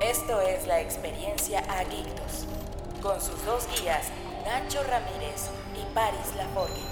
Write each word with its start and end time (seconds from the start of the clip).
Esto 0.00 0.40
es 0.40 0.66
la 0.66 0.80
experiencia 0.80 1.60
Agictos, 1.60 2.46
con 3.02 3.20
sus 3.20 3.44
dos 3.44 3.66
guías, 3.68 4.06
Nacho 4.44 4.82
Ramírez 4.82 5.50
y 5.74 5.94
Paris 5.94 6.34
Laforgue, 6.36 6.82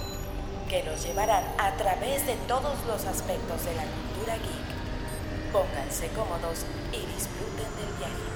que 0.68 0.82
los 0.84 1.04
llevarán 1.04 1.44
a 1.58 1.76
través 1.76 2.26
de 2.26 2.34
todos 2.48 2.74
los 2.86 3.04
aspectos 3.06 3.64
de 3.64 3.74
la 3.74 3.84
cultura 3.84 4.36
geek. 4.36 5.52
Pónganse 5.52 6.08
cómodos 6.08 6.64
y 6.92 7.06
disfruten 7.06 7.76
del 7.76 7.92
viaje. 7.98 8.34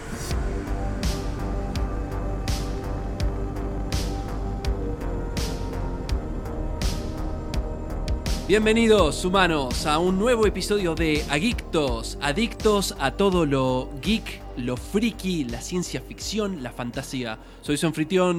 Bienvenidos 8.48 9.26
humanos 9.26 9.84
a 9.84 9.98
un 9.98 10.18
nuevo 10.18 10.46
episodio 10.46 10.94
de 10.94 11.22
Adictos, 11.28 12.16
adictos 12.22 12.96
a 12.98 13.10
todo 13.10 13.44
lo 13.44 13.90
geek, 14.00 14.40
lo 14.56 14.78
friki, 14.78 15.44
la 15.44 15.60
ciencia 15.60 16.00
ficción, 16.00 16.62
la 16.62 16.72
fantasía. 16.72 17.38
Soy 17.60 17.76
su 17.76 17.92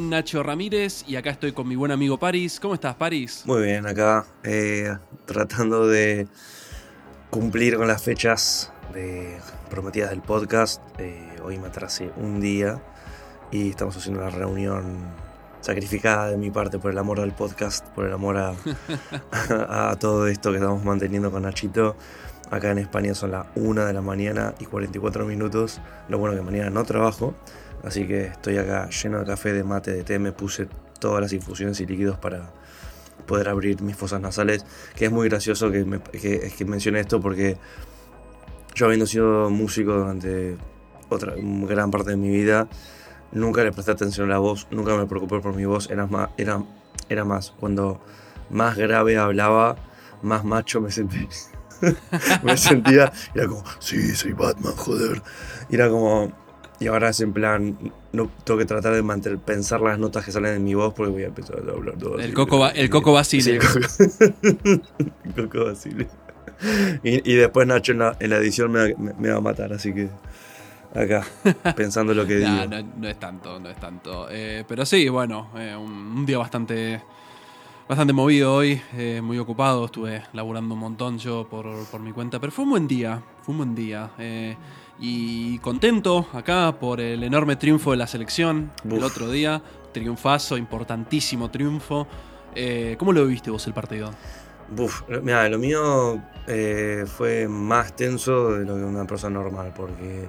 Nacho 0.10 0.42
Ramírez 0.42 1.06
y 1.08 1.16
acá 1.16 1.30
estoy 1.30 1.52
con 1.52 1.68
mi 1.68 1.76
buen 1.76 1.92
amigo 1.92 2.18
Paris. 2.18 2.60
¿Cómo 2.60 2.74
estás, 2.74 2.96
Paris? 2.96 3.44
Muy 3.46 3.62
bien, 3.62 3.86
acá 3.86 4.26
eh, 4.44 4.98
tratando 5.26 5.88
de 5.88 6.28
cumplir 7.30 7.78
con 7.78 7.88
las 7.88 8.02
fechas 8.02 8.74
prometidas 9.70 10.10
del 10.10 10.24
podcast. 10.24 10.82
Eh, 10.98 11.36
hoy 11.44 11.60
me 11.60 11.68
atrasé 11.68 12.12
un 12.18 12.42
día 12.42 12.82
y 13.52 13.70
estamos 13.70 13.96
haciendo 13.96 14.22
una 14.22 14.32
reunión 14.32 15.29
sacrificada 15.62 16.30
de 16.30 16.38
mi 16.38 16.52
parte 16.52 16.80
por 16.80 16.92
el 16.92 16.98
amor 16.98 17.20
al 17.20 17.36
podcast, 17.36 17.86
por 17.90 18.06
el 18.06 18.14
amor 18.14 18.38
a, 18.38 18.56
a, 19.92 19.96
todo 20.00 20.28
esto 20.28 20.52
que 20.52 20.58
estamos 20.58 20.84
manteniendo 20.84 21.32
con 21.32 21.44
Nachito. 21.44 21.96
Acá 22.52 22.72
en 22.72 22.80
España 22.80 23.14
son 23.14 23.32
las 23.32 23.46
1 23.56 23.86
de 23.86 23.94
la 23.94 24.02
mañana 24.02 24.56
y 24.60 24.66
44 24.66 25.26
minutos. 25.26 25.82
Lo 26.08 26.18
bueno 26.18 26.36
que 26.36 26.42
mañana 26.42 26.70
no 26.70 26.84
trabajo, 26.84 27.36
así 27.84 28.08
que 28.08 28.26
estoy 28.26 28.58
acá 28.58 28.90
lleno 28.90 29.20
de 29.20 29.26
café, 29.26 29.54
de 29.54 29.64
mate, 29.64 29.92
de 29.92 30.04
té. 30.04 30.18
Me 30.18 30.32
puse 30.32 30.68
todas 31.00 31.22
las 31.22 31.32
infusiones 31.34 31.80
y 31.80 31.86
líquidos 31.86 32.18
para 32.18 32.52
poder 33.28 33.50
abrir 33.50 33.82
mis 33.84 33.96
fosas 33.96 34.20
nasales. 34.20 34.66
Que 34.96 35.06
es 35.06 35.12
muy 35.12 35.30
gracioso 35.30 35.72
que, 35.72 35.86
me, 35.86 36.00
que, 36.02 36.52
que 36.58 36.66
mencione 36.66 37.00
esto 37.00 37.22
porque 37.22 37.58
yo 38.74 38.86
habiendo 38.86 39.06
sido 39.06 39.50
músico 39.50 39.94
durante 39.94 40.58
otra 41.10 41.34
gran 41.38 41.92
parte 41.92 42.12
de 42.12 42.18
mi 42.18 42.30
vida, 42.30 42.68
nunca 43.32 43.64
le 43.64 43.72
presté 43.72 43.92
atención 43.92 44.28
a 44.30 44.34
la 44.34 44.40
voz, 44.40 44.68
nunca 44.72 44.96
me 44.96 45.06
preocupé 45.06 45.40
por 45.40 45.56
mi 45.56 45.66
voz, 45.66 45.90
era 45.90 46.06
más, 46.08 46.30
era, 46.38 46.64
era 47.10 47.26
más, 47.26 47.52
cuando 47.60 48.00
más 48.50 48.78
grave 48.78 49.18
hablaba, 49.18 49.76
más 50.22 50.44
macho 50.44 50.82
me 50.82 50.92
sentía. 50.92 51.28
me 52.44 52.58
sentía, 52.58 53.12
era 53.34 53.48
como, 53.48 53.64
sí, 53.80 54.16
soy 54.16 54.34
Batman, 54.34 54.74
joder. 54.76 55.22
Y 55.70 55.76
era 55.76 55.90
como, 55.90 56.32
y 56.80 56.88
ahora 56.88 57.10
es 57.10 57.22
en 57.22 57.32
plan, 57.32 57.78
no 58.12 58.30
tengo 58.44 58.58
que 58.58 58.66
tratar 58.66 58.94
de 58.94 59.02
mantener, 59.04 59.40
pensar 59.40 59.80
las 59.82 59.98
notas 60.00 60.26
que 60.26 60.32
salen 60.32 60.54
de 60.54 60.60
mi 60.60 60.74
voz 60.74 60.94
porque 60.94 61.12
voy 61.12 61.24
a 61.24 61.28
empezar 61.28 61.58
a 61.58 61.72
hablar 61.72 61.96
todo 61.98 62.16
El 62.16 62.22
así. 62.26 62.34
Coco, 62.34 62.60
ba- 62.60 62.72
el 62.72 62.90
Coco 62.90 63.14
Basile. 63.14 63.44
Sí, 63.44 63.52
el 63.52 63.60
Coco, 63.60 64.82
el 65.24 65.34
Coco 65.36 65.66
Basile. 65.66 66.08
Y, 67.04 67.32
y 67.32 67.36
después 67.36 67.66
Nacho 67.68 67.94
en 67.94 68.00
la, 68.00 68.18
en 68.20 68.30
la 68.32 68.38
edición 68.38 68.72
me, 68.72 68.80
va- 68.94 69.00
me- 69.00 69.14
me 69.14 69.30
va 69.30 69.38
a 69.38 69.42
matar, 69.42 69.72
así 69.72 69.94
que 69.94 70.10
acá, 70.94 71.26
pensando 71.76 72.14
lo 72.14 72.26
que 72.26 72.36
digo. 72.38 72.50
Nah, 72.50 72.66
no, 72.66 72.84
no 72.98 73.08
es 73.08 73.20
tanto, 73.20 73.60
no 73.60 73.70
es 73.70 73.78
tanto. 73.78 74.28
Eh, 74.30 74.64
pero 74.68 74.86
sí, 74.86 75.08
bueno, 75.10 75.50
eh, 75.56 75.76
un, 75.76 75.92
un 75.92 76.26
día 76.26 76.38
bastante 76.38 77.02
bastante 77.88 78.14
movido 78.14 78.54
hoy, 78.54 78.80
eh, 78.94 79.20
muy 79.20 79.40
ocupado, 79.40 79.86
estuve 79.86 80.22
laburando 80.34 80.76
un 80.76 80.80
montón 80.80 81.18
yo 81.18 81.48
por, 81.50 81.66
por 81.88 82.00
mi 82.00 82.12
cuenta, 82.12 82.40
pero 82.40 82.52
fue 82.52 82.64
un 82.66 82.70
buen 82.70 82.88
día, 82.88 83.20
fue 83.42 83.52
un 83.54 83.58
buen 83.58 83.74
día. 83.76 84.12
eh, 84.20 84.56
y 85.02 85.58
contento 85.60 86.28
acá 86.34 86.76
por 86.78 87.00
el 87.00 87.24
enorme 87.24 87.56
triunfo 87.56 87.92
de 87.92 87.98
la 87.98 88.06
selección 88.06 88.70
el 88.84 88.94
Uf. 88.96 89.04
otro 89.06 89.32
día, 89.32 89.62
triunfazo, 89.94 90.58
importantísimo 90.58 91.50
triunfo. 91.50 92.06
Eh, 92.54 92.96
¿Cómo 93.00 93.14
lo 93.14 93.26
viste 93.26 93.50
vos 93.50 93.66
el 93.68 93.74
partido? 93.74 94.12
Buf, 94.70 95.02
mira, 95.24 95.48
lo 95.50 95.58
mío 95.58 96.22
eh, 96.48 97.06
fue 97.08 97.48
más 97.48 97.96
tenso 97.96 98.52
de 98.52 98.66
lo 98.66 98.76
que 98.76 98.84
una 98.84 99.06
persona 99.06 99.40
normal, 99.40 99.74
porque 99.76 100.28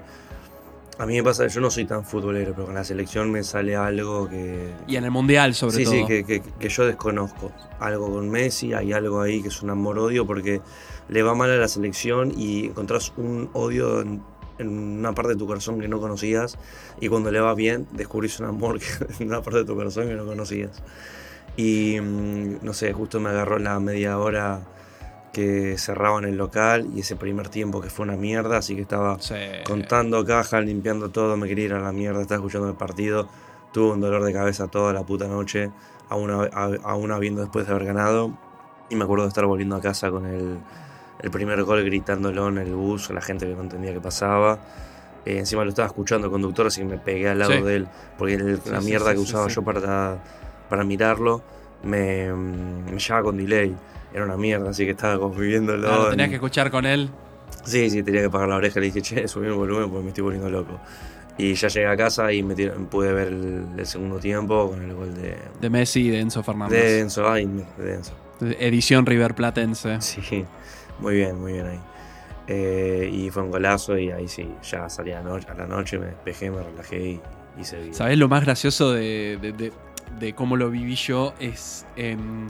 a 1.00 1.06
mí 1.06 1.16
me 1.16 1.22
pasa, 1.22 1.46
yo 1.46 1.60
no 1.62 1.70
soy 1.70 1.86
tan 1.86 2.04
futbolero, 2.04 2.52
pero 2.54 2.66
con 2.66 2.74
la 2.74 2.84
selección 2.84 3.30
me 3.32 3.42
sale 3.42 3.74
algo 3.74 4.28
que... 4.28 4.70
Y 4.86 4.96
en 4.96 5.04
el 5.04 5.10
Mundial 5.10 5.54
sobre 5.54 5.76
sí, 5.78 5.84
todo. 5.84 5.94
sí, 5.94 6.04
que, 6.06 6.24
que- 6.24 6.42
que 6.42 6.68
yo 6.68 6.84
desconozco. 6.86 7.50
Algo 7.78 8.10
con 8.12 8.28
Messi, 8.28 8.74
hay 8.74 8.92
algo 8.92 9.22
ahí 9.22 9.40
que 9.40 9.48
es 9.48 9.62
un 9.62 9.70
amor-odio, 9.70 10.26
porque 10.26 10.60
le 11.08 11.22
va 11.22 11.34
mal 11.34 11.50
a 11.50 11.56
la 11.56 11.68
selección 11.68 12.32
y 12.36 12.66
encontrás 12.66 13.12
un 13.16 13.48
odio 13.54 14.02
en, 14.02 14.22
en 14.58 14.68
una 14.98 15.14
parte 15.14 15.30
de 15.32 15.36
tu 15.36 15.46
corazón 15.46 15.80
que 15.80 15.88
no 15.88 16.00
conocías, 16.00 16.58
y 17.00 17.08
cuando 17.08 17.30
le 17.30 17.40
va 17.40 17.54
bien, 17.54 17.86
descubrís 17.92 18.38
un 18.40 18.46
amor 18.46 18.78
en 19.18 19.28
una 19.28 19.40
parte 19.42 19.60
de 19.60 19.64
tu 19.64 19.74
corazón 19.74 20.06
que 20.06 20.14
no 20.14 20.26
conocías. 20.26 20.82
Y 21.56 21.98
mm, 22.00 22.58
no 22.62 22.72
sé, 22.74 22.92
justo 22.92 23.20
me 23.20 23.30
agarró 23.30 23.58
la 23.58 23.80
media 23.80 24.18
hora 24.18 24.60
que 25.32 25.78
cerraban 25.78 26.24
el 26.24 26.36
local 26.36 26.88
y 26.94 27.00
ese 27.00 27.14
primer 27.16 27.48
tiempo 27.48 27.80
que 27.80 27.88
fue 27.88 28.04
una 28.04 28.16
mierda, 28.16 28.58
así 28.58 28.74
que 28.74 28.82
estaba 28.82 29.18
Sí. 29.20 29.34
contando 29.64 30.24
cajas, 30.24 30.64
limpiando 30.64 31.10
todo, 31.10 31.36
me 31.36 31.46
quería 31.46 31.66
ir 31.66 31.74
a 31.74 31.80
la 31.80 31.92
mierda, 31.92 32.20
estaba 32.20 32.38
escuchando 32.38 32.68
el 32.68 32.74
partido, 32.74 33.28
tuve 33.72 33.92
un 33.92 34.00
dolor 34.00 34.24
de 34.24 34.32
cabeza 34.32 34.66
toda 34.68 34.92
la 34.92 35.02
puta 35.04 35.28
noche, 35.28 35.70
aún, 36.08 37.12
habiendo 37.12 37.42
después 37.42 37.66
de 37.66 37.72
haber 37.72 37.86
ganado, 37.86 38.36
y 38.88 38.96
me 38.96 39.04
acuerdo 39.04 39.24
de 39.24 39.28
estar 39.28 39.46
volviendo 39.46 39.76
a 39.76 39.80
casa 39.80 40.10
con 40.10 40.26
el, 40.26 40.58
el 41.22 41.30
primer 41.30 41.62
gol 41.62 41.84
gritándolo 41.84 42.48
en 42.48 42.58
el 42.58 42.74
bus, 42.74 43.10
a 43.10 43.12
la 43.12 43.20
gente 43.20 43.46
que 43.46 43.54
no 43.54 43.62
entendía 43.62 43.92
qué 43.92 44.00
pasaba. 44.00 44.58
Eh, 45.24 45.38
encima 45.38 45.62
lo 45.62 45.68
estaba 45.68 45.86
escuchando 45.86 46.26
el 46.26 46.32
conductor, 46.32 46.66
así 46.66 46.80
que 46.80 46.86
me 46.88 46.98
pegué 46.98 47.28
al 47.28 47.38
lado 47.38 47.52
Sí. 47.52 47.62
de 47.62 47.76
él, 47.76 47.88
porque 48.18 48.34
el- 48.34 48.60
Sí, 48.60 48.70
la 48.70 48.80
mierda 48.80 49.12
que 49.12 49.20
usaba 49.20 49.46
yo 49.48 49.62
para, 49.62 50.18
para 50.68 50.82
mirarlo 50.82 51.42
me, 51.84 52.32
me 52.32 52.98
llevaba 52.98 53.22
con 53.22 53.36
delay. 53.36 53.76
Era 54.12 54.24
una 54.24 54.36
mierda, 54.36 54.70
así 54.70 54.84
que 54.84 54.90
estaba 54.92 55.18
como 55.18 55.34
viviéndolo. 55.34 55.88
Ah, 55.92 55.96
lo 55.96 56.04
en- 56.04 56.10
tenías 56.10 56.28
que 56.30 56.34
escuchar 56.36 56.70
con 56.70 56.84
él. 56.86 57.10
Sí, 57.64 57.90
sí, 57.90 58.02
tenía 58.02 58.22
que 58.22 58.30
pagar 58.30 58.48
la 58.48 58.56
oreja. 58.56 58.80
Le 58.80 58.86
dije, 58.86 59.02
che, 59.02 59.28
subí 59.28 59.46
el 59.46 59.52
volumen 59.52 59.88
porque 59.90 60.02
me 60.02 60.08
estoy 60.08 60.24
volviendo 60.24 60.50
loco. 60.50 60.80
Y 61.38 61.54
ya 61.54 61.68
llegué 61.68 61.86
a 61.86 61.96
casa 61.96 62.32
y 62.32 62.42
me 62.42 62.54
pude 62.54 63.12
ver 63.12 63.28
el, 63.28 63.64
el 63.78 63.86
segundo 63.86 64.18
tiempo 64.18 64.70
con 64.70 64.82
el 64.82 64.92
gol 64.94 65.14
de, 65.14 65.36
De 65.60 65.70
Messi 65.70 66.06
y 66.08 66.10
de 66.10 66.20
Enzo 66.20 66.42
Fernández. 66.42 66.78
de 66.78 67.00
Enzo. 67.00 67.28
Ay, 67.30 67.46
de 67.78 67.94
Enzo. 67.94 68.12
Edición 68.40 69.06
River 69.06 69.34
Platense. 69.34 70.00
Sí, 70.00 70.44
muy 70.98 71.14
bien, 71.16 71.40
muy 71.40 71.52
bien 71.54 71.66
ahí. 71.66 71.80
Eh, 72.48 73.08
y 73.12 73.30
fue 73.30 73.42
un 73.44 73.50
golazo 73.50 73.96
y 73.96 74.10
ahí 74.10 74.26
sí, 74.26 74.48
ya 74.68 74.88
salí 74.88 75.12
a, 75.12 75.22
la 75.22 75.28
noche- 75.30 75.46
a 75.50 75.54
la 75.54 75.66
noche, 75.66 75.98
me 75.98 76.06
despejé, 76.06 76.50
me 76.50 76.62
relajé 76.62 76.98
y, 77.10 77.20
y 77.60 77.64
seguí. 77.64 77.94
¿Sabés 77.94 78.18
lo 78.18 78.28
más 78.28 78.44
gracioso 78.44 78.92
de, 78.92 79.38
de- 79.40 79.52
de- 79.52 79.72
de 80.18 80.34
cómo 80.34 80.56
lo 80.56 80.68
viví 80.70 80.96
yo? 80.96 81.32
Es. 81.38 81.86
em, 81.96 82.48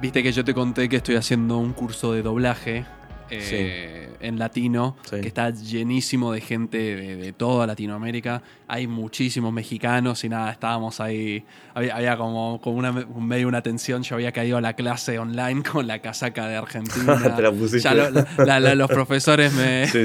Viste 0.00 0.22
que 0.22 0.30
yo 0.30 0.44
te 0.44 0.54
conté 0.54 0.88
que 0.88 0.96
estoy 0.96 1.16
haciendo 1.16 1.58
un 1.58 1.72
curso 1.72 2.12
de 2.12 2.22
doblaje 2.22 2.86
eh, 3.30 4.08
en 4.20 4.38
latino, 4.38 4.96
Sí. 5.08 5.20
que 5.20 5.28
está 5.28 5.50
llenísimo 5.50 6.32
de 6.32 6.40
gente 6.40 6.78
de, 6.78 7.16
de 7.16 7.32
toda 7.32 7.66
Latinoamérica. 7.66 8.42
Hay 8.66 8.86
muchísimos 8.86 9.52
mexicanos 9.52 10.22
y 10.24 10.28
nada, 10.28 10.50
estábamos 10.52 11.00
ahí. 11.00 11.44
Había, 11.74 11.96
había 11.96 12.16
como, 12.16 12.60
como 12.60 12.76
una, 12.76 12.92
medio 12.92 13.48
una 13.48 13.62
tensión. 13.62 14.02
Yo 14.02 14.16
había 14.16 14.32
caído 14.32 14.58
a 14.58 14.60
la 14.60 14.74
clase 14.74 15.18
online 15.18 15.62
con 15.72 15.86
la 15.86 16.00
casaca 16.00 16.46
de 16.48 16.56
Argentina. 16.56 17.16
Te 17.36 17.42
la 17.42 17.50
pusiste. 17.52 17.80
Ya 17.80 17.94
lo- 17.94 18.10
la- 18.44 18.60
la- 18.60 18.74
los 18.74 18.88
profesores 18.90 19.52
me, 19.52 19.86
Sí, 19.88 19.98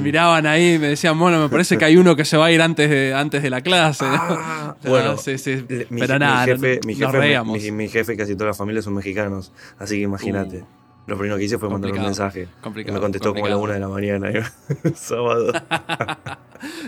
miraban 0.00 0.46
ahí 0.46 0.74
y 0.74 0.78
me 0.78 0.88
decían, 0.88 1.18
bueno, 1.18 1.40
me 1.40 1.48
parece 1.48 1.76
que 1.76 1.84
hay 1.84 1.96
uno 1.96 2.16
que 2.16 2.24
se 2.24 2.36
va 2.36 2.46
a 2.46 2.52
ir 2.52 2.62
antes 2.62 2.88
de, 2.88 3.12
antes 3.14 3.42
de 3.42 3.50
la 3.50 3.60
clase. 3.60 4.04
Ah, 4.08 4.76
bueno, 4.84 5.14
Mi, 5.26 6.00
Pero 6.00 6.14
mi 6.14 6.18
nada, 6.20 6.44
jefe, 6.44 6.80
no- 6.82 6.86
mi, 6.86 6.94
nos 6.94 7.10
jefe, 7.12 7.18
reíamos. 7.18 7.62
mi, 7.62 7.70
mi 7.72 7.88
jefe 7.88 8.16
casi 8.16 8.34
toda 8.34 8.46
la 8.50 8.54
familia 8.54 8.82
son 8.82 8.94
mexicanos, 8.94 9.52
así 9.78 9.96
que 9.96 10.02
imagínate. 10.02 10.58
Uh, 10.62 10.66
Lo 11.06 11.16
primero 11.16 11.36
que 11.38 11.44
hice 11.44 11.58
fue 11.58 11.68
mandar 11.68 11.92
un 11.92 12.02
mensaje. 12.02 12.42
Y 12.42 12.62
complicado, 12.62 12.94
me 12.94 13.00
contestó 13.00 13.32
como 13.32 13.46
a 13.46 13.48
la 13.48 13.56
una 13.56 13.74
de 13.74 13.80
la 13.80 13.88
mañana, 13.88 14.30
sábado. 14.94 15.52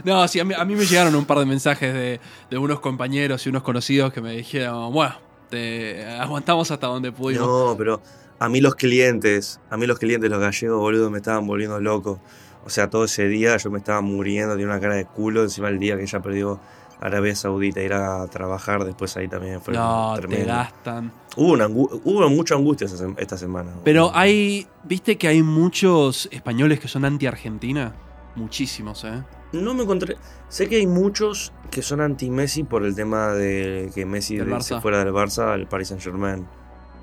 No, 0.03 0.26
sí, 0.29 0.41
a 0.41 0.44
mí, 0.44 0.55
a 0.56 0.65
mí 0.65 0.75
me 0.75 0.87
llegaron 0.87 1.15
un 1.15 1.26
par 1.26 1.38
de 1.38 1.44
mensajes 1.44 1.93
de, 1.93 2.20
de 2.50 2.59
unos 2.59 2.81
compañeros 2.81 3.44
y 3.44 3.50
unos 3.50 3.62
conocidos 3.62 4.15
que 4.15 4.23
me 4.23 4.32
dijeron, 4.32 4.91
bueno, 4.94 5.15
te 5.50 6.06
aguantamos 6.06 6.70
hasta 6.70 6.87
donde 6.87 7.12
pudimos. 7.12 7.47
No, 7.47 7.76
pero 7.76 8.00
a 8.38 8.49
mí 8.49 8.61
los 8.62 8.75
clientes, 8.76 9.61
a 9.69 9.76
mí 9.76 9.87
los 9.87 9.99
clientes, 9.99 10.31
los 10.31 10.41
gallegos, 10.41 10.79
boludo, 10.79 11.11
me 11.11 11.19
estaban 11.19 11.47
volviendo 11.47 11.79
loco. 11.81 12.19
O 12.65 12.70
sea, 12.70 12.88
todo 12.91 13.05
ese 13.05 13.29
día 13.29 13.56
yo 13.56 13.70
me 13.70 13.79
estaba 13.79 14.00
muriendo, 14.00 14.55
tenía 14.55 14.67
una 14.67 14.81
cara 14.81 14.94
de 14.94 15.05
culo. 15.05 15.43
Encima 15.43 15.69
el 15.69 15.79
día 15.79 15.97
que 15.97 16.03
ella 16.03 16.20
perdió 16.20 16.61
Arabia 17.00 17.35
Saudita, 17.35 17.81
ir 17.81 17.93
a 17.93 18.27
trabajar, 18.27 18.85
después 18.85 19.17
ahí 19.17 19.29
también 19.29 19.61
fue 19.61 19.75
No, 19.75 20.15
te 20.29 20.45
gastan. 20.45 21.12
Hubo, 21.37 21.53
una 21.53 21.69
angu- 21.69 22.00
hubo 22.05 22.29
mucha 22.31 22.55
angustia 22.56 22.87
esta 23.17 23.37
semana. 23.37 23.71
Pero 23.85 24.11
hay, 24.15 24.67
viste 24.85 25.17
que 25.17 25.29
hay 25.29 25.43
muchos 25.43 26.29
españoles 26.33 26.81
que 26.81 26.89
son 26.89 27.05
anti-Argentina. 27.05 27.93
Muchísimos, 28.35 29.05
¿eh? 29.05 29.23
No 29.53 29.75
me 29.75 29.83
encontré. 29.85 30.17
Sé 30.49 30.69
que 30.69 30.77
hay 30.77 30.87
muchos 30.87 31.53
que 31.71 31.83
son 31.83 32.00
anti-Messi 32.00 32.65
por 32.65 32.85
el 32.85 32.95
tema 32.95 33.29
de 33.33 33.91
que 33.94 34.05
Messi 34.05 34.39
se 34.61 34.81
fuera 34.81 35.05
del 35.05 35.12
Barça 35.12 35.53
al 35.55 35.67
Paris 35.69 35.89
Saint 35.89 36.03
Germain. 36.03 36.47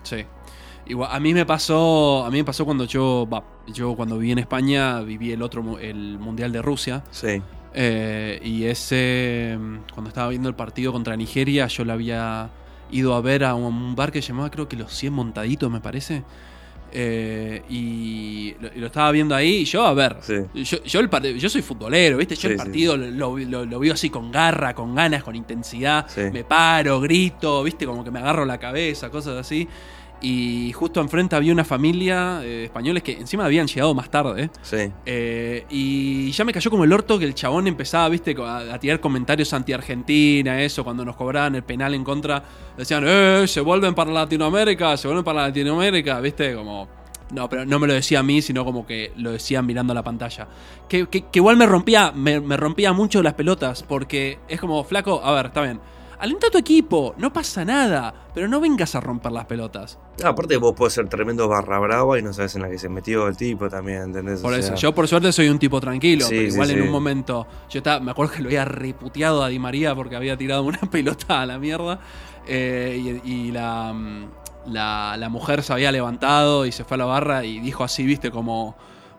Sí. 0.03 0.25
Igual, 0.87 1.09
a 1.11 1.19
mí 1.19 1.33
me 1.33 1.45
pasó, 1.47 2.23
a 2.25 2.29
mí 2.29 2.37
me 2.37 2.43
pasó 2.43 2.63
cuando 2.63 2.83
yo, 2.85 3.27
va, 3.31 3.43
yo 3.67 3.95
cuando 3.95 4.19
viví 4.19 4.31
en 4.33 4.37
España 4.39 5.01
viví 5.01 5.31
el 5.31 5.41
otro, 5.41 5.79
el 5.79 6.19
mundial 6.19 6.51
de 6.51 6.61
Rusia 6.61 7.03
Sí. 7.09 7.41
Eh, 7.77 8.39
y 8.43 8.63
ese, 8.63 9.57
mm, 9.59 9.77
cuando 9.93 10.07
estaba 10.07 10.29
viendo 10.29 10.47
el 10.49 10.55
partido 10.55 10.91
contra 10.93 11.15
Nigeria, 11.17 11.67
yo 11.67 11.83
lo 11.83 11.93
había 11.93 12.49
ido 12.91 13.13
a 13.15 13.21
ver 13.21 13.43
a 13.43 13.53
un 13.55 13.95
bar 13.95 14.11
que 14.11 14.21
se 14.21 14.29
llamaba 14.29 14.49
creo 14.49 14.67
que 14.69 14.75
los 14.77 14.91
100 14.93 15.11
montaditos 15.13 15.69
me 15.69 15.81
parece. 15.81 16.23
Eh, 16.97 17.61
y, 17.69 18.55
lo, 18.61 18.69
y 18.73 18.79
lo 18.79 18.87
estaba 18.87 19.11
viendo 19.11 19.35
ahí 19.35 19.57
y 19.57 19.65
yo 19.65 19.85
a 19.85 19.93
ver, 19.93 20.15
Sí. 20.21 20.35
yo, 20.63 20.81
yo, 20.83 20.99
el 21.01 21.37
yo 21.37 21.49
soy 21.49 21.61
futbolero, 21.61 22.15
¿viste? 22.15 22.35
Yo 22.35 22.41
Sí, 22.41 22.47
el 22.47 22.53
sí. 22.53 22.57
partido 22.57 22.95
lo, 22.95 23.37
lo, 23.37 23.65
lo 23.65 23.79
veo 23.79 23.93
así 23.93 24.09
con 24.09 24.31
garra, 24.31 24.73
con 24.73 24.95
ganas, 24.95 25.21
con 25.21 25.35
intensidad. 25.35 26.05
Me 26.31 26.45
paro, 26.45 27.01
grito, 27.01 27.63
¿viste? 27.63 27.85
Como 27.85 28.03
que 28.05 28.11
me 28.11 28.19
agarro 28.19 28.45
la 28.45 28.57
cabeza, 28.59 29.09
cosas 29.09 29.35
así. 29.37 29.67
Y 30.27 30.71
justo 30.73 31.01
enfrente 31.01 31.35
había 31.35 31.53
una 31.53 31.63
familia 31.63 32.39
de 32.39 32.63
españoles 32.65 33.03
que 33.03 33.11
encima 33.11 33.45
habían 33.45 33.67
llegado 33.67 33.93
más 33.93 34.09
tarde. 34.09 34.49
Sí. 34.63 34.91
Eh, 35.05 35.65
y 35.69 36.31
ya 36.31 36.43
me 36.43 36.51
cayó 36.51 36.71
como 36.71 36.83
el 36.83 36.91
orto 36.91 37.19
que 37.19 37.25
el 37.25 37.35
chabón 37.35 37.67
empezaba, 37.67 38.09
viste, 38.09 38.35
a, 38.41 38.73
a 38.73 38.79
tirar 38.79 38.99
comentarios 38.99 39.53
anti-Argentina, 39.53 40.63
eso, 40.63 40.83
cuando 40.83 41.05
nos 41.05 41.15
cobraban 41.15 41.53
el 41.53 41.61
penal 41.63 41.93
en 41.93 42.03
contra. 42.03 42.43
Decían, 42.75 43.03
eh, 43.05 43.45
se 43.47 43.61
vuelven 43.61 43.93
para 43.93 44.11
Latinoamérica, 44.11 44.97
se 44.97 45.07
vuelven 45.07 45.23
para 45.23 45.43
Latinoamérica, 45.43 46.19
viste, 46.21 46.55
como. 46.55 46.87
No, 47.31 47.47
pero 47.49 47.65
no 47.65 47.77
me 47.79 47.85
lo 47.87 47.93
decía 47.93 48.19
a 48.19 48.23
mí, 48.23 48.41
sino 48.41 48.65
como 48.65 48.85
que 48.85 49.11
lo 49.17 49.31
decían 49.31 49.65
mirando 49.65 49.93
la 49.93 50.03
pantalla. 50.03 50.47
Que, 50.89 51.07
que- 51.07 51.21
que 51.21 51.39
igual 51.39 51.57
me 51.57 51.65
rompía, 51.67 52.11
me, 52.15 52.39
me 52.39 52.57
rompía 52.57 52.93
mucho 52.93 53.21
las 53.21 53.33
pelotas, 53.35 53.83
porque 53.83 54.39
es 54.47 54.59
como, 54.59 54.83
flaco, 54.83 55.21
a 55.23 55.31
ver, 55.33 55.47
está 55.47 55.61
bien. 55.61 55.79
Alenta 56.19 56.47
a 56.47 56.49
tu 56.49 56.57
equipo, 56.57 57.13
no 57.17 57.31
pasa 57.33 57.65
nada, 57.65 58.13
pero 58.33 58.47
no 58.47 58.59
vengas 58.59 58.95
a 58.95 58.99
romper 59.01 59.31
las 59.31 59.45
pelotas. 59.45 59.99
Ah, 60.23 60.29
aparte 60.29 60.57
vos 60.57 60.73
podés 60.73 60.93
ser 60.93 61.07
tremendo 61.09 61.47
barra 61.47 61.77
brava 61.79 62.17
y 62.17 62.21
no 62.21 62.31
sabes 62.33 62.55
en 62.55 62.61
la 62.61 62.69
que 62.69 62.77
se 62.79 62.87
metió 62.89 63.27
el 63.27 63.35
tipo 63.35 63.69
también, 63.69 64.03
¿entendés? 64.03 64.41
Por 64.41 64.53
O 64.53 64.55
eso, 64.55 64.69
sea, 64.69 64.75
yo 64.77 64.95
por 64.95 65.07
suerte 65.07 65.31
soy 65.31 65.49
un 65.49 65.59
tipo 65.59 65.79
tranquilo, 65.81 66.25
Sí, 66.25 66.35
pero 66.35 66.49
sí, 66.49 66.53
igual 66.55 66.69
en 66.71 66.75
sí. 66.77 66.81
un 66.83 66.91
momento, 66.91 67.47
yo 67.69 67.79
estaba, 67.79 67.99
me 67.99 68.11
acuerdo 68.11 68.33
que 68.33 68.41
lo 68.41 68.47
había 68.47 68.65
reputeado 68.65 69.43
a 69.43 69.49
Di 69.49 69.59
María 69.59 69.93
porque 69.95 70.15
había 70.15 70.37
tirado 70.37 70.63
una 70.63 70.79
pelota 70.91 71.41
a 71.41 71.45
la 71.45 71.59
mierda 71.59 71.99
eh, 72.47 73.21
y, 73.25 73.31
y 73.31 73.51
la, 73.51 73.91
mm, 73.93 74.25
la, 74.67 75.15
la 75.17 75.29
mujer 75.29 75.63
se 75.63 75.73
había 75.73 75.91
levantado 75.91 76.65
y 76.65 76.71
se 76.71 76.83
fue 76.85 76.95
a 76.95 76.97
la 76.99 77.05
barra 77.05 77.43
y 77.43 77.59
dijo 77.59 77.83
así, 77.83 78.03
viste, 78.05 78.31
como 78.31 78.75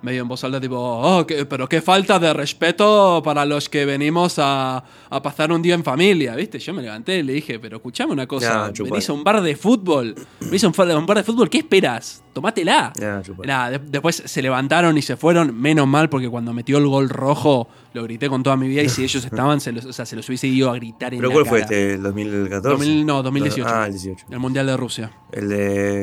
medio 0.06 0.22
en 0.22 0.28
voz 0.28 0.42
alta, 0.44 0.58
tipo, 0.60 0.76
oh, 0.78 1.26
que- 1.26 1.44
pero 1.44 1.68
qué 1.68 1.82
falta 1.82 2.18
de 2.18 2.32
respeto 2.32 3.20
para 3.24 3.44
los 3.44 3.68
que 3.68 3.84
venimos 3.84 4.38
a, 4.38 4.82
a 5.10 5.22
pasar 5.22 5.52
un 5.52 5.60
día 5.60 5.74
en 5.74 5.84
familia, 5.84 6.34
viste. 6.34 6.58
Yo 6.58 6.72
me 6.72 6.80
levanté 6.82 7.18
y 7.18 7.22
le 7.22 7.34
dije, 7.34 7.58
pero 7.58 7.76
escuchame 7.76 8.12
una 8.12 8.26
cosa, 8.26 8.46
Ya, 8.68 8.72
venís 8.84 9.08
a 9.10 9.12
un 9.12 9.22
bar 9.24 9.42
de 9.42 9.54
fútbol, 9.56 10.14
venís 10.40 10.64
a 10.64 10.68
un, 10.68 10.74
fa- 10.74 10.90
a 10.90 10.96
un 10.98 11.04
bar 11.06 11.18
de 11.18 11.24
fútbol, 11.24 11.50
¿qué 11.50 11.58
esperas? 11.58 12.22
Tomátela. 12.36 12.92
De- 12.94 13.78
después 13.78 14.22
se 14.26 14.42
levantaron 14.42 14.98
y 14.98 15.00
se 15.00 15.16
fueron, 15.16 15.58
menos 15.58 15.86
mal, 15.86 16.10
porque 16.10 16.28
cuando 16.28 16.52
metió 16.52 16.76
el 16.76 16.86
gol 16.86 17.08
rojo 17.08 17.66
lo 17.94 18.02
grité 18.02 18.28
con 18.28 18.42
toda 18.42 18.58
mi 18.58 18.68
vida 18.68 18.82
y 18.82 18.90
si 18.90 19.04
ellos 19.04 19.24
estaban, 19.24 19.58
se 19.58 19.72
los, 19.72 19.86
o 19.86 19.92
sea, 19.94 20.04
se 20.04 20.14
los 20.16 20.28
hubiese 20.28 20.46
ido 20.46 20.70
a 20.70 20.74
gritar 20.74 21.14
en 21.14 21.20
¿Pero 21.20 21.30
la 21.30 21.34
cuál 21.34 21.46
fue 21.46 21.60
este? 21.60 21.94
¿El 21.94 22.02
2014? 22.02 22.68
2000 22.68 23.06
no, 23.06 23.22
2018. 23.22 23.66
Ah, 23.74 23.86
el 23.86 23.92
18. 23.92 24.26
El 24.28 24.38
Mundial 24.38 24.66
de 24.66 24.76
Rusia. 24.76 25.10
El 25.32 25.48
de 25.48 25.56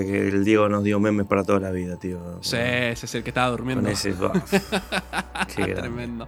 que 0.07 0.27
el 0.29 0.43
Diego 0.43 0.67
nos 0.69 0.83
dio 0.83 0.99
memes 0.99 1.27
para 1.27 1.43
toda 1.43 1.59
la 1.59 1.69
vida, 1.69 1.97
tío. 1.97 2.17
Sí, 2.41 2.57
ese 2.57 3.05
es 3.05 3.13
el 3.13 3.21
que 3.21 3.29
estaba 3.29 3.49
durmiendo. 3.51 3.83
Con 3.83 3.91
ese. 3.91 4.15
Qué. 5.55 5.65
Tremendo. 5.75 6.27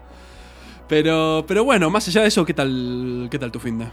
Pero, 0.88 1.44
pero 1.48 1.64
bueno, 1.64 1.90
más 1.90 2.08
allá 2.08 2.22
de 2.22 2.28
eso, 2.28 2.46
¿qué 2.46 2.54
tal, 2.54 3.28
qué 3.32 3.40
tal 3.40 3.52
tu 3.52 3.60
fin 3.60 3.80
de? 3.80 3.88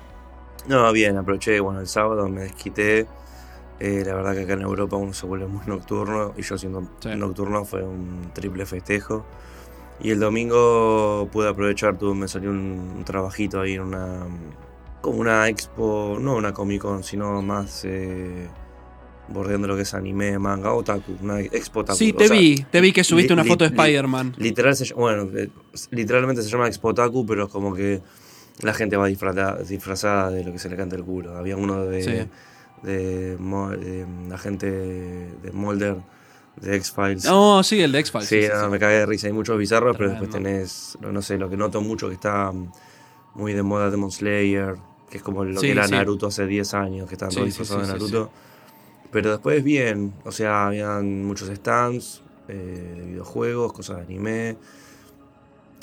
No, 0.68 0.92
bien, 0.92 1.16
aproveché, 1.16 1.58
bueno, 1.58 1.80
el 1.80 1.86
sábado 1.88 2.28
me 2.28 2.42
desquité. 2.42 3.06
Eh, 3.84 4.04
la 4.06 4.14
verdad 4.14 4.34
que 4.34 4.42
acá 4.42 4.52
en 4.52 4.60
Europa 4.62 4.96
uno 4.96 5.12
se 5.12 5.26
vuelve 5.26 5.46
muy 5.48 5.66
nocturno 5.66 6.34
y 6.36 6.42
yo 6.42 6.56
siendo 6.56 6.88
Sí. 7.00 7.08
nocturno 7.16 7.64
fue 7.64 7.82
un 7.82 8.30
triple 8.32 8.64
festejo. 8.64 9.26
Y 10.00 10.10
el 10.10 10.20
domingo 10.20 11.28
pude 11.32 11.48
aprovechar, 11.48 11.98
tuve, 11.98 12.14
me 12.14 12.28
salió 12.28 12.50
un, 12.50 12.94
un 12.98 13.04
trabajito 13.04 13.60
ahí 13.60 13.72
en 13.74 13.80
una, 13.82 14.20
como 15.00 15.18
una 15.18 15.48
expo, 15.48 16.16
no 16.20 16.36
una 16.36 16.52
Comic 16.52 16.80
Con, 16.82 17.02
sino 17.02 17.42
más 17.42 17.84
eh, 17.84 18.46
bordeando 19.28 19.66
lo 19.66 19.74
que 19.76 19.82
es 19.82 19.94
anime, 19.94 20.38
manga, 20.38 20.72
otaku, 20.72 21.16
una 21.20 21.40
expo 21.40 21.80
otaku. 21.80 21.98
Sí, 21.98 22.12
O 22.14 22.18
te 22.18 22.28
sea, 22.28 22.36
vi, 22.36 22.64
te 22.70 22.80
vi 22.80 22.92
que 22.92 23.02
subiste 23.02 23.34
li- 23.34 23.40
una 23.40 23.44
foto 23.48 23.64
de 23.68 23.70
Spider-Man. 23.74 24.34
Literal 24.38 24.76
se 24.76 24.94
bueno, 24.94 25.28
eh, 25.36 25.50
literalmente 25.90 26.42
se 26.42 26.48
llama 26.50 26.68
Expo 26.68 26.88
Otaku, 26.90 27.26
pero 27.26 27.44
es 27.46 27.50
como 27.50 27.74
que 27.74 28.00
la 28.62 28.74
gente 28.74 28.96
va 28.96 29.06
disfrazada, 29.08 29.62
disfrazada 29.62 30.30
de 30.30 30.44
lo 30.44 30.52
que 30.52 30.58
se 30.60 30.68
le 30.68 30.76
canta 30.76 30.94
el 30.96 31.02
culo. 31.04 31.36
Había 31.36 31.56
uno 31.56 31.84
de, 31.86 32.02
Sí. 32.02 32.30
De, 32.82 33.36
de 33.36 34.06
la 34.28 34.38
gente 34.38 34.70
de 34.70 35.50
Molder, 35.52 35.96
de 36.56 36.76
X-Files. 36.76 37.24
No, 37.24 37.62
sí, 37.62 37.80
el 37.80 37.92
de 37.92 38.00
X-Files. 38.00 38.28
sí, 38.28 38.42
sí, 38.42 38.46
sí, 38.46 38.52
no, 38.52 38.64
sí. 38.64 38.70
me 38.70 38.78
cagué 38.78 38.96
de 38.96 39.06
risa. 39.06 39.26
Hay 39.26 39.32
muchos 39.32 39.58
bizarros, 39.58 39.96
pero 39.96 40.10
después 40.10 40.30
tenés, 40.30 40.98
no, 41.00 41.22
sé, 41.22 41.38
lo 41.38 41.48
que 41.48 41.56
noto 41.56 41.80
mucho 41.80 42.08
que 42.08 42.14
está 42.14 42.52
mm, 42.52 42.72
muy 43.34 43.52
de 43.52 43.62
moda 43.62 43.90
Demon 43.90 44.10
Slayer, 44.10 44.76
que 45.10 45.18
es 45.18 45.22
como 45.22 45.44
lo 45.44 45.60
Sí, 45.60 45.66
que 45.66 45.72
era. 45.72 45.86
Naruto 45.86 46.26
hace 46.26 46.46
10 46.46 46.74
años, 46.74 47.08
que 47.08 47.16
Sí, 47.16 47.20
todos 47.20 47.44
disfrazados 47.44 47.86
de 47.86 47.92
Naruto. 47.92 48.30
Pero 49.10 49.30
después 49.30 49.62
bien, 49.62 50.14
o 50.24 50.32
sea, 50.32 50.66
habían 50.68 51.24
muchos 51.24 51.48
stands 51.50 52.22
eh, 52.48 52.94
de 52.96 53.04
videojuegos, 53.04 53.72
cosas 53.74 53.98
de 53.98 54.02
anime, 54.04 54.56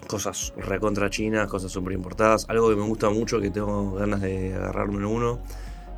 cosas 0.08 0.54
recontra 0.58 1.10
chinas, 1.12 1.48
cosas 1.48 1.72
súper 1.72 1.94
importadas. 1.94 2.46
Algo 2.50 2.70
que 2.70 2.76
me 2.76 2.82
gusta 2.84 3.10
mucho, 3.12 3.40
que 3.40 3.52
tengo 3.52 3.94
ganas 3.94 4.22
de 4.22 4.56
agarrarme 4.56 4.96
en 4.98 5.06
uno, 5.06 5.40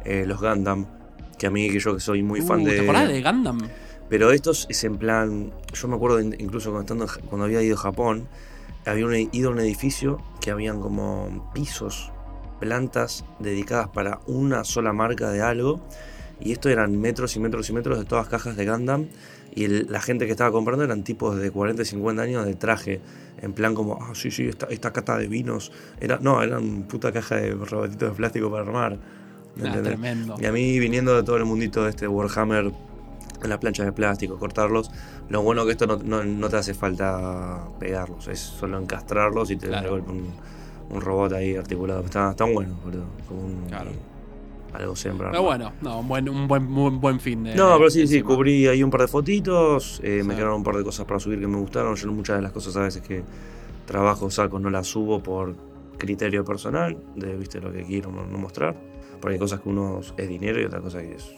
eh, 0.06 0.26
los 0.28 0.40
Gundam. 0.40 0.86
Que 1.38 1.48
a 1.48 1.52
mí, 1.52 1.70
que 1.70 1.80
yo 1.80 1.96
que 1.96 2.00
soy 2.00 2.22
muy 2.24 2.42
fan 2.42 2.62
Uh, 2.62 2.66
de... 2.66 2.72
¿Te 2.78 2.82
acordás 2.84 3.08
de 3.10 3.22
Gundam? 3.24 3.58
Pero 4.10 4.32
estos 4.32 4.68
es 4.70 4.84
en 4.84 4.98
plan. 4.98 5.52
Yo 5.74 5.88
me 5.88 5.96
acuerdo 5.96 6.20
in- 6.20 6.36
incluso 6.40 6.72
cuando, 6.72 7.08
cuando 7.30 7.46
había 7.46 7.62
ido 7.64 7.76
a 7.76 7.80
Japón, 7.80 8.28
había 8.86 9.06
un- 9.06 9.30
ido 9.32 9.50
a 9.50 9.54
un 9.54 9.60
edificio 9.60 10.20
que 10.42 10.52
habían 10.52 10.82
como 10.82 11.50
pisos, 11.54 12.12
plantas 12.60 13.26
dedicadas 13.40 13.88
para 13.90 14.20
una 14.28 14.64
sola 14.64 14.94
marca 14.94 15.30
de 15.32 15.42
algo. 15.42 15.82
Y 16.40 16.52
esto 16.52 16.70
eran 16.70 17.00
metros 17.00 17.36
y 17.36 17.40
metros 17.40 17.70
y 17.70 17.74
metros 17.74 18.00
de 18.00 18.06
todas 18.06 18.28
cajas 18.28 18.56
de 18.58 18.66
Gundam. 18.66 19.08
Y 19.54 19.66
el- 19.66 19.88
la 19.90 20.02
gente 20.02 20.26
que 20.26 20.32
estaba 20.32 20.52
comprando 20.52 20.84
eran 20.84 21.04
tipos 21.04 21.38
de 21.38 21.52
40 21.52 21.82
y 21.82 21.86
50 21.86 22.22
años 22.24 22.46
de 22.46 22.56
traje. 22.56 23.00
En 23.42 23.54
plan 23.54 23.74
como, 23.76 23.98
ah, 24.02 24.12
sí, 24.14 24.30
sí, 24.32 24.48
esta, 24.48 24.66
esta 24.68 24.92
cata 24.94 25.18
de 25.18 25.28
vinos. 25.28 25.72
Era, 26.00 26.20
no, 26.22 26.42
eran 26.44 26.84
puta 26.84 27.12
caja 27.12 27.36
de 27.38 27.52
robotitos 27.52 28.10
de 28.12 28.16
plástico 28.16 28.50
para 28.52 28.64
armar. 28.64 28.98
¿Me 29.56 29.70
Ah, 29.70 29.82
tremendo. 29.82 30.36
Y 30.40 30.46
a 30.46 30.52
mí, 30.52 30.80
viniendo 30.80 31.16
de 31.16 31.24
todo 31.24 31.38
el 31.38 31.46
mundito 31.46 31.84
de 31.84 31.90
este 31.92 32.08
Warhammer, 32.08 32.72
en 33.44 33.50
las 33.50 33.58
planchas 33.58 33.86
de 33.88 33.92
plástico, 33.92 34.38
cortarlos, 34.38 34.92
lo 35.30 35.42
bueno 35.42 35.66
que 35.66 35.72
esto 35.72 35.88
no, 35.88 35.98
no- 35.98 36.24
no 36.24 36.50
te 36.50 36.58
hace 36.58 36.74
falta 36.74 37.64
pegarlos, 37.80 38.28
es 38.28 38.40
solo 38.40 38.78
encastrarlos 38.80 39.50
y 39.52 39.56
te 39.58 39.68
da 39.68 39.80
Claro. 39.80 39.96
golpe 39.96 40.12
un, 40.12 40.28
un 40.92 41.02
robot 41.02 41.34
ahí 41.34 41.56
articulado. 41.56 42.02
Está, 42.02 42.32
está 42.32 42.46
bueno, 42.46 42.76
boludo. 42.84 43.06
Como 43.28 43.42
un, 43.42 43.66
Claro. 43.68 43.92
algo 44.74 44.96
siempre. 44.96 45.28
Pero 45.32 45.44
bueno, 45.44 45.72
no, 45.82 46.00
un 46.02 46.08
buen, 46.08 46.30
un 46.30 46.48
buen, 46.48 46.64
un 46.72 47.02
buen 47.02 47.20
fin 47.20 47.44
de. 47.44 47.56
No, 47.56 47.78
pero 47.78 47.90
sí, 47.90 48.06
sí, 48.08 48.22
cubrí 48.22 48.68
ahí 48.68 48.84
un 48.84 48.92
par 48.92 49.02
de 49.02 49.08
fotitos, 49.08 50.00
eh, 50.04 50.22
me 50.24 50.36
quedaron 50.36 50.56
un 50.58 50.64
par 50.64 50.76
de 50.78 50.84
cosas 50.84 51.06
para 51.06 51.20
subir 51.20 51.40
que 51.40 51.48
me 51.48 51.58
gustaron. 51.58 51.96
Yo 51.96 52.12
muchas 52.12 52.36
de 52.38 52.42
las 52.44 52.52
cosas 52.52 52.76
a 52.78 52.82
veces 52.82 53.02
que 53.02 53.24
trabajo, 53.88 54.30
saco, 54.30 54.60
no 54.60 54.70
las 54.70 54.86
subo 54.88 55.22
por 55.24 55.56
criterio 55.98 56.46
personal, 56.46 56.96
de 57.16 57.36
viste 57.36 57.60
lo 57.60 57.72
que 57.72 57.84
quiero 57.84 58.12
no 58.12 58.38
mostrar. 58.38 58.76
Porque 59.22 59.36
hay 59.36 59.40
cosas 59.40 59.62
que 59.62 59.70
uno 59.70 60.02
es 60.18 60.28
dinero 60.28 60.60
y 60.60 60.66
otra 60.66 60.82
cosa 60.82 61.00
que 61.00 61.14
es 61.14 61.32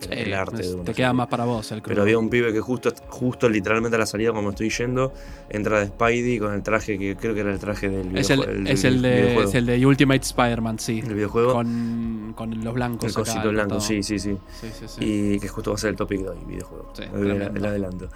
Sí, 0.00 0.08
el 0.12 0.32
arte 0.32 0.62
es- 0.62 0.74
de 0.76 0.82
te 0.82 0.94
queda 0.94 1.12
más 1.12 1.26
para 1.28 1.44
vos 1.44 1.70
el 1.72 1.82
Pero 1.82 1.88
crudo. 1.96 2.02
había 2.02 2.18
un 2.18 2.30
pibe 2.30 2.54
que 2.54 2.60
justo, 2.60 2.90
justo 3.08 3.50
literalmente 3.50 3.96
a 3.96 3.98
la 3.98 4.06
salida, 4.06 4.32
como 4.32 4.48
estoy 4.48 4.70
yendo, 4.70 5.12
entra 5.50 5.80
de 5.80 5.88
Spidey 5.88 6.38
con 6.38 6.54
el 6.54 6.62
traje 6.62 6.98
que 6.98 7.16
creo 7.16 7.34
que 7.34 7.40
era 7.40 7.52
el 7.52 7.58
traje 7.58 7.90
del 7.90 8.16
Es 8.16 8.30
el, 8.30 8.66
es 8.66 8.82
el, 8.84 9.02
de, 9.02 9.14
videojuego. 9.16 9.48
es 9.50 9.54
el 9.54 9.66
de 9.66 9.86
Ultimate 9.86 10.22
Spider-Man, 10.22 10.78
sí. 10.78 11.00
El 11.06 11.14
videojuego. 11.14 11.52
Con, 11.52 12.32
con 12.34 12.64
los 12.64 12.72
blancos. 12.72 13.04
el 13.04 13.10
acá 13.10 13.20
cosito 13.20 13.48
al 13.48 13.54
blanco, 13.54 13.78
sí, 13.78 14.02
sí, 14.02 14.18
sí. 14.18 14.38
Sí, 14.58 14.68
sí, 14.72 14.84
sí. 14.88 15.00
Y 15.34 15.38
que 15.38 15.48
justo 15.48 15.70
va 15.72 15.74
a 15.74 15.78
ser 15.78 15.90
el 15.90 15.96
topic 15.96 16.22
de 16.22 16.28
hoy, 16.30 16.38
videojuego. 16.46 16.92
Sí, 16.94 17.02
el, 17.02 17.64
adelanto. 17.66 18.08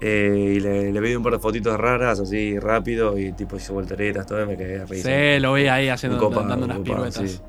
Eh, 0.00 0.54
y 0.56 0.60
le, 0.60 0.92
le 0.92 1.00
pedí 1.00 1.16
un 1.16 1.22
par 1.24 1.32
de 1.32 1.38
fotitos 1.40 1.76
raras, 1.78 2.20
así 2.20 2.58
rápido, 2.60 3.18
y 3.18 3.32
tipo 3.32 3.56
hizo 3.56 3.72
volteretas, 3.74 4.24
todo, 4.26 4.42
y 4.42 4.46
me 4.46 4.56
de 4.56 4.84
risa. 4.86 5.08
Sí, 5.08 5.40
lo 5.40 5.54
vi 5.54 5.66
ahí 5.66 5.88
haciendo, 5.88 6.18
copado, 6.18 6.46
dando 6.48 6.66
unas 6.66 6.78
piruetas. 6.78 7.30
Sí, 7.30 7.40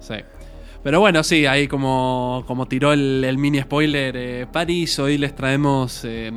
sí. 0.00 0.14
Pero 0.82 0.98
bueno, 0.98 1.22
sí, 1.22 1.46
ahí 1.46 1.68
como, 1.68 2.44
como 2.46 2.66
tiró 2.66 2.92
el, 2.92 3.36
mini 3.38 3.60
spoiler 3.60 4.16
eh, 4.16 4.46
Paris, 4.50 4.98
hoy 4.98 5.16
les 5.16 5.34
traemos 5.34 6.04
eh, 6.04 6.32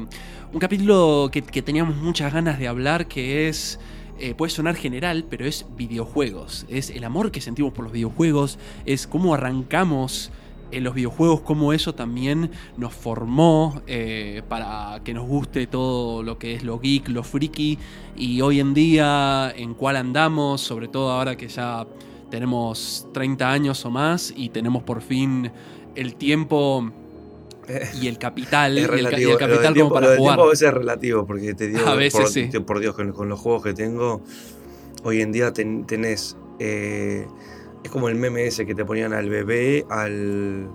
un 0.53 0.60
capítulo 0.60 1.29
que, 1.32 1.41
que 1.41 1.62
teníamos 1.62 1.96
muchas 1.96 2.32
ganas 2.32 2.60
de 2.60 2.67
hablar, 2.67 3.08
que 3.08 3.48
es, 3.48 3.79
eh, 4.17 4.34
puede 4.34 4.50
sonar 4.50 4.75
general, 4.75 5.25
pero 5.29 5.46
es 5.46 5.65
videojuegos. 5.75 6.65
Es 6.70 6.89
el 6.89 7.03
amor 7.03 7.32
que 7.32 7.41
sentimos 7.41 7.74
por 7.74 7.84
los 7.84 7.91
videojuegos, 7.91 8.58
es 8.86 9.08
cómo 9.08 9.34
arrancamos 9.34 10.32
en 10.72 10.84
los 10.84 10.94
videojuegos, 10.94 11.41
cómo 11.41 11.74
eso 11.74 11.94
también 11.96 12.51
nos 12.77 12.94
formó 12.94 13.82
eh, 13.88 14.41
para 14.48 15.01
que 15.03 15.13
nos 15.13 15.27
guste 15.27 15.67
todo 15.67 16.24
lo 16.24 16.38
que 16.38 16.55
es 16.55 16.63
lo 16.63 16.79
geek, 16.79 17.10
lo 17.10 17.24
friki, 17.24 17.77
y 18.15 18.41
hoy 18.41 18.60
en 18.60 18.74
día 18.74 19.53
en 19.55 19.74
cuál 19.74 19.98
andamos, 19.98 20.62
sobre 20.62 20.88
todo 20.88 21.12
ahora 21.12 21.36
que 21.36 21.48
ya 21.48 21.86
tenemos 22.29 23.08
30 23.13 23.51
años 23.51 23.86
o 23.86 23.91
más 23.91 24.34
y 24.36 24.50
tenemos 24.50 24.84
por 24.84 25.01
fin 25.01 25.51
el 25.96 26.15
tiempo 26.15 26.91
y 28.00 28.08
el 28.08 28.17
capital, 28.20 28.77
Es 28.77 28.84
y 28.84 29.00
el, 29.00 29.20
y. 29.20 29.24
Lo 29.25 29.38
capital 29.38 29.74
tiempo, 29.74 29.89
como 29.89 29.89
lo 29.89 29.94
para 29.94 30.10
del 30.12 30.20
jugar. 30.20 30.36
tiempo 30.36 30.48
a 30.48 30.50
veces 30.51 30.67
es 30.67 30.74
relativo, 30.74 31.25
porque 31.25 31.53
te 31.53 31.67
digo, 31.67 31.79
A 31.88 31.96
veces 31.96 32.20
por, 32.22 32.29
sí. 32.29 32.48
te- 32.50 32.62
por 32.62 32.79
Dios, 32.79 32.96
con, 32.96 33.12
con 33.12 33.27
los 33.29 33.39
juegos 33.39 33.63
que 33.63 33.74
tengo, 33.74 34.22
hoy 35.03 35.22
en 35.22 35.32
día 35.32 35.51
ten- 35.53 35.86
tenés. 35.86 36.38
eh, 36.60 37.25
es 37.84 37.91
como 37.91 38.10
el 38.10 38.15
meme 38.15 38.46
ese 38.48 38.65
que 38.65 38.74
te 38.75 38.84
ponían 38.86 39.13
al 39.13 39.29
bebé, 39.29 39.86
al 39.89 40.70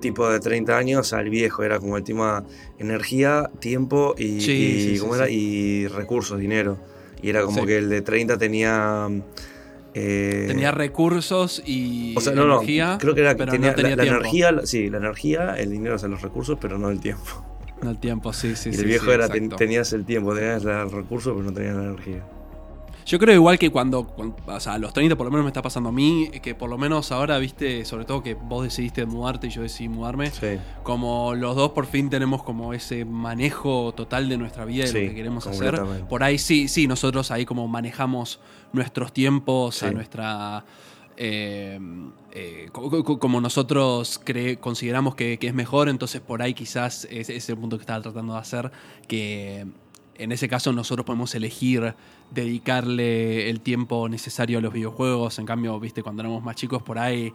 tipo 0.00 0.28
de 0.28 0.40
30 0.40 0.76
años, 0.76 1.12
al 1.12 1.28
viejo. 1.30 1.62
Era 1.62 1.78
como 1.78 1.96
el 1.96 2.02
tema 2.04 2.44
energía, 2.78 3.50
tiempo 3.60 4.14
y, 4.18 4.40
Sí, 4.40 4.52
y- 4.52 4.80
sí, 4.82 4.94
sí, 4.94 4.98
¿cómo 5.00 5.14
era? 5.16 5.26
sí. 5.26 5.34
y 5.34 5.86
recursos, 5.88 6.38
dinero. 6.38 6.76
Y 7.22 7.28
era 7.28 7.42
como 7.42 7.66
que 7.66 7.78
el 7.78 7.88
de 7.88 8.02
30 8.02 8.38
tenía. 8.38 9.08
Eh, 9.94 10.44
Tenía 10.48 10.70
recursos 10.72 11.62
y 11.64 12.14
o 12.16 12.20
sea, 12.20 12.32
no, 12.34 12.46
no, 12.46 12.56
energía. 12.56 12.98
creo 13.00 13.14
que 13.14 13.20
era 13.22 13.32
que 13.34 13.38
pero 13.38 13.52
tenía, 13.52 13.70
no 13.70 13.74
tenía 13.76 13.96
la, 13.96 14.02
energía, 14.04 14.54
sí, 14.64 14.88
la 14.90 14.98
energía, 14.98 15.54
el 15.58 15.70
dinero, 15.70 15.96
o 15.96 15.98
sea, 15.98 16.08
los 16.08 16.22
recursos, 16.22 16.58
pero 16.60 16.78
no 16.78 16.90
el 16.90 17.00
tiempo. 17.00 17.44
No 17.82 17.90
el 17.90 17.98
tiempo, 17.98 18.32
sí, 18.32 18.56
sí, 18.56 18.68
y 18.70 18.72
sí. 18.74 18.80
el 18.80 18.86
viejo 18.86 19.06
sí, 19.06 19.10
era, 19.12 19.28
ten- 19.28 19.48
tenías 19.48 19.92
el 19.92 20.04
tiempo, 20.04 20.34
tenías 20.34 20.64
el 20.64 20.90
recurso, 20.90 21.32
pero 21.32 21.44
no 21.44 21.52
tenías 21.52 21.74
la 21.76 21.84
energía. 21.84 22.22
Yo 23.10 23.18
creo 23.18 23.34
igual 23.34 23.58
que 23.58 23.70
cuando, 23.70 24.04
cuando- 24.06 24.36
o 24.46 24.60
sea, 24.60 24.74
a 24.74 24.78
los 24.78 24.92
30 24.92 25.16
por 25.16 25.26
lo 25.26 25.32
menos 25.32 25.42
me 25.44 25.48
está 25.48 25.62
pasando 25.62 25.88
a 25.88 25.92
mí, 25.92 26.30
que 26.40 26.54
por 26.54 26.70
lo 26.70 26.78
menos 26.78 27.10
ahora, 27.10 27.38
viste, 27.38 27.84
sobre 27.84 28.04
todo 28.04 28.22
que 28.22 28.34
vos 28.34 28.62
decidiste 28.62 29.04
mudarte 29.04 29.48
y 29.48 29.50
yo 29.50 29.62
decidí 29.62 29.88
mudarme, 29.88 30.30
Sí, 30.30 30.46
como 30.84 31.34
los 31.34 31.56
dos 31.56 31.72
por 31.72 31.86
fin 31.86 32.08
tenemos 32.08 32.44
como 32.44 32.72
ese 32.72 33.04
manejo 33.04 33.92
total 33.96 34.28
de 34.28 34.38
nuestra 34.38 34.64
vida 34.64 34.84
y 34.84 34.86
de 34.86 34.92
Sí, 34.92 35.02
lo 35.02 35.08
que 35.10 35.16
queremos 35.16 35.44
hacer. 35.48 35.74
Por 36.08 36.22
ahí 36.22 36.38
sí, 36.38 36.68
sí, 36.68 36.86
nosotros 36.86 37.32
ahí 37.32 37.44
como 37.44 37.66
manejamos 37.66 38.38
nuestros 38.72 39.12
tiempos, 39.12 39.82
a 39.82 39.90
nuestra... 39.90 40.64
eh, 41.16 41.80
eh, 42.30 42.68
co- 42.70 43.02
co- 43.04 43.18
como 43.18 43.40
nosotros 43.40 44.20
cre- 44.24 44.56
consideramos 44.60 45.16
que, 45.16 45.36
que 45.38 45.48
es 45.48 45.54
mejor, 45.54 45.88
entonces 45.88 46.20
por 46.20 46.42
ahí 46.42 46.54
quizás 46.54 47.08
ese 47.10 47.34
es 47.34 47.48
el 47.50 47.56
punto 47.56 47.76
que 47.76 47.82
estaba 47.82 48.00
tratando 48.00 48.34
de 48.34 48.38
hacer, 48.38 48.70
que 49.08 49.66
en 50.22 50.32
ese 50.32 50.48
caso 50.48 50.72
nosotros 50.72 51.04
podemos 51.06 51.34
elegir 51.34 51.94
dedicarle 52.30 53.48
el 53.50 53.60
tiempo 53.60 54.08
necesario 54.08 54.58
a 54.58 54.60
los 54.60 54.72
videojuegos, 54.72 55.38
en 55.38 55.46
cambio, 55.46 55.78
viste, 55.80 56.02
cuando 56.02 56.22
éramos 56.22 56.42
más 56.42 56.56
chicos 56.56 56.82
por 56.82 56.98
ahí 56.98 57.32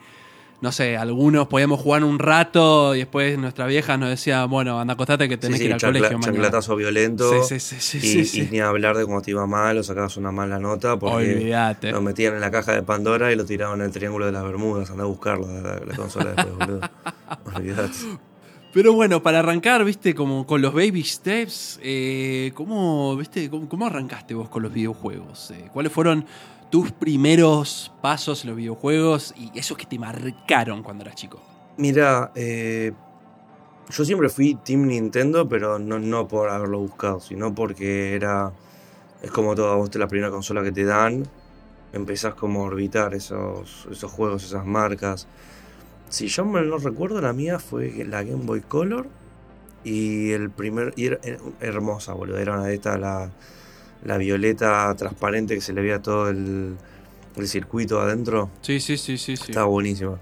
no 0.62 0.72
sé, 0.72 0.96
algunos 0.96 1.48
podíamos 1.48 1.82
jugar 1.82 2.06
un 2.06 2.18
rato 2.18 2.96
y 2.96 3.00
después 3.00 3.38
nuestra 3.38 3.68
vieja 3.68 3.98
nos 3.98 4.10
decía, 4.10 4.46
bueno, 4.46 4.80
anda 4.80 4.94
acostate 4.94 5.28
que 5.28 5.38
tenés 5.38 5.58
sí, 5.58 5.64
que 5.64 5.68
ir 5.68 5.74
al 5.74 5.80
chancla- 5.82 5.98
colegio 6.08 6.20
chanclatazo 6.22 6.76
violento. 6.78 7.44
Sí, 7.44 7.60
sí, 7.60 7.80
sí, 7.80 8.00
sí, 8.00 8.40
y, 8.40 8.44
y 8.44 8.50
ni 8.50 8.60
hablar 8.62 8.96
de 8.98 9.04
cuando 9.06 9.22
te 9.22 9.32
iba 9.32 9.46
mal 9.46 9.78
o 9.78 9.84
sacabas 9.84 10.16
una 10.16 10.32
mala 10.32 10.58
nota 10.58 10.98
porque 10.98 11.36
Olvídate. 11.36 11.92
lo 11.92 12.02
metían 12.02 12.36
en 12.36 12.42
la 12.42 12.52
caja 12.52 12.72
de 12.72 12.84
Pandora 12.84 13.34
y 13.34 13.36
lo 13.36 13.44
tiraban 13.46 13.82
en 13.82 13.88
el 13.88 13.92
Triángulo 13.92 14.28
de 14.28 14.32
las 14.32 14.44
Bermudas. 14.44 14.90
Anda 14.90 15.04
a 15.04 15.08
buscarlo, 15.08 15.46
la- 15.62 15.82
la 15.86 15.96
consola 15.96 16.32
después, 16.34 16.58
boludo. 16.58 16.80
Olvídate. 17.56 17.98
Pero 18.76 18.92
bueno, 18.92 19.24
para 19.24 19.40
arrancar, 19.40 19.86
viste, 19.86 20.14
como 20.14 20.46
con 20.46 20.62
los 20.62 20.74
baby 20.74 21.02
steps, 21.02 21.80
eh, 21.82 22.52
¿cómo, 22.56 23.16
viste, 23.16 23.50
cómo, 23.50 23.86
arrancaste 23.86 24.34
vos 24.34 24.50
con 24.50 24.64
los 24.64 24.74
videojuegos? 24.74 25.52
Eh, 25.52 25.70
¿Cuáles 25.72 25.94
fueron 25.94 26.26
tus 26.70 26.92
primeros 26.92 27.94
pasos 28.02 28.44
en 28.44 28.50
los 28.50 28.58
videojuegos 28.58 29.34
y 29.38 29.58
esos 29.58 29.78
que 29.78 29.86
te 29.86 29.98
marcaron 29.98 30.84
cuando 30.84 31.06
eras 31.06 31.16
chico? 31.16 31.42
Mira, 31.78 32.34
eh, 32.36 32.92
yo 33.90 34.04
siempre 34.04 34.28
fui 34.28 34.56
Team 34.56 34.88
Nintendo, 34.88 35.48
pero 35.48 35.80
no, 35.80 35.98
no 35.98 36.28
por 36.28 36.50
haberlo 36.50 36.80
buscado, 36.80 37.22
sino 37.22 37.56
porque 37.56 38.14
era. 38.14 38.52
Es 39.22 39.32
como 39.32 39.56
toda 39.56 39.78
vos, 39.78 39.96
la 39.96 40.10
primera 40.10 40.32
consola 40.32 40.62
que 40.64 40.74
te 40.74 40.84
dan, 40.84 41.26
empezás 41.94 42.34
como 42.34 42.64
a 42.64 42.66
orbitar 42.66 43.14
esos, 43.14 43.88
esos 43.90 44.12
juegos, 44.12 44.44
esas 44.44 44.66
marcas. 44.66 45.30
Si 46.10 46.28
yo 46.28 46.46
me 46.46 46.62
no 46.62 46.78
recuerdo, 46.78 47.22
la 47.22 47.34
mía 47.34 47.60
fue 47.60 48.06
la 48.08 48.24
Game 48.24 48.44
Boy 48.46 48.62
Color 48.62 49.08
y 49.84 50.32
el 50.32 50.50
primer. 50.50 50.94
Y 50.96 51.08
era, 51.08 51.20
hermosa, 51.60 52.14
boludo. 52.14 52.38
Era 52.38 52.54
una 52.54 52.66
de 52.66 52.76
estas, 52.76 53.00
la, 53.00 53.30
la 54.04 54.18
violeta 54.18 54.94
transparente 54.96 55.56
que 55.56 55.62
se 55.62 55.74
le 55.74 55.82
veía 55.82 56.02
todo 56.02 56.30
el, 56.30 56.76
el 57.36 57.48
circuito 57.48 58.00
adentro. 58.00 58.50
Sí, 58.62 58.80
sí, 58.80 58.98
sí, 58.98 59.18
sí. 59.18 59.36
sí. 59.36 59.52
Estaba 59.52 59.68
buenísimo. 59.68 60.20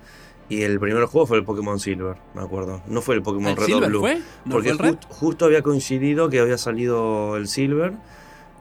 Y 0.49 0.61
el 0.63 0.79
primer 0.79 1.05
juego 1.05 1.25
fue 1.25 1.37
el 1.37 1.45
Pokémon 1.45 1.79
Silver, 1.79 2.15
me 2.35 2.41
acuerdo. 2.41 2.81
No 2.87 3.01
fue 3.01 3.15
el 3.15 3.21
Pokémon 3.23 3.51
¿El 3.51 3.57
Red 3.57 3.73
o 3.75 3.79
Blue. 3.87 3.99
fue? 4.01 4.15
¿No 4.45 4.51
porque 4.51 4.73
fue 4.73 4.87
el 4.87 4.93
Red? 4.93 4.99
justo 5.09 5.45
había 5.45 5.61
coincidido 5.61 6.29
que 6.29 6.39
había 6.39 6.57
salido 6.57 7.37
el 7.37 7.47
Silver. 7.47 7.93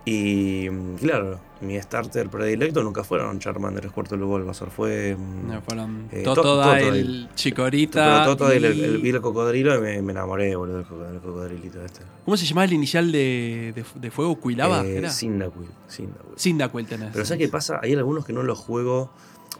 Y 0.04 0.68
mm, 0.68 0.96
claro, 0.96 1.38
mi 1.60 1.80
starter 1.80 2.28
predilecto 2.28 2.82
nunca 2.82 3.04
fueron 3.04 3.38
Charmander, 3.38 3.88
Squirtle 3.88 4.18
Bulbasaur. 4.18 4.70
Fue. 4.70 5.14
mm, 5.16 5.48
No, 5.48 5.62
fueron 5.62 6.08
Eh, 6.10 6.22
Totodile, 6.24 6.80
To- 6.88 6.94
el 6.94 7.28
Chikorita. 7.36 8.34
pero 8.36 8.50
el, 8.50 8.64
y- 8.76 8.82
el- 8.84 8.98
vi 8.98 9.10
el 9.10 9.20
cocodrilo 9.20 9.76
y 9.78 9.80
me, 9.80 10.02
me 10.02 10.10
enamoré, 10.12 10.56
boludo, 10.56 10.78
del 10.78 10.86
coco- 10.86 11.04
del 11.04 11.20
cocodrilito 11.20 11.84
este. 11.84 12.00
¿Cómo 12.24 12.36
se 12.36 12.46
llamaba 12.46 12.64
el 12.64 12.72
inicial 12.72 13.12
de, 13.12 13.72
de, 13.76 13.84
de 14.00 14.10
fuego? 14.10 14.34
¿Cuilaba? 14.36 14.84
Eh. 14.84 15.08
Cyndaquil, 15.08 15.68
Cyndaquil. 15.88 16.36
Cyndaquil 16.36 16.86
tenés. 16.86 17.10
Pero 17.12 17.24
¿sabes 17.24 17.38
qué 17.46 17.48
pasa? 17.48 17.78
Hay 17.80 17.92
algunos 17.94 18.24
que 18.26 18.32
no 18.32 18.42
los 18.42 18.58
juego, 18.58 19.10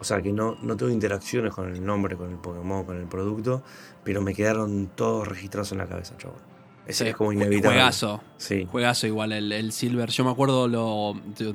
o 0.01 0.05
sea, 0.05 0.21
que 0.23 0.33
no, 0.33 0.57
no 0.61 0.77
tengo 0.77 0.91
interacciones 0.91 1.55
con 1.55 1.69
el 1.73 1.85
nombre, 1.87 2.17
con 2.17 2.31
el 2.31 2.37
Pokémon, 2.39 2.85
con 2.85 2.97
el 2.97 3.07
producto, 3.07 3.63
pero 4.03 4.21
me 4.23 4.35
quedaron 4.35 4.91
todos 4.97 5.29
registrados 5.29 5.71
en 5.71 5.79
la 5.79 5.87
cabeza, 5.87 6.17
chaval. 6.19 6.39
Es, 6.87 6.97
Sí, 6.99 7.07
es 7.07 7.15
como 7.17 7.33
inevitable. 7.33 7.77
Juegazo. 7.79 8.21
Sí. 8.37 8.67
Juegazo 8.71 9.07
igual 9.07 9.33
el, 9.33 9.53
el 9.53 9.73
Silver. 9.73 10.11
Yo 10.11 10.25
me 10.25 10.31
acuerdo, 10.31 10.67
lo, 10.69 11.15
yo, 11.37 11.53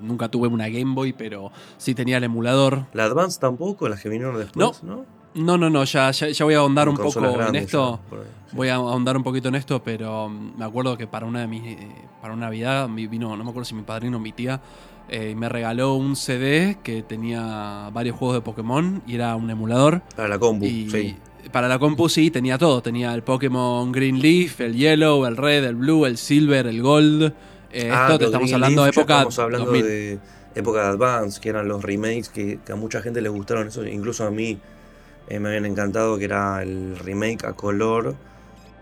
nunca 0.00 0.28
tuve 0.28 0.48
una 0.48 0.68
Game 0.68 0.94
Boy, 0.94 1.12
pero 1.12 1.50
sí 1.78 1.94
tenía 1.94 2.18
el 2.18 2.24
emulador. 2.24 2.84
La 2.92 3.04
Advance 3.04 3.40
tampoco, 3.40 3.88
las 3.88 4.02
que 4.02 4.08
vinieron 4.08 4.36
después, 4.38 4.82
¿no? 4.82 5.04
No, 5.34 5.56
no, 5.56 5.70
no, 5.70 5.84
ya, 5.84 6.10
ya, 6.10 6.28
ya 6.28 6.44
voy 6.44 6.54
a 6.54 6.58
ahondar 6.58 6.88
un 6.88 6.96
poco 6.96 7.20
en 7.20 7.54
esto. 7.54 8.00
ya, 8.02 8.08
por 8.10 8.18
ahí, 8.20 8.24
sí. 8.50 8.56
Voy 8.56 8.68
a 8.68 8.74
ahondar 8.76 9.16
un 9.16 9.22
poquito 9.22 9.48
en 9.48 9.54
esto, 9.54 9.82
pero 9.82 10.28
mm, 10.28 10.58
me 10.58 10.64
acuerdo 10.64 10.96
que 10.96 11.06
para 11.06 11.26
una 11.26 11.40
de 11.40 11.46
mis. 11.46 11.62
eh, 11.64 11.78
para 12.20 12.34
una 12.34 12.46
Navidad 12.46 12.88
vino, 12.88 13.36
no 13.36 13.44
me 13.44 13.50
acuerdo 13.50 13.64
si 13.64 13.74
mi 13.74 13.82
padrino 13.82 14.16
o 14.16 14.20
mi 14.20 14.32
tía, 14.32 14.60
eh, 15.08 15.34
me 15.36 15.48
regaló 15.48 15.94
un 15.94 16.16
CD 16.16 16.78
que 16.82 17.02
tenía 17.02 17.90
varios 17.92 18.16
juegos 18.16 18.36
de 18.36 18.40
Pokémon 18.40 19.02
y 19.06 19.14
era 19.14 19.36
un 19.36 19.48
emulador. 19.50 20.02
Para 20.16 20.28
la 20.28 20.38
compu, 20.38 20.64
Y 20.64 20.90
sí. 20.90 21.16
Para 21.52 21.68
la 21.68 21.78
compu 21.78 22.08
sí, 22.08 22.30
tenía 22.30 22.58
todo. 22.58 22.82
Tenía 22.82 23.14
el 23.14 23.22
Pokémon 23.22 23.90
Green 23.92 24.20
Leaf, 24.20 24.60
el 24.60 24.74
Yellow, 24.74 25.24
el 25.26 25.36
Red, 25.36 25.64
el 25.64 25.76
Blue, 25.76 26.06
el 26.06 26.16
Silver, 26.18 26.66
el 26.66 26.82
Gold. 26.82 27.32
Eh, 27.72 27.90
Ah, 27.92 28.06
esto 28.06 28.18
te 28.18 28.24
estamos 28.26 28.48
Green 28.48 28.54
hablando 28.54 28.82
de 28.82 28.86
Leaf 28.88 28.98
época 28.98 29.14
Estamos 29.14 29.38
hablando 29.38 29.66
2000. 29.66 29.84
de 29.86 30.18
época 30.54 30.82
de 30.82 30.88
Advance, 30.88 31.40
que 31.40 31.48
eran 31.50 31.68
los 31.68 31.82
remakes 31.82 32.28
que, 32.28 32.58
que 32.64 32.72
a 32.72 32.76
mucha 32.76 33.00
gente 33.02 33.20
le 33.20 33.28
gustaron. 33.28 33.68
Eso, 33.68 33.86
incluso 33.86 34.24
a 34.26 34.30
mí 34.30 34.58
eh, 35.28 35.38
me 35.38 35.48
habían 35.48 35.66
encantado, 35.66 36.18
que 36.18 36.24
era 36.24 36.62
el 36.62 36.98
remake 36.98 37.44
a 37.44 37.52
color 37.52 38.16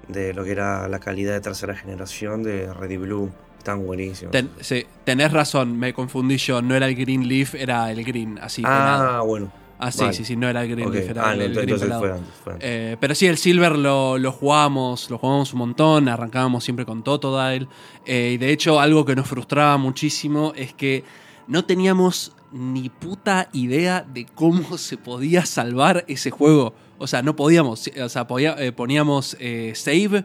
de 0.09 0.33
lo 0.33 0.45
que 0.45 0.53
era 0.53 0.89
la 0.89 1.01
calidad 1.01 1.33
de 1.35 1.41
tercera 1.41 1.75
generación 1.75 2.43
de 2.43 2.73
Red 2.73 2.91
y 2.91 2.97
Blue. 2.97 3.31
Están 3.59 3.85
buenísimos. 3.85 4.31
Ten- 4.31 4.51
sí, 4.61 4.87
tenés 5.05 5.33
razón, 5.33 5.77
me 5.77 5.93
confundí 5.93 6.37
yo. 6.37 6.63
No 6.63 6.77
era 6.77 6.87
el 6.87 6.95
Green 6.95 7.27
Leaf, 7.27 7.57
era 7.57 7.91
el 7.91 8.05
Green, 8.05 8.39
así 8.41 8.63
ah, 8.65 8.69
pelado. 9.09 9.27
bueno. 9.27 9.53
Ah, 9.79 9.93
sí, 9.93 10.01
vale. 10.01 10.13
sí, 10.15 10.25
sí, 10.25 10.37
no 10.37 10.49
era 10.49 10.63
el 10.63 10.71
Green 10.71 10.89
ok. 10.89 10.95
Leaf, 10.95 11.11
era 11.11 11.29
Ah, 11.29 11.33
el, 11.35 11.39
Green 11.55 11.69
entonces 11.69 11.99
fue 11.99 12.11
antes. 12.13 12.35
Fue 12.43 12.53
antes. 12.55 12.69
Eh, 12.71 12.97
pero 12.99 13.15
sí, 13.15 13.27
el 13.27 13.37
Silver 13.37 13.77
lo, 13.77 14.17
lo 14.19 14.33
jugábamos, 14.33 15.11
lo 15.11 15.19
jugábamos 15.19 15.53
un 15.53 15.59
montón, 15.59 16.09
arrancábamos 16.09 16.65
siempre 16.65 16.87
con 16.87 17.03
Totodile. 17.05 17.69
Eh, 18.07 18.33
y 18.35 18.37
de 18.39 18.51
hecho, 18.53 18.81
algo 18.81 19.05
que 19.05 19.15
nos 19.15 19.29
frustraba 19.29 19.77
muchísimo 19.77 20.53
es 20.57 20.73
que 20.73 21.05
no 21.47 21.65
teníamos 21.65 22.33
ni 22.53 22.89
puta 22.89 23.49
idea 23.53 24.03
de 24.09 24.25
cómo 24.25 24.79
se 24.79 24.97
podía 24.97 25.45
salvar 25.45 26.05
ese 26.09 26.31
juego. 26.31 26.75
O 26.99 27.07
sea, 27.07 27.21
no 27.23 27.37
podíamos, 27.37 27.91
o 28.03 28.09
sea, 28.09 28.27
podía- 28.27 28.57
eh, 28.59 28.73
poníamos 28.73 29.37
eh, 29.41 29.73
save 29.75 30.25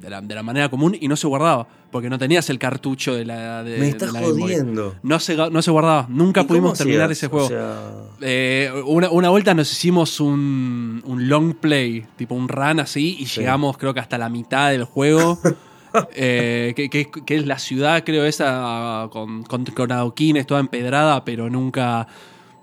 de, 0.00 0.10
la, 0.10 0.20
de 0.20 0.34
la 0.34 0.42
manera 0.42 0.68
común 0.68 0.96
y 0.98 1.06
no 1.08 1.16
se 1.16 1.26
guardaba, 1.26 1.66
porque 1.90 2.08
no 2.08 2.18
tenías 2.18 2.48
el 2.50 2.58
cartucho 2.58 3.14
de 3.14 3.24
la 3.24 3.62
de, 3.62 3.78
Me 3.78 3.88
estás 3.88 4.12
de 4.12 4.20
la 4.20 4.26
jodiendo. 4.26 4.94
No 5.02 5.20
se, 5.20 5.36
no 5.36 5.62
se 5.62 5.70
guardaba, 5.70 6.06
nunca 6.08 6.40
¿Y 6.40 6.44
cómo 6.44 6.48
pudimos 6.58 6.78
terminar 6.78 7.04
hacías? 7.04 7.18
ese 7.18 7.26
juego. 7.28 7.46
O 7.46 7.48
sea, 7.48 7.90
Eh, 8.22 8.70
una, 8.86 9.10
una 9.10 9.28
vuelta 9.30 9.54
nos 9.54 9.70
hicimos 9.72 10.20
un, 10.20 11.02
un 11.04 11.28
long 11.28 11.54
play, 11.54 12.06
tipo 12.16 12.34
un 12.34 12.48
run 12.48 12.80
así, 12.80 13.16
y 13.18 13.26
Sí. 13.26 13.40
llegamos 13.40 13.76
creo 13.78 13.92
que 13.94 14.00
hasta 14.00 14.16
la 14.18 14.28
mitad 14.28 14.70
del 14.70 14.84
juego. 14.84 15.38
eh, 16.14 16.72
que, 16.76 16.88
que- 16.88 17.10
que 17.10 17.36
es 17.36 17.46
la 17.46 17.58
ciudad, 17.58 18.04
creo, 18.04 18.24
esa 18.24 19.08
con, 19.10 19.42
con, 19.42 19.64
con 19.64 19.90
adoquines, 19.92 20.46
toda 20.46 20.60
empedrada, 20.60 21.24
pero 21.24 21.50
nunca, 21.50 22.06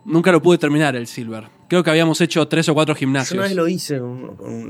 nunca 0.06 0.32
lo 0.32 0.42
pude 0.42 0.58
terminar 0.58 0.96
el 0.96 1.08
Silver. 1.08 1.50
Creo 1.68 1.84
que 1.84 1.90
habíamos 1.90 2.22
hecho 2.22 2.48
tres 2.48 2.70
o 2.70 2.74
cuatro 2.74 2.96
Yo 2.96 3.00
gimnasios. 3.00 3.34
una 3.38 3.44
vez 3.44 3.56
lo 3.56 3.68
hice 3.68 4.02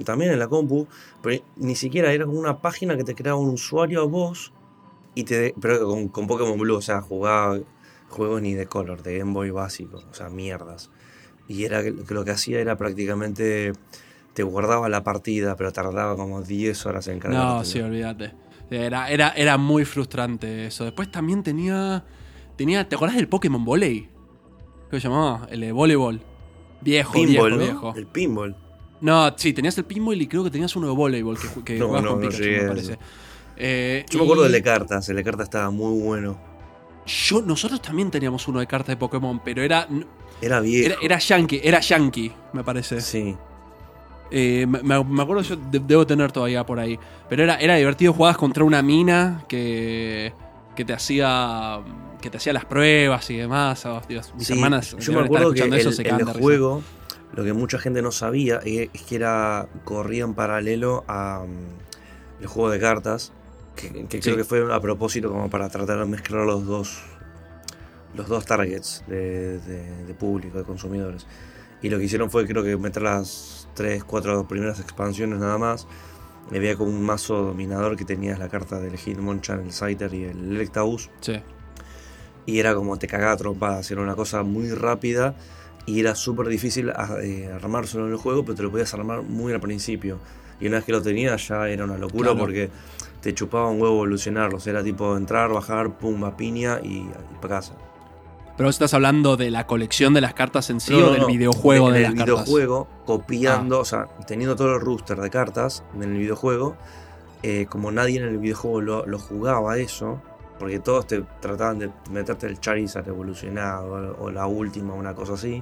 también 0.04 0.32
en 0.32 0.40
la 0.40 0.48
compu, 0.48 0.88
pero 1.22 1.44
ni 1.58 1.76
siquiera 1.76 2.12
era 2.12 2.26
como 2.26 2.40
una 2.40 2.60
página 2.60 2.98
que 2.98 3.04
te 3.04 3.14
creaba 3.14 3.38
un 3.38 3.50
usuario 3.50 4.02
a 4.02 4.06
vos, 4.06 4.52
y 5.14 5.24
te, 5.24 5.54
pero 5.60 5.86
con, 5.88 6.08
con 6.10 6.28
Pokémon 6.28 6.58
Blue, 6.58 6.76
o 6.76 6.82
sea, 6.82 7.02
jugaba 7.02 7.60
juegos 8.10 8.42
ni 8.42 8.54
de 8.54 8.68
color, 8.68 9.04
de 9.04 9.18
Game 9.18 9.34
Boy 9.34 9.50
básico, 9.52 10.04
o 10.10 10.14
sea, 10.14 10.30
mierdas. 10.30 10.90
Y 11.48 11.64
era 11.64 11.82
que 11.84 11.92
lo 11.92 12.26
que 12.26 12.32
hacía 12.32 12.60
era 12.60 12.78
prácticamente 12.78 13.74
te 14.34 14.44
guardaba 14.44 14.90
la 14.90 15.04
partida, 15.04 15.56
pero 15.56 15.72
tardaba 15.72 16.16
como 16.16 16.42
10 16.42 16.86
horas 16.86 17.08
en 17.08 17.20
cargar. 17.20 17.44
No, 17.44 17.66
sí, 17.66 17.80
olvídate. 17.80 18.34
Era, 18.70 19.10
era, 19.10 19.30
era 19.30 19.58
muy 19.58 19.86
frustrante 19.86 20.68
eso. 20.68 20.84
Después 20.84 21.10
también 21.10 21.42
tenía. 21.42 22.04
tenía 22.56 22.88
¿Te 22.88 22.96
acordás 22.96 23.16
del 23.16 23.28
Pokémon 23.30 23.64
Volley? 23.64 24.10
¿Qué 24.92 25.00
se 25.00 25.08
llamaba? 25.08 25.48
El 25.50 25.62
de 25.62 25.72
voleibol. 25.72 26.22
Viejo, 26.82 27.14
Pinball, 27.14 27.30
viejo, 27.34 27.50
¿no? 27.50 27.58
viejo. 27.58 27.94
El 27.96 28.08
pinball. 28.08 28.56
No, 29.02 29.32
sí, 29.38 29.54
tenías 29.54 29.78
el 29.78 29.86
pinball 29.86 30.20
y 30.22 30.28
creo 30.28 30.44
que 30.44 30.50
tenías 30.52 30.76
uno 30.76 30.88
de 30.88 30.94
voleibol 30.96 31.38
que, 31.38 31.64
que 31.64 31.80
No, 31.80 31.86
jugabas 31.88 32.04
no, 32.04 32.12
con 32.14 32.22
no 32.22 32.28
Pikachu, 32.30 32.44
llegué 32.44 32.62
me 32.62 32.68
parece. 32.70 33.00
Eh, 33.58 34.06
Yo 34.10 34.20
me 34.20 34.24
acuerdo 34.26 34.44
del 34.44 34.52
de 34.52 34.62
cartas, 34.64 35.10
el 35.10 35.16
de 35.18 35.24
cartas 35.24 35.46
estaba 35.46 35.70
muy 35.72 36.00
bueno. 36.02 36.38
Yo, 37.06 37.42
nosotros 37.42 37.82
también 37.82 38.12
teníamos 38.12 38.48
uno 38.48 38.60
de 38.60 38.68
cartas 38.68 38.90
de 38.90 38.98
Pokémon, 38.98 39.40
pero 39.44 39.62
era, 39.64 39.88
Era 40.42 40.60
viejo. 40.60 40.88
era, 40.88 40.98
era 41.02 41.18
yankee, 41.20 41.62
era 41.64 41.80
yankee, 41.80 42.32
me 42.54 42.64
parece. 42.64 43.00
Sí. 43.02 43.36
Eh, 44.30 44.66
me, 44.68 44.84
me- 44.84 45.04
me 45.04 45.22
acuerdo, 45.24 45.42
yo 45.42 45.56
de- 45.56 45.80
debo 45.80 46.06
tener 46.06 46.32
todavía 46.32 46.66
por 46.66 46.80
ahí. 46.80 47.00
Pero 47.30 47.44
era, 47.44 47.56
era 47.56 47.76
divertido, 47.76 48.14
jugabas 48.14 48.38
contra 48.38 48.64
una 48.64 48.82
mina 48.82 49.46
que, 49.48 50.34
que 50.78 50.86
te 50.86 50.94
hacía 50.94 51.80
que 52.22 52.30
te 52.30 52.38
hacía 52.38 52.54
las 52.54 52.66
pruebas 52.66 53.30
y 53.30 53.36
demás. 53.38 53.86
Mis 54.36 54.48
Sí, 54.48 54.54
hermanas 54.54 54.96
yo 54.98 55.12
me 55.14 55.20
acuerdo 55.26 55.54
que 55.54 55.60
el, 55.62 55.74
eso, 55.74 55.92
se 55.92 56.04
cagan 56.04 56.22
el 56.22 56.34
juego, 56.42 56.82
lo 57.34 57.44
que 57.44 57.54
mucha 57.54 57.80
gente 57.80 58.02
no 58.02 58.12
sabía 58.12 58.60
eh, 58.64 58.90
es 58.94 59.02
que 59.02 59.16
era 59.18 59.68
corría 59.84 60.24
en 60.24 60.34
paralelo 60.34 61.04
a 61.08 61.44
mm, 61.46 62.42
el 62.44 62.48
juego 62.48 62.70
de 62.70 62.80
cartas, 62.80 63.34
que, 63.76 64.06
que 64.08 64.20
creo 64.22 64.38
que 64.38 64.44
fue 64.46 64.74
a 64.74 64.80
propósito 64.80 65.30
como 65.30 65.50
para 65.50 65.68
tratar 65.70 66.00
de 66.00 66.06
mezclar 66.06 66.46
los 66.46 66.66
dos 66.66 67.02
los 68.16 68.28
dos 68.28 68.46
targets 68.46 69.04
de, 69.08 69.60
de- 69.60 70.06
de 70.06 70.14
público, 70.14 70.58
de 70.58 70.64
consumidores. 70.64 71.28
Y 71.82 71.90
lo 71.90 72.00
que 72.00 72.06
hicieron 72.06 72.32
fue 72.32 72.48
creo 72.48 72.64
que 72.64 72.76
meter 72.78 73.04
las 73.04 73.68
tres, 73.76 74.04
cuatro 74.04 74.48
primeras 74.48 74.80
expansiones 74.80 75.40
nada 75.40 75.58
más. 75.60 75.88
Y 76.52 76.58
había 76.58 76.76
como 76.78 76.92
un 76.92 77.04
mazo 77.04 77.42
dominador 77.44 77.98
que 77.98 78.06
tenías 78.06 78.40
la 78.40 78.48
carta 78.50 78.80
del 78.80 78.98
Hitmonchan, 78.98 79.60
el 79.62 79.72
Scyther 79.74 80.14
y 80.14 80.24
el 80.24 80.52
Electabuzz. 80.56 81.10
Sí. 81.22 81.42
Y 82.46 82.60
era 82.60 82.74
como 82.76 82.98
te 82.98 83.08
cagaba 83.08 83.36
trompadas, 83.36 83.92
era 83.92 84.02
una 84.02 84.16
cosa 84.16 84.44
muy 84.44 84.72
rápida 84.72 85.36
y 85.86 86.00
era 86.00 86.16
súper 86.16 86.48
difícil 86.48 86.90
a- 86.92 87.18
eh, 87.22 87.52
armárselo 87.52 88.06
en 88.08 88.14
el 88.14 88.18
juego, 88.18 88.44
pero 88.44 88.56
te 88.56 88.64
lo 88.64 88.72
podías 88.72 88.94
armar 88.94 89.22
muy 89.24 89.52
al 89.52 89.60
principio. 89.60 90.20
Y 90.60 90.68
una 90.68 90.78
vez 90.78 90.86
que 90.86 90.92
lo 90.94 91.02
tenías 91.02 91.48
ya 91.50 91.68
era 91.68 91.84
una 91.84 91.98
locura 91.98 92.30
Claro. 92.32 92.40
porque 92.40 92.70
te 93.22 93.34
chupaba 93.34 93.70
un 93.70 93.82
huevo 93.82 93.96
evolucionarlos. 93.96 94.66
Era 94.68 94.82
tipo 94.84 95.16
entrar, 95.18 95.52
bajar, 95.52 95.98
pumba, 95.98 96.36
piña 96.38 96.80
y, 96.82 97.00
y 97.00 97.12
para 97.42 97.56
casa. 97.56 97.74
Pero 98.58 98.70
estás 98.70 98.94
hablando 98.96 99.38
de 99.38 99.52
la 99.52 99.68
colección 99.68 100.14
de 100.16 100.22
las 100.22 100.34
cartas 100.34 100.70
en 100.72 100.80
sí 100.80 100.92
No, 100.94 100.98
o 100.98 101.02
no, 101.02 101.12
del 101.12 101.22
no. 101.22 101.28
videojuego 101.28 101.88
en 101.90 101.94
de 101.94 102.00
el 102.00 102.04
las 102.06 102.14
cartas. 102.16 102.28
Ah. 102.40 102.44
videojuego, 102.44 102.88
copiando, 103.06 103.80
o 103.80 103.86
sea, 103.86 104.08
teniendo 104.26 104.56
todo 104.56 104.74
el 104.76 104.82
rooster 104.82 105.18
de 105.20 105.30
cartas 105.30 105.84
en 105.96 106.04
el 106.04 106.18
videojuego, 106.18 106.76
eh, 107.44 107.68
como 107.70 107.92
nadie 107.92 108.20
en 108.20 108.26
el 108.28 108.38
videojuego 108.40 108.82
lo, 108.82 109.06
lo 109.06 109.20
jugaba 109.20 109.78
eso, 109.78 110.20
porque 110.58 110.80
todos 110.80 111.06
te 111.06 111.22
trataban 111.40 111.78
de 111.78 111.92
meterte 112.10 112.48
el 112.48 112.60
Charizard 112.60 113.08
evolucionado 113.08 114.16
o 114.20 114.32
la 114.32 114.48
última, 114.48 114.94
una 114.96 115.14
cosa 115.14 115.34
así, 115.34 115.62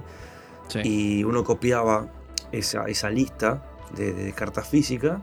Sí. 0.68 0.80
y 0.82 1.22
uno 1.24 1.44
copiaba 1.44 2.08
esa, 2.50 2.86
esa 2.86 3.08
lista 3.10 3.62
de, 3.94 4.12
de 4.14 4.32
cartas 4.32 4.66
físicas 4.68 5.20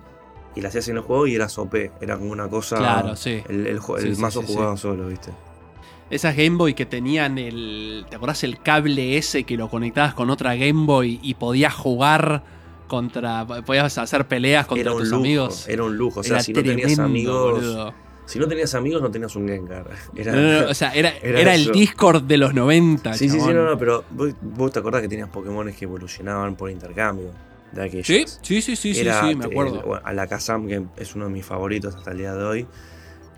y 0.55 0.61
la 0.61 0.69
hacías 0.69 0.87
en 0.89 0.97
el 0.97 1.01
juego 1.03 1.25
y 1.27 1.35
era 1.35 1.47
OP, 1.57 1.91
era 1.99 2.17
como 2.17 2.31
una 2.31 2.47
cosa... 2.47 2.77
Claro, 2.77 3.15
sí. 3.15 3.43
El, 3.49 3.65
el 3.67 3.79
el 3.97 4.15
sí, 4.15 4.21
mazo 4.21 4.41
sí, 4.41 4.53
jugaba 4.53 4.77
solo, 4.77 5.07
¿viste? 5.07 5.31
Esas 6.09 6.35
Game 6.35 6.57
Boy 6.57 6.73
que 6.73 6.85
tenían 6.85 7.37
el. 7.37 8.05
¿Te 8.09 8.15
acordás 8.15 8.43
el 8.43 8.59
cable 8.59 9.17
ese 9.17 9.43
que 9.43 9.57
lo 9.57 9.69
conectabas 9.69 10.13
con 10.13 10.29
otra 10.29 10.55
Game 10.55 10.85
Boy 10.85 11.19
y 11.23 11.33
podías 11.35 11.73
jugar 11.73 12.43
contra. 12.87 13.45
podías 13.45 13.97
hacer 13.97 14.27
peleas 14.27 14.67
contra 14.67 14.91
tus 14.91 15.09
lujo, 15.09 15.15
amigos? 15.21 15.67
era 15.67 15.83
un 15.83 15.97
lujo. 15.97 16.19
O 16.19 16.23
sea, 16.23 16.35
Era 16.35 16.43
si 16.43 16.53
no 16.53 16.61
tenías 16.63 16.99
amigos... 16.99 17.53
boludo. 17.53 17.93
Si 18.25 18.39
no 18.39 18.47
tenías 18.47 18.73
amigos, 18.73 19.01
no 19.01 19.11
tenías 19.11 19.35
un 19.35 19.47
Gengar. 19.49 19.85
Era, 20.15 20.31
No, 20.31 20.41
no, 20.41 20.61
no, 20.61 20.67
o 20.69 20.73
sea, 20.73 20.93
era, 20.93 21.09
Era 21.21 21.41
era, 21.41 21.55
el. 21.55 21.71
Discord 21.71 22.23
de 22.23 22.37
los 22.37 22.53
90. 22.53 23.13
sí, 23.15 23.27
sí, 23.29 23.39
sí, 23.39 23.53
no, 23.53 23.65
no, 23.65 23.77
pero 23.77 24.05
vos, 24.11 24.33
vos 24.41 24.71
te 24.71 24.79
acordás 24.79 25.01
que 25.01 25.09
tenías 25.09 25.29
Pokémon 25.29 25.71
que 25.73 25.85
evolucionaban 25.85 26.55
por 26.55 26.69
intercambio 26.69 27.31
de 27.73 27.83
aquellos. 27.83 28.07
Sí, 28.07 28.23
sí, 28.41 28.61
sí, 28.61 28.75
sí, 28.75 28.93
sí, 28.93 28.99
Era, 29.01 29.27
sí, 29.27 29.35
me 29.35 29.45
acuerdo. 29.45 29.81
bueno, 29.81 30.01
a 30.05 30.13
la 30.13 30.27
Kazam, 30.27 30.67
que 30.67 30.83
es 30.95 31.15
uno 31.15 31.25
de 31.25 31.31
mis 31.31 31.45
favoritos 31.45 31.95
hasta 31.95 32.11
el 32.11 32.19
día 32.19 32.33
de 32.33 32.43
hoy. 32.43 32.67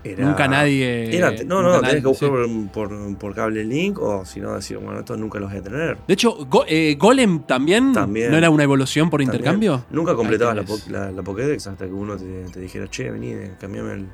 Era, 0.05 0.23
Nunca 0.25 0.47
nadie. 0.47 1.15
Era, 1.17 1.31
no, 1.31 1.37
nunca 1.37 1.45
no, 1.61 1.81
nadie- 1.81 1.87
tenés 1.89 2.01
que 2.03 2.07
buscar 2.07 2.29
sí. 2.45 2.67
por, 2.71 2.89
por, 2.89 3.17
por 3.17 3.33
cable 3.35 3.63
link 3.65 3.97
o 3.99 4.23
si 4.25 4.39
no 4.39 4.53
decir, 4.53 4.77
bueno, 4.77 4.99
estos 4.99 5.17
nunca 5.17 5.39
los 5.39 5.49
voy 5.49 5.59
a 5.59 5.63
tener. 5.63 5.97
De 6.07 6.13
hecho, 6.13 6.35
Go- 6.45 6.65
eh, 6.67 6.95
Golem 6.99 7.39
también, 7.43 7.91
También. 7.93 8.29
no 8.31 8.37
era 8.37 8.49
una 8.51 8.63
evolución 8.63 9.09
por 9.09 9.19
También. 9.21 9.35
intercambio. 9.35 9.85
Nunca 9.89 10.13
completabas 10.15 10.87
la, 10.89 10.99
la, 11.05 11.11
la 11.11 11.23
Pokédex 11.23 11.65
hasta 11.67 11.85
que 11.87 11.91
uno 11.91 12.15
te, 12.17 12.43
te 12.51 12.59
dijera, 12.59 12.87
che, 12.87 13.09
vení, 13.09 13.33
cambiame 13.59 13.93
el. 13.93 14.05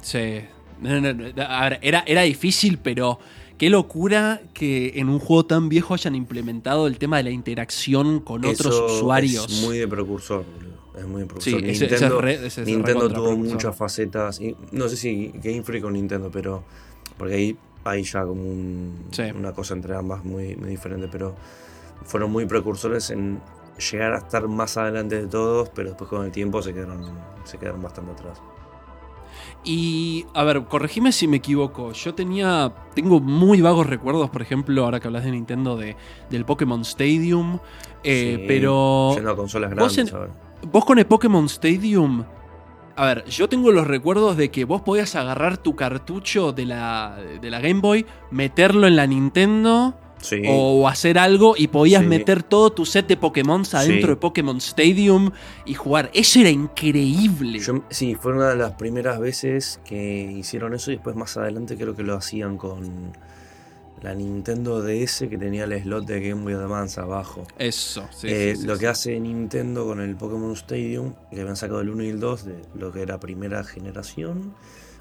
Sí. 0.00 0.40
No, 0.80 1.00
no, 1.00 1.12
no, 1.12 1.24
a 1.42 1.68
ver, 1.68 1.78
era, 1.82 2.02
era 2.06 2.22
difícil, 2.22 2.78
pero 2.78 3.18
qué 3.58 3.70
locura 3.70 4.40
que 4.52 4.92
en 4.96 5.08
un 5.08 5.18
juego 5.20 5.46
tan 5.46 5.68
viejo 5.68 5.94
hayan 5.94 6.14
implementado 6.14 6.86
el 6.88 6.98
tema 6.98 7.18
de 7.18 7.24
la 7.24 7.30
interacción 7.30 8.20
con 8.20 8.44
otros 8.44 8.74
usuarios. 8.92 9.46
Es 9.52 9.62
muy 9.62 9.78
de 9.78 9.86
precursor, 9.86 10.44
boludo. 10.44 10.83
Es 10.96 11.06
muy 11.06 11.24
precursor. 11.24 11.60
Sí, 11.60 11.66
ese- 11.70 11.70
ese 11.70 11.84
es 11.86 11.90
Nintendo, 12.00 12.20
re- 12.20 12.46
ese 12.46 12.64
Nintendo 12.64 13.10
tuvo 13.10 13.36
muchas 13.36 13.74
facetas. 13.76 14.40
y 14.40 14.56
no 14.72 14.88
sé 14.88 14.96
si 14.96 15.32
Game 15.42 15.62
Freak 15.62 15.84
o 15.84 15.90
Nintendo, 15.90 16.30
pero. 16.32 16.62
Porque 17.18 17.34
ahí 17.34 17.56
hay 17.84 18.02
ya 18.02 18.24
como 18.24 18.42
un- 18.42 19.06
Sí. 19.10 19.22
una 19.36 19.52
cosa 19.52 19.74
entre 19.74 19.94
ambas 19.96 20.24
muy, 20.24 20.56
muy 20.56 20.68
diferente. 20.70 21.08
Pero 21.10 21.34
fueron 22.04 22.30
muy 22.32 22.46
precursores 22.46 23.10
en 23.10 23.40
llegar 23.90 24.12
a 24.14 24.18
estar 24.18 24.46
más 24.46 24.76
adelante 24.76 25.20
de 25.20 25.26
todos, 25.26 25.68
pero 25.70 25.88
después 25.90 26.08
con 26.08 26.24
el 26.24 26.30
tiempo 26.30 26.62
se 26.62 26.72
quedaron, 26.72 27.02
se 27.44 27.58
quedaron 27.58 27.82
bastante 27.82 28.12
atrás. 28.12 28.40
Y, 29.64 30.26
a 30.34 30.44
ver, 30.44 30.64
corregime 30.64 31.10
si 31.10 31.26
me 31.26 31.38
equivoco. 31.38 31.92
Yo 31.92 32.14
tenía. 32.14 32.72
Tengo 32.94 33.18
muy 33.20 33.60
vagos 33.60 33.86
recuerdos, 33.86 34.30
por 34.30 34.42
ejemplo, 34.42 34.84
ahora 34.84 35.00
que 35.00 35.08
hablas 35.08 35.24
de 35.24 35.30
Nintendo, 35.32 35.76
de, 35.76 35.96
del 36.30 36.44
Pokémon 36.44 36.82
Stadium. 36.82 37.58
eh, 38.04 38.36
Sí, 38.38 38.44
pero. 38.46 39.12
Yendo 39.14 39.30
a 39.30 39.36
consolas 39.36 39.70
grandes 39.70 39.98
en- 39.98 40.14
ahora. 40.14 40.30
Vos 40.70 40.84
con 40.84 40.98
el 40.98 41.06
Pokémon 41.06 41.44
Stadium. 41.46 42.24
A 42.96 43.06
ver, 43.06 43.24
yo 43.26 43.48
tengo 43.48 43.72
los 43.72 43.86
recuerdos 43.86 44.36
de 44.36 44.50
que 44.50 44.64
vos 44.64 44.80
podías 44.82 45.14
agarrar 45.16 45.56
tu 45.58 45.74
cartucho 45.74 46.52
de 46.52 46.64
la, 46.66 47.18
de 47.40 47.50
la 47.50 47.60
Game 47.60 47.80
Boy, 47.80 48.06
meterlo 48.30 48.86
en 48.86 48.94
la 48.96 49.06
Nintendo 49.06 49.98
Sí. 50.20 50.40
o 50.48 50.88
hacer 50.88 51.18
algo 51.18 51.54
y 51.58 51.66
podías 51.68 52.02
Sí. 52.02 52.08
meter 52.08 52.42
todo 52.44 52.70
tu 52.70 52.86
set 52.86 53.06
de 53.08 53.16
Pokémon 53.16 53.62
adentro 53.72 54.06
Sí. 54.06 54.06
de 54.06 54.16
Pokémon 54.16 54.56
Stadium 54.58 55.30
y 55.66 55.74
jugar. 55.74 56.10
Eso 56.14 56.38
era 56.38 56.50
increíble. 56.50 57.58
Yo- 57.58 57.82
sí, 57.90 58.14
fue 58.14 58.32
una 58.32 58.48
de 58.50 58.56
las 58.56 58.72
primeras 58.72 59.18
veces 59.18 59.80
que 59.84 60.32
hicieron 60.32 60.72
eso 60.72 60.90
y 60.92 60.94
después 60.94 61.14
más 61.16 61.36
adelante 61.36 61.76
creo 61.76 61.94
que 61.96 62.04
lo 62.04 62.14
hacían 62.14 62.56
con 62.56 63.12
la 64.04 64.14
Nintendo 64.14 64.82
DS 64.82 65.28
que 65.28 65.36
tenía 65.38 65.64
el 65.64 65.72
slot 65.82 66.06
de 66.06 66.20
Game 66.28 66.42
Boy 66.42 66.52
Advance 66.52 67.00
abajo. 67.00 67.46
Eso, 67.58 68.06
sí, 68.12 68.28
Eh, 68.28 68.52
sí, 68.54 68.60
sí, 68.62 68.66
lo 68.68 68.74
sí. 68.74 68.80
que 68.80 68.86
hace 68.88 69.18
Nintendo 69.18 69.84
con 69.86 70.00
el 70.00 70.14
Pokémon 70.14 70.52
Stadium, 70.52 71.14
que 71.30 71.40
habían 71.40 71.56
sacado 71.56 71.80
el 71.80 71.88
1 71.90 72.04
y 72.04 72.10
el 72.10 72.20
2 72.20 72.44
de 72.44 72.56
lo 72.78 72.92
que 72.92 73.02
era 73.02 73.18
primera 73.18 73.64
generación. 73.64 74.54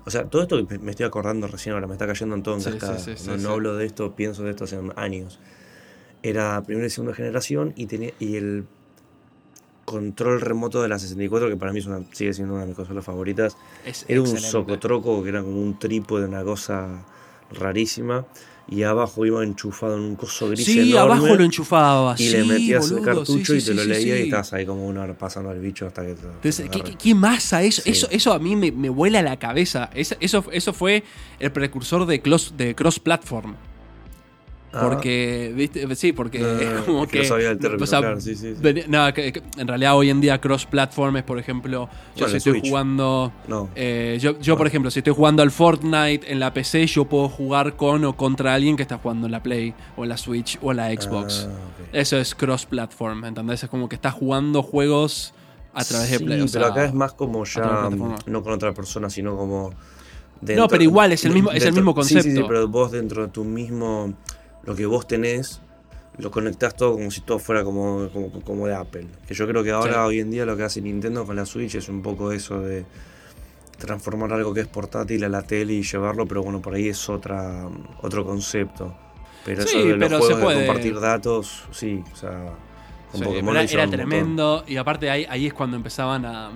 O 0.05 0.09
sea, 0.09 0.25
todo 0.25 0.41
esto 0.41 0.65
que 0.67 0.79
me 0.79 0.91
estoy 0.91 1.05
acordando 1.05 1.47
recién 1.47 1.73
ahora, 1.75 1.85
me 1.87 1.93
está 1.93 2.07
cayendo 2.07 2.35
en 2.35 2.43
todo 2.43 2.55
en 2.55 2.61
cascada. 2.79 2.97
no, 3.37 3.49
hablo 3.51 3.75
de 3.75 3.85
esto, 3.85 4.15
pienso 4.15 4.43
de 4.43 4.49
esto 4.51 4.63
hace 4.63 4.79
años. 4.95 5.39
Era 6.23 6.61
primera 6.63 6.87
y 6.87 6.89
segunda 6.89 7.13
generación 7.13 7.73
y 7.75 7.85
tenía 7.87 8.11
y 8.19 8.35
el 8.37 8.65
control 9.85 10.39
remoto 10.39 10.81
de 10.81 10.87
la 10.87 10.97
64, 10.97 11.49
que 11.49 11.57
para 11.57 11.73
mí 11.73 11.79
es 11.79 11.85
una- 11.85 12.03
sigue 12.13 12.33
siendo 12.33 12.53
una 12.53 12.61
de 12.63 12.67
mis 12.69 12.75
consolas 12.77 13.03
favoritas, 13.03 13.57
Es 13.85 14.05
era 14.07 14.21
un 14.21 14.27
socotroco 14.51 15.21
que 15.23 15.29
era 15.29 15.41
como 15.41 15.59
un 15.61 15.77
trípode, 15.77 16.25
una 16.25 16.43
cosa 16.43 17.03
rarísima. 17.51 18.25
Y 18.67 18.83
abajo 18.83 19.25
iba 19.25 19.43
enchufado 19.43 19.95
en 19.97 20.03
un 20.03 20.15
coso 20.15 20.47
gris 20.49 20.63
Sí, 20.65 20.91
enorme. 20.91 20.99
abajo 21.15 21.35
lo 21.35 21.43
enchufaba. 21.43 22.15
Y 22.17 22.23
sí, 22.29 22.31
le 22.31 22.43
metías 22.45 22.89
el 22.91 23.01
cartucho 23.01 23.53
sí, 23.53 23.59
y 23.59 23.61
te 23.61 23.73
lo 23.73 23.83
leía 23.83 24.19
y 24.19 24.23
estabas 24.23 24.53
ahí 24.53 24.65
como 24.65 24.87
una 24.87 25.01
hora 25.03 25.13
pasando 25.17 25.49
al 25.49 25.59
bicho 25.59 25.85
hasta 25.85 26.01
que 26.05 26.13
te. 26.13 26.25
Entonces, 26.25 26.69
¿qué, 26.71 26.81
qué- 26.81 26.95
qué 26.95 27.13
masa 27.13 27.61
eso? 27.61 27.81
Eso? 27.85 28.07
Eso 28.09 28.31
a 28.31 28.39
mí 28.39 28.55
me, 28.55 28.71
me 28.71 28.89
vuela 28.89 29.21
la 29.21 29.37
cabeza. 29.37 29.89
Eso, 29.93 30.15
eso, 30.21 30.45
eso 30.51 30.71
fue 30.73 31.03
el 31.39 31.51
precursor 31.51 32.05
de 32.05 32.21
cross, 32.21 32.53
de 32.55 32.73
cross 32.73 32.99
platform. 32.99 33.55
Ah, 34.75 34.81
Porque, 34.89 35.53
¿viste? 35.55 35.95
Sí, 35.95 36.13
porque 36.13 36.39
no, 36.39 36.47
es 36.47 36.81
como 36.81 37.03
es 37.03 37.09
que 37.11 37.17
que. 37.19 37.23
no 37.23 37.29
sabía 37.29 37.51
el 37.51 37.59
término, 37.59 37.83
o 37.83 37.85
sea, 37.85 37.99
claro, 37.99 38.19
sí, 38.19 38.35
sí, 38.35 38.55
sí. 38.55 38.59
venía- 38.59 38.85
no, 38.87 39.13
que- 39.13 39.31
que 39.31 39.43
en 39.59 39.67
realidad 39.67 39.95
hoy 39.95 40.09
en 40.09 40.19
día 40.19 40.41
cross 40.41 40.65
platform 40.65 41.17
es, 41.17 41.23
por 41.23 41.37
ejemplo, 41.37 41.87
yo 42.15 42.21
Bueno, 42.25 42.29
si 42.31 42.37
estoy 42.37 42.53
Switch. 42.53 42.69
jugando. 42.69 43.31
No. 43.47 43.69
eh, 43.75 44.17
yo, 44.19 44.39
yo, 44.39 44.57
por 44.57 44.65
ejemplo, 44.65 44.89
si 44.89 44.99
estoy 45.01 45.13
jugando 45.13 45.43
al 45.43 45.51
Fortnite 45.51 46.31
en 46.31 46.39
la 46.39 46.51
PC, 46.55 46.87
yo 46.87 47.05
puedo 47.05 47.29
jugar 47.29 47.75
con 47.75 48.03
o 48.03 48.17
contra 48.17 48.55
alguien 48.55 48.75
que 48.75 48.81
está 48.81 48.97
jugando 48.97 49.27
en 49.27 49.31
la 49.31 49.43
Play, 49.43 49.75
o 49.95 50.03
en 50.03 50.09
la 50.09 50.17
Switch, 50.17 50.57
o 50.63 50.71
en 50.71 50.77
la 50.77 50.89
Xbox. 50.89 51.47
Ah, 51.47 51.51
ok. 51.53 51.89
Eso 51.93 52.17
es 52.17 52.33
cross-platform, 52.33 53.25
¿entendés? 53.25 53.63
Es 53.63 53.69
como 53.69 53.87
que 53.87 53.95
estás 53.95 54.15
jugando 54.15 54.63
juegos 54.63 55.35
a 55.75 55.83
través 55.83 56.09
de 56.09 56.19
Play. 56.19 56.41
o 56.41 56.45
pero 56.51 56.65
acá 56.65 56.85
es 56.85 56.95
más 56.95 57.13
como 57.13 57.45
ya. 57.45 57.61
plataforma. 57.61 58.15
No 58.25 58.41
con 58.41 58.53
otra 58.53 58.73
persona, 58.73 59.11
sino 59.11 59.37
como. 59.37 59.71
No, 60.41 60.67
pero 60.67 60.83
igual, 60.83 61.11
es 61.13 61.23
el 61.23 61.31
mismo- 61.31 61.51
es 61.51 61.63
el 61.63 61.71
mismo 61.73 61.93
Sí, 62.03 62.15
sí, 62.15 62.15
sí, 62.15 62.15
concepto. 62.25 62.47
pero 62.49 62.67
vos 62.67 62.91
dentro 62.91 63.21
de 63.21 63.27
tu 63.29 63.45
mismo. 63.45 64.13
Lo 64.63 64.75
que 64.75 64.85
vos 64.85 65.07
tenés, 65.07 65.61
lo 66.17 66.31
conectás 66.31 66.75
todo 66.75 66.93
como 66.93 67.11
si 67.11 67.21
todo 67.21 67.39
fuera 67.39 67.63
como, 67.63 68.09
como, 68.11 68.31
como 68.41 68.67
de 68.67 68.75
Apple. 68.75 69.07
Que 69.27 69.33
yo 69.33 69.47
creo 69.47 69.63
que 69.63 69.71
ahora, 69.71 69.93
Sí. 69.93 69.99
hoy 69.99 70.19
en 70.19 70.31
día, 70.31 70.45
lo 70.45 70.55
que 70.55 70.63
hace 70.63 70.81
Nintendo 70.81 71.25
con 71.25 71.35
la 71.35 71.45
Switch 71.45 71.75
es 71.75 71.89
un 71.89 72.01
poco 72.01 72.31
eso 72.31 72.59
de 72.61 72.85
transformar 73.77 74.31
algo 74.33 74.53
que 74.53 74.61
es 74.61 74.67
portátil 74.67 75.23
a 75.25 75.29
la 75.29 75.41
tele 75.41 75.73
y 75.73 75.83
llevarlo, 75.83 76.25
pero 76.25 76.43
bueno, 76.43 76.61
por 76.61 76.73
ahí 76.75 76.87
es 76.87 77.09
otra 77.09 77.67
otro 78.01 78.25
concepto. 78.25 78.95
Pero 79.45 79.63
Sí, 79.63 79.77
eso 79.79 79.87
de 79.87 79.97
los 79.97 80.09
pero 80.09 80.21
se 80.21 80.33
juegos 80.35 80.55
de 80.55 80.65
compartir 80.67 80.99
datos, 80.99 81.63
sí, 81.71 82.01
o 82.13 82.15
sea. 82.15 82.53
Con 83.11 83.19
Sí, 83.19 83.25
Pokémon 83.25 83.57
era, 83.57 83.63
era 83.69 83.87
tremendo. 83.89 84.63
Y 84.67 84.77
aparte 84.77 85.09
ahí, 85.09 85.25
ahí 85.29 85.47
es 85.47 85.53
cuando 85.53 85.75
empezaban 85.75 86.25
a, 86.25 86.51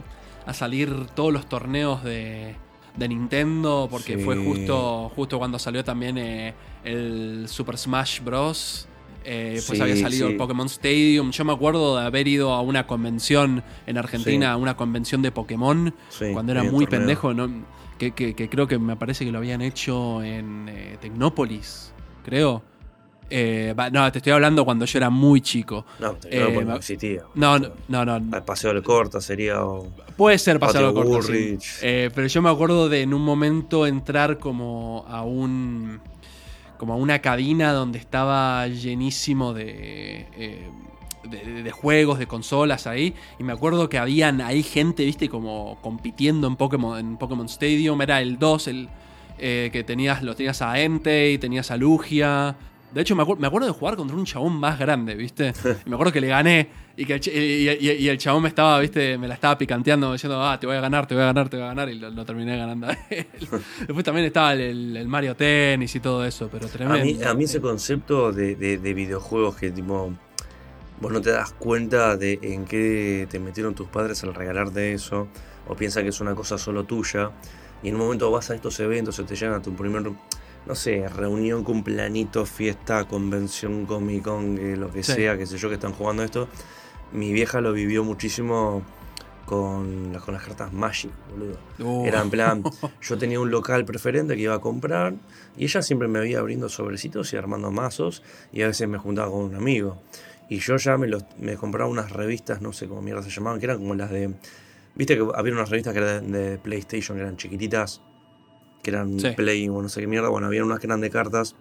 a 0.46 0.54
salir 0.54 1.08
todos 1.14 1.34
los 1.34 1.48
torneos 1.50 2.04
de, 2.04 2.56
de 2.98 3.08
Nintendo. 3.08 3.88
Porque 3.90 4.18
Sí. 4.18 4.24
fue 4.24 4.36
justo, 4.38 5.12
justo 5.16 5.38
cuando 5.38 5.58
salió 5.60 5.84
también 5.84 6.18
eh, 6.18 6.54
el 6.84 7.46
Super 7.48 7.78
Smash 7.78 8.22
Bros. 8.22 8.88
Eh, 9.30 9.52
después 9.56 9.78
Sí, 9.78 9.84
había 9.84 9.98
salido 9.98 10.28
sí. 10.28 10.32
el 10.34 10.38
Pokémon 10.38 10.68
Stadium. 10.68 11.32
Yo 11.32 11.44
me 11.44 11.52
acuerdo 11.52 11.98
de 11.98 12.06
haber 12.06 12.28
ido 12.30 12.54
a 12.54 12.62
una 12.62 12.88
convención 12.88 13.62
en 13.86 13.98
Argentina, 13.98 14.54
a 14.54 14.58
una 14.58 14.78
convención 14.78 15.22
de 15.22 15.32
Pokémon, 15.32 15.94
cuando 16.34 16.52
era 16.54 16.64
muy 16.64 16.86
torneo. 16.86 16.90
pendejo. 17.02 17.34
¿no? 17.34 17.50
Que, 17.98 18.12
que- 18.12 18.36
que 18.36 18.48
creo 18.48 18.68
que 18.68 18.78
me 18.78 18.96
parece 18.96 19.26
que 19.26 19.32
lo 19.32 19.40
habían 19.40 19.62
hecho 19.62 20.24
en 20.24 20.70
eh, 20.70 20.98
Tecnópolis, 21.02 21.92
creo. 22.24 22.62
Eh, 23.30 23.76
no, 23.92 24.12
te 24.12 24.20
estoy 24.20 24.32
hablando 24.34 24.64
cuando 24.64 24.86
yo 24.86 24.98
era 25.00 25.10
muy 25.10 25.42
chico. 25.42 25.86
No, 26.00 26.14
Tecnópolis 26.14 26.70
Eh, 26.70 26.76
existía. 26.78 27.22
No, 27.36 27.60
no, 27.60 27.70
no, 27.90 28.06
no. 28.06 28.36
Al 28.36 28.44
Paseo 28.46 28.74
del 28.74 28.84
Corta 28.84 29.20
sería. 29.22 29.64
o- 29.66 29.88
Puede 30.16 30.38
ser 30.38 30.60
corto, 30.60 31.22
sí. 31.22 31.32
Bullrich. 31.32 31.80
Eh, 31.82 32.10
pero 32.16 32.28
yo 32.28 32.42
me 32.42 32.50
acuerdo 32.50 32.90
de 32.90 33.02
en 33.02 33.14
un 33.14 33.22
momento 33.22 33.86
entrar 33.86 34.38
como 34.40 35.06
a 35.10 35.24
un. 35.24 36.00
como 36.78 36.94
a 36.94 36.96
una 36.96 37.20
cabina 37.20 37.74
donde 37.74 38.00
estaba 38.00 38.68
llenísimo 38.68 39.54
de. 39.54 40.28
eh, 40.38 40.70
de, 41.30 41.38
de- 41.44 41.64
de 41.64 41.72
juegos, 41.72 42.20
de 42.20 42.28
consolas 42.28 42.88
ahí. 42.88 43.14
Y 43.38 43.44
me 43.44 43.52
acuerdo 43.52 43.90
que 43.90 43.98
habían 43.98 44.40
ahí 44.40 44.64
gente, 44.64 45.04
viste, 45.04 45.28
como 45.28 45.78
compitiendo 45.82 46.48
en 46.48 46.56
Pokémon, 46.56 46.98
en 46.98 47.18
Pokémon 47.18 47.46
Stadium. 47.48 48.02
Era 48.02 48.22
el 48.22 48.40
2, 48.40 48.68
el. 48.70 48.88
eh, 49.38 49.70
que 49.74 49.84
tenías, 49.84 50.24
lo 50.24 50.34
tenías 50.36 50.62
a 50.62 50.80
Entei, 50.80 51.38
tenías 51.38 51.70
a 51.72 51.78
Lugia. 51.78 52.56
De 52.92 53.02
hecho, 53.02 53.16
me, 53.16 53.24
acuer- 53.24 53.38
me 53.38 53.48
acuerdo 53.48 53.68
de 53.68 53.74
jugar 53.74 53.96
contra 53.98 54.16
un 54.16 54.26
chabón 54.26 54.54
más 54.60 54.80
grande, 54.80 55.14
¿viste? 55.16 55.54
Y 55.86 55.90
me 55.90 55.96
acuerdo 55.96 56.14
que 56.14 56.22
le 56.22 56.28
gané 56.28 56.70
y 56.96 57.06
que 57.06 57.16
el, 57.16 57.22
y, 57.28 57.70
y- 57.88 57.92
y 57.92 58.10
el 58.10 58.18
chabón 58.18 58.44
me 58.44 58.50
estaba, 58.50 58.80
¿viste? 58.80 59.18
Me 59.18 59.28
la 59.28 59.34
estaba 59.36 59.58
picanteando 59.58 60.14
diciendo, 60.14 60.42
ah, 60.44 60.60
te 60.60 60.66
voy 60.68 60.78
a 60.78 60.82
ganar, 60.82 61.06
te 61.06 61.14
voy 61.14 61.24
a 61.24 61.28
ganar, 61.28 61.50
te 61.50 61.58
voy 61.58 61.66
a 61.66 61.68
ganar. 61.70 61.90
Y 61.90 61.96
lo, 62.00 62.10
lo 62.10 62.26
terminé 62.26 62.58
ganando 62.58 62.88
a 62.88 62.98
él. 63.10 63.28
Después 63.80 64.04
también 64.06 64.26
estaba 64.26 64.54
el, 64.54 65.08
Mario 65.08 65.36
Tennis 65.36 65.94
y 65.96 66.00
todo 66.00 66.26
eso, 66.26 66.50
pero 66.52 66.66
A 66.66 66.70
tremendo. 66.70 67.06
mí, 67.06 67.24
a 67.24 67.34
mí 67.34 67.44
ese 67.44 67.60
concepto 67.62 68.32
de, 68.32 68.56
de- 68.56 68.78
de 68.78 68.94
videojuegos 68.94 69.58
que 69.58 69.70
tipo 69.72 70.14
vos 71.00 71.12
no 71.12 71.22
te 71.22 71.30
das 71.30 71.52
cuenta 71.54 72.18
de 72.18 72.40
en 72.42 72.66
qué 72.66 73.28
te 73.30 73.38
metieron 73.40 73.76
tus 73.76 73.88
padres 73.88 74.24
al 74.24 74.34
regalarte 74.34 74.94
eso 74.94 75.28
o 75.68 75.76
piensas 75.76 76.02
que 76.02 76.10
es 76.10 76.20
una 76.22 76.34
cosa 76.34 76.58
solo 76.58 76.86
tuya 76.86 77.30
y 77.84 77.90
en 77.90 77.96
un 77.96 78.02
momento 78.02 78.32
vas 78.32 78.50
a 78.50 78.56
estos 78.56 78.80
eventos 78.80 79.16
se 79.16 79.24
te 79.24 79.36
llegan 79.36 79.54
a 79.54 79.62
tu 79.62 79.76
primer 79.76 80.10
no 80.68 80.76
sé 80.76 81.08
reunión 81.08 81.64
cumplanito 81.64 82.46
fiesta 82.46 83.06
convención 83.06 83.86
comic 83.86 84.24
con 84.24 84.58
eh, 84.58 84.76
lo 84.76 84.92
que 84.92 85.02
Sí. 85.04 85.14
sea 85.14 85.38
que 85.38 85.46
sé 85.46 85.58
yo 85.58 85.70
que 85.70 85.76
están 85.76 85.94
jugando 85.94 86.24
esto 86.24 86.48
mi 87.14 87.32
vieja 87.32 87.62
lo 87.62 87.72
vivió 87.74 88.04
muchísimo 88.04 88.84
con, 89.46 90.12
las- 90.12 90.24
con 90.24 90.34
las 90.34 90.44
cartas 90.44 90.74
Magic 90.74 91.12
boludo 91.32 91.58
Uh, 91.80 92.06
era 92.06 92.22
en 92.22 92.30
plan, 92.30 92.64
yo 93.02 93.18
tenía 93.18 93.40
un 93.40 93.50
local 93.52 93.86
preferente 93.86 94.36
que 94.36 94.42
iba 94.42 94.56
a 94.56 94.60
comprar 94.60 95.14
y 95.56 95.64
ella 95.66 95.82
siempre 95.82 96.08
me 96.08 96.20
veía 96.20 96.40
abriendo 96.40 96.68
sobrecitos 96.70 97.32
y 97.34 97.38
armando 97.38 97.72
mazos 97.72 98.24
y 98.52 98.64
a 98.64 98.68
veces 98.68 98.88
me 98.90 98.98
juntaba 98.98 99.30
con 99.32 99.42
un 99.44 99.56
amigo. 99.56 100.02
Y 100.50 100.58
yo 100.60 100.78
ya 100.78 100.98
me, 100.98 101.08
los, 101.08 101.24
me 101.40 101.56
compraba 101.56 101.90
unas 101.90 102.12
revistas, 102.12 102.62
no 102.62 102.74
sé 102.74 102.88
cómo 102.88 103.02
mierda 103.02 103.22
se 103.22 103.30
llamaban, 103.30 103.60
que 103.60 103.66
eran 103.66 103.78
como 103.80 103.94
las 103.96 104.10
de... 104.10 104.34
Viste 104.96 105.16
que 105.16 105.28
había 105.36 105.54
unas 105.54 105.70
revistas 105.70 105.94
que 105.94 106.00
eran 106.00 106.32
de, 106.32 106.40
de 106.52 106.58
PlayStation, 106.58 107.16
que 107.18 107.22
eran 107.24 107.38
chiquititas, 107.38 108.02
que 108.84 108.92
eran 108.92 109.20
Sí. 109.20 109.32
Play 109.36 109.68
o 109.70 109.82
no 109.82 109.90
sé 109.90 110.02
qué 110.02 110.08
mierda. 110.08 110.30
Bueno, 110.30 110.48
había 110.48 110.64
unas 110.64 110.80
que 110.80 110.88
eran 110.88 111.02
de 111.02 111.10
cartas, 111.10 111.56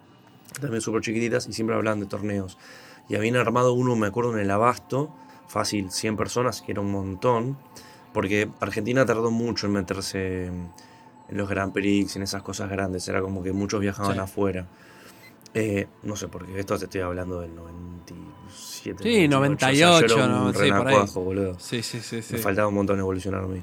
también 0.61 0.81
súper 0.81 1.01
chiquititas 1.01 1.47
y 1.47 1.53
siempre 1.53 1.75
hablaban 1.75 1.99
de 1.99 2.05
torneos. 2.05 2.57
Y 3.09 3.15
habían 3.15 3.35
armado 3.37 3.73
uno, 3.73 3.95
me 3.95 4.07
acuerdo, 4.07 4.33
en 4.33 4.39
el 4.39 4.51
Abasto, 4.51 5.13
fácil, 5.47 5.91
100 5.91 6.17
personas, 6.17 6.61
que 6.61 6.71
era 6.73 6.81
un 6.81 6.91
montón. 6.91 7.57
Porque 8.13 8.49
Argentina 8.59 9.05
tardó 9.05 9.29
mucho 9.31 9.67
en 9.67 9.73
meterse 9.73 10.45
en 10.47 10.71
los 11.29 11.47
Grand 11.49 11.71
Prix, 11.73 12.15
en 12.15 12.23
esas 12.23 12.41
cosas 12.41 12.69
grandes. 12.69 13.07
Era 13.07 13.21
como 13.21 13.43
que 13.43 13.51
muchos 13.53 13.79
viajaban 13.79 14.13
Sí. 14.15 14.19
afuera. 14.19 14.65
Eh, 15.53 15.87
no 16.03 16.15
sé, 16.15 16.27
porque 16.27 16.59
esto 16.59 16.77
te 16.77 16.85
estoy 16.85 17.01
hablando 17.01 17.39
del 17.41 17.53
97. 17.55 19.03
Sí, 19.03 19.27
98, 19.27 19.89
o 19.89 19.99
sea, 19.99 20.07
yo 20.07 20.15
98, 20.15 20.15
era 20.15 20.25
un 20.25 20.31
¿no? 20.31 20.53
Sí, 20.53 20.71
por 20.71 20.87
ahí. 20.87 21.25
boludo. 21.25 21.59
Sí, 21.59 21.81
sí, 21.83 21.99
sí. 22.01 22.21
sí. 22.21 22.33
Me 22.33 22.39
faltaba 22.39 22.67
un 22.67 22.75
montón 22.75 22.99
evolucionar 22.99 23.43
a 23.43 23.47
mí. 23.47 23.61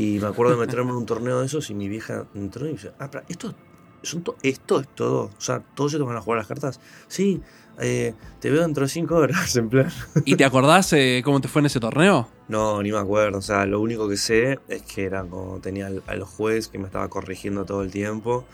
Y 0.00 0.18
me 0.20 0.28
acuerdo 0.28 0.54
de 0.54 0.60
meterme 0.66 0.90
en 0.90 0.96
un 0.96 1.06
torneo 1.06 1.40
de 1.40 1.46
esos 1.46 1.68
y 1.70 1.74
mi 1.74 1.88
vieja 1.88 2.26
entró 2.34 2.66
y 2.66 2.72
dice, 2.72 2.92
ah, 2.98 3.10
pero 3.10 3.24
esto, 3.28 3.54
son 4.02 4.22
to- 4.22 4.36
esto 4.42 4.80
es 4.80 4.88
todo. 4.94 5.24
O 5.36 5.40
sea, 5.40 5.60
todos 5.74 5.92
estos 5.92 6.06
van 6.06 6.16
a 6.16 6.20
jugar 6.22 6.38
las 6.38 6.46
cartas. 6.46 6.80
Sí, 7.08 7.40
eh, 7.78 8.14
te 8.40 8.50
veo 8.50 8.62
dentro 8.62 8.82
de 8.84 8.88
cinco 8.88 9.16
horas, 9.16 9.54
en 9.62 9.68
plan. 9.68 9.90
¿Y 10.24 10.36
te 10.36 10.44
acordás 10.44 10.92
eh, 10.94 11.20
cómo 11.24 11.40
te 11.40 11.48
fue 11.48 11.60
en 11.60 11.66
ese 11.66 11.80
torneo? 11.80 12.28
No, 12.48 12.82
ni 12.82 12.90
me 12.92 12.98
acuerdo. 12.98 13.38
O 13.38 13.42
sea, 13.42 13.66
lo 13.66 13.80
único 13.80 14.08
que 14.08 14.16
sé 14.16 14.58
es 14.68 14.82
que 14.82 15.04
era 15.04 15.22
como 15.24 15.58
tenía 15.60 15.86
al, 15.88 16.02
al 16.06 16.22
juez 16.24 16.68
que 16.68 16.78
me 16.78 16.86
estaba 16.86 17.08
corrigiendo 17.08 17.64
todo 17.66 17.82
el 17.82 17.90
tiempo. 17.90 18.44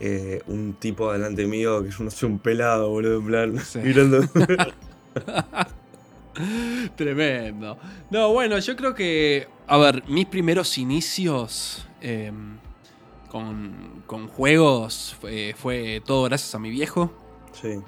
eh, 0.00 0.42
un 0.48 0.74
tipo 0.74 1.12
delante 1.12 1.46
mío 1.46 1.82
que 1.82 1.90
no 2.02 2.10
sé, 2.10 2.26
un 2.32 2.38
pelado, 2.38 2.88
boludo, 2.90 3.18
en 3.18 3.26
plan, 3.26 3.58
Sí. 3.64 3.78
mirando. 3.80 4.20
Tremendo. 6.96 7.78
No, 8.10 8.32
bueno, 8.32 8.58
yo 8.58 8.76
creo 8.76 8.94
que. 8.94 9.48
A 9.66 9.78
ver, 9.78 10.04
mis 10.08 10.26
primeros 10.26 10.76
inicios 10.78 11.86
eh, 12.00 12.32
con, 13.30 14.02
con 14.06 14.28
juegos 14.28 15.16
fue, 15.20 15.54
fue 15.56 16.02
todo 16.04 16.24
gracias 16.24 16.54
a 16.54 16.58
mi 16.58 16.70
viejo. 16.70 17.12
sí. 17.52 17.80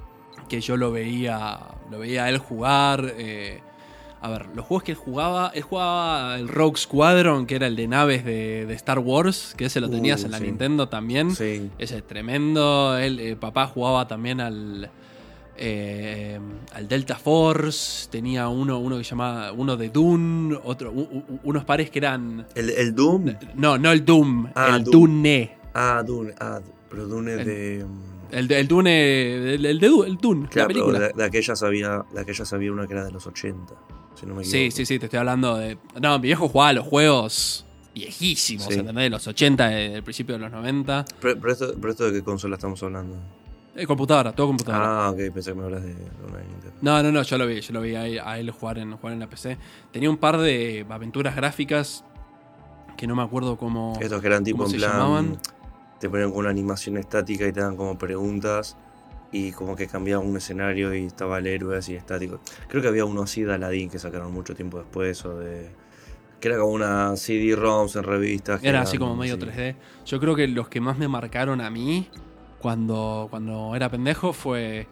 Que 0.49 0.61
yo 0.61 0.77
lo 0.77 0.93
veía. 0.93 1.59
Lo 1.91 1.99
veía 1.99 2.25
a 2.25 2.29
él 2.29 2.39
jugar. 2.39 3.13
eh, 3.17 3.61
a 4.23 4.29
ver, 4.31 4.47
los 4.55 4.65
juegos 4.65 4.85
que 4.85 4.93
él 4.93 4.99
jugaba. 4.99 5.51
Él 5.55 5.63
jugaba 5.63 6.37
el 6.37 6.47
Rogue 6.47 6.77
Squadron, 6.77 7.47
que 7.47 7.57
era 7.57 7.67
el 7.67 7.75
de 7.75 7.89
naves 7.89 8.25
de, 8.25 8.65
de 8.65 8.75
Star 8.75 9.01
Wars. 9.01 9.55
Que 9.57 9.65
ese 9.65 9.81
lo 9.81 9.91
tenías 9.91 10.23
Uh, 10.23 10.27
en 10.27 10.31
la 10.31 10.39
sí. 10.39 10.45
Nintendo 10.45 10.89
también. 10.89 11.35
Sí. 11.35 11.69
Ese 11.79 11.97
es 11.99 12.07
tremendo. 12.07 12.97
Él, 12.97 13.19
eh, 13.19 13.35
papá 13.35 13.67
jugaba 13.67 14.07
también 14.07 14.41
al. 14.41 14.89
Eh, 15.59 16.39
al 16.75 16.89
Delta 16.89 17.17
Force. 17.17 18.09
Tenía 18.11 18.49
uno, 18.49 18.79
uno 18.79 18.97
que 18.99 19.05
llamaba. 19.05 19.53
Uno 19.53 19.77
de 19.77 19.89
Dune. 19.91 20.59
Otro, 20.65 20.91
u- 20.93 21.01
u- 21.03 21.41
unos 21.45 21.65
pares 21.65 21.91
que 21.91 21.99
eran. 21.99 22.47
El, 22.55 22.71
el 22.71 22.95
Doom. 22.95 23.35
No, 23.55 23.79
no 23.79 23.93
el 23.93 24.05
Doom. 24.05 24.49
Ah, 24.55 24.77
el 24.77 24.85
Doom. 24.85 24.93
Dune. 24.93 25.57
Ah, 25.75 26.03
Dune. 26.07 26.35
Ah, 26.41 26.61
pero 26.91 27.07
Dune 27.07 27.33
El- 27.35 27.45
de. 27.45 27.87
El, 28.33 28.51
el 28.51 28.69
Dune. 28.69 29.55
El, 29.55 29.65
el 29.67 29.79
de 29.81 29.87
el 29.87 30.17
Dune, 30.17 30.49
Claro, 30.49 30.69
la 30.69 30.75
pero 30.75 30.87
película. 30.87 30.99
de, 30.99 31.13
de 31.15 31.25
aquellas 31.25 31.63
había, 31.63 32.05
de 32.13 32.21
aquellas 32.21 32.53
había 32.53 32.73
una 32.73 32.87
que 32.87 32.93
era 32.95 33.05
de 33.05 33.13
los 33.13 33.25
80. 33.27 33.73
Si 34.19 34.27
no 34.27 34.35
me 34.35 34.45
Sí, 34.45 34.57
equivoco. 34.57 34.77
sí, 34.77 34.87
sí, 34.87 34.99
te 34.99 35.07
estoy 35.07 35.19
hablando 35.21 35.57
de. 35.57 35.79
No, 36.01 36.19
mi 36.19 36.23
viejo 36.29 36.49
jugaba 36.49 36.71
a 36.71 36.73
los 36.73 36.87
juegos 36.87 37.65
viejísimos, 37.95 38.67
Sí. 38.67 38.75
¿entendés? 38.81 39.05
De 39.05 39.11
los 39.11 39.27
80, 39.27 39.69
del 39.69 40.03
principio 40.03 40.35
de 40.35 40.41
los 40.41 40.51
90. 40.51 41.05
Pero, 41.21 41.41
pero 41.41 41.53
esto, 41.53 41.75
pero 41.81 41.91
esto 41.93 42.05
de 42.11 42.13
qué 42.19 42.25
consola 42.25 42.57
estamos 42.57 42.83
hablando. 42.83 43.17
Eh, 43.77 43.87
computadora, 43.87 44.33
todo 44.33 44.47
computadora. 44.49 45.07
Ah, 45.07 45.11
ok, 45.11 45.19
pensé 45.35 45.51
que 45.53 45.59
me 45.59 45.65
hablas 45.65 45.83
de 45.83 45.93
una 46.27 46.39
Nintendo. 46.39 46.77
No, 46.81 47.03
no, 47.03 47.13
no, 47.13 47.23
yo 47.23 47.37
lo 47.39 47.47
vi, 47.47 47.61
yo 47.61 47.73
lo 47.75 47.83
vi 47.83 47.95
a 47.95 48.07
él, 48.07 48.21
a 48.25 48.39
él 48.39 48.51
jugar, 48.51 48.79
en, 48.79 48.97
jugar 48.97 49.13
en 49.13 49.21
la 49.21 49.29
PC. 49.29 49.59
Tenía 49.93 50.09
un 50.09 50.17
par 50.17 50.39
de 50.39 50.87
aventuras 50.89 51.37
gráficas 51.37 52.05
que 52.97 53.07
no 53.07 53.15
me 53.15 53.23
acuerdo 53.23 53.59
cómo, 53.59 53.99
Estos 54.01 54.21
que 54.23 54.27
eran 54.29 54.43
tipo 54.45 54.65
¿cómo 54.65 54.71
en 54.73 54.79
plan. 54.79 54.91
llamaban. 54.93 55.39
Te 56.01 56.09
ponían 56.09 56.31
con 56.31 56.41
una 56.41 56.51
animación 56.51 56.97
estática 56.97 57.47
y 57.47 57.53
te 57.53 57.61
dan 57.61 57.77
como 57.77 57.99
preguntas. 57.99 58.77
Y 59.33 59.53
como 59.53 59.77
que 59.77 59.87
cambiaba 59.87 60.23
un 60.25 60.37
escenario 60.37 60.95
y 60.95 61.05
estaba 61.05 61.39
el 61.39 61.47
héroe 61.47 61.77
así 61.77 61.95
estático. 61.95 62.41
Creo 62.69 62.81
que 62.81 62.89
había 62.89 63.05
uno 63.05 63.23
así 63.23 63.43
de 63.43 63.53
Aladdin 63.53 63.91
que 63.91 63.99
sacaron 63.99 64.33
mucho 64.33 64.55
tiempo 64.55 64.79
después. 64.79 65.23
O 65.27 65.39
de. 65.39 65.69
Que 66.41 66.49
era 66.49 66.59
como 66.59 66.73
una 66.73 67.17
CD-ROMs 67.17 67.97
en 67.97 68.05
revistas. 68.05 68.61
que 68.61 68.69
Era 68.69 68.79
eran, 68.79 68.89
así 68.89 68.99
como 68.99 69.17
medio 69.17 69.35
sí. 69.35 69.43
3D. 69.43 69.77
Yo 70.07 70.21
creo 70.21 70.35
que 70.37 70.47
los 70.49 70.69
que 70.69 70.81
más 70.81 70.97
me 70.97 71.09
marcaron 71.09 71.61
a 71.61 71.69
mí 71.71 72.09
cuando, 72.61 73.27
cuando 73.31 73.75
era 73.77 73.89
pendejo 73.91 74.33
fue 74.33 74.87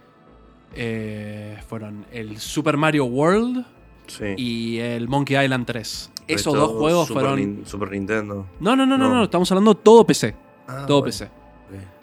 eh, 0.74 1.58
fueron 1.68 2.06
el 2.12 2.38
Super 2.38 2.76
Mario 2.76 3.04
World 3.06 3.64
Sí. 4.06 4.34
y 4.36 4.78
el 4.80 5.08
Monkey 5.08 5.42
Island 5.42 5.64
3. 5.66 6.10
Pero 6.26 6.38
Esos 6.38 6.54
dos 6.54 6.72
juegos 6.72 7.08
Super 7.08 7.22
fueron... 7.22 7.40
Nin- 7.40 7.64
Super 7.64 7.90
Nintendo. 7.90 8.46
No, 8.60 8.76
no, 8.76 8.84
no, 8.84 8.98
no, 8.98 9.08
No. 9.08 9.14
no, 9.16 9.24
estamos 9.24 9.50
hablando 9.50 9.74
todo 9.74 10.04
PC. 10.06 10.34
Ah, 10.68 10.84
todo 10.86 11.00
bueno, 11.00 11.06
PC. 11.06 11.30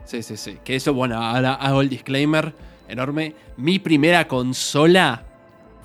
Sí, 0.06 0.24
sí, 0.24 0.36
sí. 0.36 0.58
Que 0.63 0.76
eso, 0.76 0.93
bueno, 0.95 1.21
ahora 1.21 1.54
hago 1.54 1.82
el 1.82 1.89
disclaimer 1.89 2.56
enorme. 2.88 3.36
Mi 3.58 3.78
primera 3.80 4.28
consola 4.28 5.26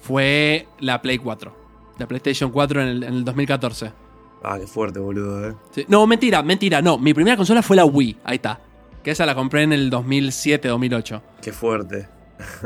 fue 0.00 0.66
la 0.80 1.00
Play 1.02 1.18
4. 1.18 1.54
La 1.98 2.06
PlayStation 2.08 2.50
4 2.50 2.82
en 2.82 2.88
el, 2.88 3.02
en 3.04 3.14
el 3.14 3.24
2014. 3.24 3.92
Ah, 4.42 4.56
qué 4.58 4.66
fuerte, 4.66 4.98
boludo, 4.98 5.48
eh. 5.50 5.54
Sí. 5.70 5.84
No, 5.88 6.06
mentira, 6.06 6.42
mentira. 6.42 6.80
No, 6.82 6.96
mi 6.98 7.12
primera 7.14 7.36
consola 7.36 7.62
fue 7.62 7.76
la 7.76 7.84
Wii. 7.84 8.16
Ahí 8.24 8.36
está. 8.36 8.58
Que 9.06 9.12
esa 9.12 9.24
la 9.24 9.36
compré 9.36 9.62
en 9.62 9.72
el 9.72 9.88
2007, 9.88 10.66
2008. 10.66 11.22
Qué 11.40 11.52
fuerte. 11.52 12.08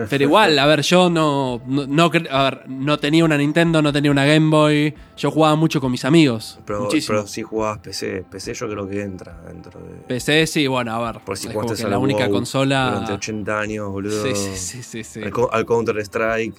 Pero 0.09 0.25
igual, 0.25 0.59
a 0.59 0.65
ver, 0.65 0.81
yo 0.81 1.11
no, 1.11 1.61
no, 1.67 1.87
no 1.87 2.11
cre- 2.11 2.31
a 2.31 2.45
ver, 2.45 2.65
no 2.67 2.99
tenía 2.99 3.27
una 3.27 3.37
Nintendo, 3.37 3.83
no 3.83 3.93
tenía 3.93 4.11
una 4.11 4.25
Game 4.25 4.49
Boy. 4.49 4.95
Yo 5.19 5.31
jugaba 5.31 5.55
mucho 5.55 5.83
con 5.83 5.93
mis 5.93 6.03
amigos. 6.07 6.59
Pero, 6.65 6.85
muchísimo. 6.85 7.19
pero 7.19 7.29
si 7.29 7.43
jugabas 7.43 7.81
PC. 7.81 8.25
PC 8.31 8.55
yo 8.55 8.71
creo 8.71 8.89
que 8.89 9.03
entra 9.03 9.39
dentro 9.47 9.81
de. 9.81 9.97
PC 10.09 10.47
sí, 10.47 10.67
bueno, 10.67 10.95
a 10.95 11.13
ver. 11.13 11.21
Por 11.23 11.37
si 11.37 11.49
es 11.49 11.53
como 11.53 11.65
jugaste 11.65 11.83
que 11.83 11.85
al 11.85 11.91
la 11.91 11.99
única 11.99 12.25
WoW 12.25 12.33
consola. 12.33 12.87
Durante 12.91 13.13
80 13.13 13.61
años, 13.61 13.91
boludo. 13.91 14.23
Sí, 14.25 14.35
sí, 14.35 14.57
sí, 14.57 14.83
sí, 14.83 15.05
sí. 15.05 15.23
Al, 15.23 15.31
co- 15.31 15.53
al 15.53 15.67
Counter 15.67 15.99
Strike. 15.99 16.55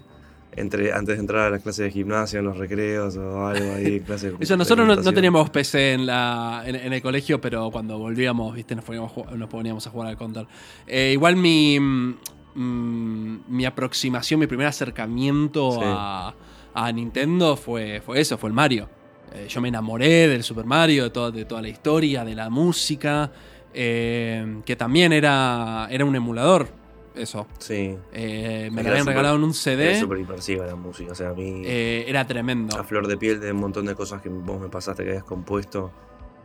Entre, 0.55 0.91
antes 0.93 1.15
de 1.15 1.21
entrar 1.21 1.47
a 1.47 1.49
las 1.49 1.61
clases 1.61 1.85
de 1.85 1.91
gimnasia, 1.91 2.39
en 2.39 2.45
los 2.45 2.57
recreos 2.57 3.15
o 3.17 3.47
algo 3.47 3.73
ahí. 3.73 3.99
Clases 4.05 4.37
de 4.37 4.43
Eso, 4.43 4.57
nosotros 4.57 4.85
no, 4.87 4.95
no 4.95 5.13
teníamos 5.13 5.49
PC 5.49 5.93
en, 5.93 6.05
la, 6.05 6.63
en, 6.65 6.75
en 6.75 6.91
el 6.93 7.01
colegio, 7.01 7.39
pero 7.39 7.71
cuando 7.71 7.97
volvíamos, 7.97 8.53
viste, 8.55 8.75
nos 8.75 8.83
poníamos, 8.83 9.11
nos 9.35 9.49
poníamos 9.49 9.87
a 9.87 9.89
jugar 9.89 10.09
al 10.09 10.17
Counter. 10.17 10.45
Eh, 10.87 11.11
igual 11.13 11.35
mi, 11.37 11.79
mm, 11.79 13.35
mi 13.47 13.65
aproximación, 13.65 14.39
mi 14.39 14.47
primer 14.47 14.67
acercamiento 14.67 15.71
Sí. 15.73 15.79
a, 15.83 16.33
a 16.73 16.91
Nintendo 16.91 17.55
fue, 17.55 18.01
fue 18.05 18.19
eso, 18.19 18.37
fue 18.37 18.49
el 18.49 18.53
Mario. 18.53 18.89
Eh, 19.33 19.47
yo 19.49 19.61
me 19.61 19.69
enamoré 19.69 20.27
del 20.27 20.43
Super 20.43 20.65
Mario, 20.65 21.03
de, 21.05 21.09
todo- 21.11 21.31
de 21.31 21.45
toda 21.45 21.61
la 21.61 21.69
historia, 21.69 22.25
de 22.25 22.35
la 22.35 22.49
música, 22.49 23.31
eh, 23.73 24.57
que 24.65 24.75
también 24.75 25.13
era, 25.13 25.87
era 25.89 26.03
un 26.03 26.13
emulador, 26.15 26.67
eso. 27.15 27.47
Sí. 27.59 27.95
Eh, 28.13 28.69
me 28.71 28.81
Era 28.81 28.89
lo 28.89 28.95
habían 28.95 29.05
regalado 29.07 29.35
en 29.35 29.43
un 29.43 29.49
Era 29.51 29.59
CD, 29.59 29.99
súper 29.99 30.19
inmersiva 30.19 30.65
la 30.65 30.75
música. 30.75 31.11
O 31.11 31.15
sea, 31.15 31.29
a 31.29 31.33
mí. 31.33 31.63
eh, 31.65 32.05
era 32.07 32.25
tremendo. 32.27 32.77
a 32.77 32.83
flor 32.83 33.07
de 33.07 33.17
piel 33.17 33.39
de 33.39 33.51
un 33.51 33.57
montón 33.59 33.85
de 33.85 33.95
cosas 33.95 34.21
que 34.21 34.29
vos 34.29 34.59
me 34.59 34.69
pasaste 34.69 35.03
que 35.03 35.09
habías 35.11 35.23
compuesto. 35.23 35.91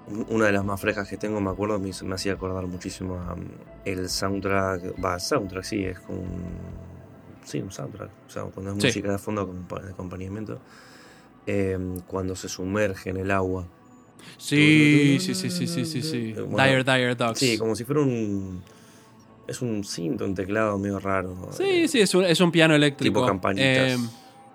Un- 0.09 0.27
Una 0.29 0.47
de 0.47 0.53
las 0.53 0.65
más 0.65 0.81
frescas 0.81 1.09
que 1.09 1.17
tengo, 1.17 1.41
me 1.41 1.51
acuerdo, 1.51 1.79
me, 1.81 1.91
hacía 2.15 2.33
acordar 2.35 2.67
muchísimo 2.67 3.17
a 3.21 3.35
um, 3.35 3.45
el 3.85 4.09
soundtrack. 4.09 5.05
Va, 5.05 5.19
soundtrack, 5.19 5.65
sí, 5.65 5.85
es 5.85 5.99
como 6.01 6.21
un. 6.21 6.43
Sí, 7.45 7.61
un 7.61 7.71
soundtrack. 7.73 8.11
O 8.27 8.31
sea, 8.31 8.43
cuando 8.45 8.73
es 8.73 8.79
Sí. 8.81 8.87
música 8.89 9.13
de 9.13 9.19
fondo 9.19 9.47
de 9.83 9.91
acompañamiento. 9.91 10.61
eh, 11.49 11.79
cuando 12.09 12.35
se 12.35 12.49
sumerge 12.49 13.11
en 13.11 13.19
el 13.19 13.31
agua. 13.31 13.67
Sí, 14.37 15.19
sí, 15.21 15.35
sí, 15.35 15.51
sí, 15.51 15.67
sí, 15.69 15.85
sí, 15.85 16.03
sí. 16.03 16.33
Bueno, 16.33 16.57
Dire 16.69 16.83
Dire 16.85 17.15
Dogs. 17.15 17.39
Sí, 17.39 17.57
como 17.59 17.75
si 17.77 17.85
fuera 17.85 18.01
un. 18.03 18.63
Es 19.47 19.63
un 19.63 19.85
cinto, 19.85 20.25
un 20.25 20.35
teclado 20.35 20.79
medio 20.79 20.99
raro. 20.99 21.49
Sí, 21.53 21.65
eh, 21.65 21.89
sí, 21.89 22.01
es 22.01 22.15
un, 22.15 22.25
es 22.25 22.41
un 22.41 22.51
piano 22.51 22.75
eléctrico. 22.75 23.21
Tipo 23.21 23.27
campanitas. 23.27 23.67
Eh, 23.67 23.97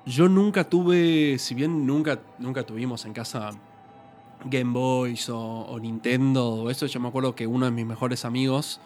yo 0.06 0.28
nunca 0.28 0.64
tuve, 0.64 1.38
si 1.38 1.56
bien 1.56 1.86
nunca, 1.86 2.20
nunca 2.40 2.64
tuvimos 2.64 3.06
en 3.06 3.14
casa 3.14 3.52
Game 4.46 4.74
Boys 4.74 5.30
o, 5.30 5.40
o 5.40 5.80
Nintendo 5.80 6.48
o 6.50 6.70
eso, 6.70 6.86
yo 6.88 7.00
me 7.00 7.08
acuerdo 7.08 7.36
que 7.36 7.46
uno 7.48 7.66
de 7.66 7.72
mis 7.72 7.86
mejores 7.86 8.26
amigos, 8.26 8.80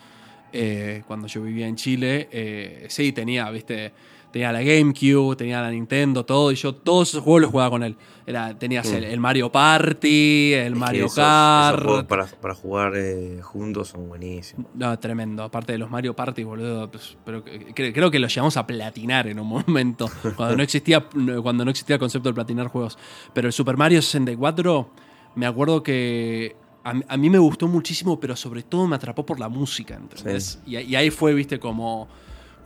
eh, 0.51 1.03
cuando 1.07 1.27
yo 1.27 1.41
vivía 1.41 1.67
en 1.67 1.75
Chile, 1.75 2.27
eh, 2.31 2.85
sí, 2.89 3.11
tenía, 3.11 3.49
viste, 3.49 3.93
tenía 4.35 4.51
la 4.51 4.61
GameCube, 4.61 5.37
tenía 5.37 5.61
la 5.61 5.71
Nintendo, 5.71 6.25
todo, 6.25 6.51
y 6.51 6.55
yo 6.55 6.75
todos 6.75 7.07
esos 7.07 7.23
juegos 7.23 7.43
los 7.43 7.51
jugaba 7.51 7.69
con 7.69 7.83
él. 7.83 7.95
Era, 8.27 8.53
tenías 8.59 8.91
el, 8.91 9.05
el 9.05 9.17
Mario 9.21 9.49
Party, 9.49 10.51
el 10.51 10.73
es 10.73 10.77
Mario 10.79 11.05
esos- 11.05 11.15
Kart. 11.15 11.75
esos 11.77 11.85
juegos 11.87 12.03
para, 12.03 12.25
para 12.25 12.53
jugar 12.53 12.93
eh, 12.97 13.39
juntos 13.41 13.87
son 13.87 14.09
buenísimos. 14.09 14.65
No, 14.73 14.99
tremendo. 14.99 15.41
Aparte 15.41 15.71
de 15.71 15.77
los 15.77 15.89
Mario 15.89 16.13
Party, 16.17 16.43
boludo. 16.43 16.91
pues, 16.91 17.15
pero 17.23 17.45
creo 17.73 18.11
que 18.11 18.19
los 18.19 18.33
llevamos 18.35 18.57
a 18.57 18.67
platinar 18.67 19.27
en 19.27 19.39
un 19.39 19.47
momento. 19.65 20.09
Cuando 20.35 20.57
no 20.57 20.63
existía, 20.63 21.05
cuando 21.41 21.63
no 21.63 21.71
existía 21.71 21.93
el 21.95 21.99
concepto 22.01 22.27
de 22.27 22.33
platinar 22.33 22.67
juegos. 22.67 22.97
Pero 23.33 23.47
el 23.47 23.53
Super 23.53 23.77
Mario 23.77 24.01
64, 24.01 24.89
me 25.35 25.45
acuerdo 25.45 25.81
que 25.81 26.57
a, 26.83 26.93
mí- 26.93 27.03
a 27.07 27.15
mí 27.15 27.29
me 27.29 27.37
gustó 27.39 27.69
muchísimo, 27.69 28.19
pero 28.19 28.35
sobre 28.35 28.63
todo 28.63 28.85
me 28.85 28.97
atrapó 28.97 29.25
por 29.25 29.39
la 29.39 29.47
música, 29.47 29.95
¿entendés? 29.95 30.59
Y, 30.65 30.75
y 30.77 30.95
ahí 30.97 31.09
fue, 31.09 31.33
viste, 31.33 31.57
como, 31.57 32.09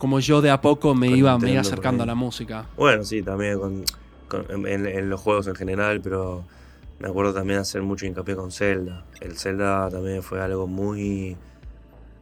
como 0.00 0.18
yo 0.18 0.40
de 0.40 0.50
a 0.50 0.60
poco 0.60 0.94
me 0.96 1.06
iba, 1.08 1.38
me 1.38 1.52
iba 1.52 1.60
acercando 1.60 2.02
a 2.02 2.06
la 2.06 2.14
música. 2.16 2.64
Bueno, 2.76 3.04
sí, 3.04 3.22
también 3.22 3.58
con, 3.60 3.84
con- 4.28 4.66
en, 4.66 4.86
en 4.86 5.08
los 5.10 5.20
juegos 5.20 5.46
en 5.46 5.54
general, 5.54 6.00
pero 6.00 6.42
me 6.98 7.08
acuerdo 7.08 7.34
también 7.34 7.60
hacer 7.60 7.82
mucho 7.82 8.06
hincapié 8.06 8.34
con 8.34 8.50
Zelda. 8.50 9.04
El 9.20 9.36
Zelda 9.38 9.88
también 9.90 10.22
fue 10.22 10.40
algo 10.40 10.66
muy... 10.66 11.36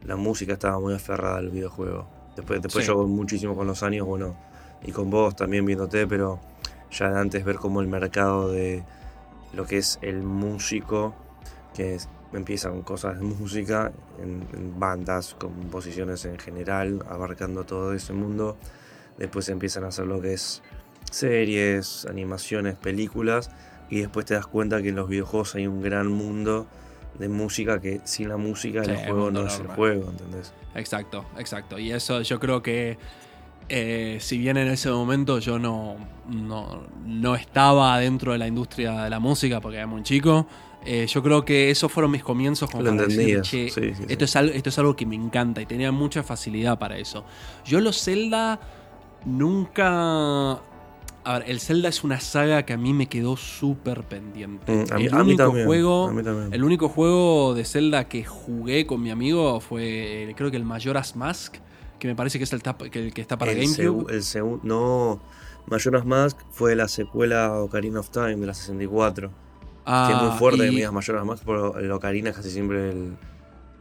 La 0.05 0.15
música 0.17 0.53
estaba 0.53 0.79
muy 0.79 0.93
aferrada 0.93 1.37
al 1.37 1.49
videojuego. 1.49 2.05
Después, 2.35 2.61
después 2.61 2.85
Sí. 2.85 2.91
yo 2.91 3.01
muchísimo 3.07 3.55
con 3.55 3.65
los 3.65 3.81
años, 3.81 4.05
bueno, 4.05 4.35
y 4.83 4.91
con 4.91 5.09
vos 5.09 5.35
también 5.35 5.65
viéndote, 5.65 6.05
pero 6.07 6.39
ya 6.91 7.09
de 7.11 7.19
antes 7.19 7.43
ver 7.45 7.55
cómo 7.55 7.81
el 7.81 7.87
mercado 7.87 8.51
de 8.51 8.83
lo 9.53 9.65
que 9.65 9.77
es 9.77 9.99
el 10.01 10.21
músico, 10.23 11.13
que 11.73 11.95
es- 11.95 12.09
empieza 12.33 12.69
con 12.69 12.83
cosas 12.83 13.19
de 13.19 13.25
música, 13.25 13.91
en, 14.21 14.45
en 14.53 14.79
bandas, 14.79 15.35
composiciones 15.39 16.25
en 16.25 16.37
general, 16.37 17.03
abarcando 17.09 17.63
todo 17.63 17.93
ese 17.93 18.13
mundo. 18.13 18.57
Después 19.17 19.49
empiezan 19.49 19.83
a 19.83 19.87
hacer 19.87 20.05
lo 20.05 20.21
que 20.21 20.33
es 20.33 20.61
series, 21.11 22.05
animaciones, 22.05 22.75
películas, 22.75 23.49
y 23.89 24.01
después 24.01 24.25
te 24.25 24.35
das 24.35 24.47
cuenta 24.47 24.81
que 24.81 24.89
en 24.89 24.95
los 24.95 25.09
videojuegos 25.09 25.55
hay 25.55 25.67
un 25.67 25.81
gran 25.81 26.07
mundo 26.07 26.67
de 27.17 27.27
música 27.27 27.81
que 27.81 28.01
sin 28.03 28.29
la 28.29 28.37
música 28.37 28.83
Sí, 28.83 28.91
el 28.91 28.97
juego 28.97 29.31
no 29.31 29.45
es 29.45 29.59
el 29.59 29.67
juego, 29.67 30.09
¿entendés? 30.09 30.53
Exacto, 30.75 31.25
exacto. 31.37 31.79
Y 31.79 31.91
eso 31.91 32.21
yo 32.21 32.39
creo 32.39 32.61
que, 32.61 32.97
eh, 33.67 34.17
si 34.21 34.37
bien 34.37 34.57
en 34.57 34.67
ese 34.67 34.89
momento 34.89 35.39
yo 35.39 35.59
no, 35.59 35.97
no, 36.27 36.83
no 37.05 37.35
estaba 37.35 37.97
dentro 37.99 38.31
de 38.31 38.37
la 38.37 38.47
industria 38.47 39.03
de 39.03 39.09
la 39.09 39.19
música 39.19 39.59
porque 39.59 39.77
era 39.77 39.87
muy 39.87 40.03
chico, 40.03 40.47
eh, 40.85 41.05
yo 41.07 41.21
creo 41.21 41.43
que 41.45 41.69
esos 41.71 41.91
fueron 41.91 42.11
mis 42.11 42.23
comienzos 42.23 42.69
para 42.71 42.91
decir, 42.91 43.01
entendías, 43.19 43.47
"Che, 43.49 43.69
sí, 43.69 43.81
sí, 43.93 44.03
esto, 44.07 44.19
sí. 44.19 44.23
Es 44.23 44.35
algo, 44.35 44.53
esto 44.53 44.69
es 44.69 44.79
algo 44.79 44.95
que 44.95 45.05
me 45.05 45.15
encanta 45.15 45.61
y 45.61 45.65
tenía 45.65 45.91
mucha 45.91 46.23
facilidad 46.23 46.79
para 46.79 46.97
eso. 46.97 47.25
Yo 47.65 47.79
los 47.81 48.01
Zelda 48.03 48.59
nunca... 49.25 50.61
A 51.25 51.33
ver, 51.39 51.49
el 51.49 51.59
Zelda 51.59 51.89
es 51.89 52.03
una 52.03 52.19
saga 52.21 52.63
que 52.65 52.73
a 52.73 52.77
mí 52.77 52.93
me 52.93 53.07
quedó 53.07 53.35
súper 53.35 54.03
pendiente. 54.03 54.71
Mm, 54.71 54.93
a 54.93 54.97
mí- 54.97 55.05
el 55.05 55.13
único 55.15 55.37
también, 55.43 55.65
juego... 55.67 56.09
El 56.51 56.63
único 56.63 56.87
juego 56.89 57.53
de 57.53 57.65
Zelda 57.65 58.07
que 58.07 58.23
jugué 58.23 58.85
con 58.87 59.01
mi 59.01 59.11
amigo 59.11 59.59
fue, 59.59 60.29
eh, 60.29 60.33
creo 60.35 60.49
que 60.49 60.57
el 60.57 60.63
Majora's 60.65 61.15
Mask, 61.15 61.55
que 61.99 62.07
me 62.07 62.15
parece 62.15 62.37
que 62.37 62.45
es 62.45 62.53
el, 62.53 62.61
que, 62.61 62.99
el 62.99 63.13
que 63.13 63.21
está 63.21 63.37
para 63.37 63.51
el 63.51 63.57
GameCube. 63.59 64.11
el. 64.13 64.23
No. 64.63 65.19
Majora's 65.67 66.05
Mask 66.05 66.37
fue 66.51 66.75
la 66.75 66.87
secuela 66.87 67.53
Ocarina 67.61 67.99
of 67.99 68.09
Time 68.09 68.37
de 68.37 68.47
la 68.47 68.53
64. 68.53 69.29
Que 70.07 70.13
es 70.13 70.21
muy 70.21 70.29
Ah, 70.31 70.35
fuerte 70.37 70.59
que 70.59 70.67
y 70.67 70.69
me 70.71 70.75
digas 70.77 70.93
Majora's 70.93 71.25
Mask, 71.25 71.43
pero 71.45 71.77
el 71.79 71.91
Ocarina 71.91 72.29
es 72.29 72.35
casi 72.35 72.51
siempre 72.51 72.91
el. 72.91 73.17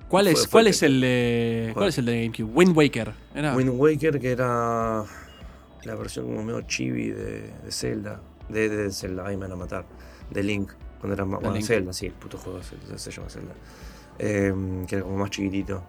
¿Cuál 0.08 0.28
es, 0.28 0.40
fue- 0.42 0.50
cuál 0.50 0.64
que- 0.64 0.70
es 0.70 0.82
el 0.82 1.00
de, 1.02 1.64
¿Cuál? 1.66 1.74
cuál 1.74 1.88
es 1.90 1.98
el 1.98 2.04
de 2.06 2.22
GameCube? 2.24 2.50
Wind 2.54 2.76
Waker. 2.76 3.12
Era. 3.34 3.54
Wind 3.56 3.70
Waker, 3.78 4.18
que 4.20 4.30
era 4.32 5.04
la 5.84 5.94
versión 5.94 6.26
como 6.26 6.42
medio 6.42 6.62
chibi 6.62 7.08
de, 7.10 7.52
de 7.64 7.70
Zelda. 7.72 8.20
De, 8.48 8.68
de 8.70 8.90
Zelda, 8.90 9.26
ahí 9.26 9.36
me 9.36 9.42
van 9.42 9.52
a 9.52 9.56
matar. 9.56 9.84
De 10.30 10.42
Link, 10.42 10.70
cuando 11.00 11.14
era 11.14 11.24
más. 11.26 11.40
Bueno. 11.42 11.60
Zelda, 11.62 11.92
sí, 11.92 12.06
el 12.06 12.12
puto 12.12 12.38
juego 12.38 12.60
se, 12.62 12.98
se 12.98 13.10
llama 13.10 13.28
Zelda. 13.28 13.52
Eh, 14.18 14.54
que 14.86 14.94
era 14.96 15.04
como 15.04 15.18
más 15.18 15.30
chiquitito. 15.30 15.82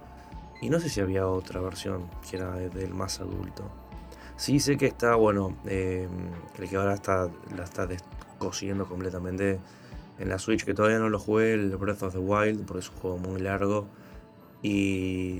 Y 0.61 0.69
no 0.69 0.79
sé 0.81 0.89
si 0.89 0.99
había 0.99 1.25
otra 1.25 1.61
versión 1.61 2.09
que 2.29 2.35
era 2.35 2.51
de- 2.55 2.69
del 2.69 2.93
más 2.93 3.21
adulto. 3.21 3.63
Sí 4.35 4.59
sé 4.59 4.77
que 4.77 4.85
está, 4.87 5.15
bueno, 5.15 5.57
eh, 5.65 6.07
el 6.57 6.69
que 6.69 6.75
ahora 6.75 6.93
está, 6.93 7.29
la 7.55 7.63
está 7.63 7.87
descosiendo 7.87 8.85
completamente 8.85 9.59
en 10.19 10.29
la 10.29 10.37
Switch, 10.39 10.63
que 10.65 10.73
todavía 10.73 10.99
no 10.99 11.09
lo 11.09 11.17
jugué, 11.19 11.53
el 11.53 11.75
Breath 11.77 12.03
of 12.03 12.13
the 12.13 12.19
Wild, 12.19 12.65
porque 12.65 12.79
es 12.79 12.89
un 12.89 12.95
juego 12.97 13.17
muy 13.17 13.39
largo. 13.41 13.87
Y 14.61 15.37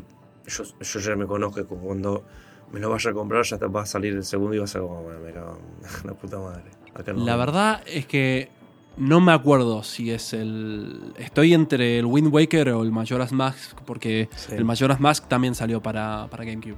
yo, 0.47 0.63
yo 0.79 0.99
ya 0.99 1.15
me 1.15 1.25
conozco 1.25 1.55
que 1.61 1.63
cuando 1.65 2.23
me 2.71 2.79
lo 2.79 2.89
vaya 2.89 3.11
a 3.11 3.13
comprar 3.13 3.43
ya 3.43 3.55
está- 3.55 3.67
va 3.67 3.81
a 3.81 3.85
salir 3.85 4.13
el 4.13 4.23
segundo 4.23 4.55
y 4.55 4.59
va 4.59 4.63
a 4.63 4.67
ser 4.67 4.81
como, 4.81 5.03
bueno, 5.03 5.19
me 5.19 5.31
cago 5.31 5.57
en 6.01 6.07
la 6.07 6.13
puta 6.13 6.39
madre. 6.39 6.63
Acá 6.93 7.13
no. 7.13 7.25
La 7.25 7.35
verdad 7.35 7.81
es 7.85 8.05
que 8.05 8.49
no 8.97 9.19
me 9.21 9.31
acuerdo 9.31 9.83
si 9.83 10.11
es 10.11 10.33
el. 10.33 11.13
Estoy 11.17 11.53
entre 11.53 11.99
el 11.99 12.05
Wind 12.05 12.33
Waker 12.33 12.69
o 12.69 12.83
el 12.83 12.91
Majora's 12.91 13.31
Mask, 13.31 13.77
porque 13.85 14.29
Sí. 14.35 14.53
el 14.55 14.65
Majora's 14.65 14.99
Mask 14.99 15.27
también 15.27 15.55
salió 15.55 15.81
para, 15.81 16.27
para 16.29 16.43
GameCube. 16.45 16.77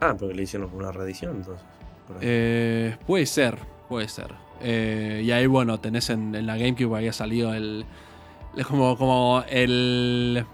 Ah, 0.00 0.14
porque 0.18 0.34
le 0.34 0.42
hicieron 0.42 0.70
una 0.74 0.92
reedición 0.92 1.36
entonces. 1.36 1.64
Eh, 2.20 2.96
puede 3.06 3.26
ser, 3.26 3.58
puede 3.88 4.08
ser. 4.08 4.32
Eh, 4.60 5.22
y 5.24 5.30
ahí, 5.30 5.46
bueno, 5.46 5.78
tenés 5.80 6.10
en, 6.10 6.34
en 6.34 6.46
la 6.46 6.56
GameCube 6.56 6.96
había 6.96 7.12
salido 7.12 7.54
el. 7.54 7.84
es 8.56 8.66
como, 8.66 8.96
como 8.98 9.44
el. 9.48 10.44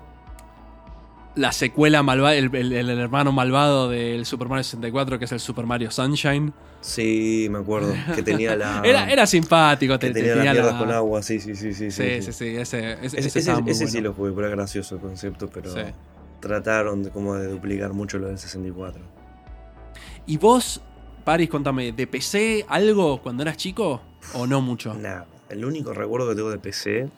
La 1.36 1.50
secuela 1.50 2.02
malvada, 2.04 2.36
el, 2.36 2.54
el- 2.54 2.72
el 2.72 2.90
hermano 2.90 3.32
malvado 3.32 3.88
del 3.88 4.24
Super 4.24 4.48
Mario 4.48 4.62
64, 4.62 5.18
que 5.18 5.24
es 5.24 5.32
el 5.32 5.40
Super 5.40 5.66
Mario 5.66 5.90
Sunshine. 5.90 6.52
Sí, 6.80 7.48
me 7.50 7.58
acuerdo. 7.58 7.92
Que 8.14 8.22
tenía 8.22 8.54
la. 8.54 8.82
Era, 8.84 9.10
era 9.10 9.26
simpático, 9.26 9.94
que 9.98 10.06
te- 10.08 10.12
te- 10.12 10.20
tenía, 10.20 10.34
tenía 10.34 10.54
las 10.54 10.72
la- 10.74 10.78
con 10.78 10.92
agua, 10.92 11.22
sí, 11.22 11.40
sí, 11.40 11.56
sí, 11.56 11.74
sí. 11.74 11.90
Sí, 11.90 12.22
sí, 12.22 12.32
sí, 12.32 12.56
ese, 12.56 12.98
ese, 13.02 13.40
sí 13.88 14.00
lo 14.00 14.12
jugué, 14.12 14.30
pero 14.32 14.46
era 14.46 14.54
gracioso 14.56 14.94
el 14.96 15.00
concepto, 15.00 15.48
pero 15.48 15.70
trataron 16.40 17.02
de, 17.04 17.10
como 17.10 17.34
de 17.34 17.48
duplicar 17.48 17.92
mucho 17.94 18.18
lo 18.18 18.28
del 18.28 18.38
64. 18.38 19.02
¿Y 20.26 20.36
vos, 20.36 20.82
Paris, 21.24 21.48
contame, 21.48 21.92
de 21.92 22.06
PC 22.06 22.66
algo 22.68 23.20
cuando 23.22 23.42
eras 23.42 23.56
chico 23.56 24.00
o 24.34 24.46
no 24.46 24.60
mucho? 24.60 24.94
Nada, 24.94 25.26
el 25.48 25.64
único 25.64 25.92
recuerdo 25.94 26.28
que 26.28 26.34
tengo 26.34 26.50
de 26.50 26.58
PC 26.58 27.08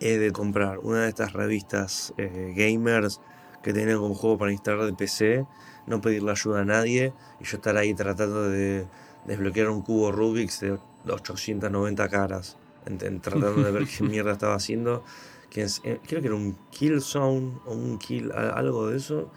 es 0.00 0.20
de 0.20 0.30
comprar 0.32 0.78
una 0.78 1.02
de 1.02 1.08
estas 1.08 1.32
revistas 1.32 2.14
eh, 2.18 2.52
gamers 2.56 3.20
que 3.62 3.72
tenían 3.72 3.98
como 3.98 4.14
juego 4.14 4.38
para 4.38 4.52
instalar 4.52 4.84
de 4.86 4.92
PC, 4.92 5.44
no 5.86 6.00
pedirle 6.00 6.30
ayuda 6.30 6.60
a 6.60 6.64
nadie 6.64 7.12
y 7.40 7.44
yo 7.44 7.56
estar 7.56 7.76
ahí 7.76 7.94
tratando 7.94 8.48
de 8.48 8.86
desbloquear 9.24 9.70
un 9.70 9.82
cubo 9.82 10.12
Rubik's 10.12 10.60
de 10.60 10.78
890 11.08 12.08
caras, 12.08 12.56
en- 12.86 12.98
en- 13.04 13.20
tratando 13.20 13.62
de 13.64 13.72
ver 13.72 13.86
qué 13.86 14.04
mierda 14.04 14.32
estaba 14.32 14.54
haciendo. 14.54 15.02
Que 15.50 15.62
es- 15.62 15.80
eh, 15.84 15.98
creo 16.06 16.20
que 16.20 16.28
era 16.28 16.36
un 16.36 16.56
Kill 16.70 17.00
Zone 17.00 17.54
o 17.66 17.72
un 17.72 17.98
Kill, 17.98 18.30
algo 18.32 18.88
de 18.88 18.98
eso, 18.98 19.30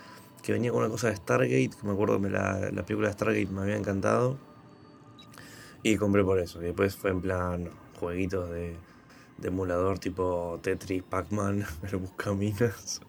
que 0.50 0.54
venía 0.54 0.72
con 0.72 0.80
una 0.82 0.90
cosa 0.90 1.10
de 1.10 1.16
Stargate, 1.16 1.70
que 1.80 1.86
me 1.88 1.94
acuerdo 1.94 2.16
que 2.16 2.22
me 2.22 2.30
la, 2.32 2.72
la 2.72 2.84
película 2.86 3.08
de 3.10 3.14
Stargate 3.14 3.48
me 3.48 3.62
había 3.62 3.78
encantado. 3.78 4.38
Y 5.84 5.96
compré 5.98 6.24
por 6.24 6.40
eso. 6.40 6.62
Y 6.62 6.66
después 6.66 6.96
fue 6.96 7.12
en 7.12 7.22
plan 7.22 7.70
jueguitos 8.00 8.50
de, 8.50 8.76
de 9.38 9.48
emulador 9.48 10.00
tipo 10.00 10.60
Tetris, 10.62 11.04
Pac-Man, 11.04 11.66
pero 11.82 12.00
Buscaminas. 12.00 13.02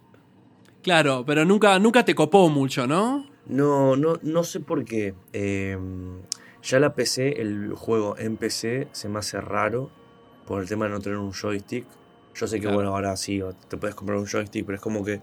Claro, 0.82 1.24
pero 1.26 1.44
nunca, 1.44 1.78
nunca 1.78 2.04
te 2.04 2.14
copó 2.14 2.48
mucho, 2.48 2.86
¿no? 2.86 3.26
No, 3.46 3.96
no, 3.96 4.14
no 4.22 4.44
sé 4.44 4.60
por 4.60 4.84
qué. 4.84 5.14
Eh, 5.32 5.78
ya 6.62 6.78
la 6.78 6.94
PC, 6.94 7.40
el 7.40 7.74
juego 7.74 8.16
en 8.18 8.36
PC 8.36 8.88
se 8.92 9.08
me 9.08 9.18
hace 9.18 9.40
raro 9.40 9.90
por 10.46 10.62
el 10.62 10.68
tema 10.68 10.84
de 10.86 10.90
no 10.92 11.00
tener 11.00 11.18
un 11.18 11.32
joystick. 11.32 11.86
Yo 12.34 12.46
sé 12.46 12.56
que, 12.56 12.62
Claro. 12.62 12.76
bueno, 12.76 12.90
ahora 12.94 13.16
sí, 13.16 13.42
te 13.68 13.76
puedes 13.76 13.94
comprar 13.94 14.18
un 14.18 14.26
joystick, 14.26 14.64
pero 14.64 14.76
es 14.76 14.82
como 14.82 15.04
que 15.04 15.20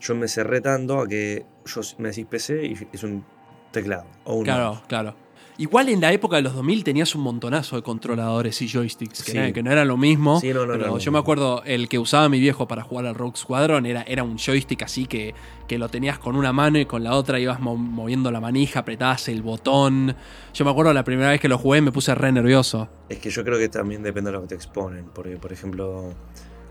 yo 0.00 0.14
me 0.14 0.28
cerré 0.28 0.60
tanto 0.60 1.00
a 1.00 1.06
que 1.08 1.44
yo 1.66 1.80
me 1.98 2.08
decís 2.10 2.26
PC 2.26 2.66
y 2.66 2.76
es 2.92 3.02
un 3.02 3.24
teclado 3.72 4.04
o 4.24 4.34
un 4.36 4.44
Claro, 4.44 4.64
mouse. 4.74 4.80
claro. 4.86 5.14
Igual 5.60 5.88
en 5.88 6.00
la 6.00 6.12
época 6.12 6.36
de 6.36 6.42
los 6.42 6.54
2000 6.54 6.84
tenías 6.84 7.16
un 7.16 7.22
montonazo 7.22 7.74
de 7.74 7.82
controladores 7.82 8.62
y 8.62 8.68
joysticks, 8.68 9.24
que, 9.24 9.32
Sí. 9.32 9.38
no, 9.38 9.52
que 9.52 9.60
no 9.64 9.72
era 9.72 9.84
lo 9.84 9.96
mismo. 9.96 10.38
Sí, 10.40 10.52
no, 10.54 10.64
no 10.64 10.74
pero 10.74 10.86
lo 10.86 10.98
yo 10.98 11.10
me 11.10 11.18
acuerdo, 11.18 11.64
el 11.64 11.88
que 11.88 11.98
usaba 11.98 12.28
mi 12.28 12.38
viejo 12.38 12.68
para 12.68 12.84
jugar 12.84 13.06
al 13.06 13.16
Rogue 13.16 13.36
Squadron 13.36 13.84
era, 13.84 14.02
era 14.02 14.22
un 14.22 14.38
joystick 14.38 14.84
así 14.84 15.06
que, 15.06 15.34
que 15.66 15.76
lo 15.76 15.88
tenías 15.88 16.20
con 16.20 16.36
una 16.36 16.52
mano 16.52 16.78
y 16.78 16.86
con 16.86 17.02
la 17.02 17.14
otra 17.14 17.40
ibas 17.40 17.58
mo- 17.58 17.76
moviendo 17.76 18.30
la 18.30 18.40
manija, 18.40 18.78
apretabas 18.80 19.28
el 19.28 19.42
botón. 19.42 20.14
Yo 20.54 20.64
me 20.64 20.70
acuerdo 20.70 20.92
la 20.92 21.02
primera 21.02 21.30
vez 21.30 21.40
que 21.40 21.48
lo 21.48 21.58
jugué 21.58 21.80
me 21.80 21.90
puse 21.90 22.14
re 22.14 22.30
nervioso. 22.30 22.88
Es 23.08 23.18
que 23.18 23.30
yo 23.30 23.42
creo 23.42 23.58
que 23.58 23.68
también 23.68 24.04
depende 24.04 24.30
de 24.30 24.36
lo 24.36 24.42
que 24.42 24.48
te 24.48 24.54
exponen. 24.54 25.06
Porque, 25.12 25.38
por 25.38 25.52
ejemplo, 25.52 26.14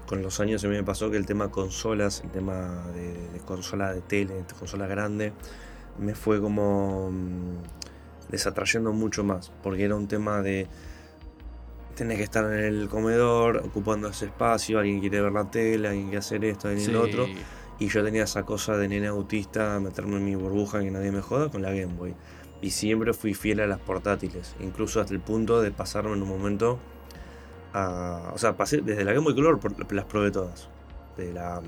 con 0.07 0.23
los 0.23 0.39
años 0.39 0.63
a 0.63 0.67
mí 0.67 0.75
me 0.75 0.83
pasó 0.83 1.11
que 1.11 1.17
el 1.17 1.25
tema 1.25 1.49
consolas, 1.51 2.21
el 2.23 2.31
tema 2.31 2.87
de, 2.95 3.13
de 3.29 3.39
consola 3.45 3.93
de 3.93 4.01
tele, 4.01 4.35
de 4.35 4.43
consola 4.57 4.87
grande, 4.87 5.33
me 5.99 6.15
fue 6.15 6.39
como 6.41 7.11
mm, 7.11 8.29
desatrayendo 8.29 8.93
mucho 8.93 9.23
más. 9.23 9.51
Porque 9.61 9.83
era 9.83 9.95
un 9.95 10.07
tema 10.07 10.41
de. 10.41 10.67
Tenés 11.95 12.17
que 12.17 12.23
estar 12.23 12.45
en 12.45 12.59
el 12.63 12.89
comedor 12.89 13.57
ocupando 13.65 14.07
ese 14.07 14.25
espacio, 14.27 14.77
alguien 14.79 14.99
quiere 14.99 15.19
ver 15.19 15.31
la 15.31 15.49
tele, 15.49 15.87
alguien 15.87 16.05
quiere 16.05 16.19
hacer 16.19 16.45
esto, 16.45 16.67
alguien 16.67 16.85
Sí. 16.85 16.91
lo 16.91 17.01
otro. 17.01 17.25
Y 17.79 17.87
yo 17.89 18.03
tenía 18.03 18.23
esa 18.23 18.43
cosa 18.43 18.77
de 18.77 18.87
nene 18.87 19.07
autista, 19.07 19.79
meterme 19.79 20.17
en 20.17 20.25
mi 20.25 20.35
burbuja 20.35 20.79
que 20.79 20.89
nadie 20.91 21.11
me 21.11 21.21
joda 21.21 21.49
con 21.49 21.61
la 21.61 21.69
Game 21.71 21.93
Boy. 21.93 22.13
Y 22.61 22.71
siempre 22.71 23.13
fui 23.13 23.33
fiel 23.33 23.59
a 23.59 23.67
las 23.67 23.79
portátiles, 23.79 24.55
incluso 24.59 24.99
hasta 25.01 25.13
el 25.13 25.19
punto 25.19 25.61
de 25.61 25.71
pasarme 25.71 26.13
en 26.13 26.21
un 26.23 26.29
momento 26.29 26.79
a... 27.73 28.31
O 28.33 28.37
sea, 28.37 28.53
pasé 28.57 28.77
desde 28.81 29.03
la 29.03 29.13
Game 29.13 29.23
Boy 29.25 29.35
Color, 29.35 29.59
por- 29.59 29.93
las 29.93 30.05
probé 30.05 30.31
todas. 30.31 30.67
De 31.17 31.33
la 31.33 31.61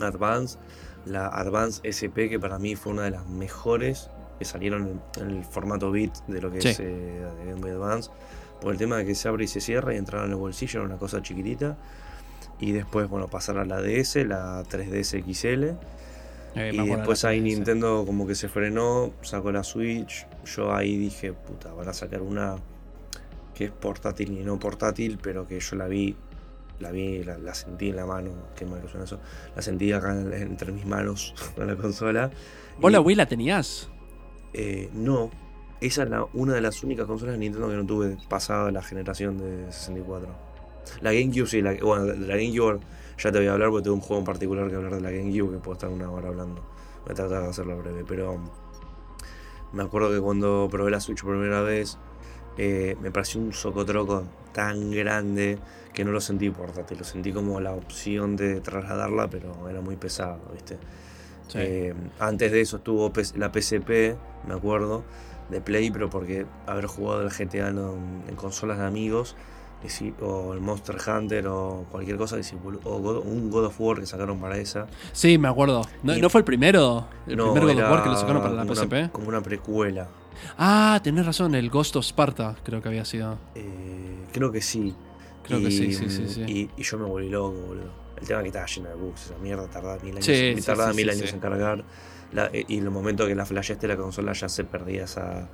Advance, 0.00 0.58
la 1.06 1.28
Advance 1.28 1.80
SP, 1.86 2.28
que 2.28 2.38
para 2.40 2.58
mí 2.58 2.76
fue 2.76 2.92
una 2.92 3.02
de 3.02 3.10
las 3.10 3.26
mejores 3.26 4.10
que 4.38 4.44
salieron 4.44 5.00
en, 5.16 5.22
en 5.22 5.30
el 5.38 5.44
formato 5.44 5.90
bit 5.92 6.12
de 6.26 6.40
lo 6.40 6.50
que 6.50 6.60
Sí. 6.60 6.68
es 6.68 6.80
eh, 6.80 6.84
de 6.84 7.44
Game 7.46 7.60
Boy 7.60 7.70
Advance. 7.70 8.10
Por 8.60 8.72
el 8.72 8.78
tema 8.78 8.96
de 8.96 9.04
que 9.06 9.14
se 9.14 9.28
abre 9.28 9.44
y 9.44 9.48
se 9.48 9.60
cierra 9.60 9.94
y 9.94 9.96
entrar 9.98 10.24
en 10.24 10.30
el 10.30 10.36
bolsillo 10.36 10.80
era 10.80 10.88
una 10.88 10.98
cosa 10.98 11.22
chiquitita. 11.22 11.76
Y 12.60 12.72
después, 12.72 13.08
bueno, 13.08 13.28
pasar 13.28 13.58
a 13.58 13.64
la 13.64 13.80
DS, 13.80 14.16
la 14.26 14.62
3DS 14.64 15.22
XL. 15.24 15.64
Eh, 16.56 16.70
Y 16.72 16.88
después 16.88 17.24
ahí 17.24 17.40
3DS. 17.40 17.42
Nintendo 17.42 18.04
como 18.06 18.26
que 18.26 18.34
se 18.34 18.48
frenó, 18.48 19.10
sacó 19.22 19.50
la 19.52 19.64
Switch. 19.64 20.26
Yo 20.46 20.72
ahí 20.74 20.96
dije, 20.96 21.32
puta, 21.32 21.72
van 21.72 21.88
a 21.88 21.92
sacar 21.92 22.22
una 22.22 22.56
que 23.54 23.66
es 23.66 23.70
portátil 23.70 24.32
y 24.38 24.42
no 24.44 24.58
portátil, 24.58 25.18
pero 25.22 25.46
que 25.46 25.60
yo 25.60 25.76
la 25.76 25.86
vi, 25.86 26.16
la 26.80 26.90
vi, 26.90 27.22
la, 27.24 27.38
la 27.38 27.54
sentí 27.54 27.90
en 27.90 27.96
la 27.96 28.06
mano, 28.06 28.30
qué 28.56 28.66
mal 28.66 28.80
que 28.82 28.88
suena 28.88 29.04
eso, 29.04 29.20
la 29.54 29.62
sentí 29.62 29.92
acá 29.92 30.12
en- 30.12 30.32
entre 30.32 30.72
mis 30.72 30.84
manos 30.86 31.34
con 31.56 31.66
la 31.66 31.76
consola. 31.76 32.30
¿Vos 32.80 32.90
Y, 32.90 32.92
la 32.92 33.00
Wii 33.00 33.16
la 33.16 33.26
tenías? 33.26 33.88
eh, 34.52 34.88
no, 34.92 35.30
esa 35.80 36.02
es 36.04 36.10
la- 36.10 36.26
una 36.32 36.54
de 36.54 36.60
las 36.60 36.82
únicas 36.82 37.06
consolas 37.06 37.34
de 37.34 37.38
Nintendo 37.38 37.68
que 37.68 37.76
no 37.76 37.86
tuve 37.86 38.16
pasada 38.28 38.70
la 38.70 38.82
generación 38.82 39.38
de 39.38 39.70
64. 39.72 40.28
La 41.00 41.12
GameCube 41.12 41.46
sí, 41.46 41.62
la, 41.62 41.74
bueno, 41.74 42.04
de 42.04 42.16
la 42.18 42.36
GameCube 42.36 42.80
ya 43.18 43.30
te 43.32 43.38
voy 43.38 43.46
a 43.46 43.52
hablar 43.52 43.70
porque 43.70 43.84
tengo 43.84 43.94
un 43.96 44.02
juego 44.02 44.18
en 44.20 44.26
particular 44.26 44.68
que 44.68 44.74
hablar 44.76 44.94
de 44.96 45.00
la 45.00 45.10
GameCube 45.10 45.52
que 45.52 45.58
puedo 45.58 45.72
estar 45.74 45.88
una 45.88 46.10
hora 46.10 46.28
hablando. 46.28 46.60
Voy 47.04 47.12
a 47.12 47.14
tratar 47.14 47.42
de 47.42 47.48
hacerlo 47.48 47.78
breve, 47.78 48.04
pero 48.06 48.38
me 49.72 49.82
acuerdo 49.82 50.10
que 50.10 50.20
cuando 50.20 50.68
probé 50.70 50.90
la 50.90 51.00
Switch 51.00 51.22
por 51.22 51.32
primera 51.32 51.60
vez 51.62 51.98
eh, 52.58 52.96
me 53.00 53.10
pareció 53.10 53.40
un 53.40 53.52
socotroco 53.52 54.24
tan 54.52 54.90
grande 54.90 55.58
que 55.92 56.04
no 56.04 56.12
lo 56.12 56.20
sentí 56.20 56.50
portátil, 56.50 56.98
lo 56.98 57.04
sentí 57.04 57.32
como 57.32 57.60
la 57.60 57.72
opción 57.72 58.36
de 58.36 58.60
trasladarla, 58.60 59.28
pero 59.28 59.68
era 59.68 59.80
muy 59.80 59.96
pesado, 59.96 60.40
¿viste? 60.52 60.76
Sí. 61.48 61.58
Eh, 61.60 61.94
antes 62.18 62.50
de 62.52 62.60
eso 62.60 62.76
estuvo 62.78 63.12
la 63.36 63.52
PSP, 63.52 64.16
me 64.48 64.54
acuerdo, 64.54 65.04
de 65.50 65.60
Play, 65.60 65.90
pero 65.90 66.08
porque 66.10 66.46
haber 66.66 66.86
jugado 66.86 67.22
el 67.22 67.28
GTA 67.30 67.68
en, 67.68 67.78
en 68.28 68.34
consolas 68.36 68.78
de 68.78 68.86
amigos, 68.86 69.36
y 70.00 70.14
o 70.22 70.54
el 70.54 70.60
Monster 70.62 70.96
Hunter, 71.06 71.46
o 71.46 71.84
cualquier 71.92 72.16
cosa, 72.16 72.38
bolu- 72.38 72.80
o 72.84 72.98
God- 73.00 73.22
un 73.26 73.50
God 73.50 73.66
of 73.66 73.78
War 73.78 74.00
que 74.00 74.06
sacaron 74.06 74.40
para 74.40 74.56
esa. 74.56 74.86
Sí, 75.12 75.36
me 75.36 75.46
acuerdo. 75.48 75.82
¿No, 76.02 76.16
Y- 76.16 76.20
no 76.22 76.30
fue 76.30 76.38
el 76.40 76.44
primero? 76.46 77.06
¿El 77.26 77.36
No, 77.36 77.52
primer 77.52 77.74
God 77.76 77.82
of 77.84 77.90
War 77.90 78.02
que 78.02 78.08
lo 78.08 78.16
sacaron 78.16 78.40
para 78.42 78.54
la 78.54 78.62
una- 78.62 78.72
PSP? 78.74 79.10
como 79.12 79.28
una 79.28 79.42
precuela. 79.42 80.08
Ah, 80.58 81.00
tenés 81.02 81.26
razón, 81.26 81.54
el 81.54 81.70
Ghost 81.70 81.96
of 81.96 82.04
Sparta 82.04 82.56
creo 82.64 82.80
que 82.82 82.88
había 82.88 83.04
sido. 83.04 83.38
Eh, 83.54 84.24
creo 84.32 84.50
que 84.52 84.60
sí. 84.60 84.94
Creo 85.44 85.60
que 85.60 85.70
sí, 85.70 85.92
sí, 85.92 86.08
sí, 86.08 86.26
sí. 86.28 86.40
Y, 86.46 86.70
y 86.76 86.82
yo 86.82 86.98
me 86.98 87.04
volví 87.04 87.28
loco, 87.28 87.52
boludo. 87.54 88.04
El 88.20 88.26
tema 88.26 88.40
que 88.42 88.48
estaba 88.48 88.64
lleno 88.66 88.88
de 88.88 88.94
bugs, 88.94 89.26
esa 89.26 89.38
mierda 89.38 89.66
tardaba 89.68 89.98
mil 90.02 90.12
años, 90.14 90.24
Sí, 90.24 90.32
me 90.54 90.60
sí, 90.60 90.66
tardaba 90.66 90.92
mil 90.94 91.10
años 91.10 91.32
en 91.32 91.40
cargar. 91.40 91.84
La- 92.32 92.46
eh, 92.52 92.64
y 92.68 92.78
en 92.78 92.84
el 92.84 92.90
momento 92.90 93.26
que 93.26 93.34
la 93.34 93.44
flasheaste 93.44 93.86
la 93.86 93.96
consola 93.96 94.32
ya 94.32 94.48
se 94.48 94.64
perdía 94.64 95.04
esa 95.04 95.48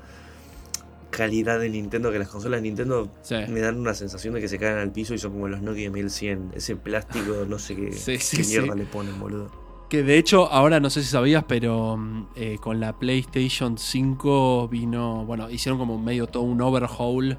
calidad 1.10 1.58
de 1.58 1.68
Nintendo, 1.68 2.12
que 2.12 2.18
las 2.20 2.28
consolas 2.28 2.58
de 2.60 2.68
Nintendo 2.68 3.10
Sí. 3.22 3.34
me 3.48 3.60
dan 3.60 3.78
una 3.78 3.94
sensación 3.94 4.34
de 4.34 4.40
que 4.40 4.48
se 4.48 4.58
caen 4.58 4.78
al 4.78 4.92
piso 4.92 5.12
y 5.12 5.18
son 5.18 5.32
como 5.32 5.48
los 5.48 5.60
Nokia 5.60 5.90
1100. 5.90 6.52
Ese 6.54 6.76
plástico, 6.76 7.44
no 7.48 7.58
sé 7.58 7.74
qué, 7.74 7.92
Sí, 7.92 8.16
sí, 8.20 8.36
qué 8.38 8.44
sí. 8.44 8.50
mierda 8.50 8.74
le 8.76 8.84
ponen, 8.84 9.18
boludo. 9.18 9.50
Que 9.90 10.04
de 10.04 10.18
hecho, 10.18 10.50
ahora 10.52 10.78
no 10.78 10.88
sé 10.88 11.02
si 11.02 11.08
sabías, 11.08 11.44
pero 11.48 11.96
mm, 11.96 12.28
eh, 12.36 12.58
con 12.60 12.78
la 12.78 12.96
PlayStation 12.98 13.76
5 13.76 14.68
vino. 14.68 15.24
Bueno, 15.26 15.50
hicieron 15.50 15.78
como 15.78 15.98
medio 15.98 16.28
todo 16.28 16.44
un 16.44 16.62
overhaul 16.62 17.36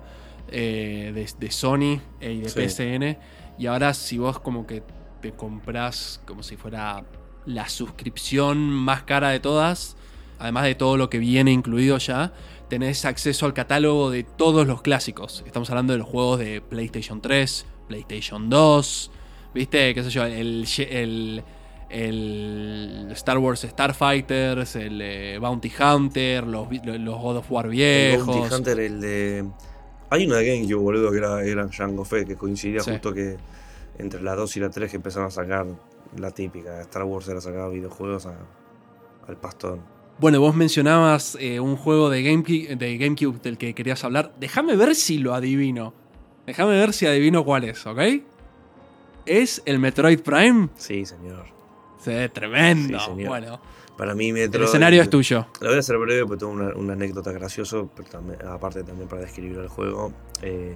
eh, 0.49 1.11
de, 1.15 1.29
de 1.39 1.51
Sony 1.51 2.01
y 2.19 2.41
de 2.41 2.49
Sí. 2.49 2.67
PSN. 2.67 3.17
Y 3.57 3.67
ahora, 3.67 3.93
si 3.93 4.17
vos 4.17 4.39
como 4.39 4.67
que 4.67 4.83
te 5.21 5.31
compras 5.31 6.21
como 6.25 6.43
si 6.43 6.57
fuera 6.57 7.05
la 7.45 7.69
suscripción 7.69 8.57
más 8.57 9.03
cara 9.03 9.29
de 9.29 9.39
todas, 9.39 9.95
además 10.37 10.65
de 10.65 10.75
todo 10.75 10.97
lo 10.97 11.09
que 11.09 11.19
viene 11.19 11.51
incluido 11.53 11.97
ya, 11.99 12.33
tenés 12.67 13.05
acceso 13.05 13.45
al 13.45 13.53
catálogo 13.53 14.11
de 14.11 14.23
todos 14.23 14.67
los 14.67 14.81
clásicos. 14.81 15.41
Estamos 15.45 15.69
hablando 15.69 15.93
de 15.93 15.99
los 15.99 16.07
juegos 16.07 16.39
de 16.39 16.59
PlayStation 16.59 17.21
3, 17.21 17.65
PlayStation 17.87 18.49
2, 18.49 19.11
¿viste? 19.53 19.93
¿Qué 19.93 20.03
sé 20.03 20.09
yo? 20.09 20.25
El, 20.25 20.65
el, 20.89 21.43
el 21.91 23.07
Star 23.11 23.37
Wars 23.37 23.61
Starfighters, 23.61 24.75
el 24.75 25.01
eh, 25.01 25.37
Bounty 25.39 25.71
Hunter, 25.79 26.45
los, 26.47 26.67
los 26.85 27.17
God 27.21 27.37
of 27.37 27.51
War 27.51 27.65
El 27.65 27.71
viejos. 27.71 28.25
Bounty 28.25 28.53
Hunter, 28.55 28.79
el 28.79 29.01
de. 29.01 29.45
Hay 30.09 30.25
una 30.27 30.37
de 30.37 30.45
GameCube, 30.45 30.81
boludo, 30.81 31.11
que 31.11 31.17
era, 31.17 31.43
era 31.43 31.67
Jango 31.71 32.03
Fett, 32.03 32.27
que 32.27 32.35
coincidía 32.35 32.81
Sí. 32.81 32.91
justo 32.91 33.13
que 33.13 33.37
entre 33.97 34.21
la 34.21 34.35
2 34.35 34.57
y 34.57 34.59
la 34.59 34.69
3 34.69 34.89
que 34.89 34.97
empezaron 34.97 35.27
a 35.27 35.31
sacar 35.31 35.65
la 36.17 36.31
típica. 36.31 36.81
Star 36.81 37.03
Wars 37.03 37.27
era 37.29 37.39
sacaba 37.39 37.69
videojuegos 37.69 38.25
a- 38.25 38.35
al 39.27 39.37
pastor. 39.37 39.79
Bueno, 40.19 40.39
vos 40.41 40.53
mencionabas 40.55 41.37
eh, 41.39 41.59
un 41.59 41.77
juego 41.77 42.09
de 42.09 42.21
GameCube, 42.23 42.75
de 42.75 42.97
GameCube 42.97 43.39
del 43.41 43.57
que 43.57 43.73
querías 43.73 44.03
hablar. 44.03 44.33
Déjame 44.39 44.75
ver 44.75 44.95
si 44.95 45.17
lo 45.17 45.33
adivino. 45.33 45.93
Déjame 46.45 46.73
ver 46.73 46.91
si 46.93 47.05
adivino 47.05 47.45
cuál 47.45 47.63
es, 47.63 47.85
¿ok? 47.87 47.99
¿Es 49.25 49.61
el 49.65 49.79
Metroid 49.79 50.19
Prime? 50.21 50.69
Sí, 50.75 51.05
señor. 51.05 51.45
Sí, 52.03 52.11
tremendo. 52.33 52.99
Sí, 52.99 53.05
señor. 53.05 53.27
bueno, 53.29 53.61
Para 53.97 54.15
mí, 54.15 54.29
el 54.29 54.63
escenario 54.63 55.01
es 55.01 55.09
tuyo. 55.09 55.45
Lo 55.59 55.67
voy 55.69 55.75
a 55.77 55.79
hacer 55.79 55.97
breve 55.97 56.25
porque 56.25 56.39
tengo 56.39 56.51
una, 56.53 56.73
una 56.75 56.93
anécdota 56.93 57.31
graciosa, 57.31 57.77
pero 57.95 58.09
también, 58.09 58.39
aparte 58.47 58.83
también 58.83 59.07
para 59.07 59.21
describir 59.21 59.57
el 59.59 59.67
juego. 59.67 60.11
Eh, 60.41 60.75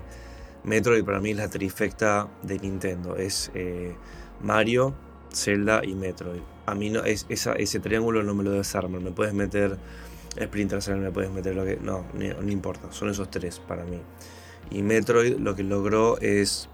Metroid 0.64 1.04
para 1.04 1.20
mí 1.20 1.32
es 1.32 1.38
la 1.38 1.50
trifecta 1.50 2.28
de 2.44 2.60
Nintendo. 2.60 3.16
Es 3.16 3.52
eh, 3.56 3.96
Mario, 4.42 4.94
Zelda 5.34 5.82
y 5.84 5.94
Metroid. 5.96 6.42
A 6.68 6.76
mí 6.76 6.90
no, 6.90 7.04
es, 7.04 7.26
esa- 7.30 7.54
ese 7.54 7.80
triángulo 7.80 8.24
no 8.24 8.34
me 8.36 8.44
lo 8.44 8.52
desarman. 8.52 9.04
Me 9.04 9.12
puedes 9.12 9.34
meter 9.34 9.78
Splinter 10.40 10.82
Cell, 10.82 10.98
me 10.98 11.12
puedes 11.12 11.32
meter 11.32 11.56
lo 11.56 11.64
que... 11.66 11.78
No, 11.78 12.04
ni- 12.14 12.30
no 12.30 12.52
importa. 12.52 12.92
Son 12.92 13.10
esos 13.10 13.30
tres 13.32 13.60
para 13.60 13.84
mí. 13.86 14.00
Y 14.72 14.82
Metroid 14.82 15.38
lo 15.38 15.56
que 15.56 15.64
logró 15.64 16.18
es 16.20 16.68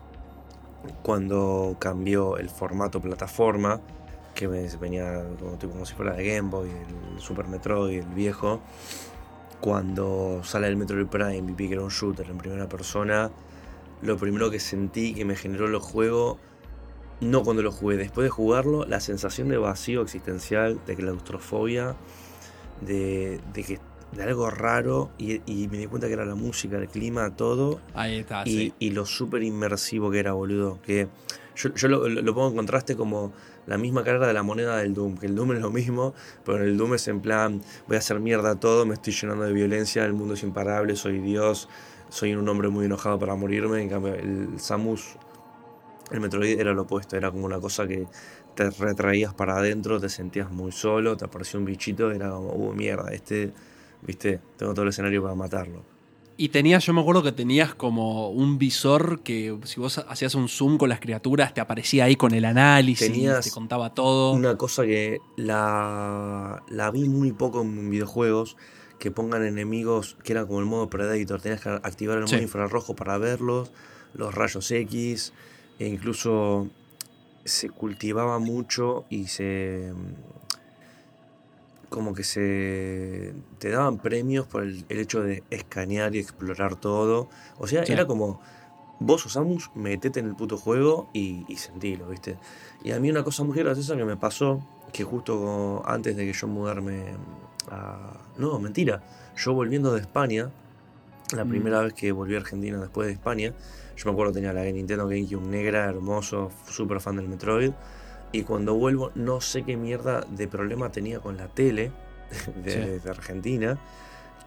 cuando 1.03 1.75
cambió 1.79 2.37
el 2.37 2.49
formato 2.49 3.01
plataforma, 3.01 3.81
que 4.33 4.47
me- 4.47 4.67
venía 4.77 5.23
como, 5.39 5.57
tipo, 5.57 5.73
como 5.73 5.85
si 5.85 5.93
fuera 5.93 6.13
de 6.13 6.25
Game 6.35 6.49
Boy, 6.49 6.69
el 6.69 7.19
Super 7.21 7.47
Metroid, 7.47 7.99
el 7.99 8.05
viejo. 8.07 8.61
Cuando 9.59 10.41
sale 10.43 10.67
el 10.67 10.75
Metroid 10.75 11.05
Prime, 11.07 11.53
vi 11.53 11.67
que 11.67 11.73
era 11.75 11.83
un 11.83 11.89
shooter 11.89 12.27
en 12.29 12.37
primera 12.37 12.67
persona, 12.67 13.29
lo 14.01 14.17
primero 14.17 14.49
que 14.49 14.59
sentí 14.59 15.13
que 15.13 15.23
me 15.23 15.35
generó 15.35 15.67
el 15.67 15.77
juego, 15.77 16.39
no 17.19 17.43
cuando 17.43 17.61
lo 17.61 17.71
jugué, 17.71 17.97
después 17.97 18.25
de 18.25 18.29
jugarlo, 18.31 18.85
la 18.85 18.99
sensación 18.99 19.49
de 19.49 19.57
vacío 19.57 20.01
existencial, 20.01 20.79
de 20.87 20.95
claustrofobia, 20.95 21.95
de, 22.81 23.39
de 23.53 23.63
que 23.63 23.79
de 24.13 24.23
algo 24.23 24.49
raro 24.49 25.09
y, 25.19 25.41
y 25.45 25.67
me 25.69 25.77
di 25.77 25.85
cuenta 25.85 26.07
que 26.07 26.13
era 26.13 26.25
la 26.25 26.35
música, 26.35 26.77
el 26.77 26.87
clima, 26.87 27.35
todo. 27.35 27.79
Ahí 27.93 28.17
está, 28.19 28.41
y, 28.47 28.49
sí. 28.51 28.73
y 28.79 28.89
lo 28.89 29.05
súper 29.05 29.43
inmersivo 29.43 30.09
que 30.09 30.19
era, 30.19 30.33
boludo. 30.33 30.79
Que 30.81 31.07
yo, 31.55 31.73
yo 31.75 31.87
lo, 31.87 32.09
lo 32.09 32.33
pongo 32.33 32.49
en 32.49 32.55
contraste 32.55 32.95
como 32.97 33.31
la 33.67 33.77
misma 33.77 34.03
carga 34.03 34.27
de 34.27 34.33
la 34.33 34.43
moneda 34.43 34.77
del 34.77 34.93
Doom. 34.93 35.17
Que 35.17 35.27
el 35.27 35.35
Doom 35.35 35.53
es 35.53 35.59
lo 35.59 35.71
mismo, 35.71 36.13
pero 36.45 36.57
en 36.59 36.63
el 36.63 36.77
Doom 36.77 36.95
es 36.95 37.07
en 37.07 37.21
plan, 37.21 37.61
voy 37.87 37.95
a 37.95 37.99
hacer 37.99 38.19
mierda 38.19 38.59
todo, 38.59 38.85
me 38.85 38.93
estoy 38.93 39.13
llenando 39.13 39.45
de 39.45 39.53
violencia, 39.53 40.03
el 40.05 40.13
mundo 40.13 40.33
es 40.33 40.43
imparable, 40.43 40.95
soy 40.95 41.19
Dios, 41.19 41.69
soy 42.09 42.33
un 42.33 42.47
hombre 42.49 42.69
muy 42.69 42.85
enojado 42.85 43.19
para 43.19 43.35
morirme. 43.35 43.81
En 43.81 43.89
cambio, 43.89 44.15
el 44.15 44.59
Samus, 44.59 45.15
el 46.11 46.19
Metroid 46.19 46.59
era 46.59 46.73
lo 46.73 46.83
opuesto, 46.83 47.15
era 47.15 47.31
como 47.31 47.45
una 47.45 47.59
cosa 47.59 47.87
que 47.87 48.07
te 48.55 48.69
retraías 48.69 49.33
para 49.33 49.57
adentro, 49.57 49.99
te 49.99 50.09
sentías 50.09 50.51
muy 50.51 50.71
solo, 50.71 51.15
te 51.15 51.25
apareció 51.25 51.59
un 51.59 51.65
bichito, 51.65 52.11
era 52.11 52.29
como, 52.31 52.49
uh, 52.49 52.73
mierda, 52.73 53.11
este, 53.11 53.53
viste, 54.01 54.39
tengo 54.57 54.73
todo 54.73 54.83
el 54.83 54.89
escenario 54.89 55.23
para 55.23 55.35
matarlo. 55.35 55.90
Y 56.41 56.49
tenías, 56.49 56.83
yo 56.87 56.93
me 56.93 57.01
acuerdo 57.01 57.21
que 57.21 57.31
tenías 57.31 57.75
como 57.75 58.31
un 58.31 58.57
visor 58.57 59.21
que 59.21 59.55
si 59.65 59.79
vos 59.79 59.99
hacías 59.99 60.33
un 60.33 60.49
zoom 60.49 60.79
con 60.79 60.89
las 60.89 60.99
criaturas 60.99 61.53
te 61.53 61.61
aparecía 61.61 62.05
ahí 62.05 62.15
con 62.15 62.33
el 62.33 62.45
análisis, 62.45 63.11
Tenías 63.11 63.45
te 63.45 63.51
contaba 63.51 63.93
todo. 63.93 64.31
Una 64.31 64.57
cosa 64.57 64.83
que 64.83 65.19
la, 65.35 66.63
la 66.67 66.89
vi 66.89 67.07
muy 67.07 67.31
poco 67.31 67.61
en 67.61 67.91
videojuegos, 67.91 68.57
que 68.97 69.11
pongan 69.11 69.45
enemigos 69.45 70.17
que 70.23 70.33
eran 70.33 70.47
como 70.47 70.61
el 70.61 70.65
modo 70.65 70.89
Predator, 70.89 71.39
tenías 71.41 71.61
que 71.61 71.69
activar 71.69 72.17
el 72.17 72.27
Sí. 72.27 72.33
modo 72.33 72.41
infrarrojo 72.41 72.95
para 72.95 73.19
verlos, 73.19 73.71
los 74.15 74.33
rayos 74.33 74.71
X, 74.71 75.33
e 75.77 75.87
incluso 75.87 76.69
se 77.45 77.69
cultivaba 77.69 78.39
mucho 78.39 79.05
y 79.11 79.27
se... 79.27 79.93
como 81.91 82.13
que 82.15 82.23
se... 82.23 83.33
te 83.59 83.69
daban 83.69 83.97
premios 83.99 84.47
por 84.47 84.63
el, 84.63 84.85
el 84.89 84.99
hecho 84.99 85.21
de 85.21 85.43
escanear 85.51 86.15
y 86.15 86.19
explorar 86.19 86.75
todo. 86.77 87.27
O 87.59 87.67
sea, 87.67 87.85
Sí. 87.85 87.91
era 87.93 88.07
como... 88.07 88.39
Vos, 89.03 89.25
Osamus, 89.25 89.71
metete 89.75 90.19
en 90.21 90.27
el 90.27 90.35
puto 90.35 90.57
juego 90.57 91.09
y, 91.11 91.43
y 91.47 91.57
sentilo, 91.57 92.07
¿viste? 92.07 92.37
Y 92.83 92.91
a 92.91 92.99
mí 92.99 93.09
una 93.09 93.23
cosa 93.23 93.43
muy 93.43 93.57
graciosa 93.57 93.97
que 93.97 94.05
me 94.05 94.15
pasó, 94.15 94.65
que 94.93 95.03
justo 95.03 95.81
antes 95.85 96.15
de 96.15 96.25
que 96.25 96.33
yo 96.33 96.47
mudarme 96.47 97.13
a... 97.69 98.13
No, 98.37 98.57
mentira. 98.59 99.03
Yo 99.35 99.53
volviendo 99.53 99.91
de 99.93 100.01
España, 100.01 100.49
la 101.35 101.43
Mm. 101.45 101.49
primera 101.49 101.81
vez 101.81 101.93
que 101.93 102.11
volví 102.11 102.35
a 102.35 102.37
Argentina 102.37 102.77
después 102.79 103.07
de 103.07 103.13
España, 103.13 103.53
yo 103.97 104.05
me 104.05 104.11
acuerdo 104.11 104.31
tenía 104.33 104.53
la 104.53 104.63
Nintendo 104.63 105.07
GameCube 105.07 105.45
negra, 105.47 105.85
hermoso, 105.85 106.51
súper 106.69 107.01
fan 107.01 107.17
del 107.17 107.27
Metroid. 107.27 107.71
Y 108.31 108.43
cuando 108.43 108.75
vuelvo, 108.75 109.11
no 109.15 109.41
sé 109.41 109.63
qué 109.63 109.75
mierda 109.77 110.21
de 110.29 110.47
problema 110.47 110.91
tenía 110.91 111.19
con 111.19 111.37
la 111.37 111.47
tele 111.47 111.91
de, 112.63 112.71
Sí. 112.71 113.03
de 113.03 113.09
Argentina, 113.09 113.77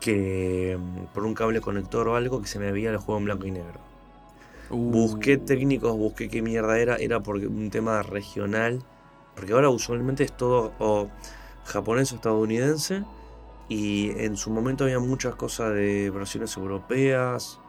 que 0.01 0.79
mm, 0.79 1.13
por 1.13 1.25
un 1.25 1.35
cable 1.35 1.61
conector 1.61 2.09
o 2.09 2.17
algo 2.17 2.41
que 2.41 2.49
se 2.49 2.59
me 2.59 2.73
veía 2.73 2.91
el 2.91 2.97
juego 2.99 3.19
en 3.19 3.25
blanco 3.27 3.47
y 3.47 3.51
negro. 3.51 3.81
Uh, 4.71 4.91
Busqué 4.91 5.37
técnicos, 5.37 5.95
busqué 5.97 6.29
qué 6.29 6.41
mierda 6.41 6.79
era, 6.79 6.97
era 6.97 7.21
porque 7.21 7.47
un 7.47 7.69
tema 7.71 8.03
regional, 8.03 8.83
porque 9.37 9.53
ahora 9.53 9.69
usualmente 9.69 10.25
es 10.25 10.33
todo 10.35 10.73
o 10.79 11.09
japonés 11.65 12.13
o 12.13 12.17
estadounidense, 12.17 13.03
y 13.69 14.11
en 14.17 14.37
su 14.37 14.51
momento 14.51 14.85
había 14.85 14.99
muchas 14.99 15.35
cosas 15.35 15.75
de 15.75 16.11
versiones 16.11 16.57
europeas, 16.57 17.61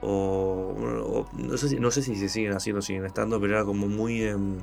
o, 0.00 0.74
o 1.04 1.28
no, 1.36 1.56
sé 1.58 1.68
si, 1.68 1.76
no 1.78 1.90
sé 1.90 2.00
si 2.02 2.16
se 2.16 2.28
siguen 2.30 2.52
haciendo, 2.54 2.80
siguen 2.80 3.04
estando, 3.04 3.38
pero 3.38 3.54
era 3.56 3.64
como 3.66 3.86
muy... 3.86 4.22
em, 4.22 4.58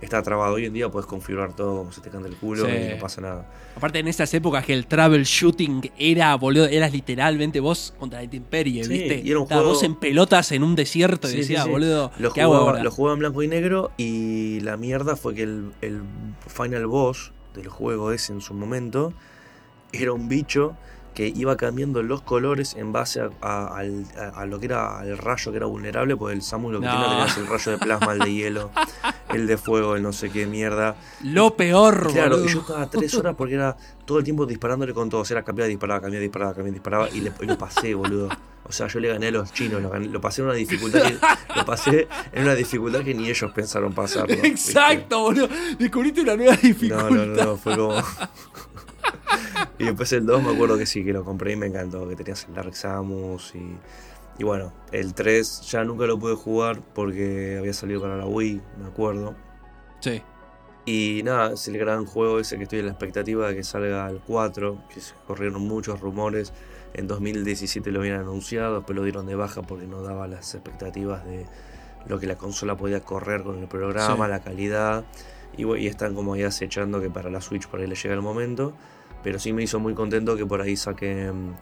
está 0.00 0.22
trabado. 0.22 0.54
Hoy 0.54 0.66
en 0.66 0.72
día 0.72 0.88
puedes 0.88 1.06
configurar 1.06 1.54
todo 1.54 1.78
como 1.78 1.92
se 1.92 2.00
te 2.00 2.10
canta 2.10 2.28
el 2.28 2.36
culo 2.36 2.64
Sí. 2.66 2.72
y 2.72 2.94
no 2.94 2.98
pasa 2.98 3.20
nada. 3.20 3.46
Aparte 3.76 3.98
en 3.98 4.08
esas 4.08 4.32
épocas 4.34 4.64
que 4.64 4.72
el 4.72 4.86
troubleshooting 4.86 5.92
era, 5.98 6.34
boludo, 6.36 6.66
eras 6.66 6.92
literalmente 6.92 7.60
vos 7.60 7.94
contra 7.98 8.18
la 8.20 8.24
intemperie, 8.24 8.84
Sí, 8.84 8.90
¿viste? 8.90 9.22
y 9.24 9.30
era 9.30 9.40
un 9.40 9.46
juego- 9.46 9.64
vos 9.64 9.82
en 9.82 9.94
pelotas 9.96 10.52
en 10.52 10.62
un 10.62 10.74
desierto 10.74 11.28
y 11.28 11.32
Sí, 11.32 11.36
decías, 11.38 11.66
boludo, 11.68 12.10
Lo 12.18 12.32
¿qué 12.32 12.42
hago 12.42 12.52
jugaba, 12.52 12.70
ahora? 12.70 12.82
lo 12.82 12.90
jugaba 12.90 13.14
en 13.14 13.18
blanco 13.20 13.42
y 13.42 13.48
negro 13.48 13.90
y 13.96 14.60
la 14.60 14.76
mierda 14.76 15.16
fue 15.16 15.34
que 15.34 15.42
el, 15.44 15.72
el 15.82 16.00
final 16.48 16.86
boss 16.86 17.32
del 17.54 17.68
juego 17.68 18.12
ese 18.12 18.32
en 18.32 18.40
su 18.40 18.54
momento 18.54 19.12
era 19.92 20.12
un 20.12 20.28
bicho 20.28 20.76
que 21.20 21.28
iba 21.38 21.54
cambiando 21.56 22.02
los 22.02 22.22
colores 22.22 22.74
en 22.76 22.92
base 22.92 23.20
a, 23.20 23.30
a- 23.42 23.76
al- 23.76 24.06
a- 24.18 24.40
a 24.40 24.46
lo 24.46 24.58
que 24.58 24.66
era 24.66 24.98
al 25.00 25.18
rayo 25.18 25.50
que 25.50 25.56
era 25.58 25.66
vulnerable, 25.66 26.16
porque 26.16 26.34
el 26.34 26.40
Samus 26.42 26.72
lo 26.72 26.80
que 26.80 26.86
No. 26.86 26.92
tenía 26.92 27.08
tenías 27.10 27.36
el 27.36 27.46
rayo 27.46 27.72
de 27.72 27.78
plasma, 27.78 28.12
el 28.14 28.18
de 28.20 28.32
hielo, 28.32 28.70
el 29.34 29.46
de 29.46 29.56
fuego, 29.58 29.96
el 29.96 30.02
no 30.02 30.12
sé 30.14 30.30
qué 30.30 30.46
mierda. 30.46 30.96
Lo 31.22 31.54
peor, 31.56 32.10
Claro, 32.12 32.36
boludo. 32.38 32.48
y 32.48 32.52
yo 32.54 32.60
estaba 32.60 32.88
tres 32.88 33.14
horas 33.14 33.34
porque 33.36 33.54
era 33.54 33.76
todo 34.06 34.18
el 34.18 34.24
tiempo 34.24 34.46
disparándole 34.46 34.94
con 34.94 35.10
todo. 35.10 35.20
O 35.20 35.24
sea, 35.26 35.36
era 35.38 35.44
cambiaba, 35.44 35.68
disparaba, 35.68 36.00
cambiaba, 36.00 36.22
disparaba, 36.22 36.54
cambiaba, 36.54 36.72
disparaba. 36.74 37.10
Y, 37.10 37.20
le- 37.20 37.32
y 37.40 37.44
lo 37.46 37.58
pasé, 37.58 37.94
boludo. 37.94 38.28
O 38.64 38.72
sea, 38.72 38.86
yo 38.86 39.00
le 39.00 39.08
gané 39.08 39.26
a 39.28 39.30
los 39.32 39.52
chinos. 39.52 39.82
Lo, 39.82 39.90
gané- 39.90 40.08
lo 40.08 40.20
pasé 40.20 40.40
en 40.42 40.46
una 40.46 40.54
dificultad 40.56 41.02
que, 41.02 41.18
lo 41.56 41.64
pasé 41.66 42.08
en 42.32 42.42
una 42.44 42.54
dificultad 42.54 43.00
que 43.04 43.14
ni 43.14 43.28
ellos 43.28 43.50
pensaron 43.52 43.92
pasarlo. 43.92 44.28
¿viste? 44.28 44.48
Exacto, 44.48 45.20
boludo. 45.20 45.48
Descubriste 45.78 46.20
una 46.22 46.36
nueva 46.36 46.56
dificultad. 46.56 47.10
No, 47.10 47.16
no, 47.16 47.26
no, 47.26 47.44
no, 47.44 47.56
fue 47.56 47.76
como. 47.76 47.94
y 49.80 49.86
después 49.86 50.12
el 50.12 50.26
2 50.26 50.42
me 50.42 50.50
acuerdo 50.54 50.78
que 50.78 50.86
sí, 50.86 51.04
que 51.04 51.12
lo 51.12 51.24
compré 51.24 51.52
y 51.52 51.56
me 51.56 51.66
encantó. 51.66 52.08
Que 52.08 52.16
tenías 52.16 52.44
el 52.48 52.54
Dark 52.54 52.74
Samus 52.74 53.54
y. 53.54 53.76
Y 54.38 54.44
bueno, 54.44 54.72
el 54.92 55.12
3 55.12 55.60
ya 55.70 55.84
nunca 55.84 56.06
lo 56.06 56.18
pude 56.18 56.34
jugar 56.34 56.80
porque 56.94 57.56
había 57.58 57.74
salido 57.74 58.00
para 58.00 58.16
la 58.16 58.24
Wii, 58.26 58.60
me 58.80 58.86
acuerdo. 58.86 59.34
Sí. 60.00 60.22
Y 60.86 61.20
nada, 61.24 61.52
es 61.52 61.68
el 61.68 61.76
gran 61.76 62.06
juego 62.06 62.38
ese 62.40 62.56
que 62.56 62.62
estoy 62.62 62.78
en 62.78 62.86
la 62.86 62.92
expectativa 62.92 63.48
de 63.48 63.56
que 63.56 63.62
salga 63.62 64.08
el 64.08 64.20
4, 64.26 64.84
que 64.92 65.00
se 65.00 65.12
corrieron 65.26 65.60
muchos 65.62 66.00
rumores. 66.00 66.54
En 66.94 67.06
2017 67.06 67.92
lo 67.92 68.00
habían 68.00 68.20
anunciado, 68.20 68.76
después 68.76 68.96
lo 68.96 69.04
dieron 69.04 69.26
de 69.26 69.34
baja 69.34 69.60
porque 69.60 69.86
no 69.86 70.02
daba 70.02 70.26
las 70.26 70.54
expectativas 70.54 71.24
de 71.26 71.44
lo 72.06 72.18
que 72.18 72.26
la 72.26 72.36
consola 72.36 72.76
podía 72.78 73.00
correr 73.00 73.42
con 73.42 73.58
el 73.58 73.68
programa, 73.68 74.24
Sí. 74.24 74.30
la 74.30 74.40
calidad. 74.40 75.04
Y, 75.54 75.66
y 75.76 75.86
están 75.86 76.14
como 76.14 76.32
ahí 76.32 76.44
acechando 76.44 77.00
que 77.02 77.10
para 77.10 77.28
la 77.28 77.42
Switch 77.42 77.68
por 77.68 77.80
ahí 77.80 77.86
le 77.86 77.94
llega 77.94 78.14
el 78.14 78.22
momento. 78.22 78.72
Pero 79.22 79.38
sí 79.38 79.52
me 79.52 79.62
hizo 79.62 79.78
muy 79.78 79.94
contento 79.94 80.36
que 80.36 80.46
por 80.46 80.60
ahí 80.62 80.76
saquen 80.76 81.54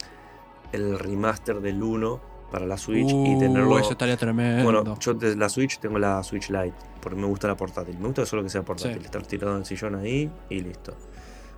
el 0.72 0.98
remaster 0.98 1.60
del 1.60 1.82
1 1.82 2.20
para 2.52 2.66
la 2.66 2.78
Switch 2.78 3.10
y 3.10 3.34
Uh, 3.34 3.38
tenerlo. 3.38 3.78
Eso 3.78 3.92
estaría 3.92 4.16
tremendo. 4.16 4.64
Bueno, 4.64 4.98
yo 5.00 5.14
de 5.14 5.36
la 5.36 5.48
Switch 5.48 5.78
tengo 5.80 5.98
la 5.98 6.22
Switch 6.22 6.48
Lite, 6.50 6.74
porque 7.00 7.18
me 7.18 7.26
gusta 7.26 7.48
la 7.48 7.56
portátil. 7.56 7.98
Me 7.98 8.06
gusta 8.06 8.24
solo 8.26 8.42
que 8.42 8.48
sea 8.48 8.62
portátil, 8.62 8.98
Sí. 9.00 9.04
estar 9.06 9.22
tirado 9.26 9.52
en 9.54 9.58
el 9.60 9.64
sillón 9.66 9.94
ahí 9.96 10.30
y 10.48 10.60
listo. 10.60 10.94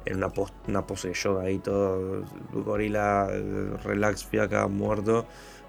En 0.07 0.16
una, 0.16 0.30
pos- 0.30 0.53
una 0.66 0.86
pose 0.86 1.09
de 1.09 1.14
yoga 1.14 1.42
ahí, 1.42 1.59
todo 1.59 2.24
gorila, 2.53 3.28
relax, 3.84 4.24
fiaca, 4.24 4.66
muerto, 4.66 5.26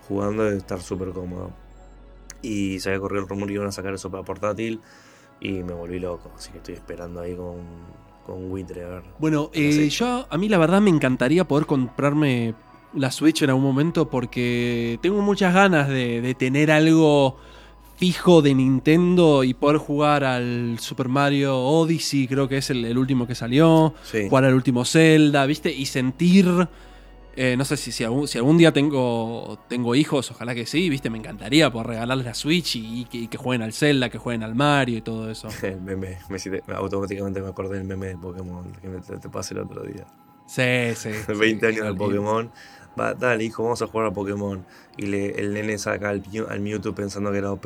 jugando 0.07 0.51
y 0.51 0.57
estar 0.57 0.79
súper 0.81 1.09
cómodo. 1.09 1.51
Y 2.41 2.79
se 2.79 2.89
había 2.89 3.01
corrido 3.01 3.23
el 3.23 3.29
rumor 3.29 3.47
que 3.49 3.53
iban 3.55 3.67
a 3.67 3.71
sacar 3.71 3.93
eso 3.93 4.09
para 4.09 4.23
portátil 4.23 4.79
y 5.41 5.63
me 5.63 5.73
volví 5.73 5.99
loco, 5.99 6.31
así 6.35 6.51
que 6.51 6.57
estoy 6.59 6.75
esperando 6.75 7.19
ahí 7.21 7.35
con, 7.35 7.57
con 8.25 8.51
Witre 8.51 8.83
a 8.83 8.87
ver. 8.87 9.03
Bueno, 9.19 9.49
eh, 9.53 9.89
yo 9.89 10.27
a 10.29 10.37
mí 10.37 10.47
la 10.49 10.57
verdad 10.57 10.81
me 10.81 10.89
encantaría 10.89 11.47
poder 11.47 11.65
comprarme 11.65 12.53
la 12.93 13.09
Switch 13.11 13.41
en 13.41 13.49
algún 13.49 13.63
momento 13.63 14.09
porque 14.09 14.99
tengo 15.01 15.21
muchas 15.21 15.53
ganas 15.53 15.87
de, 15.87 16.21
de 16.21 16.33
tener 16.35 16.71
algo 16.71 17.37
fijo 17.97 18.41
de 18.41 18.55
Nintendo 18.55 19.43
y 19.43 19.53
poder 19.53 19.77
jugar 19.77 20.23
al 20.23 20.77
Super 20.79 21.07
Mario 21.07 21.57
Odyssey, 21.59 22.27
creo 22.27 22.47
que 22.47 22.57
es 22.57 22.69
el, 22.71 22.83
el 22.85 22.97
último 22.97 23.27
que 23.27 23.35
salió, 23.35 23.93
Sí. 24.03 24.27
jugar 24.27 24.45
al 24.45 24.55
último 24.55 24.85
Zelda, 24.85 25.45
¿viste? 25.45 25.71
Y 25.71 25.85
sentir, 25.85 26.67
eh, 27.35 27.55
no 27.57 27.63
sé 27.63 27.77
si, 27.77 27.91
si, 27.91 28.03
algún, 28.03 28.27
si 28.27 28.37
algún 28.37 28.57
día 28.57 28.73
tengo, 28.73 29.57
tengo 29.69 29.95
hijos, 29.95 30.31
ojalá 30.31 30.53
que 30.53 30.65
sí, 30.65 30.89
¿viste? 30.89 31.09
Me 31.09 31.17
encantaría 31.17 31.71
poder 31.71 31.87
regalarles 31.87 32.25
la 32.25 32.33
Switch 32.33 32.75
y, 32.75 33.01
y 33.01 33.05
que, 33.05 33.17
y 33.17 33.27
que 33.27 33.37
jueguen 33.37 33.61
al 33.61 33.73
Zelda, 33.73 34.09
que 34.09 34.17
jueguen 34.17 34.43
al 34.43 34.55
Mario 34.55 34.97
y 34.97 35.01
todo 35.01 35.31
eso. 35.31 35.47
El 35.63 35.81
meme, 35.81 36.17
me 36.29 36.73
automáticamente 36.73 37.41
me 37.41 37.47
acordé 37.49 37.77
del 37.77 37.87
meme 37.87 38.07
de 38.07 38.17
Pokémon 38.17 38.71
que 38.81 38.89
me, 38.89 38.99
te, 38.99 39.17
te 39.17 39.29
pasé 39.29 39.53
el 39.53 39.61
otro 39.61 39.83
día. 39.83 40.05
Sí, 40.45 40.93
sí. 40.95 41.09
20 41.27 41.59
sí, 41.59 41.65
años 41.65 41.85
de 41.85 41.91
sí. 41.91 41.97
Pokémon. 41.97 42.51
Va, 42.99 43.13
dale, 43.13 43.45
hijo, 43.45 43.63
vamos 43.63 43.81
a 43.81 43.87
jugar 43.87 44.07
a 44.07 44.11
Pokémon. 44.11 44.65
Y 44.97 45.05
le, 45.05 45.39
el 45.39 45.53
nene 45.53 45.77
saca 45.77 46.09
al, 46.09 46.23
al 46.49 46.59
Mewtwo 46.59 46.93
pensando 46.93 47.31
que 47.31 47.37
era 47.37 47.51
OP. 47.53 47.65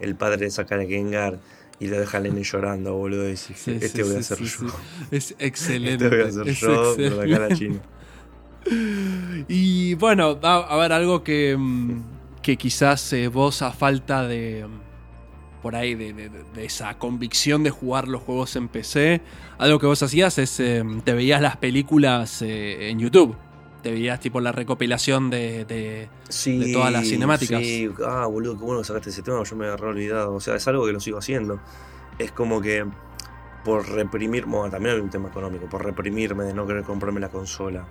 El 0.00 0.16
padre 0.16 0.38
le 0.38 0.50
saca 0.50 0.74
al 0.74 0.86
Gengar 0.88 1.38
y 1.78 1.86
lo 1.86 2.00
deja 2.00 2.16
al 2.16 2.24
nene 2.24 2.42
llorando, 2.42 2.94
boludo. 2.94 3.28
Y 3.28 3.32
dice, 3.32 3.54
Sí, 3.54 3.78
este 3.80 3.88
sí, 3.88 4.02
voy 4.02 4.16
a 4.16 4.18
hacer 4.18 4.38
yo. 4.38 4.66
Es 5.12 5.36
excelente. 5.38 6.04
Este 6.06 6.16
voy 6.16 6.24
a 6.24 6.28
hacer 6.28 6.48
es 6.48 6.60
yo, 6.60 6.94
pero 6.96 7.18
de 7.18 7.30
cara 7.30 7.46
excelente. 7.46 7.94
Y 9.48 9.94
bueno, 9.94 10.38
a, 10.42 10.54
a 10.56 10.76
ver, 10.76 10.92
algo 10.92 11.22
que, 11.22 11.56
mm, 11.56 12.02
que 12.42 12.56
quizás 12.56 13.12
eh, 13.12 13.28
vos 13.28 13.62
a 13.62 13.72
falta 13.72 14.26
de... 14.26 14.66
mm, 14.66 15.62
Por 15.62 15.76
ahí, 15.76 15.94
de, 15.94 16.12
de- 16.12 16.28
de 16.28 16.64
esa 16.64 16.98
convicción 16.98 17.62
de 17.62 17.70
jugar 17.70 18.08
los 18.08 18.22
juegos 18.22 18.54
en 18.56 18.68
PC, 18.68 19.20
algo 19.58 19.78
que 19.78 19.86
vos 19.86 20.02
hacías 20.02 20.38
es, 20.38 20.60
eh, 20.60 20.82
te 21.04 21.14
veías 21.14 21.40
las 21.40 21.56
películas 21.56 22.42
eh, 22.42 22.90
en 22.90 22.98
YouTube. 22.98 23.36
Te 23.82 23.90
veías 23.90 24.18
tipo 24.20 24.40
la 24.40 24.52
recopilación 24.52 25.28
de... 25.30 25.64
de- 25.66 26.08
Sí, 26.28 26.58
De 26.58 26.72
todas 26.72 26.90
las 26.92 27.06
cinemáticas. 27.06 27.60
Sí, 27.60 27.88
ah, 28.06 28.26
boludo, 28.26 28.58
qué 28.58 28.64
bueno 28.64 28.80
que 28.80 28.86
sacaste 28.86 29.10
ese 29.10 29.22
tema, 29.22 29.42
yo 29.44 29.56
me 29.56 29.66
agarré 29.66 29.86
olvidado. 29.88 30.34
O 30.34 30.40
sea, 30.40 30.54
es 30.56 30.66
algo 30.68 30.86
que 30.86 30.92
lo 30.92 31.00
sigo 31.00 31.18
haciendo. 31.18 31.60
Es 32.18 32.32
como 32.32 32.60
que 32.62 32.84
por 33.64 33.88
reprimir, 33.90 34.44
bueno, 34.46 34.70
también 34.70 34.94
hay 34.96 35.00
un 35.00 35.10
tema 35.10 35.28
económico, 35.28 35.66
por 35.68 35.82
reprimirme 35.84 36.44
de 36.44 36.52
no 36.54 36.66
querer 36.66 36.82
comprarme 36.84 37.20
la 37.20 37.30
consola, 37.30 37.86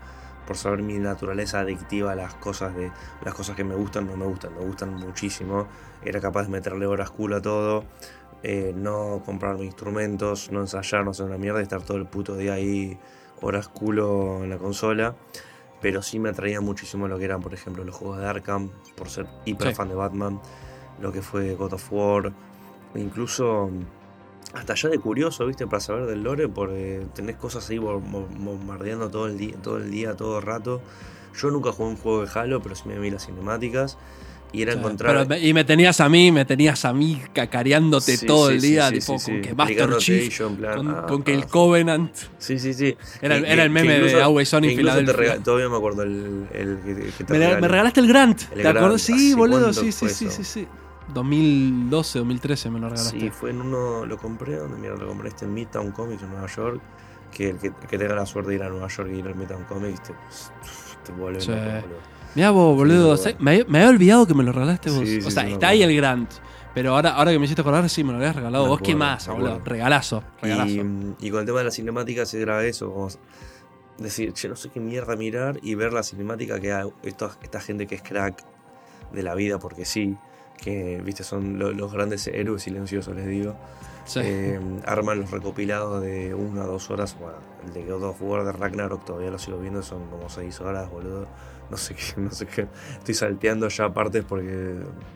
por 0.46 0.58
saber 0.58 0.82
mi 0.82 0.98
naturaleza 1.00 1.60
adictiva 1.60 2.12
a 2.12 2.16
las 2.16 2.34
cosas 2.36 2.76
de 2.76 2.92
las 3.24 3.34
cosas 3.34 3.56
que 3.56 3.64
me 3.64 3.76
gustan, 3.76 4.08
no 4.08 4.18
me 4.18 4.26
gustan, 4.26 4.54
me 4.56 4.66
gustan 4.66 4.94
muchísimo. 4.96 5.68
Era 6.04 6.20
capaz 6.20 6.44
de 6.44 6.50
meterle 6.50 6.86
horas 6.86 7.10
culo 7.12 7.38
a 7.38 7.42
todo, 7.42 7.86
eh, 8.44 8.74
no 8.76 9.22
comprarme 9.26 9.64
instrumentos, 9.66 10.52
no 10.52 10.60
ensayar, 10.62 11.06
no 11.06 11.12
hacer 11.12 11.26
una 11.26 11.38
mierda 11.38 11.60
y 11.60 11.64
estar 11.64 11.82
todo 11.82 11.98
el 11.98 12.06
puto 12.06 12.36
día 12.36 12.54
ahí 12.54 12.98
horas 13.42 13.68
culo 13.70 14.44
en 14.44 14.50
la 14.50 14.58
consola. 14.58 15.16
Pero 15.82 16.02
sí 16.02 16.18
me 16.20 16.30
atraía 16.30 16.62
muchísimo 16.62 17.08
lo 17.10 17.18
que 17.18 17.26
eran, 17.26 17.42
por 17.42 17.54
ejemplo, 17.54 17.84
los 17.84 17.96
juegos 17.96 18.20
de 18.20 18.26
Arkham, 18.28 18.70
por 18.96 19.10
ser 19.10 19.28
hiper 19.46 19.70
Sí. 19.70 19.76
fan 19.76 19.90
de 19.90 19.96
Batman, 19.96 20.40
lo 21.02 21.12
que 21.12 21.22
fue 21.22 21.56
God 21.56 21.74
of 21.74 21.92
War, 21.92 22.32
incluso 22.96 23.70
hasta 24.54 24.76
ya 24.76 24.90
de 24.90 25.00
curioso, 25.00 25.46
¿viste? 25.48 25.66
Para 25.68 25.80
saber 25.80 26.06
del 26.06 26.24
lore, 26.24 26.48
porque 26.48 27.06
tenés 27.16 27.36
cosas 27.38 27.70
ahí 27.70 27.78
bom- 27.78 28.04
bom- 28.04 28.28
bombardeando 28.38 29.10
todo 29.10 29.28
el 29.28 29.38
día, 29.38 29.56
todo 29.62 29.78
el 29.78 29.90
día, 29.92 30.14
todo 30.16 30.38
el 30.40 30.44
rato. 30.46 30.82
Yo 31.40 31.50
nunca 31.50 31.72
jugué 31.72 31.90
un 31.90 31.98
juego 31.98 32.26
de 32.26 32.32
Halo, 32.40 32.62
pero 32.62 32.76
sí 32.76 32.84
me 32.88 33.00
vi 33.00 33.10
las 33.10 33.26
cinemáticas. 33.26 33.98
Y 34.56 34.62
era 34.62 34.74
encontrar. 34.74 35.26
pero 35.28 35.42
y 35.44 35.52
me 35.52 35.64
tenías 35.64 36.00
a 36.00 36.08
mí, 36.10 36.32
me 36.32 36.46
tenías 36.46 36.86
a 36.86 36.94
mí 36.94 37.20
cacareándote 37.34 38.18
Sí, 38.18 38.28
todo 38.28 38.50
sí, 38.50 38.54
el 38.54 38.62
día, 38.62 38.90
sí, 38.90 39.00
tipo 39.00 39.18
sí, 39.18 39.32
con 39.32 39.42
que 39.42 39.56
Master 39.56 39.90
y 39.90 39.98
Chief, 39.98 40.38
yo 40.38 40.48
en 40.48 40.56
plan, 40.58 40.76
con, 40.78 40.90
ah, 40.92 41.06
con 41.08 41.24
que 41.24 41.34
el 41.34 41.42
ah. 41.42 41.48
Covenant. 41.50 42.16
Sí, 42.38 42.60
sí, 42.60 42.76
sí. 42.76 42.96
Era, 43.20 43.42
Que- 43.42 43.52
era 43.52 43.64
el 43.64 43.72
meme 43.72 43.96
incluso- 43.96 44.18
de 44.18 44.22
Always 44.22 44.54
On 44.54 44.62
te 44.62 44.76
Philadelphia. 44.76 45.40
Todavía 45.44 45.70
me 45.70 45.78
acuerdo 45.78 46.04
el, 46.04 46.46
el 46.54 46.78
que, 46.86 46.94
que 47.18 47.24
te 47.24 47.34
Me, 47.34 47.40
regalé. 47.40 47.62
me 47.62 47.68
regalaste 47.68 48.00
el 48.02 48.08
Grant, 48.08 48.42
El 48.56 48.62
¿te 48.62 48.68
acuerdas? 48.68 49.02
Sí, 49.02 49.14
¿hace 49.14 49.36
boludo, 49.36 49.74
sí, 49.74 49.92
sí, 49.92 50.08
sí, 50.10 50.30
sí. 50.44 50.68
2012, 51.14 52.20
2013 52.20 52.70
me 52.70 52.80
lo 52.80 52.90
regalaste. 52.90 53.20
Sí, 53.20 53.30
fue 53.30 53.50
en 53.52 53.62
uno, 53.62 54.06
lo 54.06 54.18
compré, 54.18 54.56
donde 54.56 54.78
mira, 54.78 54.96
lo 54.96 55.08
compré 55.08 55.30
este 55.30 55.46
en 55.46 55.54
Midtown 55.54 55.92
Comics 55.92 56.24
en 56.24 56.30
Nueva 56.30 56.48
York. 56.48 56.82
Que 57.32 57.50
el 57.50 57.58
que, 57.58 57.72
que 57.90 57.98
tenga 57.98 58.14
la 58.14 58.26
suerte 58.28 58.52
de 58.52 58.58
ir 58.58 58.64
a 58.64 58.70
Nueva 58.70 58.88
York 58.88 59.10
y 59.12 59.18
ir 59.18 59.28
al 59.28 59.36
Midtown 59.36 59.64
Comics 59.64 60.04
te, 60.04 60.14
te 61.06 61.12
vuelve 61.12 61.42
Sí. 61.42 61.52
Mirá 62.36 62.52
vos, 62.52 62.76
boludo, 62.76 63.16
Sí, 63.18 63.36
me, 63.40 63.64
me 63.66 63.80
había 63.80 63.90
olvidado 63.90 64.26
que 64.26 64.34
me 64.34 64.44
lo 64.44 64.52
regalaste 64.52 64.90
vos. 64.90 65.08
Sí, 65.08 65.20
o 65.20 65.32
sea, 65.32 65.48
está 65.48 65.70
ahí 65.70 65.84
el 65.84 65.96
Grant. 65.96 66.32
Pero 66.74 66.96
ahora, 66.96 67.12
ahora 67.12 67.32
que 67.32 67.38
me 67.38 67.46
hiciste 67.46 67.62
acordar, 67.62 67.88
sí, 67.90 68.04
me 68.04 68.12
lo 68.12 68.18
habías 68.18 68.36
regalado. 68.36 68.64
Me 68.64 68.70
¿Vos 68.70 68.82
qué 68.82 68.96
más, 68.96 69.28
boludo? 69.28 69.62
Regalazo, 69.64 70.24
regalazo. 70.42 70.72
Y, 70.72 71.16
y 71.20 71.30
con 71.30 71.42
el 71.42 71.46
tema 71.46 71.60
de 71.60 71.66
las 71.66 71.76
cinemáticas 71.76 72.34
era 72.34 72.64
eso, 72.66 72.92
como 72.92 73.10
decir, 74.00 74.34
che, 74.34 74.50
no 74.50 74.56
sé 74.56 74.70
qué 74.70 74.80
mierda 74.80 75.16
mirar 75.16 75.60
y 75.62 75.76
ver 75.76 75.94
la 75.94 76.02
cinemática 76.02 76.60
que 76.60 76.74
hay, 76.74 76.90
esta, 77.04 77.32
esta 77.44 77.60
gente 77.60 77.86
que 77.86 77.96
es 77.96 78.02
crack 78.02 78.44
de 79.12 79.22
la 79.24 79.36
vida, 79.36 79.60
porque 79.60 79.86
sí, 79.86 80.18
que 80.58 81.02
viste 81.04 81.24
son 81.24 81.60
lo- 81.60 81.72
los 81.72 81.92
grandes 81.92 82.28
héroes 82.28 82.64
silenciosos, 82.64 83.16
les 83.16 83.28
digo. 83.28 83.56
Sí. 84.06 84.20
Eh, 84.24 84.60
arman 84.86 85.20
los 85.22 85.32
recopilados 85.32 86.02
de 86.02 86.34
una 86.34 86.64
a 86.64 86.66
dos 86.66 86.90
horas. 86.90 87.16
Bueno, 87.20 87.38
el 87.66 87.74
de 87.74 87.84
God 87.86 88.04
of 88.04 88.22
War 88.22 88.44
de 88.46 88.52
Ragnarok 88.52 89.06
todavía 89.06 89.32
lo 89.32 89.40
sigo 89.40 89.58
viendo, 89.60 89.82
son 89.82 90.08
como 90.10 90.30
seis 90.30 90.60
horas, 90.62 90.90
boludo. 90.90 91.28
No 91.72 91.78
sé 91.78 91.96
qué, 91.96 92.04
no 92.22 92.30
sé 92.30 92.46
qué. 92.46 92.68
Estoy 93.00 93.16
salteando 93.16 93.68
ya 93.70 93.92
partes 93.94 94.24
porque, 94.28 94.76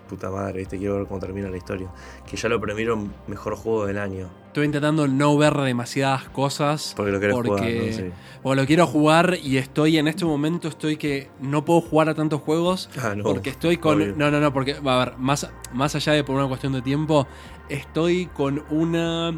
puta 0.10 0.30
madre, 0.32 0.60
¿viste? 0.60 0.78
quiero 0.78 0.96
ver 0.96 1.06
cómo 1.08 1.20
termina 1.20 1.50
la 1.50 1.58
historia. 1.58 1.90
Que 2.26 2.38
ya 2.38 2.50
lo 2.50 2.60
premiaron 2.60 3.14
mejor 3.28 3.56
juego 3.56 3.86
del 3.86 3.98
año. 3.98 4.30
Estoy 4.48 4.66
intentando 4.66 5.08
no 5.08 5.38
ver 5.38 5.54
demasiadas 5.56 6.24
cosas. 6.30 6.94
Porque 6.96 7.12
lo 7.12 7.20
Porque- 7.20 7.50
jugar, 7.50 7.64
¿no? 7.64 7.94
Sí. 7.94 8.12
Porque 8.42 8.62
lo 8.62 8.66
quiero 8.68 8.88
jugar 8.88 9.38
y 9.44 9.58
estoy 9.58 9.98
en 9.98 10.08
este 10.08 10.26
momento, 10.26 10.68
estoy 10.70 10.98
que 10.98 11.30
no 11.42 11.64
puedo 11.66 11.82
jugar 11.82 12.10
a 12.10 12.16
tantos 12.16 12.42
juegos 12.42 12.90
Ah, 13.04 13.14
no. 13.16 13.24
porque 13.24 13.50
estoy 13.52 13.78
con... 13.78 14.02
obvio. 14.02 14.16
No, 14.16 14.32
no, 14.32 14.40
no, 14.40 14.52
porque, 14.54 14.74
a 14.84 14.98
ver, 14.98 15.18
más, 15.18 15.48
más 15.74 15.94
allá 15.96 16.14
de 16.14 16.24
por 16.24 16.38
una 16.38 16.48
cuestión 16.48 16.72
de 16.74 16.82
tiempo, 16.82 17.28
estoy 17.70 18.28
con 18.28 18.64
una... 18.72 19.38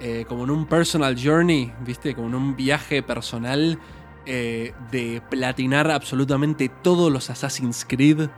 eh, 0.00 0.24
como 0.28 0.44
en 0.44 0.50
un 0.50 0.66
personal 0.66 1.16
journey, 1.22 1.72
¿viste? 1.84 2.14
Como 2.14 2.28
en 2.28 2.34
un 2.34 2.56
viaje 2.56 3.02
personal 3.02 3.78
eh, 4.26 4.72
de 4.90 5.22
platinar 5.30 5.90
absolutamente 5.90 6.68
todos 6.82 7.10
los 7.12 7.30
Assassin's 7.30 7.84
Creed 7.88 8.28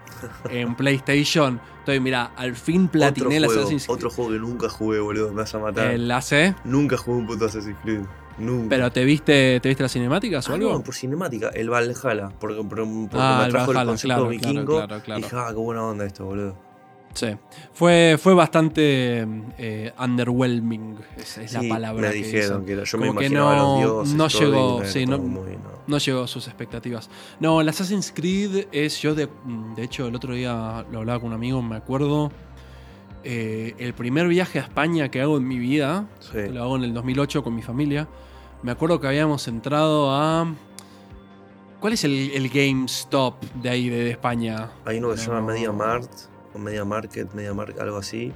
en 0.50 0.74
PlayStation. 0.76 1.60
Estoy, 1.80 2.00
mira, 2.00 2.32
al 2.36 2.54
fin 2.56 2.88
platiné 2.88 3.36
el 3.38 3.44
Assassin's 3.44 3.84
Creed. 3.86 3.96
otro 3.96 4.10
juego 4.10 4.30
que 4.32 4.38
nunca 4.38 4.68
jugué, 4.68 5.00
boludo, 5.00 5.30
me 5.30 5.42
vas 5.42 5.54
a 5.54 5.58
matar. 5.58 5.90
El 5.92 6.10
AC. 6.10 6.54
Nunca 6.64 6.96
jugué 6.96 7.18
un 7.18 7.26
puto 7.26 7.46
Assassin's 7.46 7.76
Creed. 7.82 8.00
Nunca. 8.38 8.68
¿Pero 8.70 8.90
te 8.90 9.04
viste, 9.04 9.60
te 9.60 9.68
viste 9.68 9.82
las 9.82 9.92
cinemáticas 9.92 10.48
o 10.48 10.52
Ah, 10.52 10.54
algo? 10.54 10.72
no, 10.72 10.82
por 10.82 10.94
cinemática, 10.94 11.48
el 11.50 11.68
Valhalla, 11.68 12.30
porque, 12.40 12.62
porque 12.66 13.08
Ah, 13.12 13.40
me 13.42 13.48
el 13.48 13.56
el, 13.56 13.86
concepto 13.86 14.06
claro, 14.06 14.28
vikingo. 14.28 14.64
claro, 14.64 14.86
claro, 14.88 15.02
claro. 15.02 15.20
Y 15.20 15.22
dije, 15.22 15.36
ah, 15.38 15.48
qué 15.50 15.56
buena 15.56 15.82
onda 15.84 16.06
esto, 16.06 16.24
boludo. 16.24 16.71
Sí. 17.14 17.28
Fue, 17.74 18.16
fue 18.20 18.32
bastante 18.34 19.26
eh, 19.58 19.92
underwhelming, 20.02 20.96
es, 21.16 21.38
es 21.38 21.50
Sí, 21.52 21.68
la 21.68 21.74
palabra 21.74 22.08
me 22.08 22.14
que 22.14 22.22
dijeron 22.22 22.64
que 22.64 22.74
me 22.76 23.36
a 23.52 23.56
no- 23.56 23.56
los 23.56 23.78
dioses. 23.78 24.14
no 24.14 24.28
todo, 24.28 24.40
llegó, 24.80 24.84
sí, 24.84 25.06
no- 25.06 25.18
muy- 25.18 25.52
no. 25.56 25.72
No 25.86 25.98
llegó 25.98 26.22
a 26.22 26.28
sus 26.28 26.46
expectativas. 26.46 27.10
No, 27.40 27.60
el 27.60 27.68
Assassin's 27.68 28.12
Creed 28.14 28.66
es 28.72 29.00
yo 29.02 29.14
de, 29.14 29.28
de 29.76 29.82
hecho 29.82 30.06
el 30.06 30.14
otro 30.14 30.32
día 30.34 30.86
lo 30.90 30.98
hablaba 31.00 31.18
con 31.20 31.28
un 31.30 31.34
amigo, 31.34 31.60
me 31.62 31.76
acuerdo. 31.76 32.30
eh, 33.24 33.74
el 33.78 33.94
primer 33.94 34.26
viaje 34.26 34.58
a 34.58 34.62
España 34.62 35.08
que 35.08 35.20
hago 35.20 35.36
en 35.36 35.46
mi 35.46 35.56
vida, 35.58 36.06
Sí. 36.18 36.32
que 36.32 36.48
lo 36.50 36.62
hago 36.64 36.76
en 36.76 36.82
el 36.84 36.92
2008 36.94 37.44
con 37.44 37.54
mi 37.54 37.62
familia. 37.62 38.08
Me 38.64 38.72
acuerdo 38.72 39.00
que 39.00 39.06
habíamos 39.06 39.46
entrado 39.48 40.10
a 40.12 40.52
¿Cuál 41.80 41.92
es 41.94 42.02
el, 42.04 42.30
el 42.32 42.48
GameStop 42.48 43.42
de 43.54 43.68
ahí 43.68 43.88
de, 43.88 44.04
de 44.04 44.10
España? 44.12 44.70
Hay 44.84 44.98
uno 44.98 45.10
que 45.10 45.16
se 45.18 45.26
llama 45.26 45.40
Media 45.52 45.70
Mart, 45.72 46.08
o 46.54 46.58
Media 46.58 46.84
Market, 46.84 47.32
Media 47.34 47.54
Market, 47.54 47.80
algo 47.80 47.96
así. 47.98 48.32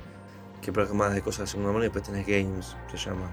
Que 0.63 0.73
más 0.95 1.15
de 1.15 1.23
cosas 1.23 1.41
de 1.41 1.47
segunda 1.49 1.71
mano 1.73 1.85
y 1.85 1.89
después 1.89 2.05
tenés 2.05 2.27
Games, 2.27 2.77
se 2.91 2.97
llama. 2.97 3.31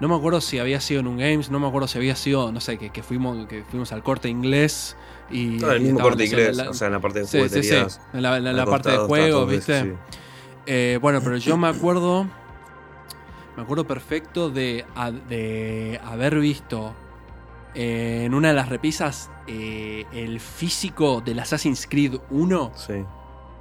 No 0.00 0.08
me 0.08 0.14
acuerdo 0.14 0.40
si 0.40 0.58
había 0.58 0.80
sido 0.80 1.00
en 1.00 1.06
un 1.08 1.18
Games, 1.18 1.50
no 1.50 1.60
me 1.60 1.66
acuerdo 1.68 1.86
si 1.86 1.98
había 1.98 2.16
sido, 2.16 2.50
no 2.52 2.60
sé, 2.60 2.78
que, 2.78 2.88
que 2.90 3.02
fuimos, 3.02 3.46
que 3.46 3.62
fuimos 3.64 3.92
al 3.92 4.02
corte 4.02 4.28
inglés 4.30 4.96
y. 5.30 5.58
No, 5.58 5.70
el 5.72 5.82
y 5.82 5.84
mismo 5.86 6.00
corte 6.00 6.24
inglés, 6.24 6.56
la- 6.56 6.70
o 6.70 6.74
sea, 6.74 6.86
en 6.86 6.94
la 6.94 7.00
parte 7.00 7.18
de 7.20 7.26
sí, 7.26 7.32
sí, 7.32 7.48
sí, 7.48 7.48
jugueterías. 7.50 8.00
en 8.14 8.22
la, 8.22 8.36
en 8.38 8.44
la- 8.44 8.50
al 8.50 8.56
la 8.56 8.64
parte 8.66 8.90
de 8.90 8.96
juegos, 8.98 9.42
eso, 9.42 9.46
¿viste? 9.46 9.82
sí. 9.82 9.92
Eh, 10.66 10.98
bueno, 11.02 11.20
pero 11.22 11.36
yo 11.36 11.56
me 11.58 11.68
acuerdo. 11.68 12.26
Me 13.56 13.64
acuerdo 13.64 13.86
perfecto 13.86 14.48
de, 14.48 14.86
de 15.28 16.00
haber 16.04 16.38
visto 16.38 16.94
eh, 17.74 18.22
en 18.24 18.32
una 18.34 18.48
de 18.48 18.54
las 18.54 18.68
repisas 18.70 19.30
eh, 19.46 20.06
el 20.12 20.40
físico 20.40 21.20
del 21.20 21.40
Assassin's 21.40 21.86
Creed 21.86 22.14
1. 22.30 22.72
Sí. 22.76 23.04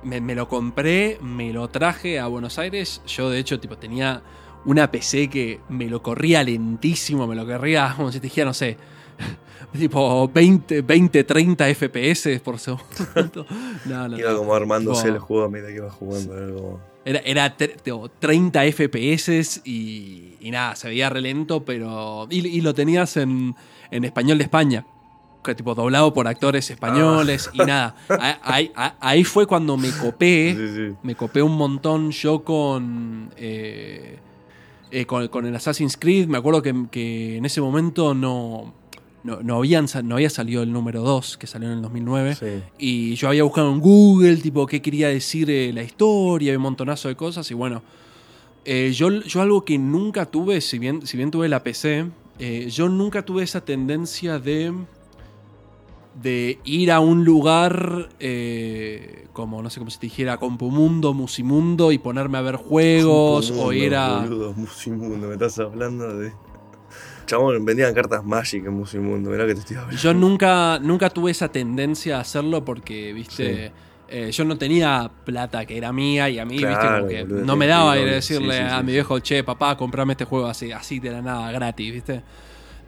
Me, 0.03 0.21
me 0.21 0.33
lo 0.35 0.47
compré, 0.47 1.17
me 1.21 1.51
lo 1.51 1.67
traje 1.67 2.19
a 2.19 2.27
Buenos 2.27 2.57
Aires. 2.57 3.01
Yo, 3.05 3.29
de 3.29 3.39
hecho, 3.39 3.59
tipo, 3.59 3.77
tenía 3.77 4.21
una 4.65 4.91
PC 4.91 5.29
que 5.29 5.59
me 5.69 5.87
lo 5.87 6.01
corría 6.01 6.43
lentísimo, 6.43 7.27
me 7.27 7.35
lo 7.35 7.45
corría 7.45 7.93
como 7.97 8.11
si 8.11 8.19
te 8.19 8.27
dijera, 8.27 8.45
no 8.45 8.53
sé, 8.53 8.77
tipo 9.77 10.27
20, 10.29 10.81
20 10.81 11.23
30 11.23 11.65
FPS 11.75 12.39
por 12.43 12.59
segundo. 12.59 12.85
No, 13.85 14.07
no, 14.07 14.17
Iba 14.17 14.31
no. 14.31 14.37
como 14.39 14.53
armándose 14.53 15.03
Tipo, 15.03 15.15
el 15.15 15.19
juego 15.19 15.45
a 15.45 15.49
medida 15.49 15.67
que 15.67 15.75
iba 15.75 15.89
jugando. 15.89 16.37
Era 16.37 16.53
como... 16.53 16.79
Era, 17.05 17.19
era 17.19 17.55
tipo, 17.57 18.09
30 18.19 18.61
FPS 18.71 19.61
y, 19.63 20.35
y 20.39 20.51
nada, 20.51 20.75
se 20.75 20.89
veía 20.89 21.09
relento, 21.09 21.63
pero. 21.63 22.27
Y, 22.29 22.45
y 22.45 22.61
lo 22.61 22.73
tenías 22.73 23.17
en, 23.17 23.55
en 23.89 24.03
español 24.03 24.37
de 24.37 24.43
España. 24.43 24.85
Que 25.43 25.55
tipo 25.55 25.73
doblado 25.73 26.13
por 26.13 26.27
actores 26.27 26.69
españoles 26.69 27.49
y 27.53 27.59
nada. 27.59 27.95
Ahí, 28.99 29.23
fue 29.23 29.47
cuando 29.47 29.77
me 29.77 29.89
copé. 29.91 30.55
Sí, 30.55 30.75
sí. 30.75 30.95
Me 31.01 31.15
copé 31.15 31.41
un 31.41 31.55
montón 31.55 32.11
yo 32.11 32.43
con. 32.43 33.31
eh, 33.37 34.19
eh, 34.91 35.05
con, 35.05 35.27
con 35.27 35.45
el 35.45 35.55
Assassin's 35.55 35.97
Creed. 35.97 36.27
Me 36.27 36.37
acuerdo 36.37 36.61
que, 36.61 36.73
que 36.91 37.37
en 37.37 37.45
ese 37.45 37.61
momento 37.61 38.13
no. 38.13 38.73
No, 39.21 39.41
no 39.43 39.57
habían, 39.57 39.85
no 40.05 40.15
había 40.15 40.29
salido 40.29 40.63
el 40.63 40.71
número 40.71 41.01
2, 41.01 41.37
que 41.37 41.45
salió 41.45 41.67
en 41.67 41.75
el 41.75 41.81
2009. 41.81 42.35
Sí. 42.35 42.45
Y 42.77 43.15
yo 43.15 43.27
había 43.27 43.43
buscado 43.43 43.69
en 43.69 43.81
Google, 43.81 44.37
tipo, 44.37 44.65
qué 44.65 44.81
quería 44.81 45.09
decir 45.09 45.49
eh, 45.49 45.73
la 45.73 45.83
historia, 45.83 46.55
un 46.55 46.61
montonazo 46.61 47.09
de 47.09 47.17
cosas. 47.17 47.51
Y 47.51 47.53
bueno, 47.53 47.83
eh, 48.65 48.91
yo, 48.93 49.09
yo 49.09 49.41
algo 49.41 49.65
que 49.65 49.77
nunca 49.77 50.25
tuve, 50.25 50.61
si 50.61 50.79
bien, 50.79 51.05
si 51.05 51.17
bien 51.17 51.31
tuve 51.31 51.49
la 51.49 51.63
PC, 51.63 52.05
eh, 52.39 52.69
yo 52.69 52.87
nunca 52.87 53.23
tuve 53.23 53.43
esa 53.43 53.61
tendencia 53.61 54.39
de, 54.39 54.73
de 56.21 56.59
ir 56.65 56.91
a 56.91 56.99
un 56.99 57.23
lugar 57.23 58.09
eh, 58.19 59.27
como, 59.33 59.61
no 59.61 59.69
sé 59.69 59.79
cómo 59.79 59.89
se 59.91 59.99
te 59.99 60.07
dijera, 60.07 60.37
Compumundo, 60.37 61.13
Musimundo 61.13 61.91
y 61.91 61.97
ponerme 61.97 62.37
a 62.37 62.41
ver 62.41 62.55
juegos 62.55 63.51
o 63.51 63.71
ir 63.71 63.95
a... 63.95 64.21
Boludo, 64.21 64.53
Musimundo, 64.53 65.27
me 65.27 65.33
estás 65.33 65.57
hablando 65.59 66.17
de. 66.17 66.31
Chabón, 67.25 67.63
vendían 67.63 67.93
cartas 67.93 68.25
Magic 68.25 68.65
en 68.65 68.73
Musimundo, 68.73 69.29
mirá 69.29 69.45
que 69.45 69.53
te 69.53 69.59
estoy 69.59 69.77
hablando. 69.77 69.97
Yo 70.01 70.13
nunca, 70.13 70.79
nunca 70.79 71.09
tuve 71.09 71.31
esa 71.31 71.47
tendencia 71.49 72.17
a 72.17 72.21
hacerlo 72.21 72.65
porque, 72.65 73.13
viste, 73.13 73.67
Sí. 73.67 73.73
eh, 74.09 74.31
yo 74.31 74.43
no 74.45 74.57
tenía 74.57 75.09
plata 75.25 75.63
que 75.65 75.77
era 75.77 75.93
mía 75.93 76.27
y 76.29 76.39
a 76.39 76.45
mí, 76.45 76.57
viste, 76.57 76.75
como 76.87 77.07
que 77.07 77.23
boludo, 77.23 77.45
no 77.45 77.55
me 77.55 77.67
daba 77.67 77.97
ir 77.99 78.07
a 78.09 78.13
decirle 78.13 78.53
Sí, 78.57 78.63
sí, 78.67 78.73
a 78.73 78.81
mi 78.81 78.91
viejo, 78.93 79.19
che, 79.19 79.43
papá, 79.43 79.77
comprame 79.77 80.13
este 80.13 80.25
juego 80.25 80.47
así, 80.47 80.71
así 80.71 80.99
de 80.99 81.11
la 81.11 81.21
nada, 81.21 81.51
gratis, 81.51 81.93
viste. 81.93 82.23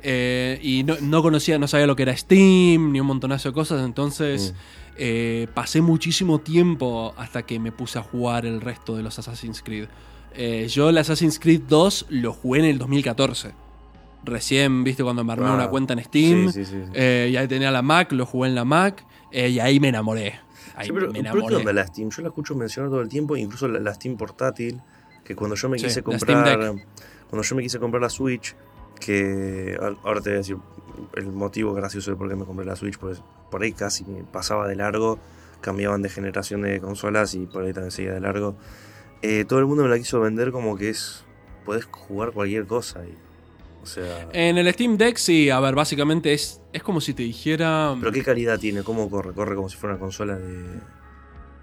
Eh, 0.03 0.59
y 0.63 0.83
no, 0.83 0.95
no 1.01 1.21
conocía, 1.21 1.57
no 1.59 1.67
sabía 1.67 1.85
lo 1.87 1.95
que 1.95 2.03
era 2.03 2.15
Steam, 2.17 2.91
ni 2.91 2.99
un 2.99 3.07
montonazo 3.07 3.49
de 3.49 3.53
cosas, 3.53 3.85
entonces 3.85 4.53
Mm. 4.53 4.93
eh, 4.97 5.47
pasé 5.53 5.81
muchísimo 5.81 6.39
tiempo 6.39 7.13
hasta 7.17 7.43
que 7.43 7.59
me 7.59 7.71
puse 7.71 7.99
a 7.99 8.01
jugar 8.01 8.45
el 8.45 8.61
resto 8.61 8.95
de 8.95 9.03
los 9.03 9.17
Assassin's 9.19 9.61
Creed. 9.61 9.87
Eh, 10.33 10.67
yo 10.69 10.89
el 10.89 10.97
Assassin's 10.97 11.39
Creed 11.39 11.61
2 11.67 12.07
lo 12.09 12.33
jugué 12.33 12.59
en 12.59 12.65
el 12.65 12.77
2014. 12.79 13.51
recién, 14.23 14.83
viste, 14.83 15.03
cuando 15.03 15.23
me 15.23 15.33
armé 15.33 15.49
una 15.49 15.67
cuenta 15.69 15.93
en 15.93 16.03
Steam. 16.03 16.51
sí, 16.51 16.63
sí, 16.63 16.75
sí, 16.93 16.99
y 16.99 17.35
ahí 17.37 17.47
tenía 17.47 17.71
la 17.71 17.81
Mac, 17.81 18.11
lo 18.11 18.25
jugué 18.27 18.49
en 18.49 18.55
la 18.55 18.65
Mac. 18.65 19.03
y 19.31 19.57
ahí 19.59 19.79
me 19.79 19.87
enamoré. 19.89 20.39
Ahí 20.75 20.89
pero, 20.91 21.07
me 21.11 21.13
¿pero 21.13 21.13
qué 21.13 21.19
enamoré. 21.37 21.55
onda 21.57 21.73
la 21.73 21.87
Steam? 21.87 22.09
Yo 22.11 22.21
la 22.21 22.27
escucho 22.27 22.53
mencionar 22.55 22.91
todo 22.91 23.01
el 23.01 23.09
tiempo, 23.09 23.35
incluso 23.35 23.67
la, 23.67 23.79
la 23.79 23.93
Steam 23.95 24.17
portátil, 24.17 24.79
que 25.23 25.35
cuando 25.35 25.55
yo 25.55 25.69
me 25.69 25.77
quise 25.77 26.03
comprar, 26.03 26.73
cuando 27.29 27.43
yo 27.47 27.55
me 27.55 27.63
quise 27.63 27.79
comprar 27.79 28.01
la 28.03 28.09
Switch, 28.09 28.55
que 29.01 29.77
ahora 29.79 30.21
te 30.21 30.29
voy 30.29 30.35
a 30.35 30.37
decir 30.37 30.57
el 31.15 31.25
motivo 31.27 31.73
gracioso 31.73 32.11
de 32.11 32.17
por 32.17 32.29
qué 32.29 32.35
me 32.35 32.45
compré 32.45 32.65
la 32.65 32.75
Switch, 32.75 32.97
pues 32.97 33.21
por 33.49 33.61
ahí 33.63 33.73
casi 33.73 34.05
me 34.05 34.23
pasaba 34.23 34.67
de 34.67 34.75
largo, 34.75 35.19
cambiaban 35.59 36.01
de 36.01 36.09
generación 36.09 36.61
de 36.61 36.79
consolas 36.79 37.33
y 37.33 37.45
por 37.47 37.63
ahí 37.63 37.73
también 37.73 37.91
seguía 37.91 38.13
de 38.13 38.21
largo. 38.21 38.55
Eh, 39.21 39.45
todo 39.45 39.59
el 39.59 39.65
mundo 39.65 39.83
me 39.83 39.89
la 39.89 39.97
quiso 39.97 40.19
vender 40.21 40.51
como 40.51 40.77
que 40.77 40.89
es, 40.89 41.25
podés 41.65 41.85
jugar 41.85 42.31
cualquier 42.31 42.65
cosa. 42.65 43.03
Y, 43.05 43.15
o 43.83 43.85
sea, 43.85 44.29
En 44.31 44.57
el 44.57 44.71
Steam 44.73 44.97
Deck, 44.97 45.17
sí, 45.17 45.49
a 45.49 45.59
ver, 45.59 45.75
básicamente 45.75 46.33
es, 46.33 46.61
es 46.71 46.83
como 46.83 47.01
si 47.01 47.13
te 47.13 47.23
dijera. 47.23 47.95
pero 47.99 48.11
qué 48.11 48.23
calidad 48.23 48.59
tiene, 48.59 48.83
cómo 48.83 49.09
corre, 49.09 49.33
corre 49.33 49.55
como 49.55 49.69
si 49.69 49.77
fuera 49.77 49.95
una 49.95 49.99
consola 49.99 50.37
de, 50.37 50.79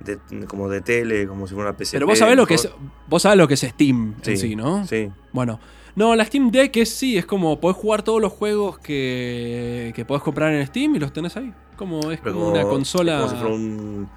de- 0.01 0.47
como 0.47 0.69
de 0.69 0.81
tele, 0.81 1.27
como 1.27 1.47
si 1.47 1.55
fuera 1.55 1.71
una 1.71 1.77
PC. 1.79 1.97
Pero 1.97 2.07
vos 2.07 2.19
sabés 2.19 2.37
lo 2.37 2.47
que 2.47 2.55
es. 2.55 2.69
Vos 3.09 3.23
sabés 3.23 3.39
lo 3.39 3.49
que 3.49 3.55
es 3.55 3.61
Steam 3.61 4.15
en 4.25 4.37
sí, 4.39 4.57
¿no? 4.57 4.87
Sí. 4.87 5.11
Bueno. 5.33 5.59
No, 5.97 6.15
la 6.15 6.25
Steam 6.25 6.53
Deck 6.53 6.77
es 6.77 6.91
sí, 6.91 7.19
es 7.19 7.27
como 7.27 7.59
podés 7.59 7.77
jugar 7.77 8.03
todos 8.05 8.21
los 8.23 8.33
juegos 8.33 8.79
que, 8.79 9.93
que 9.97 10.05
podés 10.05 10.23
comprar 10.23 10.53
en 10.55 10.65
Steam 10.67 10.95
y 10.95 10.99
los 11.01 11.13
tenés 11.13 11.37
ahí. 11.37 11.53
Como 11.77 12.11
es 12.13 12.21
como, 12.21 12.51
una 12.51 12.63
consola. 12.63 13.19
Como 13.19 13.31
si 13.31 13.37
fuera 13.37 13.55
un- 13.55 14.09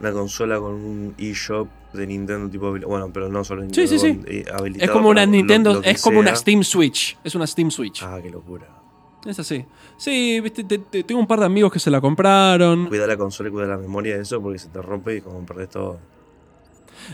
una 0.00 0.12
consola 0.12 0.58
con 0.58 0.74
un 0.74 1.14
eShop 1.16 1.68
de 1.94 2.06
Nintendo 2.06 2.50
tipo. 2.50 2.70
Bueno, 2.86 3.10
pero 3.12 3.28
no 3.30 3.44
solo 3.44 3.62
Sí, 3.62 3.66
Nintendo. 3.66 3.88
sí, 3.90 3.98
sí. 3.98 4.20
eh, 4.26 4.44
habilitado 4.52 4.90
es 4.90 4.90
como 4.90 5.08
una 5.08 5.24
lo- 5.24 5.30
Nintendo, 5.32 5.74
lo 5.74 5.82
es 5.82 6.02
como 6.02 6.18
una. 6.20 6.34
Steam 6.36 6.64
Switch. 6.64 7.16
Es 7.24 7.34
una 7.34 7.46
Steam 7.46 7.70
Switch. 7.70 8.02
Ah, 8.02 8.18
qué 8.22 8.28
locura. 8.30 8.66
Es 9.24 9.38
así. 9.38 9.64
Sí, 9.96 10.40
viste, 10.40 10.64
te- 10.64 10.78
te- 10.78 11.04
tengo 11.04 11.20
un 11.20 11.26
par 11.26 11.38
de 11.40 11.46
amigos 11.46 11.72
que 11.72 11.78
se 11.78 11.90
la 11.90 12.00
compraron. 12.00 12.86
Cuida 12.88 13.06
la 13.06 13.16
consola 13.16 13.48
y 13.48 13.52
cuida 13.52 13.66
la 13.66 13.76
memoria 13.78 14.16
de 14.16 14.22
eso 14.22 14.42
porque 14.42 14.58
se 14.58 14.68
te 14.68 14.82
rompe 14.82 15.16
y 15.16 15.20
como 15.20 15.44
perdés 15.46 15.68
todo. 15.70 15.98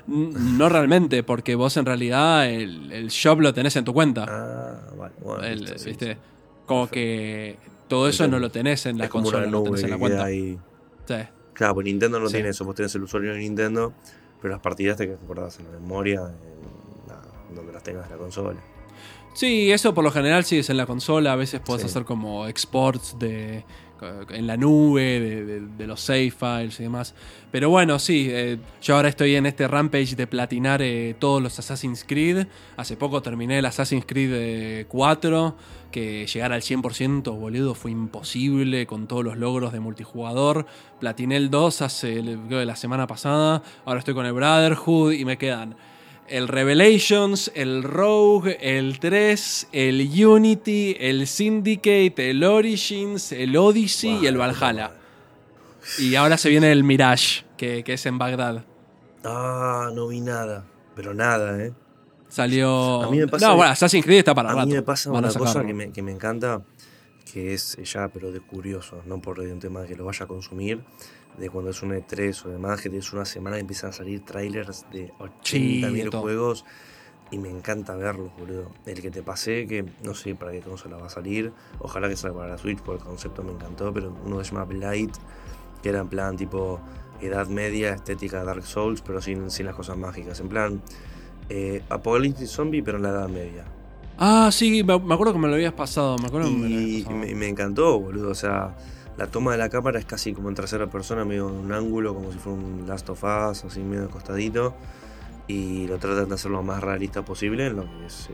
No 0.07 0.69
realmente, 0.69 1.23
porque 1.23 1.55
vos 1.55 1.77
en 1.77 1.87
realidad 1.87 2.49
el, 2.51 2.93
el 2.93 3.09
shop 3.09 3.41
lo 3.41 3.55
tenés 3.55 3.75
en 3.77 3.85
tu 3.85 3.93
cuenta. 3.95 4.27
Ah, 4.29 4.81
vale. 4.97 5.15
Bueno, 5.23 5.45
El- 5.45 5.61
listo, 5.61 5.85
¿viste? 5.85 6.15
sí. 6.15 6.21
Como 6.67 6.89
que 6.89 7.57
todo 7.89 8.09
eso 8.09 8.29
no 8.29 8.39
lo 8.39 8.51
tenés 8.51 8.85
en 8.87 8.99
la 8.99 9.05
es 9.05 9.11
como 9.11 9.25
consola, 9.25 9.45
una 9.47 9.53
lo 9.53 9.59
nube 9.65 9.71
tenés 9.71 9.85
en 9.85 9.91
la 9.91 9.97
que 9.97 10.01
cuenta. 10.01 10.25
ahí. 10.25 10.59
Sí. 11.07 11.15
Claro, 11.55 11.75
pues 11.75 11.85
Nintendo 11.87 12.21
no 12.21 12.29
tiene 12.29 12.51
eso. 12.51 12.65
Vos 12.65 12.75
tenés 12.75 12.95
el 12.95 13.03
usuario 13.03 13.33
de 13.33 13.39
Nintendo, 13.39 13.93
pero 14.41 14.53
las 14.53 14.61
partidas 14.63 14.97
te 14.99 15.07
quedas 15.07 15.21
guardadas 15.27 15.59
en 15.59 15.65
la 15.67 15.73
memoria, 15.73 16.21
en 16.21 17.09
la- 17.09 17.55
donde 17.55 17.73
las 17.73 17.83
tengas 17.83 18.05
en 18.07 18.13
la 18.13 18.17
consola. 18.19 18.59
Sí, 19.39 19.71
eso 19.71 19.95
por 19.95 20.03
lo 20.03 20.11
general 20.11 20.43
sí 20.45 20.59
es 20.59 20.69
en 20.69 20.77
la 20.77 20.85
consola. 20.87 21.33
A 21.33 21.37
veces 21.37 21.61
Sí. 21.65 21.73
hacer 21.87 22.05
como 22.05 22.49
exports 22.49 23.17
de 23.21 23.65
en 24.31 24.47
la 24.49 24.57
nube, 24.57 25.19
de, 25.21 25.45
de- 25.45 25.61
de 25.61 25.87
los 25.87 26.01
save 26.01 26.31
files 26.33 26.79
y 26.81 26.85
demás. 26.85 27.15
Pero 27.53 27.69
bueno, 27.71 27.99
sí, 28.01 28.29
eh, 28.31 28.59
yo 28.83 28.97
ahora 28.97 29.09
estoy 29.09 29.35
en 29.37 29.47
este 29.47 29.67
rampage 29.69 30.17
de 30.17 30.27
platinar 30.27 30.83
eh, 30.83 31.15
todos 31.19 31.41
los 31.41 31.57
Assassin's 31.59 32.05
Creed. 32.05 32.47
Hace 32.77 32.97
poco 32.97 33.23
terminé 33.23 33.59
el 33.61 33.65
Assassin's 33.67 34.05
Creed 34.07 34.31
eh, 34.35 34.85
4, 34.89 35.57
que 35.93 36.27
llegar 36.27 36.53
al 36.53 36.63
100%, 36.63 37.37
boludo, 37.39 37.75
fue 37.77 37.91
imposible 37.93 38.87
con 38.87 39.07
todos 39.09 39.25
los 39.25 39.37
logros 39.37 39.73
de 39.73 39.79
multijugador. 39.81 40.67
Platiné 41.01 41.37
el 41.37 41.51
2 41.51 41.83
hace, 41.83 42.23
creo 42.49 42.65
la 42.65 42.77
semana 42.77 43.07
pasada. 43.07 43.63
Ahora 43.85 44.01
estoy 44.01 44.15
con 44.15 44.27
el 44.27 44.33
Brotherhood 44.33 45.13
y 45.13 45.25
me 45.25 45.39
quedan 45.39 45.77
el 46.31 46.49
Revelations, 46.49 47.51
el 47.55 47.83
Rogue, 47.83 48.59
el 48.61 48.99
3, 48.99 49.69
el 49.73 50.27
Unity, 50.27 50.97
el 50.99 51.27
Syndicate, 51.27 52.31
el 52.31 52.45
Origins, 52.45 53.33
el 53.33 53.57
Odyssey 53.57 54.19
y 54.23 54.27
el 54.27 54.37
Valhalla. 54.37 54.93
Y 55.99 56.15
ahora 56.17 56.37
se 56.37 56.49
viene 56.51 56.71
el 56.73 56.85
Mirage, 56.85 57.45
que, 57.57 57.83
que 57.85 57.95
es 57.95 58.07
en 58.07 58.19
Bagdad. 58.19 58.65
Ah, 59.25 59.91
no 59.95 60.09
vi 60.09 60.21
nada. 60.21 60.65
Pero 60.95 61.15
nada, 61.15 61.63
¿eh? 61.63 61.73
Salió. 62.29 63.03
A 63.05 63.11
mí 63.11 63.19
me 63.19 63.27
pasa 63.29 63.47
no, 63.47 63.53
que- 63.53 63.57
bueno, 63.57 63.73
Assassin's 63.73 64.05
Creed 64.05 64.19
está 64.19 64.35
para 64.35 64.51
A 64.51 64.55
rato. 64.55 64.67
mí 64.67 64.75
me 64.75 64.83
pasa 64.83 65.11
Van 65.11 65.25
una 65.25 65.33
cosa 65.33 65.65
que 65.65 65.73
me, 65.73 65.93
que 65.93 66.03
me 66.03 66.13
encanta, 66.13 66.61
que 67.33 67.55
es 67.55 67.77
ya, 67.85 68.09
pero 68.09 68.31
de 68.33 68.41
curioso, 68.41 69.01
no 69.07 69.21
por 69.21 69.39
un 69.41 69.59
tema 69.61 69.81
de 69.83 69.89
que 69.89 69.97
lo 69.97 70.05
vaya 70.05 70.25
a 70.25 70.29
consumir, 70.29 70.81
de 71.39 71.51
cuando 71.51 71.71
es 71.71 71.83
un 71.83 71.91
E3 71.93 72.45
o 72.47 72.49
demás, 72.49 72.81
que 72.81 72.89
tienes 72.91 73.13
una 73.13 73.25
semana 73.25 73.57
y 73.59 73.61
empiezan 73.61 73.91
a 73.91 73.93
salir 73.93 74.25
trailers 74.25 74.87
de 74.93 75.13
Sí, 75.43 75.81
80.000 75.83 76.05
de 76.05 76.11
todo. 76.11 76.23
juegos 76.23 76.65
y 77.31 77.39
me 77.39 77.51
encanta 77.51 77.95
verlos, 77.95 78.31
boludo. 78.39 78.71
El 78.87 79.01
que 79.03 79.11
te 79.11 79.23
pasé, 79.23 79.67
que 79.67 79.85
no 80.03 80.15
sé 80.15 80.35
para 80.35 80.51
qué 80.53 80.61
consola 80.61 80.97
va 80.97 81.07
a 81.07 81.11
salir, 81.11 81.53
ojalá 81.79 82.09
que 82.09 82.17
salga 82.17 82.39
para 82.39 82.51
la 82.53 82.59
Switch, 82.59 82.79
porque 82.81 83.03
el 83.03 83.09
concepto 83.09 83.43
me 83.43 83.53
encantó, 83.53 83.93
pero 83.93 84.15
uno 84.25 84.43
se 84.43 84.51
llama 84.53 84.65
Blight, 84.65 85.15
que 85.83 85.91
era 85.91 86.01
en 86.01 86.09
plan 86.09 86.37
tipo 86.37 86.81
Edad 87.21 87.47
Media, 87.49 87.93
estética 87.95 88.43
Dark 88.45 88.65
Souls, 88.65 89.03
pero 89.03 89.21
sin, 89.21 89.51
sin 89.51 89.67
las 89.67 89.75
cosas 89.75 89.97
mágicas, 89.99 90.41
en 90.41 90.49
plan 90.49 90.83
eh, 91.51 91.83
Apocalipsis 91.89 92.51
Zombie, 92.51 92.83
pero 92.83 92.97
en 92.97 93.03
la 93.05 93.11
Edad 93.11 93.29
Media. 93.29 93.65
Ah, 94.19 94.51
sí, 94.53 94.83
me, 94.83 94.93
acuerdo 94.95 95.33
que 95.33 95.39
me 95.39 95.49
lo 95.49 95.55
habías 95.55 95.73
pasado. 95.75 96.17
Me 96.19 96.27
acuerdo 96.27 96.49
que 96.49 96.55
me 96.57 96.69
lo 96.69 96.75
habías 96.77 96.91
Y 96.91 97.03
pasado. 97.05 97.21
me, 97.21 97.35
me 97.37 97.49
encantó, 97.49 98.01
boludo. 98.01 98.31
O 98.31 98.35
sea, 98.35 98.77
la 99.19 99.27
toma 99.27 99.53
de 99.53 99.59
la 99.59 99.69
cámara 99.69 99.99
es 99.99 100.05
casi 100.07 100.33
como 100.33 100.49
en 100.49 100.55
tercera 100.55 100.87
persona, 100.87 101.25
medio 101.27 101.49
en 101.51 101.57
un 101.57 101.73
ángulo, 101.73 102.15
como 102.15 102.33
si 102.33 102.39
fuera 102.39 102.59
un 102.59 102.85
Last 102.87 103.11
of 103.11 103.23
Us, 103.25 103.65
así 103.65 103.81
medio 103.81 104.05
acostadito. 104.05 104.75
Y 105.47 105.87
lo 105.89 105.99
tratan 105.99 106.29
de 106.29 106.35
hacer 106.37 106.51
lo 106.51 106.63
más 106.63 106.83
realista 106.83 107.25
posible 107.25 107.67
en 107.67 107.77
lo 107.77 107.83
que 107.83 108.07
es 108.07 108.29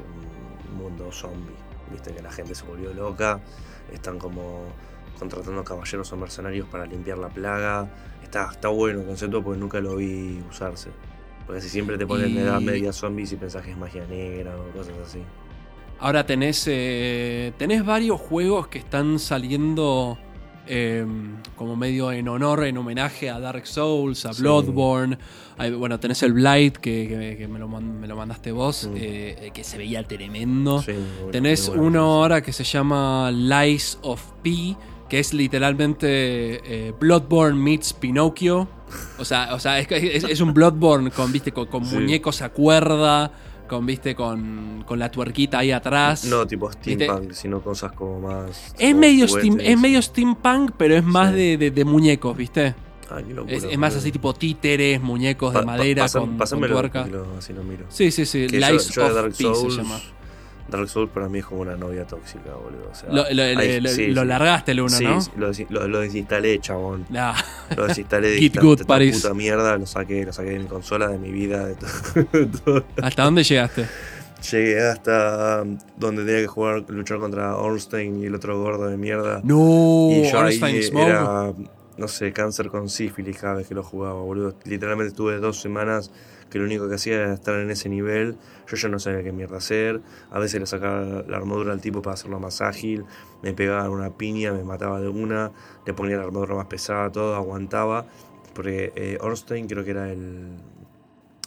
un 0.70 0.76
mundo 0.76 1.10
zombie. 1.10 1.54
Viste 1.90 2.12
que 2.14 2.22
la 2.22 2.30
gente 2.30 2.54
se 2.54 2.64
volvió 2.64 2.92
loca, 2.92 3.40
están 3.92 4.18
como 4.18 4.62
contratando 5.18 5.62
caballeros 5.64 6.12
o 6.12 6.16
mercenarios 6.16 6.68
para 6.68 6.86
limpiar 6.86 7.18
la 7.18 7.28
plaga. 7.28 7.88
Está, 8.22 8.50
está 8.50 8.68
bueno 8.68 9.00
el 9.00 9.06
concepto 9.06 9.42
porque 9.42 9.58
nunca 9.60 9.80
lo 9.80 9.96
vi 9.96 10.42
usarse. 10.50 10.90
Porque 11.46 11.60
si 11.60 11.68
siempre 11.68 11.96
te 11.96 12.06
ponen 12.06 12.30
Y- 12.30 12.38
edad 12.38 12.60
media 12.60 12.92
zombies 12.92 13.32
y 13.32 13.36
pensás 13.36 13.62
que 13.64 13.70
es 13.70 13.76
magia 13.76 14.06
negra 14.06 14.56
o 14.56 14.70
cosas 14.76 14.94
así. 15.06 15.22
Ahora 16.00 16.26
tenés, 16.26 16.64
eh, 16.66 17.52
tenés 17.56 17.84
varios 17.86 18.20
juegos 18.20 18.66
que 18.66 18.78
están 18.78 19.18
saliendo 19.18 20.18
eh, 20.66 21.04
como 21.56 21.76
medio 21.76 22.10
en 22.12 22.28
honor, 22.28 22.64
en 22.64 22.76
homenaje 22.78 23.30
a 23.30 23.38
Dark 23.40 23.66
Souls, 23.66 24.24
a. 24.26 24.32
Bloodborne. 24.32 25.18
Bueno, 25.78 26.00
tenés 26.00 26.22
el 26.24 26.32
Blight, 26.32 26.76
que, 26.78 27.06
que- 27.08 27.36
que 27.38 27.48
me, 27.48 27.58
lo, 27.58 27.68
man- 27.68 28.00
me 28.00 28.06
lo 28.08 28.16
mandaste 28.16 28.50
vos, 28.52 28.88
Mm. 28.90 28.94
eh, 28.96 29.50
que 29.54 29.62
se 29.64 29.78
veía 29.78 30.02
tremendo. 30.06 30.82
Sí, 30.82 30.92
muy 30.92 31.00
bueno, 31.16 31.30
Tenés 31.30 31.68
bueno. 31.68 31.82
uno 31.84 32.00
ahora 32.14 32.42
que 32.42 32.52
se 32.52 32.64
llama 32.64 33.30
Lies 33.30 33.98
of 34.02 34.20
P, 34.42 34.76
que 35.08 35.20
es 35.20 35.32
literalmente 35.34 36.08
eh, 36.08 36.92
Bloodborne 36.98 37.58
meets 37.58 37.92
Pinocchio. 37.92 38.68
O 39.18 39.24
sea, 39.24 39.54
o 39.54 39.58
sea 39.58 39.78
es, 39.78 39.86
es- 39.90 40.24
es 40.24 40.40
un 40.40 40.52
Bloodborne 40.54 41.10
con, 41.10 41.30
viste, 41.32 41.52
con, 41.52 41.66
con 41.66 41.84
Sí. 41.84 41.94
muñecos 41.94 42.42
a 42.42 42.48
cuerda, 42.50 43.30
con, 43.68 43.86
viste, 43.86 44.14
con, 44.14 44.84
con 44.86 44.98
la 44.98 45.10
tuerquita 45.10 45.58
ahí 45.58 45.72
atrás. 45.72 46.24
No 46.24 46.46
tipo 46.46 46.68
¿Viste? 46.68 46.94
steampunk, 47.04 47.32
sino 47.32 47.60
cosas 47.60 47.92
como 47.92 48.20
más. 48.20 48.74
es 48.78 48.88
como 48.90 49.00
medio, 49.00 49.26
steam, 49.28 49.58
es 49.60 49.78
medio 49.80 50.00
steampunk, 50.02 50.72
pero 50.76 50.94
es 50.96 51.04
más 51.04 51.30
Sí. 51.30 51.36
de, 51.36 51.56
de- 51.58 51.70
de 51.70 51.84
muñecos, 51.84 52.36
¿viste? 52.36 52.74
Ay, 53.10 53.24
qué 53.24 53.34
locura, 53.34 53.56
Es, 53.56 53.64
es 53.64 53.78
más 53.78 53.94
así 53.94 54.10
tipo 54.10 54.32
títeres, 54.34 55.00
muñecos 55.00 55.52
Pa- 55.52 55.60
de 55.60 55.66
pa- 55.66 55.72
madera 55.72 56.02
con, 56.08 56.36
tuerca. 56.90 57.06
lo- 57.06 57.36
así 57.38 57.52
lo 57.52 57.62
miro. 57.62 57.84
Sí, 57.90 58.10
sí, 58.10 58.24
sí. 58.24 58.46
Que 58.46 58.60
yo- 58.60 58.68
Lies 58.70 58.88
yo 58.90 59.02
de 59.02 59.08
of 59.08 59.14
Dark 59.14 59.34
se 59.70 59.82
llama. 59.82 60.00
Dark 60.68 60.88
Souls 60.88 61.10
para 61.12 61.28
mí 61.28 61.40
es 61.40 61.44
como 61.44 61.60
una 61.60 61.76
novia 61.76 62.04
tóxica, 62.06 62.50
boludo. 62.54 62.88
O 62.90 62.94
sea, 62.94 63.08
Lo, 63.10 63.24
lo- 63.32 63.54
lo- 63.80 63.88
sí, 63.90 64.06
lo 64.08 64.22
sí. 64.22 64.26
largaste 64.26 64.72
el 64.72 64.80
uno, 64.80 64.88
Sí, 64.90 65.04
¿no? 65.04 65.20
sí, 65.20 65.30
lo, 65.36 65.50
desi- 65.50 65.66
lo- 65.68 65.86
lo 65.88 66.00
desinstalé, 66.00 66.58
chabón. 66.60 67.06
Nah. 67.10 67.34
Lo 67.76 67.86
desinstalé 67.86 68.30
de 68.30 68.46
esta- 68.46 68.60
good, 68.60 68.84
París. 68.86 69.20
puta 69.22 69.34
mierda, 69.34 69.76
lo 69.76 69.86
saqué, 69.86 70.24
lo 70.24 70.32
saqué 70.32 70.50
de 70.50 70.58
mi 70.60 70.66
consola, 70.66 71.08
de 71.08 71.18
mi 71.18 71.30
vida, 71.30 71.66
de 72.32 72.46
todo-. 72.64 72.84
¿Hasta 73.02 73.24
dónde 73.24 73.42
llegaste? 73.44 73.86
Llegué 74.50 74.80
hasta 74.86 75.62
um, 75.62 75.78
donde 75.96 76.24
tenía 76.24 76.40
que 76.42 76.46
jugar, 76.48 76.84
luchar 76.88 77.18
contra 77.18 77.56
Ornstein 77.56 78.22
y 78.22 78.26
el 78.26 78.34
otro 78.34 78.60
gordo 78.60 78.86
de 78.88 78.96
mierda. 78.98 79.40
No, 79.42 80.08
y 80.10 80.22
yo 80.30 80.38
ahí 80.38 80.44
Ornstein 80.58 80.82
Smoke. 80.82 81.06
era, 81.08 81.52
no 81.96 82.08
sé, 82.08 82.32
cáncer 82.32 82.68
con 82.68 82.90
sífilis 82.90 83.38
cada 83.38 83.54
vez 83.54 83.66
que 83.68 83.74
lo 83.74 83.82
jugaba, 83.82 84.20
boludo. 84.20 84.54
Literalmente 84.64 85.08
estuve 85.10 85.38
dos 85.38 85.60
semanas 85.60 86.10
que 86.50 86.58
lo 86.58 86.66
único 86.66 86.88
que 86.90 86.96
hacía 86.96 87.14
era 87.14 87.32
estar 87.34 87.54
en 87.54 87.70
ese 87.70 87.88
nivel. 87.88 88.36
Yo 88.66 88.76
ya 88.76 88.88
no 88.88 88.98
sabía 88.98 89.22
qué 89.22 89.32
mierda 89.32 89.58
hacer. 89.58 90.00
A 90.30 90.38
veces 90.38 90.60
le 90.60 90.66
sacaba 90.66 91.22
la 91.26 91.36
armadura 91.36 91.72
al 91.72 91.80
tipo 91.80 92.02
para 92.02 92.14
hacerlo 92.14 92.40
más 92.40 92.60
ágil. 92.60 93.04
Me 93.42 93.52
pegaba 93.52 93.88
una 93.90 94.16
piña, 94.16 94.52
me 94.52 94.64
mataba 94.64 95.00
de 95.00 95.08
una. 95.08 95.52
Le 95.86 95.94
ponía 95.94 96.16
la 96.16 96.24
armadura 96.24 96.54
más 96.54 96.66
pesada, 96.66 97.10
todo, 97.12 97.34
aguantaba. 97.34 98.06
Porque 98.54 98.92
eh, 98.96 99.18
Ornstein 99.20 99.66
creo 99.66 99.84
que 99.84 99.90
era 99.90 100.10
el, 100.10 100.48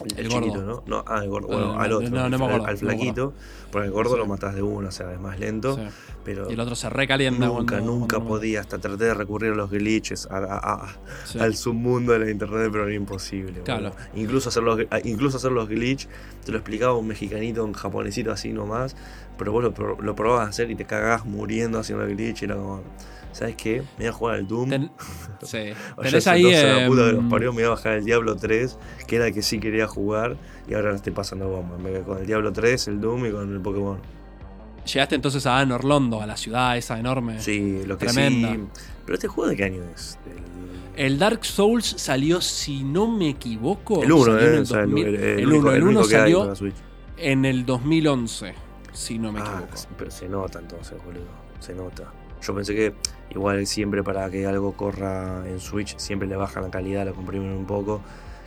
El, 0.05 0.19
El 0.19 0.27
chiquito, 0.29 0.59
gordo. 0.59 0.83
¿no? 0.85 0.97
No, 0.97 1.03
ah, 1.07 1.23
el 1.23 1.29
gordo. 1.29 1.47
No, 1.47 1.53
Bueno, 1.55 1.73
no, 1.73 1.79
al 1.81 1.91
otro. 1.93 2.09
no, 2.09 2.29
no 2.29 2.37
me 2.37 2.45
al- 2.45 2.51
acuerdo, 2.51 2.65
al 2.67 2.73
me 2.73 2.79
flaquito. 2.79 3.33
Porque 3.71 3.87
el 3.87 3.91
gordo 3.91 4.11
Sí. 4.13 4.17
lo 4.19 4.25
matás 4.27 4.53
de 4.55 4.61
uno, 4.61 4.87
o 4.89 4.91
sea, 4.91 5.11
es 5.11 5.19
más 5.19 5.39
lento. 5.39 5.75
Sí. 5.75 5.81
Pero 6.23 6.49
Y 6.49 6.53
el 6.53 6.59
otro 6.59 6.75
se 6.75 6.89
recalienta 6.89 7.47
nunca, 7.47 7.75
cuando- 7.77 7.91
nunca 7.93 8.15
cuando- 8.17 8.35
podía. 8.35 8.59
Hasta 8.59 8.77
traté 8.77 9.05
de 9.05 9.13
recurrir 9.13 9.53
a 9.53 9.55
los 9.55 9.71
glitches, 9.71 10.27
a- 10.29 10.37
a- 10.37 10.73
a- 10.85 10.95
Sí. 11.25 11.39
al 11.39 11.55
submundo 11.55 12.13
de 12.13 12.19
la 12.19 12.29
internet, 12.29 12.69
pero 12.71 12.83
era 12.85 12.93
imposible. 12.93 13.61
Claro. 13.63 13.91
Incluso 14.15 14.49
hacer, 14.49 14.61
los, 14.63 14.79
a- 14.91 14.99
incluso 15.03 15.37
hacer 15.37 15.51
los 15.51 15.67
glitch, 15.67 16.07
te 16.45 16.51
lo 16.51 16.59
explicaba 16.59 16.93
un 16.95 17.07
mexicanito, 17.07 17.63
un 17.65 17.73
japonesito 17.73 18.31
así 18.31 18.53
nomás, 18.53 18.95
pero 19.37 19.51
vos 19.51 19.63
lo, 19.63 19.73
lo 20.01 20.15
probabas 20.15 20.45
a 20.45 20.49
hacer 20.49 20.69
y 20.69 20.75
te 20.75 20.85
cagás 20.85 21.25
muriendo 21.25 21.79
haciendo 21.79 22.05
el 22.05 22.15
glitch. 22.15 22.41
Y 22.43 22.45
era 22.45 22.55
como, 22.55 22.81
¿sabes 23.37 23.55
qué? 23.55 23.81
Me 23.97 24.05
voy 24.05 24.07
a 24.07 24.11
jugar 24.13 24.35
al 24.35 24.47
Doom. 24.47 24.69
Ten- 24.69 24.91
sí. 25.43 25.57
O 25.95 26.01
Tenés 26.01 26.23
ya 26.25 26.31
ahí. 26.31 26.45
ahí, 26.45 26.81
la 26.81 26.87
puta 26.87 27.05
que 27.05 27.11
los 27.13 27.23
em, 27.23 27.29
parió, 27.29 27.53
me 27.53 27.61
iba 27.61 27.67
a 27.67 27.75
bajar 27.75 27.93
el 27.93 28.05
Diablo 28.05 28.35
3, 28.35 28.77
que 29.07 29.15
era 29.17 29.27
el 29.27 29.33
que 29.33 29.41
sí 29.41 29.59
quería 29.59 29.87
jugar, 29.87 30.37
y 30.67 30.73
ahora 30.73 30.89
la 30.91 30.95
estoy 30.95 31.13
pasando 31.13 31.47
bomba. 31.47 31.77
Me 31.77 31.99
con 32.01 32.17
el 32.19 32.25
Diablo 32.27 32.51
3, 32.51 32.87
el 32.87 32.99
Doom 33.01 33.25
y 33.25 33.31
con 33.31 33.53
el 33.53 33.61
Pokémon. 33.61 33.99
Llegaste 34.91 35.15
entonces 35.15 35.45
a 35.45 35.59
Anne 35.59 35.73
Orlondo, 35.73 36.21
a 36.21 36.25
la 36.25 36.37
ciudad 36.37 36.77
esa 36.77 36.97
enorme. 36.97 37.41
Sí, 37.41 37.83
lo 37.85 37.97
que 37.97 38.05
Tremenda. 38.05 38.53
sí. 38.53 38.59
Pero 39.05 39.15
este 39.15 39.27
juego 39.27 39.49
de 39.49 39.55
qué 39.57 39.63
año 39.65 39.83
es? 39.93 40.17
El- 40.95 41.05
El 41.05 41.19
Dark 41.19 41.43
Souls 41.45 41.85
salió, 41.97 42.39
si 42.41 42.83
no 42.83 43.07
me 43.07 43.29
equivoco. 43.29 44.01
El 44.01 44.11
1, 44.13 44.23
salió 44.25 44.39
en 44.39 44.45
¿eh? 44.53 44.55
el 44.55 44.61
O 44.61 44.65
sea, 44.65 44.79
el, 44.81 44.89
2000 44.89 45.05
el- 45.07 46.05
salió 46.05 46.53
en 47.17 47.45
el 47.45 47.65
2011, 47.65 48.53
si 48.93 49.19
no 49.19 49.31
me 49.31 49.39
Ah, 49.41 49.43
equivoco. 49.65 49.89
pero 49.97 50.09
se 50.11 50.27
nota 50.29 50.59
entonces, 50.59 50.97
boludo. 51.05 51.25
Se 51.59 51.73
nota. 51.75 52.11
Yo 52.41 52.55
pensé 52.55 52.73
que 52.75 52.93
igual 53.31 53.65
siempre 53.67 54.03
para 54.03 54.29
que 54.29 54.45
algo 54.45 54.73
corra 54.73 55.47
en 55.47 55.59
Switch, 55.59 55.97
siempre 55.97 56.27
le 56.27 56.35
bajan 56.35 56.63
la 56.63 56.69
calidad, 56.69 57.05
la 57.05 57.13
comprimen 57.13 57.51
un 57.51 57.65
poco. 57.65 58.01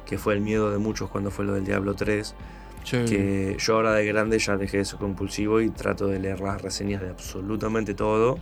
Que 0.07 0.18
fue 0.18 0.35
el 0.35 0.41
miedo 0.41 0.70
de 0.70 0.78
muchos 0.78 1.09
cuando 1.11 1.31
fue 1.31 1.45
lo 1.45 1.55
del 1.55 1.64
Diablo 1.64 1.95
3. 1.95 2.35
Che, 2.83 3.05
que 3.05 3.57
yo 3.59 3.74
ahora 3.74 3.93
de 3.93 4.07
grande 4.07 4.39
ya 4.39 4.57
dejé 4.57 4.78
de 4.78 4.85
ser 4.85 4.99
compulsivo 4.99 5.61
y 5.61 5.70
trato 5.70 6.07
de 6.07 6.18
leer 6.18 6.41
las 6.41 6.61
reseñas 6.62 7.03
de 7.03 7.11
absolutamente 7.11 7.95
todo, 7.95 8.39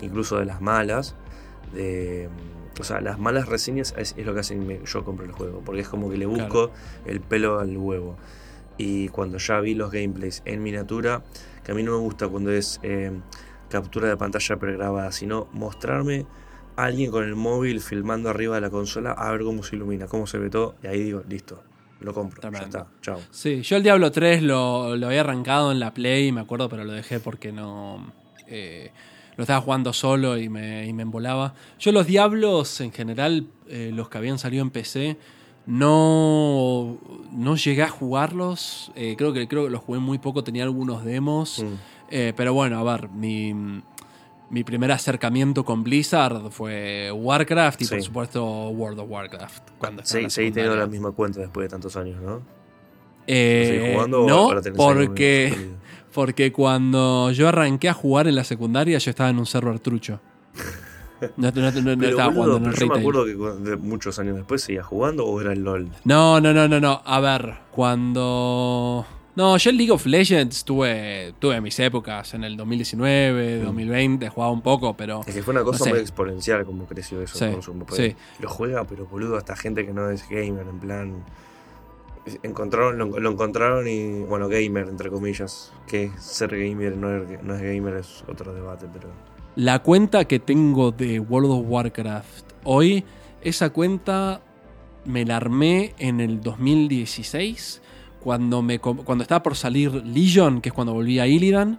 incluso 0.00 0.38
de 0.38 0.46
las 0.46 0.60
malas. 0.60 1.14
De, 1.72 2.28
o 2.80 2.84
sea, 2.84 3.00
las 3.00 3.18
malas 3.18 3.48
reseñas 3.48 3.94
es, 3.96 4.14
es 4.16 4.26
lo 4.26 4.34
que 4.34 4.40
hacen 4.40 4.84
yo 4.84 5.04
compro 5.04 5.24
el 5.24 5.32
juego, 5.32 5.62
porque 5.64 5.82
es 5.82 5.88
como 5.88 6.10
que 6.10 6.16
le 6.16 6.26
busco 6.26 6.70
el 7.06 7.20
pelo 7.20 7.60
al 7.60 7.76
huevo. 7.76 8.16
Y 8.76 9.08
cuando 9.08 9.38
ya 9.38 9.60
vi 9.60 9.74
los 9.74 9.92
gameplays 9.92 10.42
en 10.44 10.62
miniatura, 10.62 11.22
que 11.62 11.72
a 11.72 11.74
mí 11.74 11.82
no 11.82 11.92
me 11.92 11.98
gusta 11.98 12.28
cuando 12.28 12.50
es 12.50 12.80
eh, 12.82 13.12
captura 13.74 14.08
de 14.08 14.16
pantalla 14.16 14.56
pregrabada, 14.56 15.12
sino 15.12 15.48
mostrarme 15.52 16.24
a 16.76 16.84
alguien 16.84 17.10
con 17.10 17.22
el 17.24 17.34
móvil 17.36 17.80
filmando 17.80 18.30
arriba 18.30 18.54
de 18.54 18.62
la 18.62 18.70
consola 18.70 19.12
a 19.12 19.30
ver 19.30 19.42
cómo 19.42 19.62
se 19.62 19.76
ilumina, 19.76 20.06
cómo 20.06 20.26
se 20.26 20.38
ve 20.38 20.48
todo, 20.50 20.74
y 20.82 20.86
ahí 20.86 21.02
digo, 21.02 21.22
listo, 21.28 21.62
lo 22.00 22.12
compro, 22.12 22.42
ya 22.42 22.50
Tremendo. 22.50 22.78
está, 22.78 22.90
chao. 23.00 23.20
Sí, 23.30 23.62
yo 23.62 23.76
el 23.76 23.82
Diablo 23.82 24.10
3 24.10 24.42
lo, 24.42 24.96
lo 24.96 25.06
había 25.06 25.20
arrancado 25.20 25.70
en 25.72 25.78
la 25.78 25.94
Play, 25.94 26.32
me 26.32 26.40
acuerdo, 26.40 26.68
pero 26.68 26.84
lo 26.84 26.92
dejé 26.92 27.20
porque 27.20 27.52
no. 27.52 28.12
eh, 28.48 28.90
lo 29.36 29.42
estaba 29.42 29.60
jugando 29.60 29.92
solo 29.92 30.36
y 30.38 30.48
me, 30.48 30.86
y 30.86 30.92
me 30.92 31.02
embolaba. 31.02 31.54
Yo 31.80 31.90
los 31.92 32.06
Diablos, 32.06 32.80
en 32.80 32.92
general, 32.92 33.46
eh, 33.68 33.90
los 33.92 34.08
que 34.08 34.18
habían 34.18 34.38
salido 34.38 34.62
en 34.62 34.70
PC, 34.70 35.16
no, 35.66 36.98
no 37.32 37.56
llegué 37.56 37.82
a 37.82 37.88
jugarlos. 37.88 38.92
Eh, 38.94 39.14
creo, 39.16 39.32
que, 39.32 39.48
creo 39.48 39.64
que 39.64 39.70
los 39.70 39.80
jugué 39.82 39.98
muy 39.98 40.18
poco, 40.18 40.44
tenía 40.44 40.62
algunos 40.64 41.04
demos. 41.04 41.62
Mm. 41.64 41.74
Eh, 42.10 42.32
pero 42.36 42.52
bueno, 42.54 42.78
a 42.78 42.82
ver, 42.96 43.08
mi, 43.08 43.52
mi 44.50 44.64
primer 44.64 44.92
acercamiento 44.92 45.64
con 45.64 45.82
Blizzard 45.82 46.50
fue 46.50 47.10
Warcraft 47.12 47.82
y 47.82 47.86
por 47.86 47.98
Sí. 47.98 48.04
supuesto 48.04 48.44
World 48.70 49.00
of 49.00 49.10
Warcraft. 49.10 49.70
Cuando 49.78 50.02
Sí, 50.04 50.28
seguís 50.30 50.52
teniendo 50.54 50.76
la 50.76 50.86
misma 50.86 51.12
cuenta 51.12 51.40
después 51.40 51.64
de 51.64 51.68
tantos 51.70 51.96
años, 51.96 52.20
¿no? 52.22 52.42
Eh, 53.26 53.64
¿Seguís 53.66 53.94
jugando 53.94 54.22
o 54.24 54.28
no, 54.28 54.60
porque, 54.76 55.70
porque 56.14 56.52
cuando 56.52 57.30
yo 57.32 57.48
arranqué 57.48 57.88
a 57.88 57.94
jugar 57.94 58.28
en 58.28 58.34
la 58.34 58.44
secundaria 58.44 58.98
yo 58.98 59.10
estaba 59.10 59.30
en 59.30 59.38
un 59.38 59.46
server 59.46 59.78
trucho. 59.80 60.20
No, 61.38 61.50
no- 61.52 61.70
no- 61.70 61.96
Pero, 61.96 62.10
estaba 62.10 62.28
boludo, 62.28 62.58
jugando 62.58 62.68
en 62.68 62.74
el 62.74 62.78
yo 62.80 62.86
me 62.86 62.98
acuerdo 63.00 63.24
que 63.24 63.70
de 63.70 63.76
muchos 63.78 64.18
años 64.18 64.36
después 64.36 64.60
seguías 64.62 64.84
jugando 64.84 65.24
o 65.24 65.40
era 65.40 65.52
el 65.54 65.62
LOL. 65.64 65.88
No, 66.04 66.38
no, 66.38 66.52
no, 66.52 66.68
no, 66.68 66.80
no. 66.80 67.00
A 67.02 67.20
ver, 67.20 67.54
cuando... 67.70 69.06
No, 69.36 69.56
yo 69.56 69.70
en 69.70 69.76
League 69.76 69.90
of 69.90 70.06
Legends 70.06 70.64
tuve, 70.64 71.34
tuve 71.40 71.60
mis 71.60 71.78
épocas 71.80 72.34
en 72.34 72.44
el 72.44 72.56
2019, 72.56 73.58
Mm. 73.60 73.64
2020, 73.64 74.28
jugaba 74.28 74.52
un 74.52 74.62
poco, 74.62 74.96
pero... 74.96 75.22
Es 75.26 75.34
que 75.34 75.42
fue 75.42 75.52
una 75.52 75.64
cosa 75.64 75.78
No 75.80 75.84
sé. 75.86 75.90
muy 75.90 75.98
exponencial 76.00 76.64
como 76.64 76.86
creció 76.86 77.20
eso 77.20 77.36
Sí, 77.38 77.44
el 77.46 77.52
consumo. 77.54 77.84
Sí. 77.90 78.14
Lo 78.38 78.48
juega, 78.48 78.84
pero 78.84 79.06
boludo, 79.06 79.36
hasta 79.36 79.56
gente 79.56 79.84
que 79.84 79.92
no 79.92 80.08
es 80.10 80.28
gamer, 80.28 80.66
en 80.68 80.78
plan. 80.78 81.24
Encontraron, 82.42 82.96
lo, 82.96 83.18
lo 83.20 83.30
encontraron 83.30 83.86
y. 83.86 84.20
Bueno, 84.22 84.48
gamer, 84.48 84.88
entre 84.88 85.10
comillas. 85.10 85.72
Que 85.86 86.10
ser 86.18 86.50
gamer 86.56 86.96
no 86.96 87.14
es, 87.22 87.42
no 87.42 87.54
es 87.54 87.60
gamer 87.62 87.96
es 87.96 88.24
otro 88.28 88.54
debate, 88.54 88.86
pero. 88.92 89.08
La 89.56 89.80
cuenta 89.80 90.24
que 90.24 90.38
tengo 90.38 90.90
de 90.90 91.20
World 91.20 91.50
of 91.50 91.64
Warcraft 91.68 92.44
hoy, 92.64 93.04
esa 93.42 93.70
cuenta 93.70 94.40
me 95.04 95.24
la 95.26 95.36
armé 95.36 95.94
en 95.98 96.20
el 96.20 96.40
2016, 96.40 97.82
cuando, 98.24 98.62
me, 98.62 98.78
cuando 98.80 99.22
estaba 99.22 99.42
por 99.42 99.54
salir 99.54 99.92
Legion, 99.92 100.60
que 100.62 100.70
es 100.70 100.72
cuando 100.72 100.94
volví 100.94 101.18
a 101.20 101.26
Illidan, 101.26 101.78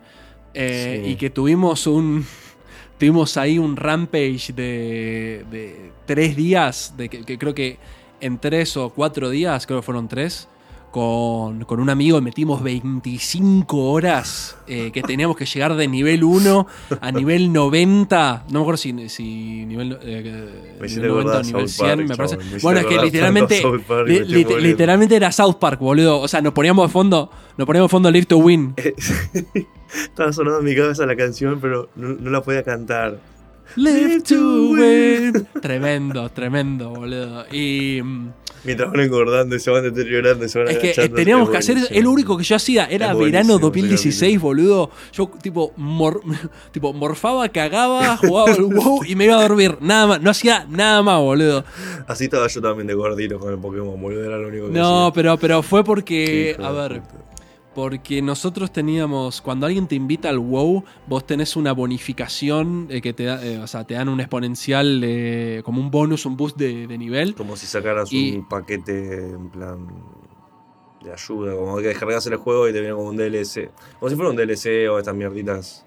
eh, 0.53 1.01
Sí. 1.03 1.11
y 1.11 1.15
que 1.15 1.29
tuvimos 1.31 1.87
un... 1.87 2.25
Tuvimos 2.97 3.35
ahí 3.35 3.59
un 3.59 3.75
rampage 3.75 4.53
de, 4.55 5.45
de 5.51 5.91
tres 6.05 6.33
días, 6.37 6.93
de 6.95 7.09
que, 7.09 7.25
que 7.25 7.37
creo 7.37 7.53
que 7.53 7.77
en 8.21 8.37
tres 8.37 8.77
o 8.77 8.89
cuatro 8.89 9.29
días, 9.29 9.65
creo 9.67 9.79
que 9.79 9.85
fueron 9.85 10.07
tres, 10.07 10.47
con, 10.95 11.65
con 11.65 11.81
un 11.81 11.89
amigo 11.89 12.21
metimos 12.21 12.63
25 12.63 13.91
horas 13.91 14.55
eh, 14.65 14.91
que 14.93 15.01
teníamos 15.01 15.35
que 15.35 15.45
llegar 15.45 15.75
de 15.75 15.89
nivel 15.89 16.23
1 16.23 16.67
a 17.01 17.11
nivel 17.11 17.51
90. 17.51 18.45
No 18.47 18.59
me 18.59 18.61
acuerdo 18.61 18.77
si, 18.77 19.09
si 19.09 19.65
nivel, 19.65 19.99
eh, 20.01 20.21
Me 20.79 20.85
nivel 20.85 20.85
hiciste 20.85 21.05
90 21.05 21.11
o 21.11 21.19
acordar 21.19 21.45
nivel 21.45 21.67
South 21.69 21.85
100, 21.85 21.97
Park, 21.97 22.07
me 22.07 22.15
parece. 22.15 22.37
me 22.37 22.59
Bueno, 22.59 22.79
es 22.79 22.85
que 22.85 22.97
literalmente, 23.01 23.61
Park, 23.85 24.07
li- 24.07 24.45
literalmente 24.61 25.17
era 25.17 25.33
South 25.33 25.55
Park, 25.59 25.81
boludo. 25.81 26.21
O 26.21 26.29
sea, 26.29 26.39
nos 26.39 26.53
poníamos 26.53 26.87
de 26.87 26.93
fondo, 26.93 27.29
nos 27.57 27.67
poníamos 27.67 27.89
de 27.89 27.91
fondo 27.91 28.09
Live 28.09 28.27
to 28.27 28.37
Win. 28.37 28.73
Estaba 29.93 30.31
sonando 30.31 30.59
en 30.59 30.65
mi 30.65 30.75
cabeza 30.77 31.05
la 31.05 31.17
canción, 31.17 31.59
pero 31.59 31.89
no, 31.97 32.07
no 32.07 32.29
la 32.29 32.41
podía 32.41 32.63
cantar. 32.63 33.19
Live 33.75 34.21
to 34.21 34.69
Win. 34.71 35.47
Tremendo, 35.61 36.29
tremendo, 36.29 36.89
boludo. 36.91 37.45
Y. 37.51 38.01
mm, 38.03 38.29
Mientras 38.63 38.89
van 38.91 38.99
engordando 39.01 39.55
y 39.55 39.59
se 39.59 39.69
van 39.69 39.83
deteriorando 39.83 40.43
y 40.43 40.49
se 40.49 40.57
van 40.57 40.69
Es 40.69 40.79
que 40.79 40.89
eh, 40.99 41.09
teníamos 41.09 41.51
que 41.51 41.57
hacer, 41.57 41.77
es 41.87 42.03
lo 42.03 42.09
único 42.09 42.35
que 42.35 42.43
yo 42.43 42.55
hacía, 42.55 42.85
era 42.85 43.13
verano 43.13 43.19
buenísimo 43.19 43.55
ese 43.57 43.61
2016, 43.61 44.41
boludo. 44.41 44.89
Yo 45.13 45.29
tipo, 45.41 45.71
mor- 45.77 46.21
tipo 46.71 46.91
morfaba, 46.91 47.47
cagaba, 47.49 48.17
jugaba 48.17 48.51
al 48.53 48.63
WoW 48.63 49.03
y 49.05 49.15
me 49.15 49.25
iba 49.25 49.37
a 49.37 49.41
dormir. 49.43 49.77
Nada 49.81 50.07
más, 50.07 50.21
no 50.21 50.31
hacía 50.31 50.65
nada 50.67 51.03
más, 51.03 51.19
boludo. 51.19 51.63
Así 52.07 52.23
estaba 52.23 52.47
yo 52.47 52.59
también 52.59 52.87
de 52.87 52.95
gordito 52.95 53.37
con 53.39 53.53
el 53.53 53.59
Pokémon, 53.59 54.01
boludo. 54.01 54.25
Era 54.25 54.37
lo 54.39 54.47
único 54.47 54.65
que 54.67 54.71
No, 54.73 55.07
hacía. 55.07 55.13
pero, 55.13 55.37
pero 55.37 55.61
fue 55.61 55.83
porque, 55.83 56.55
hijo 56.57 56.65
a 56.65 56.71
ver, 56.71 57.01
puta. 57.01 57.25
Porque 57.75 58.21
nosotros 58.21 58.71
teníamos, 58.71 59.41
cuando 59.41 59.65
alguien 59.67 59.87
te 59.87 59.95
invita 59.95 60.29
al 60.29 60.39
WoW, 60.39 60.83
vos 61.07 61.27
tenés 61.27 61.55
una 61.57 61.73
bonificación 61.73 62.87
eh, 62.89 63.01
que 63.01 63.13
te 63.13 63.25
da, 63.25 63.45
eh, 63.45 63.59
o 63.59 63.67
sea, 63.67 63.83
te 63.83 63.93
dan 63.95 64.07
un 64.09 64.19
exponencial, 64.21 65.01
eh, 65.03 65.61
como 65.65 65.81
un 65.81 65.91
bonus, 65.91 66.25
un 66.25 66.37
boost 66.37 66.57
de, 66.57 66.87
de 66.87 66.97
nivel. 66.97 67.35
Como 67.35 67.57
si 67.57 67.67
sacaras 67.67 68.11
Y- 68.13 68.37
un 68.37 68.47
paquete 68.47 69.29
en 69.29 69.49
plan 69.49 69.87
de 71.03 71.11
ayuda, 71.11 71.53
como 71.55 71.77
que 71.77 71.83
descargas 71.89 72.25
el 72.27 72.37
juego 72.37 72.67
y 72.69 72.73
te 72.73 72.79
viene 72.79 72.95
como 72.95 73.09
un 73.09 73.17
DLC. 73.17 73.69
Como 73.99 74.09
si 74.09 74.15
fuera 74.15 74.31
un 74.31 74.37
DLC 74.37 74.87
o 74.89 74.97
estas 74.97 75.13
mierditas. 75.13 75.85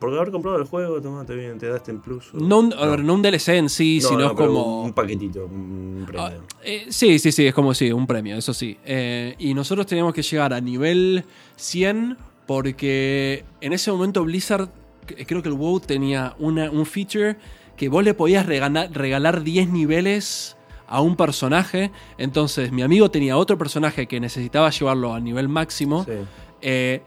Porque 0.00 0.16
haber 0.16 0.30
comprado 0.32 0.56
el 0.58 0.64
juego, 0.64 1.00
toma, 1.00 1.24
te 1.26 1.34
viene, 1.34 1.54
te 1.56 1.68
da 1.68 1.76
este 1.76 1.90
en 1.92 2.00
plus. 2.00 2.32
o- 2.34 2.38
No 2.38 2.58
un, 2.60 2.70
no 2.70 3.14
un 3.14 3.22
DLC 3.22 3.48
en 3.58 3.68
sí, 3.68 4.00
No, 4.02 4.08
sino 4.08 4.20
no, 4.20 4.26
es 4.28 4.32
pero 4.32 4.46
como... 4.48 4.82
Un 4.82 4.92
paquetito, 4.94 5.44
un 5.44 6.04
premio. 6.06 6.26
Ah, 6.26 6.32
eh, 6.64 6.86
sí, 6.88 7.18
sí, 7.18 7.30
sí, 7.30 7.46
es 7.46 7.54
como 7.54 7.74
sí, 7.74 7.92
un 7.92 8.06
premio, 8.06 8.36
eso 8.36 8.54
sí. 8.54 8.78
Eh, 8.84 9.34
y 9.38 9.52
nosotros 9.52 9.86
teníamos 9.86 10.14
que 10.14 10.22
llegar 10.22 10.54
a 10.54 10.60
nivel 10.60 11.24
100 11.56 12.16
porque 12.46 13.44
en 13.60 13.72
ese 13.72 13.92
momento 13.92 14.24
Blizzard, 14.24 14.68
c- 15.08 15.24
creo 15.26 15.42
que 15.42 15.48
el 15.48 15.54
WoW 15.54 15.80
tenía 15.80 16.34
una, 16.38 16.70
un 16.70 16.84
feature 16.86 17.36
que 17.76 17.88
vos 17.88 18.02
le 18.02 18.12
podías 18.14 18.44
regalar, 18.46 18.90
regalar 18.92 19.42
10 19.44 19.68
niveles 19.70 20.56
a 20.88 21.00
un 21.00 21.14
personaje. 21.16 21.90
Entonces 22.18 22.72
mi 22.72 22.82
amigo 22.82 23.10
tenía 23.10 23.36
otro 23.36 23.56
personaje 23.56 24.06
que 24.08 24.18
necesitaba 24.18 24.70
llevarlo 24.70 25.14
a 25.14 25.20
nivel 25.20 25.48
máximo. 25.48 26.04
Sí. 26.04 26.12
Eh, 26.62 27.02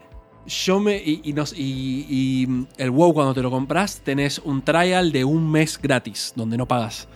yo 0.47 0.79
me. 0.79 0.97
Y, 0.97 1.21
y 1.23 1.33
nos- 1.33 1.53
y- 1.53 2.05
y, 2.09 2.47
el 2.77 2.91
WoW, 2.91 3.13
cuando 3.13 3.33
te 3.33 3.41
lo 3.41 3.49
compras, 3.51 4.01
tenés 4.03 4.39
un 4.39 4.61
trial 4.61 5.11
de 5.11 5.23
un 5.25 5.49
mes 5.51 5.79
gratis, 5.81 6.33
donde 6.35 6.57
no 6.57 6.67
pagas. 6.67 7.07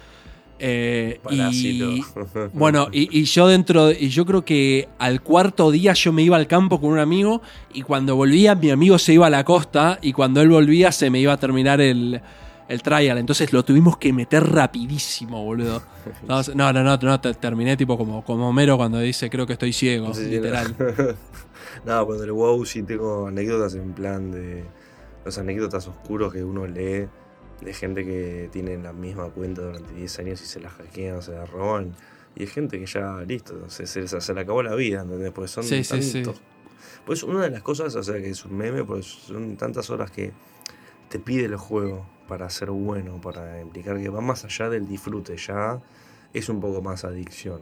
Eh, 0.60 1.20
y, 1.30 2.02
bueno, 2.54 2.88
y, 2.92 3.24
yo 3.26 3.48
dentro. 3.48 3.88
de- 3.88 3.98
y 4.00 4.10
yo 4.10 4.26
creo 4.26 4.44
que 4.44 4.88
al 4.98 5.22
cuarto 5.22 5.70
día 5.72 5.94
yo 5.94 6.12
me 6.14 6.24
iba 6.24 6.36
al 6.38 6.48
campo 6.48 6.80
con 6.82 6.92
un 6.92 7.00
amigo. 7.00 7.42
Y 7.74 7.82
cuando 7.84 8.16
volvía, 8.16 8.56
mi 8.56 8.70
amigo 8.72 8.98
se 8.98 9.14
iba 9.14 9.28
a 9.28 9.30
la 9.30 9.44
costa. 9.44 10.00
Y 10.02 10.14
cuando 10.14 10.42
él 10.42 10.50
volvía, 10.50 10.92
se 10.92 11.10
me 11.10 11.20
iba 11.20 11.34
a 11.34 11.38
terminar 11.38 11.80
el. 11.82 12.22
el 12.70 12.82
trial, 12.82 13.18
entonces 13.18 13.54
lo 13.54 13.64
tuvimos 13.64 13.98
que 13.98 14.12
meter 14.12 14.44
rapidísimo, 14.46 15.44
boludo. 15.44 15.82
No, 16.28 16.42
no, 16.56 16.72
no, 16.74 16.84
no, 16.84 16.98
no, 16.98 17.20
te- 17.22 17.34
terminé 17.34 17.76
tipo 17.78 17.98
como, 17.98 18.24
como 18.24 18.48
Homero 18.50 18.78
cuando 18.78 18.98
dice 19.00 19.30
creo 19.30 19.46
que 19.46 19.54
estoy 19.54 19.74
ciego, 19.74 20.14
sí, 20.14 20.24
literal. 20.30 20.74
No, 20.80 21.14
pero 21.84 22.18
del 22.20 22.32
WoW 22.32 22.66
sí 22.66 22.84
tengo 22.84 23.28
anécdotas 23.28 23.76
en 23.76 23.94
plan 23.94 24.32
de. 24.32 24.64
Los 25.26 25.38
anécdotas 25.38 25.88
oscuros 25.88 26.32
que 26.32 26.44
uno 26.44 26.66
lee 26.68 27.08
de 27.62 27.74
gente 27.74 28.06
que 28.06 28.50
tiene 28.52 28.78
la 28.78 28.94
misma 28.94 29.30
cuenta 29.30 29.62
durante 29.64 29.94
10 29.94 30.20
años 30.20 30.42
y 30.42 30.46
se 30.46 30.60
la 30.62 30.70
hackean 30.70 31.22
se 31.22 31.32
la 31.34 31.46
roban. 31.46 31.94
Y 32.36 32.42
hay 32.44 32.48
gente 32.48 32.80
que 32.80 32.86
ya, 32.86 33.22
listo, 33.28 33.70
se, 33.70 33.88
se, 33.88 34.08
se 34.08 34.34
le 34.34 34.40
acabó 34.42 34.62
la 34.64 34.76
vida, 34.76 35.02
¿entendés? 35.02 35.32
Porque 35.32 35.48
son 35.50 35.64
Sí, 35.64 35.84
sí, 35.84 36.02
sí. 36.04 36.24
tantos. 36.24 36.42
Pues 37.06 37.24
una 37.24 37.42
de 37.42 37.50
las 37.50 37.64
cosas, 37.64 37.96
o 37.96 38.04
sea, 38.04 38.16
que 38.22 38.30
es 38.30 38.46
un 38.46 38.56
meme, 38.56 38.84
pues 38.84 39.06
son 39.06 39.58
tantas 39.58 39.90
horas 39.90 40.12
que 40.12 40.32
te 41.10 41.20
pide 41.20 41.46
el 41.46 41.56
juego 41.58 42.06
para 42.28 42.50
ser 42.50 42.70
bueno, 42.70 43.20
para 43.20 43.60
implicar 43.60 43.98
que 43.98 44.10
va 44.10 44.22
más 44.22 44.46
allá 44.46 44.70
del 44.70 44.88
disfrute, 44.88 45.36
ya 45.38 45.82
es 46.34 46.48
un 46.50 46.60
poco 46.60 46.82
más 46.82 47.04
adicción. 47.06 47.62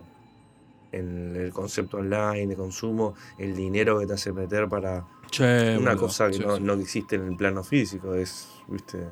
En 0.95 1.35
el 1.35 1.51
concepto 1.51 1.97
online 1.97 2.47
de 2.47 2.55
consumo, 2.55 3.15
el 3.37 3.55
dinero 3.55 3.99
que 3.99 4.07
te 4.07 4.13
hace 4.13 4.31
meter 4.31 4.69
para 4.69 5.05
Che, 5.29 5.77
una 5.77 5.95
cosa 5.95 6.29
que 6.29 6.39
no, 6.39 6.59
no 6.59 6.73
existe 6.73 7.15
en 7.15 7.27
el 7.27 7.35
plano 7.35 7.63
físico, 7.63 8.13
es, 8.13 8.47
viste, 8.67 9.09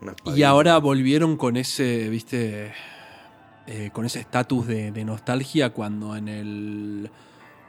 una 0.00 0.14
Y 0.34 0.42
ahora 0.42 0.78
volvieron 0.78 1.36
con 1.36 1.56
ese, 1.56 2.08
viste, 2.08 2.72
eh, 3.66 3.90
con 3.92 4.06
ese 4.06 4.20
estatus 4.20 4.66
de, 4.66 4.90
de 4.90 5.04
nostalgia 5.04 5.70
cuando 5.70 6.16
en 6.16 6.28
el 6.28 7.10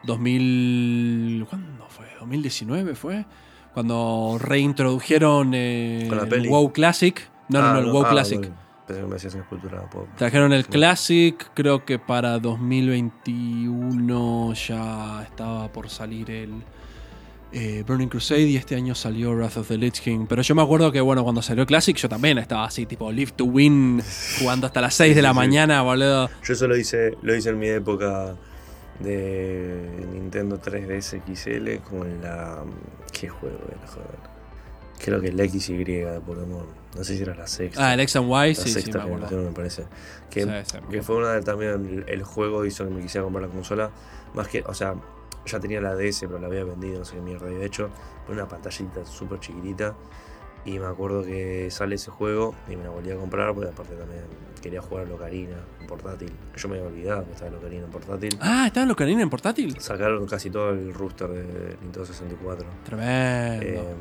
2000, 0.03 1.45
¿cuándo 1.49 1.85
fue? 1.89 2.05
¿2019 2.21 2.95
fue? 2.95 3.25
Cuando 3.73 4.37
reintrodujeron 4.39 5.53
eh, 5.53 6.09
el. 6.31 6.49
WoW 6.49 6.71
Classic. 6.71 7.29
No, 7.49 7.59
no, 7.59 7.65
Ah, 7.65 7.73
no, 7.73 7.79
el 7.79 7.91
WoW 7.91 8.05
ah, 8.05 8.09
Classic. 8.09 8.39
bueno, 8.39 8.55
pensé 8.89 9.01
que 9.01 9.07
me 9.07 9.13
decías 9.13 9.35
en 9.35 9.41
escultura 9.41 9.89
pop. 9.89 10.07
Trajeron 10.17 10.51
el. 10.53 10.65
Classic, 10.65 11.35
creo 11.53 11.85
que 11.85 11.99
para 11.99 12.39
2021 12.39 14.53
ya 14.53 15.23
estaba 15.23 15.71
por 15.71 15.89
salir 15.89 16.29
el 16.31 16.63
eh, 17.51 17.83
Burning 17.87 18.07
Crusade 18.07 18.41
y 18.41 18.57
este 18.57 18.75
año 18.75 18.93
salió 18.95 19.31
Wrath 19.33 19.57
of 19.57 19.67
the 19.67 19.77
Lich 19.77 20.01
King. 20.01 20.25
Pero 20.27 20.41
yo 20.41 20.55
me 20.55 20.61
acuerdo 20.61 20.91
que, 20.91 21.01
bueno, 21.01 21.23
cuando 21.23 21.41
salió 21.41 21.65
Classic 21.65 21.95
yo 21.97 22.09
también 22.09 22.37
estaba 22.37 22.65
así, 22.65 22.85
tipo 22.85 23.11
Live 23.11 23.31
to 23.35 23.45
Win, 23.45 24.01
jugando 24.39 24.67
hasta 24.67 24.81
las 24.81 24.93
6 24.95 25.15
de 25.15 25.21
la 25.21 25.29
Sí, 25.29 25.33
sí. 25.33 25.37
mañana, 25.37 25.81
boludo. 25.81 26.29
Yo 26.43 26.53
eso 26.53 26.67
lo 26.67 26.77
hice, 26.77 27.17
lo 27.21 27.35
hice 27.35 27.49
en 27.49 27.59
mi 27.59 27.67
época 27.69 28.35
de 28.99 30.07
Nintendo 30.13 30.59
3DS 30.59 31.21
XL 31.33 31.77
con 31.89 32.21
la. 32.21 32.63
¿Qué 33.11 33.29
juego 33.29 33.57
era, 33.67 33.87
joder? 33.87 34.19
Creo 35.03 35.21
que 35.21 35.27
el 35.29 35.49
XY 35.49 35.83
de 35.85 36.21
Pokémon. 36.25 36.78
No 36.99 37.03
sé 37.05 37.15
si 37.17 37.23
era 37.23 37.33
la 37.33 37.47
sexta. 37.47 37.87
Ah, 37.89 37.93
el 37.93 37.99
X 38.01 38.15
and 38.17 38.27
Y, 38.27 38.29
la 38.31 38.55
sí, 38.55 38.61
sí, 38.63 38.69
sexta 38.71 38.97
me 38.99 39.03
acuerdo. 39.05 39.27
generación, 39.27 39.45
me 39.45 39.51
parece. 39.55 39.85
Que, 40.29 40.43
Sí, 40.43 40.49
sí, 40.71 40.77
me 40.81 40.87
que 40.89 41.01
fue 41.01 41.15
una 41.15 41.31
de 41.31 41.41
también. 41.41 42.03
El 42.07 42.23
juego 42.23 42.65
hizo 42.65 42.83
que 42.85 42.91
me 42.91 43.01
quisiera 43.01 43.23
comprar 43.23 43.47
la 43.47 43.49
consola. 43.53 43.89
Más 44.33 44.47
que. 44.49 44.61
O 44.67 44.73
sea, 44.73 44.95
ya 45.45 45.59
tenía 45.59 45.79
la 45.81 45.95
DS, 45.95 46.19
pero 46.27 46.39
la 46.39 46.47
había 46.47 46.63
vendido, 46.65 46.99
no 46.99 47.05
sé 47.05 47.15
qué 47.15 47.21
mierda 47.21 47.47
había 47.47 47.63
hecho. 47.63 47.89
Con 48.25 48.35
una 48.35 48.47
pantallita 48.47 49.05
súper 49.05 49.39
chiquitita. 49.39 49.95
Y 50.65 50.77
me 50.77 50.87
acuerdo 50.87 51.23
que 51.23 51.71
sale 51.71 51.95
ese 51.95 52.11
juego 52.11 52.53
y 52.67 52.75
me 52.75 52.83
la 52.83 52.89
volví 52.89 53.09
a 53.11 53.15
comprar 53.15 53.53
porque 53.53 53.69
aparte 53.69 53.95
también 53.95 54.23
quería 54.61 54.81
jugar 54.81 55.05
a 55.05 55.09
Locarina 55.09 55.55
en 55.79 55.87
portátil. 55.87 56.33
Yo 56.57 56.67
me 56.67 56.75
había 56.75 56.89
olvidado 56.89 57.25
que 57.25 57.31
estaba 57.31 57.49
Locarina 57.49 57.85
en 57.85 57.91
portátil. 57.91 58.37
Ah, 58.41 58.65
¿estaba 58.67 58.83
en 58.83 58.89
Locarina 58.89 59.21
en 59.23 59.29
portátil? 59.29 59.79
Sacaron 59.79 60.27
casi 60.27 60.49
todo 60.49 60.71
el 60.71 60.93
rooster 60.93 61.29
de 61.29 61.77
Nintendo 61.81 62.05
64. 62.05 62.67
Tremendo. 62.83 63.65
Eh, 63.65 63.93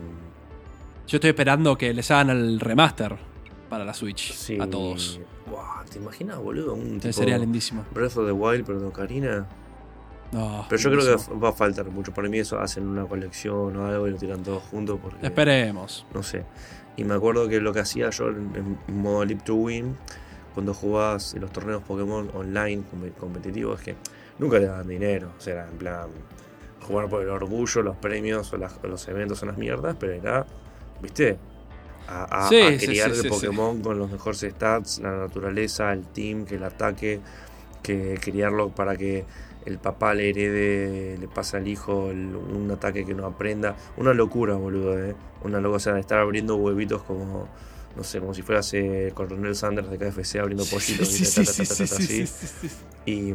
Yo 1.08 1.16
estoy 1.16 1.30
esperando 1.30 1.76
que 1.76 1.92
les 1.94 2.10
hagan 2.10 2.30
el 2.30 2.60
remaster 2.60 3.16
para 3.68 3.84
la 3.84 3.94
Switch 3.94 4.32
sí. 4.34 4.58
a 4.60 4.68
todos. 4.68 5.20
Wow, 5.50 5.60
¿Te 5.90 5.98
imaginas, 5.98 6.38
boludo? 6.38 6.74
Un 6.74 7.00
tipo 7.00 7.12
Sería 7.12 7.38
lindísimo. 7.38 7.84
Breath 7.92 8.16
of 8.18 8.26
the 8.26 8.32
Wild, 8.32 8.64
pero 8.66 8.78
de 8.80 8.86
Ocarina. 8.86 9.46
No, 10.32 10.66
Pero 10.68 10.78
yo 10.82 10.90
creo 10.90 11.16
que 11.16 11.34
va 11.36 11.48
a 11.48 11.52
faltar 11.52 11.86
mucho. 11.86 12.12
Para 12.12 12.28
mí 12.28 12.38
eso 12.38 12.60
hacen 12.60 12.86
una 12.86 13.06
colección 13.06 13.74
o 13.76 13.86
algo 13.86 14.06
y 14.08 14.10
lo 14.10 14.16
tiran 14.18 14.42
todos 14.42 14.62
juntos 14.64 14.98
porque... 15.02 15.24
Esperemos. 15.26 16.04
No 16.12 16.22
sé. 16.22 16.44
Y 16.98 17.04
me 17.04 17.14
acuerdo 17.14 17.48
que 17.48 17.60
lo 17.62 17.72
que 17.72 17.80
hacía 17.80 18.10
yo 18.10 18.28
en, 18.28 18.76
en 18.88 19.00
modo 19.00 19.24
Leap 19.24 19.42
to 19.44 19.54
Win, 19.54 19.96
cuando 20.52 20.74
jugabas 20.74 21.32
en 21.32 21.40
los 21.40 21.50
torneos 21.52 21.82
Pokémon 21.84 22.28
online 22.34 22.82
com- 22.90 23.08
competitivos, 23.18 23.78
es 23.78 23.84
que 23.86 23.96
nunca 24.38 24.58
te 24.58 24.66
daban 24.66 24.86
dinero. 24.86 25.32
O 25.38 25.40
sea, 25.40 25.54
era 25.54 25.68
en 25.70 25.78
plan 25.78 26.08
jugar 26.86 27.08
por 27.08 27.22
el 27.22 27.30
orgullo, 27.30 27.82
los 27.82 27.96
premios 27.96 28.52
o, 28.52 28.58
las- 28.58 28.78
o 28.82 28.86
los 28.86 29.08
eventos 29.08 29.38
son 29.38 29.48
las 29.48 29.56
mierdas, 29.56 29.96
pero 29.98 30.12
era, 30.12 30.44
¿viste? 31.02 31.38
A, 32.08 32.24
a- 32.46 32.48
Sí, 32.48 32.56
a 32.60 32.70
sí, 32.78 32.86
criar 32.86 33.10
sí, 33.12 33.20
el 33.20 33.28
Pokémon 33.28 33.80
con 33.82 33.98
los 33.98 34.10
mejores 34.10 34.40
stats, 34.40 35.00
la 35.00 35.12
naturaleza, 35.16 35.92
el 35.92 36.04
team, 36.06 36.44
que 36.46 36.54
el 36.56 36.64
ataque, 36.64 37.20
que 37.82 38.18
criarlo 38.20 38.70
para 38.70 38.96
que 38.96 39.24
el 39.66 39.78
papá 39.78 40.14
le 40.14 40.30
herede, 40.30 41.18
le 41.18 41.28
pasa 41.28 41.58
al 41.58 41.68
hijo 41.68 42.10
el- 42.10 42.34
un 42.36 42.70
ataque 42.70 43.04
que 43.04 43.14
no 43.14 43.26
aprenda. 43.26 43.76
Una 43.98 44.14
locura, 44.14 44.54
boludo, 44.54 44.98
¿eh? 44.98 45.14
Una 45.42 45.58
locura, 45.60 45.76
o 45.76 45.80
sea, 45.80 45.98
estar 45.98 46.18
abriendo 46.18 46.56
huevitos 46.56 47.02
como, 47.02 47.46
no 47.96 48.04
sé, 48.04 48.20
como 48.20 48.32
si 48.32 48.40
fueras 48.42 48.72
eh, 48.74 49.12
Coronel 49.14 49.54
Sanders 49.54 49.90
de 49.90 49.98
KFC 49.98 50.38
abriendo 50.40 50.64
pollitos. 50.64 51.10
Y 53.06 53.34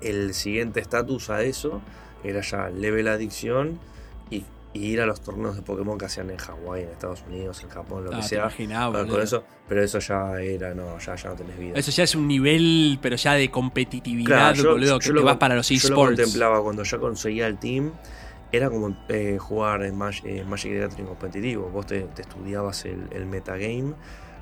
el 0.00 0.34
siguiente 0.34 0.80
estatus 0.80 1.30
a 1.30 1.42
eso 1.42 1.80
era 2.22 2.40
ya 2.40 2.68
level 2.70 3.08
adicción 3.08 3.78
y, 4.30 4.44
y 4.74 4.86
ir 4.86 5.00
a 5.00 5.06
los 5.06 5.20
torneos 5.22 5.56
de 5.56 5.62
Pokémon 5.62 5.96
que 5.96 6.04
hacían 6.06 6.28
en 6.30 6.36
Hawái, 6.36 6.82
en 6.82 6.88
Estados 6.90 7.22
Unidos, 7.26 7.62
en 7.62 7.68
Japón, 7.70 8.04
lo 8.04 8.12
Ah, 8.12 8.16
que 8.16 8.22
sea. 8.24 8.40
imaginaba, 8.40 9.06
Con- 9.06 9.20
eso, 9.22 9.44
pero 9.68 9.82
eso 9.82 9.98
ya 10.00 10.40
era, 10.42 10.74
no, 10.74 10.98
ya, 10.98 11.14
ya 11.14 11.28
no 11.30 11.36
tenés 11.36 11.56
vida. 11.58 11.78
Eso 11.78 11.90
ya 11.92 12.02
es 12.04 12.14
un 12.16 12.26
nivel, 12.28 12.98
pero 13.00 13.14
ya 13.16 13.34
de 13.34 13.50
competitividad, 13.50 14.26
Claro, 14.52 14.54
yo- 14.56 14.70
boludo, 14.72 14.98
yo 14.98 14.98
que 14.98 15.12
lo 15.12 15.20
te 15.20 15.24
vas 15.26 15.36
para 15.36 15.54
los 15.54 15.68
Yo 15.68 15.74
lo 15.74 15.94
esports. 15.94 16.16
contemplaba 16.16 16.62
cuando 16.62 16.82
ya 16.82 16.98
conseguía 16.98 17.46
el 17.46 17.58
team. 17.58 17.92
Era 18.52 18.68
como 18.70 18.96
eh, 19.08 19.38
jugar 19.40 19.82
en 19.84 19.96
Magic, 19.96 20.24
eh, 20.26 20.44
Magic 20.44 20.72
the 20.72 20.78
Gathering 20.80 21.06
competitivo. 21.06 21.70
Vos 21.70 21.86
te, 21.86 22.02
te 22.02 22.22
estudiabas 22.22 22.84
el, 22.84 23.08
el 23.12 23.26
metagame, 23.26 23.94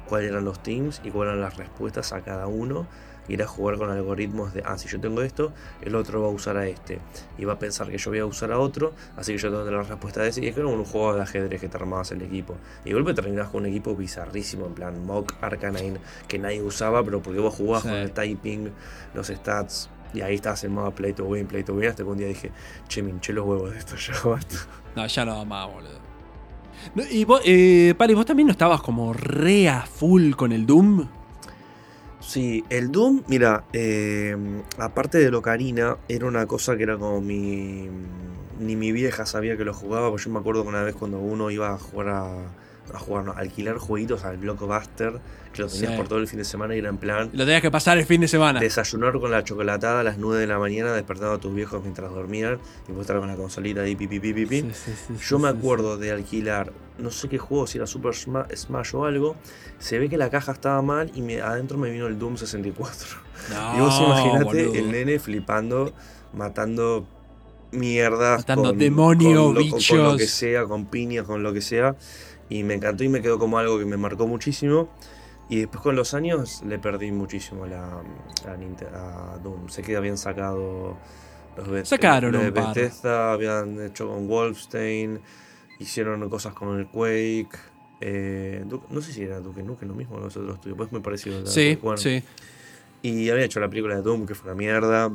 cuáles 0.06 0.30
eran 0.30 0.44
los 0.44 0.62
teams 0.62 1.00
y 1.04 1.10
cuáles 1.10 1.32
eran 1.32 1.40
las 1.42 1.56
respuestas 1.56 2.12
a 2.12 2.20
cada 2.22 2.46
uno. 2.46 2.86
Y 3.28 3.34
era 3.34 3.46
jugar 3.46 3.78
con 3.78 3.88
algoritmos 3.90 4.52
de, 4.52 4.62
ah, 4.66 4.76
si 4.76 4.88
yo 4.88 4.98
tengo 5.00 5.22
esto, 5.22 5.52
el 5.80 5.94
otro 5.94 6.20
va 6.22 6.26
a 6.28 6.30
usar 6.30 6.56
a 6.56 6.66
este. 6.66 6.98
Y 7.38 7.44
va 7.44 7.52
a 7.54 7.58
pensar 7.58 7.88
que 7.88 7.96
yo 7.98 8.10
voy 8.10 8.18
a 8.18 8.26
usar 8.26 8.50
a 8.52 8.58
otro, 8.58 8.92
así 9.16 9.32
que 9.32 9.38
yo 9.38 9.48
tengo 9.48 9.62
que 9.62 9.66
tener 9.70 9.82
la 9.84 9.88
respuesta 9.88 10.22
de 10.22 10.28
ese. 10.30 10.44
Y 10.44 10.48
es 10.48 10.54
que 10.54 10.60
era 10.60 10.68
un 10.68 10.84
juego 10.84 11.14
de 11.14 11.22
ajedrez 11.22 11.60
que 11.60 11.68
te 11.68 11.76
armabas 11.76 12.10
el 12.10 12.22
equipo. 12.22 12.56
Y 12.84 12.88
de 12.88 12.94
golpe 12.94 13.14
terminabas 13.14 13.50
con 13.50 13.60
un 13.62 13.68
equipo 13.68 13.94
bizarrísimo, 13.94 14.66
en 14.66 14.74
plan 14.74 15.06
Mock 15.06 15.34
Arcanine, 15.40 15.98
que 16.26 16.38
nadie 16.38 16.62
usaba, 16.62 17.02
pero 17.04 17.22
porque 17.22 17.38
vos 17.40 17.54
jugabas 17.54 17.82
Sí. 17.84 17.88
con 17.88 17.96
el 17.98 18.10
typing, 18.12 18.70
los 19.14 19.28
stats. 19.28 19.88
Y 20.14 20.20
ahí 20.20 20.34
estabas 20.34 20.62
en 20.64 20.72
modo 20.72 20.90
play 20.90 21.12
to 21.14 21.24
win, 21.24 21.46
play 21.46 21.62
to 21.62 21.74
win. 21.74 21.88
Hasta 21.88 22.02
que 22.02 22.08
un 22.10 22.18
día 22.18 22.26
dije, 22.28 22.50
che, 22.88 23.02
me 23.02 23.10
hinché 23.10 23.32
los 23.32 23.46
huevos 23.46 23.70
de 23.70 23.78
esto, 23.78 23.94
ya 23.96 24.12
basta. 24.28 24.56
No, 24.96 25.06
ya 25.06 25.24
no 25.24 25.44
más, 25.44 25.72
boludo. 25.72 26.02
No, 26.96 27.02
y 27.08 27.24
vos, 27.24 27.40
eh, 27.44 27.94
Pali, 27.96 28.12
vos 28.14 28.26
también 28.26 28.48
no 28.48 28.52
estabas 28.52 28.82
como 28.82 29.12
re 29.12 29.68
a 29.68 29.82
full 29.86 30.32
con 30.32 30.50
el 30.52 30.66
Doom. 30.66 31.06
Sí, 32.22 32.64
el 32.70 32.92
Doom, 32.92 33.24
mira, 33.26 33.64
eh, 33.72 34.36
aparte 34.78 35.18
de 35.18 35.30
Locarina, 35.30 35.98
era 36.08 36.26
una 36.26 36.46
cosa 36.46 36.76
que 36.76 36.84
era 36.84 36.96
como 36.96 37.20
mi. 37.20 37.88
Ni 38.60 38.76
mi 38.76 38.92
vieja 38.92 39.26
sabía 39.26 39.56
que 39.56 39.64
lo 39.64 39.74
jugaba, 39.74 40.08
porque 40.08 40.24
yo 40.24 40.30
me 40.30 40.38
acuerdo 40.38 40.62
que 40.62 40.68
una 40.68 40.82
vez 40.84 40.94
cuando 40.94 41.18
uno 41.18 41.50
iba 41.50 41.74
a 41.74 41.78
jugar 41.78 42.08
a. 42.10 42.54
a 42.92 42.98
jugar, 42.98 43.24
no, 43.24 43.32
alquilar 43.32 43.78
jueguitos 43.78 44.24
al 44.24 44.36
Blockbuster, 44.38 45.20
que 45.52 45.62
lo 45.62 45.68
tenías 45.68 45.90
Sí. 45.92 45.96
por 45.96 46.08
todo 46.08 46.18
el 46.18 46.26
fin 46.26 46.38
de 46.38 46.44
semana 46.44 46.74
y 46.74 46.78
era 46.78 46.88
en 46.88 46.98
plan. 46.98 47.30
Lo 47.32 47.44
tenías 47.44 47.62
que 47.62 47.70
pasar 47.70 47.96
el 47.98 48.04
fin 48.06 48.20
de 48.20 48.28
semana. 48.28 48.58
Desayunar 48.60 49.18
con 49.20 49.30
la 49.30 49.44
chocolatada 49.44 50.00
a 50.00 50.02
las 50.02 50.18
9 50.18 50.40
de 50.40 50.46
la 50.46 50.58
mañana, 50.58 50.92
despertando 50.92 51.34
a 51.34 51.38
tus 51.38 51.54
viejos 51.54 51.80
mientras 51.82 52.10
dormían 52.10 52.58
y 52.88 52.92
vos 52.92 53.02
estar 53.02 53.18
con 53.18 53.28
la 53.28 53.36
consolita 53.36 53.82
ahí, 53.82 53.94
pipi, 53.96 54.18
pipi, 54.18 54.46
pipi. 54.46 54.60
Sí, 54.62 54.70
sí, 54.72 54.92
sí, 55.08 55.14
Yo 55.28 55.38
me 55.38 55.48
acuerdo 55.48 55.96
de 55.98 56.10
alquilar, 56.10 56.72
no 56.98 57.10
sé 57.10 57.28
qué 57.28 57.38
juego, 57.38 57.66
si 57.66 57.78
era 57.78 57.86
Super 57.86 58.12
Sma- 58.14 58.46
Smash 58.54 58.94
o 58.94 59.04
algo. 59.04 59.36
Se 59.78 59.98
ve 59.98 60.08
que 60.08 60.16
la 60.16 60.28
caja 60.30 60.52
estaba 60.52 60.80
mal 60.82 61.10
y 61.14 61.22
me, 61.22 61.40
adentro 61.40 61.78
me 61.78 61.90
vino 61.90 62.06
el 62.08 62.18
Doom 62.18 62.36
64. 62.36 63.06
sí. 63.08 63.52
y 63.76 63.80
vos 63.80 64.00
imaginate 64.00 64.78
el 64.78 64.90
nene 64.90 65.18
flipando, 65.18 65.92
matando 66.34 67.06
mierdas. 67.70 68.40
Matando 68.40 68.72
demonios, 68.72 69.32
con 69.34 69.54
lo- 69.54 69.60
con- 69.60 69.70
lo 69.70 69.76
bichos. 69.76 70.16
que 70.18 70.26
sea, 70.26 70.64
con 70.64 70.86
piñas, 70.86 71.24
con 71.26 71.42
lo 71.42 71.52
que 71.52 71.60
sea. 71.60 71.96
Y 72.48 72.64
me 72.64 72.74
encantó 72.74 73.04
y 73.04 73.08
me 73.08 73.22
quedó 73.22 73.38
como 73.38 73.58
algo 73.58 73.78
que 73.78 73.84
me 73.84 73.96
marcó 73.96 74.26
muchísimo. 74.26 74.88
Y 75.48 75.60
después 75.60 75.82
con 75.82 75.96
los 75.96 76.14
años 76.14 76.62
le 76.66 76.78
perdí 76.78 77.12
muchísimo 77.12 77.66
la, 77.66 78.02
a, 78.46 79.38
Doom. 79.42 79.68
Se 79.68 79.82
queda 79.82 80.00
bien 80.00 80.16
sacado. 80.16 80.96
Los 81.56 81.88
Sacaron 81.88 82.32
los 82.32 82.44
un. 82.44 82.54
Bethesda 82.54 83.32
habían 83.32 83.80
hecho 83.84 84.08
con 84.08 84.26
Wolfstein. 84.26 85.20
Hicieron 85.78 86.28
cosas 86.30 86.54
con 86.54 86.78
el 86.78 86.86
Quake. 86.86 87.50
eh, 88.00 88.64
no 88.90 89.00
sé 89.00 89.12
si 89.12 89.22
era 89.22 89.40
Duke 89.40 89.62
Nukem 89.62 89.88
lo 89.88 89.94
mismo 89.94 90.18
los 90.18 90.36
otros 90.36 90.54
estudios. 90.54 90.76
Pues 90.76 90.90
muy 90.92 91.00
parecido. 91.00 91.38
al 91.38 91.46
Sí, 91.46 91.78
sí. 91.96 92.22
Y 93.02 93.28
había 93.30 93.44
hecho 93.44 93.60
la 93.60 93.68
película 93.68 93.96
de 93.96 94.02
Doom, 94.02 94.26
que 94.26 94.34
fue 94.34 94.50
una 94.50 94.56
mierda. 94.58 95.10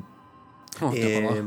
Oh, 0.82 0.92
Eh. 0.94 1.44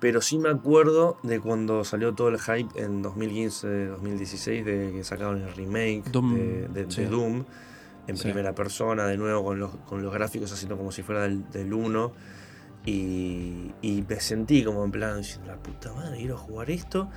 Pero 0.00 0.20
sí 0.22 0.38
me 0.38 0.48
acuerdo 0.48 1.18
de 1.22 1.40
cuando 1.40 1.84
salió 1.84 2.14
todo 2.14 2.28
el 2.28 2.38
hype 2.40 2.68
en 2.82 3.02
2015-2016 3.04 4.64
de 4.64 4.92
que 4.92 5.04
sacaron 5.04 5.42
el 5.42 5.52
remake 5.54 6.04
Doom, 6.10 6.34
de, 6.34 6.68
de- 6.68 6.84
de 6.86 6.90
sí. 6.90 7.04
Doom 7.04 7.44
en 8.06 8.16
Sí. 8.16 8.24
primera 8.24 8.54
persona, 8.54 9.06
de 9.06 9.16
nuevo 9.16 9.44
con 9.44 9.60
los, 9.60 9.70
con 9.86 10.02
los 10.02 10.12
gráficos 10.12 10.50
haciendo 10.52 10.76
como 10.76 10.90
si 10.90 11.02
fuera 11.02 11.22
del, 11.22 11.48
del 11.50 11.72
1. 11.72 12.12
Y, 12.86 13.72
y 13.82 14.04
me 14.08 14.20
sentí 14.20 14.64
como 14.64 14.84
en 14.84 14.90
plan, 14.90 15.18
diciendo, 15.18 15.48
la 15.48 15.56
puta 15.58 15.92
madre, 15.92 16.16
quiero 16.18 16.38
jugar 16.38 16.70
esto. 16.70 17.08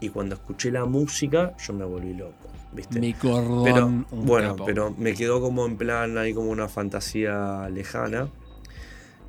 Y 0.00 0.08
cuando 0.08 0.34
escuché 0.34 0.70
la 0.72 0.84
música, 0.86 1.56
yo 1.56 1.72
me 1.72 1.84
volví 1.84 2.14
loco, 2.14 2.48
¿viste? 2.72 2.98
Mi 2.98 3.14
cordón. 3.14 3.62
Pero 3.64 4.22
bueno, 4.22 4.50
capo. 4.50 4.64
pero 4.64 4.94
me 4.98 5.14
quedó 5.14 5.40
como 5.40 5.64
en 5.66 5.76
plan 5.76 6.18
ahí 6.18 6.34
como 6.34 6.50
una 6.50 6.68
fantasía 6.68 7.68
lejana. 7.70 8.28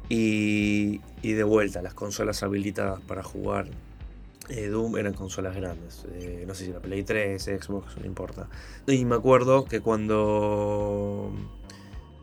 Y, 0.10 1.02
y 1.22 1.34
de 1.34 1.44
vuelta, 1.44 1.82
las 1.82 1.94
consolas 1.94 2.44
habilitadas 2.44 3.02
para 3.02 3.24
jugar 3.24 3.68
eh, 4.50 4.68
Doom 4.68 4.98
eran 4.98 5.14
consolas 5.14 5.56
grandes. 5.56 6.06
Eh, 6.14 6.44
no 6.48 6.54
sé 6.54 6.66
si 6.66 6.72
la 6.72 6.80
Play 6.80 7.04
3, 7.04 7.42
Xbox, 7.44 7.98
no 7.98 8.06
importa. 8.06 8.48
Y 8.88 9.04
me 9.06 9.16
acuerdo 9.16 9.66
que 9.66 9.82
cuando 9.82 11.32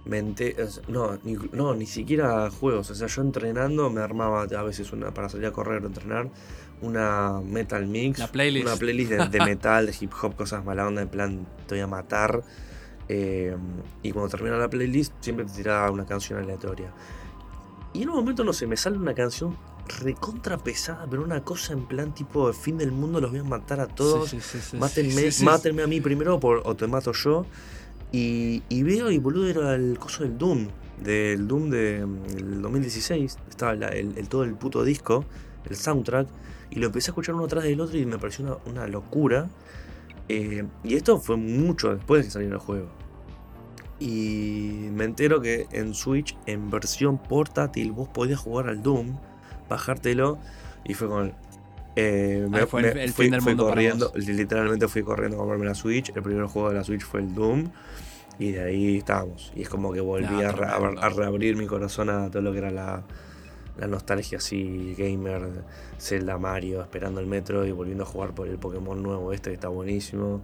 me 0.05 0.22
no, 0.89 1.18
ni, 1.24 1.37
no, 1.53 1.74
ni 1.74 1.87
siquiera 1.87 2.49
juegos. 2.51 2.91
O 2.91 2.95
sea, 2.95 3.09
yo 3.09 3.22
entrenando 3.22 3.91
me 3.91 4.01
armaba 4.01 4.43
a 4.43 4.62
veces 4.62 4.93
una 4.93 5.12
para 5.12 5.28
salir 5.28 5.47
a 5.47 5.53
correr 5.53 5.83
o 5.83 5.87
entrenar 5.87 6.30
una 6.80 7.41
metal 7.45 7.87
mix. 7.87 8.18
La 8.18 8.28
playlist. 8.28 8.66
Una 8.66 8.76
playlist 8.76 9.11
de, 9.11 9.28
de 9.28 9.41
metal, 9.45 9.87
de 9.87 9.95
hip 9.99 10.12
hop, 10.22 10.37
cosas 10.37 10.64
mala 10.64 10.87
onda, 10.87 11.03
en 11.03 11.09
plan 11.09 11.47
te 11.66 11.74
voy 11.74 11.83
a 11.83 11.87
matar. 11.89 12.43
Eh, 13.09 13.57
y 14.03 14.12
cuando 14.12 14.30
termina 14.30 14.57
la 14.57 14.70
playlist, 14.70 15.12
siempre 15.20 15.45
te 15.45 15.53
tiraba 15.53 15.91
una 15.91 16.07
canción 16.07 16.39
aleatoria. 16.39 16.93
Y 17.95 18.03
en 18.03 18.09
un 18.11 18.16
momento, 18.16 18.43
no 18.45 18.53
sé, 18.53 18.66
me 18.66 18.76
sale 18.76 18.97
una 18.99 19.14
canción 19.14 19.57
recontra 20.01 20.57
pesada, 20.59 21.07
pero 21.11 21.22
una 21.22 21.43
cosa 21.45 21.72
en 21.72 21.84
plan 21.86 22.14
tipo 22.14 22.47
de 22.49 22.55
fin 22.55 22.78
del 22.78 22.93
mundo, 22.93 23.20
los 23.20 23.30
voy 23.30 23.40
a 23.40 23.45
matar 23.45 23.80
a 23.80 23.86
todos. 23.88 24.30
Sí, 24.30 24.40
sí, 25.32 25.43
mátenme, 25.45 25.82
a 25.82 25.86
mí 25.86 26.01
primero 26.01 26.38
por- 26.40 26.62
o 26.64 26.74
te 26.74 26.86
mato 26.86 27.12
yo. 27.12 27.45
Y, 28.12 28.62
y 28.68 28.82
veo, 28.82 29.11
y 29.11 29.18
boludo, 29.18 29.49
era 29.49 29.74
el 29.74 29.99
coso 29.99 30.22
del 30.22 30.38
Doom. 30.38 30.68
Del 31.03 31.49
Doom 31.49 31.70
de, 31.70 32.07
del 32.34 32.62
2016. 32.62 33.38
Estaba 33.51 33.74
la- 33.74 33.88
el, 33.88 34.16
el- 34.16 34.28
todo 34.28 34.45
el 34.45 34.55
puto 34.55 34.84
disco, 34.84 35.24
el 35.68 35.76
soundtrack. 35.76 36.28
Y 36.70 36.76
lo 36.76 36.86
empecé 36.86 37.11
a 37.11 37.12
escuchar 37.12 37.34
uno 37.34 37.47
tras 37.49 37.64
del 37.64 37.80
otro 37.80 37.99
y 37.99 38.07
me 38.07 38.18
pareció 38.18 38.45
una, 38.45 38.57
una 38.70 38.86
locura. 38.88 39.51
Eh, 40.28 40.64
y 40.84 40.95
esto 40.95 41.18
fue 41.18 41.36
mucho 41.36 41.95
después 41.95 42.20
de 42.22 42.26
que 42.28 42.30
saliera 42.30 42.55
el 42.55 42.61
juego. 42.61 42.86
Y 43.99 44.88
me 44.93 45.05
entero 45.05 45.40
que 45.40 45.68
en 45.72 45.95
Switch, 45.95 46.36
en 46.47 46.70
versión 46.70 47.18
portátil, 47.18 47.93
vos 47.93 48.09
podías 48.09 48.40
jugar 48.40 48.68
al 48.68 48.82
Doom, 48.82 49.16
bajártelo, 49.68 50.38
y 50.84 50.95
fue 50.95 51.09
con. 51.09 51.32
eh, 51.95 52.49
Ahí 52.53 52.66
fue 52.66 52.80
el- 52.80 52.99
el 52.99 53.12
fui, 53.12 53.24
fin 53.26 53.32
del 53.32 53.43
fui 53.43 53.51
mundo 53.53 53.64
para 53.64 53.74
corriendo, 53.74 54.12
literalmente 54.16 54.88
fui 54.88 55.03
corriendo 55.03 55.36
a 55.36 55.40
comprarme 55.40 55.66
la 55.66 55.74
Switch. 55.74 56.11
El 56.16 56.22
primer 56.22 56.47
juego 56.47 56.70
de 56.70 56.74
la 56.76 56.84
Switch 56.84 57.03
fue 57.03 57.20
el 57.20 57.34
Doom, 57.34 57.70
y 58.38 58.53
de 58.53 58.62
ahí 58.62 58.97
estábamos. 58.99 59.53
Y 59.55 59.62
es 59.62 59.68
como 59.68 59.93
que 59.93 60.01
volví 60.01 60.43
Ah, 60.43 60.53
re- 60.53 60.66
a 61.01 61.09
reabrir 61.11 61.57
mi 61.57 61.66
corazón 61.66 62.09
a 62.11 62.30
todo 62.30 62.43
lo 62.43 62.51
que 62.53 62.59
era 62.59 62.70
la, 62.70 63.03
la 63.78 63.86
nostalgia 63.86 64.38
así, 64.38 64.95
gamer, 64.99 65.64
Zelda, 65.99 66.38
Mario, 66.38 66.80
esperando 66.82 67.20
el 67.20 67.26
metro 67.26 67.64
y 67.66 67.70
volviendo 67.72 68.05
a 68.05 68.07
jugar 68.07 68.34
por 68.34 68.49
el 68.49 68.57
Pokémon 68.59 69.01
nuevo 69.03 69.32
este 69.32 69.51
que 69.51 69.55
está 69.55 69.68
buenísimo. 69.68 70.40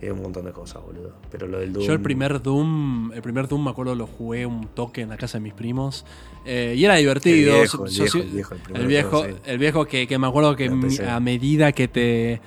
Es 0.00 0.10
un 0.10 0.22
montón 0.22 0.46
de 0.46 0.52
cosas, 0.52 0.82
boludo. 0.82 1.14
Pero 1.30 1.46
lo 1.46 1.58
del 1.58 1.72
Doom. 1.72 1.84
Yo 1.84 1.92
el 1.92 2.00
primer 2.00 2.40
Doom, 2.42 3.12
el 3.12 3.22
primer 3.22 3.48
Doom 3.48 3.64
me 3.64 3.70
acuerdo 3.70 3.94
lo 3.94 4.06
jugué 4.06 4.46
un 4.46 4.66
toque 4.68 5.02
en 5.02 5.10
la 5.10 5.16
casa 5.16 5.38
de 5.38 5.44
mis 5.44 5.52
primos 5.52 6.06
eh, 6.46 6.74
y 6.76 6.84
era 6.84 6.96
divertido. 6.96 7.54
El 7.54 7.60
viejo, 7.60 7.86
el 7.86 7.92
viejo, 7.92 8.18
el 8.18 8.30
viejo, 8.30 8.54
el 8.54 8.60
primero 8.60 8.80
el 8.80 8.88
que 9.86 10.06
viejo, 10.06 10.18
me 10.18 10.26
acuerdo 10.26 10.56
que 10.56 10.70
a 11.06 11.20
medida 11.20 11.72
que 11.72 11.88
te 11.88 12.40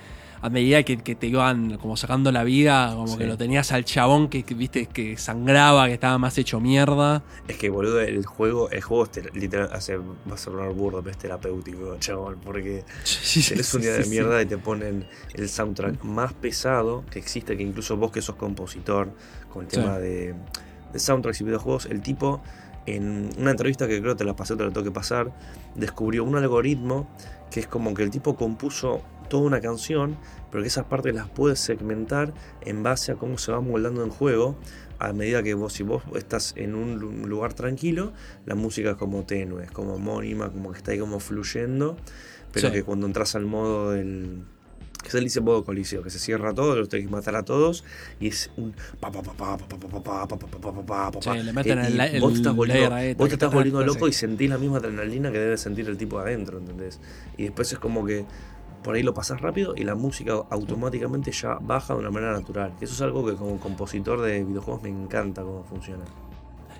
a 0.44 0.50
medida 0.50 0.82
que, 0.82 0.98
que 0.98 1.14
te 1.14 1.26
iban 1.28 1.78
como 1.78 1.96
sacando 1.96 2.30
la 2.30 2.44
vida, 2.44 2.92
como 2.94 3.08
Sí. 3.08 3.16
que 3.18 3.26
lo 3.26 3.38
tenías 3.38 3.72
al 3.72 3.84
chabón 3.84 4.28
que, 4.28 4.42
que, 4.42 4.54
viste 4.54 4.86
que 4.86 5.16
sangraba, 5.16 5.86
que 5.86 5.94
estaba 5.94 6.18
más 6.18 6.36
hecho 6.36 6.60
mierda. 6.60 7.22
Es 7.48 7.56
que, 7.56 7.70
boludo, 7.70 8.00
el 8.00 8.26
juego, 8.26 8.68
el 8.70 8.82
juego 8.82 9.08
literal, 9.32 9.70
hace, 9.72 9.96
va 9.96 10.34
a 10.34 10.36
sonar 10.36 10.70
burdo, 10.74 10.98
pero 11.02 11.12
es 11.12 11.18
terapéutico, 11.18 11.96
chabón, 11.98 12.36
porque 12.44 12.84
tenés 13.48 13.72
un 13.74 13.80
día 13.80 13.92
de 13.92 13.98
Sí, 13.98 14.04
sí. 14.04 14.10
mierda 14.10 14.42
y 14.42 14.46
te 14.46 14.58
ponen 14.58 15.06
el 15.32 15.48
soundtrack 15.48 16.04
más 16.04 16.34
pesado 16.34 17.04
que 17.10 17.18
existe, 17.18 17.56
que 17.56 17.62
incluso 17.62 17.96
vos 17.96 18.12
que 18.12 18.20
sos 18.20 18.36
compositor 18.36 19.10
con 19.50 19.64
el 19.64 19.70
Sí. 19.70 19.76
tema 19.78 19.98
de, 19.98 20.34
de 20.92 20.98
soundtracks 20.98 21.40
y 21.40 21.44
videojuegos, 21.44 21.86
el 21.86 22.02
tipo 22.02 22.42
en 22.86 23.30
una 23.38 23.52
entrevista 23.52 23.88
que 23.88 23.98
creo 24.02 24.14
te 24.14 24.24
la 24.24 24.36
pasé, 24.36 24.56
te 24.56 24.62
la 24.64 24.70
tengo 24.70 24.84
que 24.84 24.90
pasar, 24.90 25.32
descubrió 25.74 26.22
un 26.22 26.36
algoritmo 26.36 27.08
que 27.54 27.60
es 27.60 27.68
como 27.68 27.94
que 27.94 28.02
el 28.02 28.10
tipo 28.10 28.34
compuso 28.34 29.00
toda 29.28 29.44
una 29.44 29.60
canción, 29.60 30.16
pero 30.50 30.60
que 30.64 30.66
esas 30.66 30.86
partes 30.86 31.14
las 31.14 31.28
puedes 31.28 31.60
segmentar 31.60 32.34
en 32.62 32.82
base 32.82 33.12
a 33.12 33.14
cómo 33.14 33.38
se 33.38 33.52
va 33.52 33.60
moldando 33.60 34.02
en 34.02 34.10
juego. 34.10 34.56
A 34.98 35.12
medida 35.12 35.40
que 35.44 35.54
vos, 35.54 35.72
si 35.72 35.84
vos 35.84 36.02
estás 36.16 36.52
en 36.56 36.74
un 36.74 36.98
lu- 36.98 37.12
lugar 37.28 37.54
tranquilo, 37.54 38.12
la 38.44 38.56
música 38.56 38.90
es 38.90 38.96
como 38.96 39.22
tenue, 39.24 39.62
es 39.66 39.70
como 39.70 39.94
homónima, 39.94 40.50
como 40.50 40.72
que 40.72 40.78
está 40.78 40.90
ahí 40.90 40.98
como 40.98 41.20
fluyendo, 41.20 41.96
pero 42.52 42.68
Sí. 42.68 42.74
que 42.74 42.82
cuando 42.82 43.06
entras 43.06 43.36
al 43.36 43.46
modo 43.46 43.92
del. 43.92 44.42
Que 45.04 45.10
se 45.10 45.20
dice 45.20 45.40
modo 45.40 45.64
coliseo, 45.64 46.02
que 46.02 46.10
se 46.10 46.18
cierra 46.18 46.52
todo, 46.54 46.74
los 46.76 46.88
tenés 46.88 47.06
que 47.06 47.12
matar 47.12 47.36
a 47.36 47.44
todos, 47.44 47.84
y 48.18 48.28
es 48.28 48.50
un. 48.56 48.74
pa, 48.98 49.10
pa, 49.12 49.22
pa, 49.22 49.32
pa, 49.34 49.56
pa, 49.58 49.68
pa, 49.68 49.78
pa, 49.78 49.88
pa, 49.88 50.26
pa, 50.26 50.36
pa, 50.36 50.48
pa, 50.48 50.72
pa, 50.72 50.72
pa, 50.86 51.10
pa, 51.12 51.20
Sí, 51.22 51.28
pa. 51.28 51.36
le 51.36 51.52
meten 51.52 51.78
Eh, 51.78 51.86
el- 52.14 52.20
vos 52.20 52.32
te 52.32 52.36
estás 52.38 52.56
volviendo, 52.56 52.90
vos 53.16 53.28
te 53.28 53.34
estás 53.34 53.52
volviendo 53.52 53.84
loco 53.84 54.08
y 54.08 54.12
sentís 54.12 54.50
la 54.50 54.58
misma 54.58 54.78
adrenalina 54.78 55.30
que 55.30 55.38
debe 55.38 55.56
sentir 55.58 55.88
el 55.88 55.96
tipo 55.96 56.18
adentro, 56.18 56.58
¿entendés? 56.58 56.98
Y 57.36 57.44
después 57.44 57.70
es 57.72 57.78
como 57.78 58.04
que 58.04 58.24
por 58.82 58.94
ahí 58.96 59.02
lo 59.02 59.14
pasás 59.14 59.40
rápido 59.40 59.74
y 59.76 59.84
la 59.84 59.94
música 59.94 60.32
automáticamente 60.50 61.32
ya 61.32 61.58
baja 61.60 61.94
de 61.94 62.00
una 62.00 62.10
manera 62.10 62.32
natural. 62.32 62.74
Eso 62.80 62.92
es 62.94 63.00
algo 63.02 63.24
que 63.24 63.34
como 63.34 63.58
compositor 63.60 64.20
de 64.20 64.42
videojuegos 64.44 64.82
me 64.82 64.88
encanta 64.90 65.42
cómo 65.42 65.64
funciona. 65.64 66.04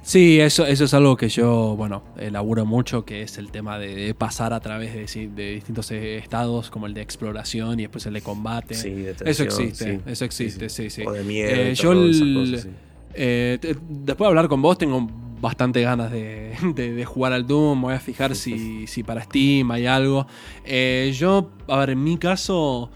Sí, 0.05 0.39
eso, 0.39 0.67
eso 0.67 0.85
es 0.85 0.93
algo 0.93 1.17
que 1.17 1.29
yo, 1.31 1.75
bueno, 1.77 2.03
elaboro 2.19 2.67
mucho, 2.67 3.07
que 3.07 3.23
es 3.23 3.39
el 3.39 3.51
tema 3.51 3.79
de, 3.79 3.95
de 3.95 4.15
pasar 4.15 4.53
a 4.53 4.61
través 4.61 4.93
de, 4.95 5.09
sí, 5.09 5.27
de 5.29 5.55
distintos 5.55 5.91
eh, 5.93 6.19
estados, 6.19 6.71
como 6.71 6.87
el 6.87 6.93
de 6.93 7.01
exploración 7.01 7.81
y 7.81 7.85
después 7.85 8.05
el 8.05 8.13
de 8.13 8.21
combate. 8.21 8.75
Sí, 8.75 8.91
de 8.91 9.17
eso 9.25 9.45
existe, 9.45 9.95
sí. 9.97 10.01
eso 10.07 10.25
existe, 10.27 10.69
sí, 10.69 10.91
sí. 10.91 11.03
O 11.07 11.13
de 11.13 11.25
miedo, 11.25 11.51
Eh, 11.51 11.75
yo 11.75 11.89
cosas, 11.95 12.63
sí. 12.63 12.69
Eh, 13.15 13.59
te- 13.61 13.77
después 13.89 14.19
de 14.19 14.27
hablar 14.27 14.49
con 14.49 14.61
vos, 14.61 14.77
tengo 14.77 15.09
bastante 15.41 15.81
ganas 15.81 16.13
de, 16.13 16.53
de- 16.75 16.93
de 16.93 17.05
jugar 17.07 17.33
al 17.33 17.47
Doom. 17.47 17.81
Voy 17.81 17.95
a 17.95 18.01
fijar 18.01 18.35
si, 18.37 18.87
si 18.87 19.03
para 19.03 19.23
Steam 19.23 19.71
hay 19.71 19.87
algo. 19.87 20.27
Eh, 20.67 21.15
yo, 21.17 21.51
a 21.67 21.79
ver, 21.79 21.91
en 21.91 22.05
mi 22.05 22.19
caso, 22.19 22.91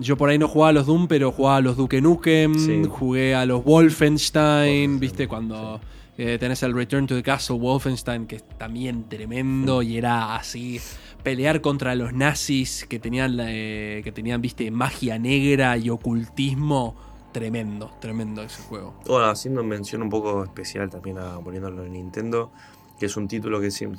yo 0.00 0.16
por 0.16 0.30
ahí 0.30 0.38
no 0.38 0.48
jugaba 0.48 0.70
a 0.70 0.72
los 0.72 0.86
Doom, 0.86 1.06
pero 1.06 1.30
jugaba 1.30 1.58
a 1.58 1.60
los 1.60 1.76
Duke 1.76 2.00
Nukem, 2.00 2.54
Sí. 2.58 2.82
jugué 2.88 3.36
a 3.36 3.46
los 3.46 3.62
Wolfenstein, 3.62 4.90
Wolfenstein, 4.94 4.98
¿viste? 5.00 5.28
Cuando 5.28 5.80
eh, 6.16 6.36
tenés 6.38 6.62
el 6.62 6.74
Return 6.74 7.06
to 7.06 7.14
the 7.14 7.22
Castle 7.22 7.58
Wolfenstein, 7.58 8.26
que 8.26 8.36
es 8.36 8.48
también 8.58 9.08
tremendo 9.08 9.82
y 9.82 9.96
era 9.98 10.36
así. 10.36 10.80
Pelear 11.22 11.60
contra 11.60 11.94
los 11.94 12.12
nazis 12.12 12.86
que 12.88 12.98
tenían, 12.98 13.38
eh, 13.40 14.02
que 14.04 14.12
tenían, 14.12 14.40
viste, 14.42 14.70
magia 14.70 15.18
negra 15.18 15.76
y 15.76 15.90
ocultismo. 15.90 16.94
Tremendo, 17.32 17.90
tremendo 18.00 18.42
ese 18.42 18.62
juego. 18.62 18.94
Bueno, 19.06 19.26
haciendo 19.26 19.64
mención 19.64 20.02
un 20.02 20.08
poco 20.10 20.44
especial 20.44 20.88
también 20.88 21.18
a 21.18 21.40
poniéndolo 21.40 21.84
en 21.84 21.94
Nintendo, 21.94 22.52
que 23.00 23.06
es 23.06 23.16
un 23.16 23.26
título 23.26 23.60
que 23.60 23.72
siempre, 23.72 23.98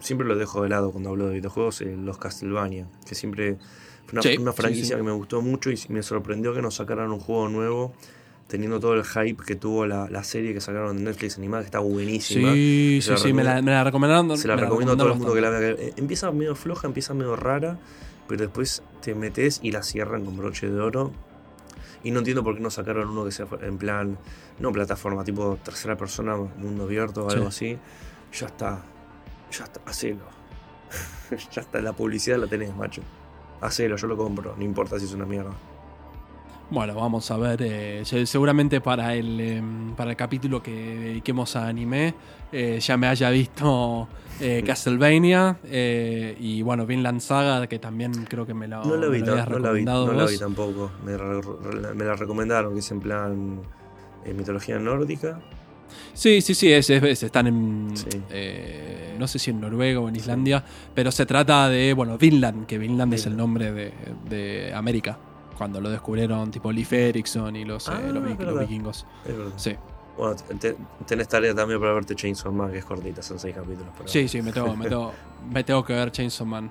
siempre 0.00 0.26
lo 0.26 0.36
dejo 0.36 0.62
de 0.62 0.70
lado 0.70 0.90
cuando 0.90 1.10
hablo 1.10 1.26
de 1.28 1.34
videojuegos, 1.34 1.82
eh, 1.82 1.94
los 1.98 2.16
Castlevania, 2.16 2.86
que 3.06 3.14
siempre 3.14 3.58
fue 4.06 4.12
una, 4.14 4.22
Sí, 4.22 4.36
una 4.38 4.52
sí, 4.52 4.56
franquicia 4.56 4.86
sí. 4.86 4.94
que 4.96 5.02
me 5.02 5.12
gustó 5.12 5.42
mucho 5.42 5.70
y 5.70 5.78
me 5.90 6.02
sorprendió 6.02 6.54
que 6.54 6.62
nos 6.62 6.76
sacaran 6.76 7.12
un 7.12 7.18
juego 7.20 7.48
nuevo, 7.50 7.92
teniendo 8.46 8.78
todo 8.78 8.94
el 8.94 9.04
hype 9.04 9.42
que 9.44 9.56
tuvo 9.56 9.86
la, 9.86 10.08
la 10.08 10.22
serie 10.22 10.54
que 10.54 10.60
sacaron 10.60 10.96
de 10.96 11.02
Netflix 11.02 11.36
animada, 11.36 11.62
que 11.62 11.66
está 11.66 11.80
buenísima. 11.80 12.52
Sí, 12.52 13.00
sí, 13.02 13.12
sí, 13.16 13.32
me 13.32 13.42
la, 13.42 13.60
me 13.60 13.72
la 13.72 13.84
recomendaron. 13.84 14.36
Se 14.38 14.46
la 14.46 14.56
recomiendo 14.56 14.92
a 14.92 14.96
todo 14.96 15.12
el 15.12 15.18
mundo 15.18 15.34
que 15.34 15.40
la 15.40 15.50
vea. 15.50 15.74
Empieza 15.96 16.30
medio 16.30 16.54
floja, 16.54 16.86
empieza 16.86 17.12
medio 17.14 17.34
rara, 17.34 17.78
pero 18.28 18.42
después 18.42 18.82
te 19.02 19.14
metes 19.14 19.60
y 19.62 19.72
la 19.72 19.82
cierran 19.82 20.24
con 20.24 20.36
broche 20.36 20.68
de 20.68 20.80
oro. 20.80 21.12
Y 22.04 22.12
no 22.12 22.20
entiendo 22.20 22.44
por 22.44 22.54
qué 22.54 22.60
no 22.60 22.70
sacaron 22.70 23.08
uno 23.08 23.24
que 23.24 23.32
sea 23.32 23.46
en 23.62 23.78
plan, 23.78 24.16
no 24.60 24.70
plataforma, 24.70 25.24
tipo 25.24 25.58
tercera 25.64 25.96
persona, 25.96 26.36
mundo 26.36 26.84
abierto 26.84 27.26
o 27.26 27.30
algo 27.30 27.48
así. 27.48 27.76
Ya 28.32 28.46
está, 28.46 28.84
ya 29.50 29.64
está, 29.64 29.80
hacelo. 29.86 30.24
ya 31.50 31.62
está, 31.62 31.80
la 31.80 31.94
publicidad 31.94 32.38
la 32.38 32.46
tenés, 32.46 32.74
macho. 32.76 33.02
Hacelo, 33.60 33.96
yo 33.96 34.06
lo 34.06 34.16
compro, 34.16 34.54
no 34.56 34.62
importa 34.62 35.00
si 35.00 35.06
es 35.06 35.14
una 35.14 35.26
mierda. 35.26 35.50
Bueno, 36.68 36.94
vamos 36.96 37.30
a 37.30 37.36
ver. 37.36 37.62
eh, 37.62 38.00
se- 38.04 38.26
seguramente 38.26 38.80
para 38.80 39.14
el, 39.14 39.40
em, 39.40 39.94
para 39.94 40.10
el 40.10 40.16
capítulo 40.16 40.60
que 40.62 40.72
dediquemos 40.72 41.54
a 41.54 41.68
anime 41.68 42.14
eh, 42.50 42.80
ya 42.80 42.96
me 42.96 43.06
haya 43.06 43.30
visto 43.30 44.08
eh, 44.40 44.62
Castlevania 44.66 45.58
eh, 45.64 46.36
y 46.40 46.62
bueno, 46.62 46.84
Vinland 46.84 47.20
Saga, 47.20 47.66
que 47.68 47.78
también 47.78 48.12
creo 48.28 48.44
que 48.46 48.54
me 48.54 48.66
lo, 48.66 48.84
No 48.84 48.96
la 48.96 49.06
vi, 49.08 49.20
habías 49.20 49.48
no 49.48 49.58
la 49.60 49.70
vi, 49.72 49.84
no 49.84 50.12
la 50.12 50.26
vi 50.26 50.38
tampoco. 50.38 50.90
Me, 51.04 51.16
re- 51.16 51.40
re- 51.40 51.94
me 51.94 52.04
la 52.04 52.14
recomendaron, 52.14 52.72
que 52.74 52.80
es 52.80 52.90
en 52.90 53.00
plan 53.00 53.60
mitología 54.36 54.76
nórdica. 54.80 55.40
Sí, 56.14 56.40
sí, 56.40 56.54
sí, 56.54 56.72
es, 56.72 56.90
es- 56.90 57.02
es- 57.02 57.22
están 57.22 57.46
en. 57.46 57.90
Sí. 57.96 58.08
eh, 58.30 59.14
no 59.18 59.28
sé 59.28 59.38
si 59.38 59.50
en 59.52 59.60
Noruega 59.60 60.00
o 60.00 60.08
en 60.08 60.16
Islandia, 60.16 60.64
pero 60.94 61.12
se 61.12 61.26
trata 61.26 61.68
de, 61.68 61.92
bueno, 61.94 62.18
Vinland, 62.18 62.66
que 62.66 62.76
Vinland 62.78 63.14
es 63.14 63.24
el 63.26 63.32
Vinland. 63.34 63.38
nombre 63.48 63.72
de, 63.72 63.92
de 64.28 64.74
América. 64.74 65.16
Cuando 65.56 65.80
lo 65.80 65.90
descubrieron, 65.90 66.50
tipo 66.50 66.70
Leif 66.70 66.92
Erikson 66.92 67.56
y 67.56 67.64
los, 67.64 67.88
eh, 67.88 67.92
Ah, 67.94 68.00
los, 68.12 68.22
vi- 68.24 68.32
es 68.32 68.38
los 68.38 68.46
verdad. 68.46 68.60
vikingos. 68.60 69.06
Es 69.24 69.36
verdad. 69.36 69.52
Sí, 69.56 69.74
Bueno, 70.18 70.34
te- 70.58 70.76
tenés 71.06 71.28
tarea 71.28 71.54
también 71.54 71.78
para 71.80 71.92
verte 71.92 72.14
Chainsaw 72.14 72.50
Man, 72.52 72.70
que 72.72 72.78
es 72.78 72.84
cortita, 72.84 73.22
son 73.22 73.38
seis 73.38 73.54
capítulos. 73.54 73.88
pero- 73.96 74.08
sí, 74.08 74.28
sí, 74.28 74.40
me 74.42 74.52
tengo, 74.52 74.74
me 74.76 74.88
tengo, 74.88 75.12
me 75.52 75.64
tengo 75.64 75.84
que 75.84 75.92
ver 75.94 76.10
Chainsaw 76.10 76.46
Man. 76.46 76.70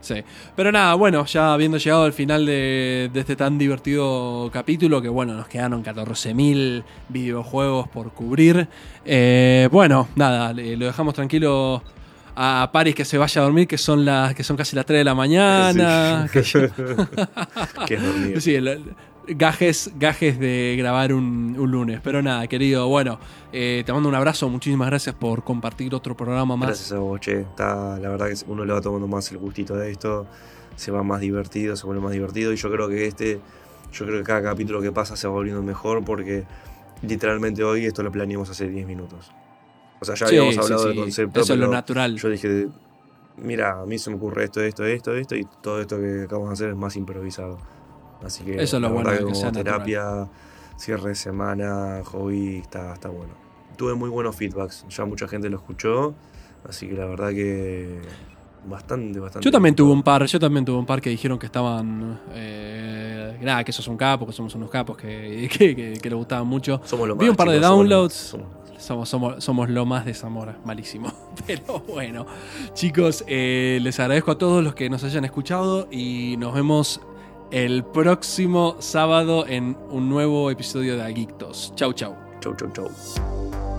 Sí. 0.00 0.22
Pero 0.54 0.70
nada, 0.70 0.94
bueno, 0.94 1.24
ya 1.24 1.52
habiendo 1.52 1.78
llegado 1.78 2.04
al 2.04 2.12
final 2.12 2.46
de, 2.46 3.10
de 3.12 3.20
este 3.20 3.34
tan 3.34 3.58
divertido 3.58 4.48
capítulo, 4.52 5.02
que 5.02 5.08
bueno, 5.08 5.34
nos 5.34 5.48
quedaron 5.48 5.82
14.000 5.82 6.84
videojuegos 7.08 7.88
por 7.88 8.12
cubrir. 8.12 8.68
eh, 9.04 9.68
bueno, 9.72 10.06
nada, 10.14 10.52
lo 10.52 10.86
dejamos 10.86 11.14
tranquilo 11.14 11.82
a 12.36 12.70
Paris 12.70 12.94
que 12.94 13.04
se 13.04 13.16
vaya 13.18 13.40
a 13.40 13.44
dormir, 13.44 13.66
que 13.66 13.78
son 13.78 14.04
las 14.04 14.34
que 14.34 14.44
son 14.44 14.56
casi 14.56 14.76
las 14.76 14.84
3 14.86 15.00
de 15.00 15.04
la 15.04 15.14
mañana. 15.14 16.28
que 16.32 16.38
es 17.94 18.02
dormir. 18.02 18.40
Sí, 18.40 18.58
gajes, 19.28 19.90
gajes 19.98 20.38
de 20.38 20.76
grabar 20.78 21.12
un, 21.12 21.56
un 21.58 21.70
lunes. 21.70 22.00
Pero 22.02 22.22
nada, 22.22 22.46
querido, 22.46 22.88
bueno, 22.88 23.18
eh, 23.52 23.82
te 23.84 23.92
mando 23.92 24.08
un 24.08 24.14
abrazo, 24.14 24.48
muchísimas 24.48 24.88
gracias 24.88 25.14
por 25.14 25.44
compartir 25.44 25.94
otro 25.94 26.16
programa 26.16 26.56
más. 26.56 26.68
Gracias 26.68 26.92
a 26.92 26.98
vos, 26.98 27.20
che. 27.20 27.40
Está, 27.40 27.98
la 27.98 28.10
verdad 28.10 28.28
que 28.28 28.36
uno 28.46 28.64
le 28.64 28.72
va 28.72 28.80
tomando 28.80 29.08
más 29.08 29.30
el 29.32 29.38
gustito 29.38 29.74
de 29.74 29.90
esto, 29.90 30.26
se 30.76 30.90
va 30.90 31.02
más 31.02 31.20
divertido, 31.20 31.74
se 31.74 31.86
vuelve 31.86 32.02
más 32.02 32.12
divertido. 32.12 32.52
Y 32.52 32.56
yo 32.56 32.70
creo 32.70 32.88
que 32.88 33.06
este, 33.06 33.40
yo 33.92 34.06
creo 34.06 34.18
que 34.18 34.24
cada 34.24 34.42
capítulo 34.42 34.80
que 34.80 34.92
pasa 34.92 35.16
se 35.16 35.26
va 35.26 35.32
volviendo 35.32 35.62
mejor 35.62 36.04
porque 36.04 36.44
literalmente 37.02 37.64
hoy 37.64 37.86
esto 37.86 38.02
lo 38.02 38.12
planeamos 38.12 38.50
hace 38.50 38.68
10 38.68 38.86
minutos. 38.86 39.32
O 40.00 40.04
sea, 40.04 40.14
ya 40.14 40.26
Sí, 40.26 40.36
habíamos 40.36 40.58
hablado 40.58 40.82
sí, 40.82 40.88
del 40.88 40.96
concepto. 40.98 41.40
Eso 41.40 41.52
es 41.54 41.58
lo 41.58 41.68
natural. 41.68 42.16
Yo 42.16 42.28
dije, 42.28 42.68
mira, 43.36 43.80
a 43.80 43.86
mí 43.86 43.98
se 43.98 44.10
me 44.10 44.16
ocurre 44.16 44.44
esto, 44.44 44.60
esto, 44.62 44.84
esto, 44.84 45.14
esto, 45.14 45.36
y 45.36 45.46
todo 45.62 45.80
esto 45.80 45.98
que 45.98 46.22
acabamos 46.24 46.50
de 46.50 46.54
hacer 46.54 46.70
es 46.70 46.76
más 46.76 46.96
improvisado. 46.96 47.58
Así 48.24 48.44
que 48.44 48.62
Eso 48.62 48.76
es 48.76 48.82
lo 48.82 48.90
bueno 48.90 49.10
que 49.10 49.18
como 49.22 49.34
sea 49.34 49.46
natural. 49.52 49.64
terapia, 49.64 50.28
cierre 50.76 51.10
de 51.10 51.14
semana, 51.14 52.00
hobby, 52.04 52.56
está, 52.58 52.92
está 52.94 53.08
bueno. 53.08 53.32
Tuve 53.76 53.94
muy 53.94 54.08
buenos 54.08 54.34
feedbacks, 54.36 54.86
ya 54.88 55.04
mucha 55.04 55.28
gente 55.28 55.50
lo 55.50 55.56
escuchó, 55.58 56.14
así 56.66 56.88
que 56.88 56.94
la 56.94 57.04
verdad 57.04 57.28
que 57.30 58.00
bastante, 58.66 59.20
bastante. 59.20 59.44
Yo 59.44 59.52
también 59.52 59.74
tuve 59.74 59.92
un 59.92 60.02
par, 60.02 60.24
yo 60.24 60.40
también 60.40 60.64
tuve 60.64 60.78
un 60.78 60.86
par 60.86 61.00
que 61.02 61.10
dijeron 61.10 61.38
que 61.38 61.44
estaban. 61.46 62.20
Eh, 62.32 63.38
nada, 63.42 63.62
que 63.64 63.72
sos 63.72 63.86
un 63.88 63.98
capo, 63.98 64.26
que 64.26 64.32
somos 64.32 64.54
unos 64.54 64.70
capos, 64.70 64.96
que, 64.96 65.46
que, 65.52 65.76
que, 65.76 65.92
que 66.00 66.08
les 66.10 66.16
gustaban 66.16 66.46
mucho. 66.46 66.80
Somos 66.84 67.06
los 67.06 67.18
Vi 67.18 67.24
más, 67.26 67.30
un 67.30 67.36
par 67.36 67.48
de 67.48 67.56
chicos, 67.56 67.66
somos 67.68 67.78
downloads. 67.88 68.14
somos 68.14 68.46
los 68.48 68.56
más. 68.60 68.65
Somos, 68.78 69.08
somos, 69.08 69.42
somos 69.42 69.68
lo 69.70 69.86
más 69.86 70.04
de 70.04 70.14
Zamora, 70.14 70.58
malísimo. 70.64 71.12
Pero 71.46 71.80
bueno, 71.80 72.26
chicos, 72.74 73.24
eh, 73.26 73.78
les 73.82 73.98
agradezco 74.00 74.32
a 74.32 74.38
todos 74.38 74.62
los 74.62 74.74
que 74.74 74.90
nos 74.90 75.04
hayan 75.04 75.24
escuchado 75.24 75.88
y 75.90 76.36
nos 76.38 76.54
vemos 76.54 77.00
el 77.50 77.84
próximo 77.84 78.76
sábado 78.80 79.46
en 79.46 79.76
un 79.90 80.08
nuevo 80.08 80.50
episodio 80.50 80.96
de 80.96 81.02
Aguictos. 81.02 81.72
Chau, 81.76 81.92
chau. 81.92 82.16
Chau, 82.40 82.54
chau, 82.54 82.70
chau. 82.72 83.75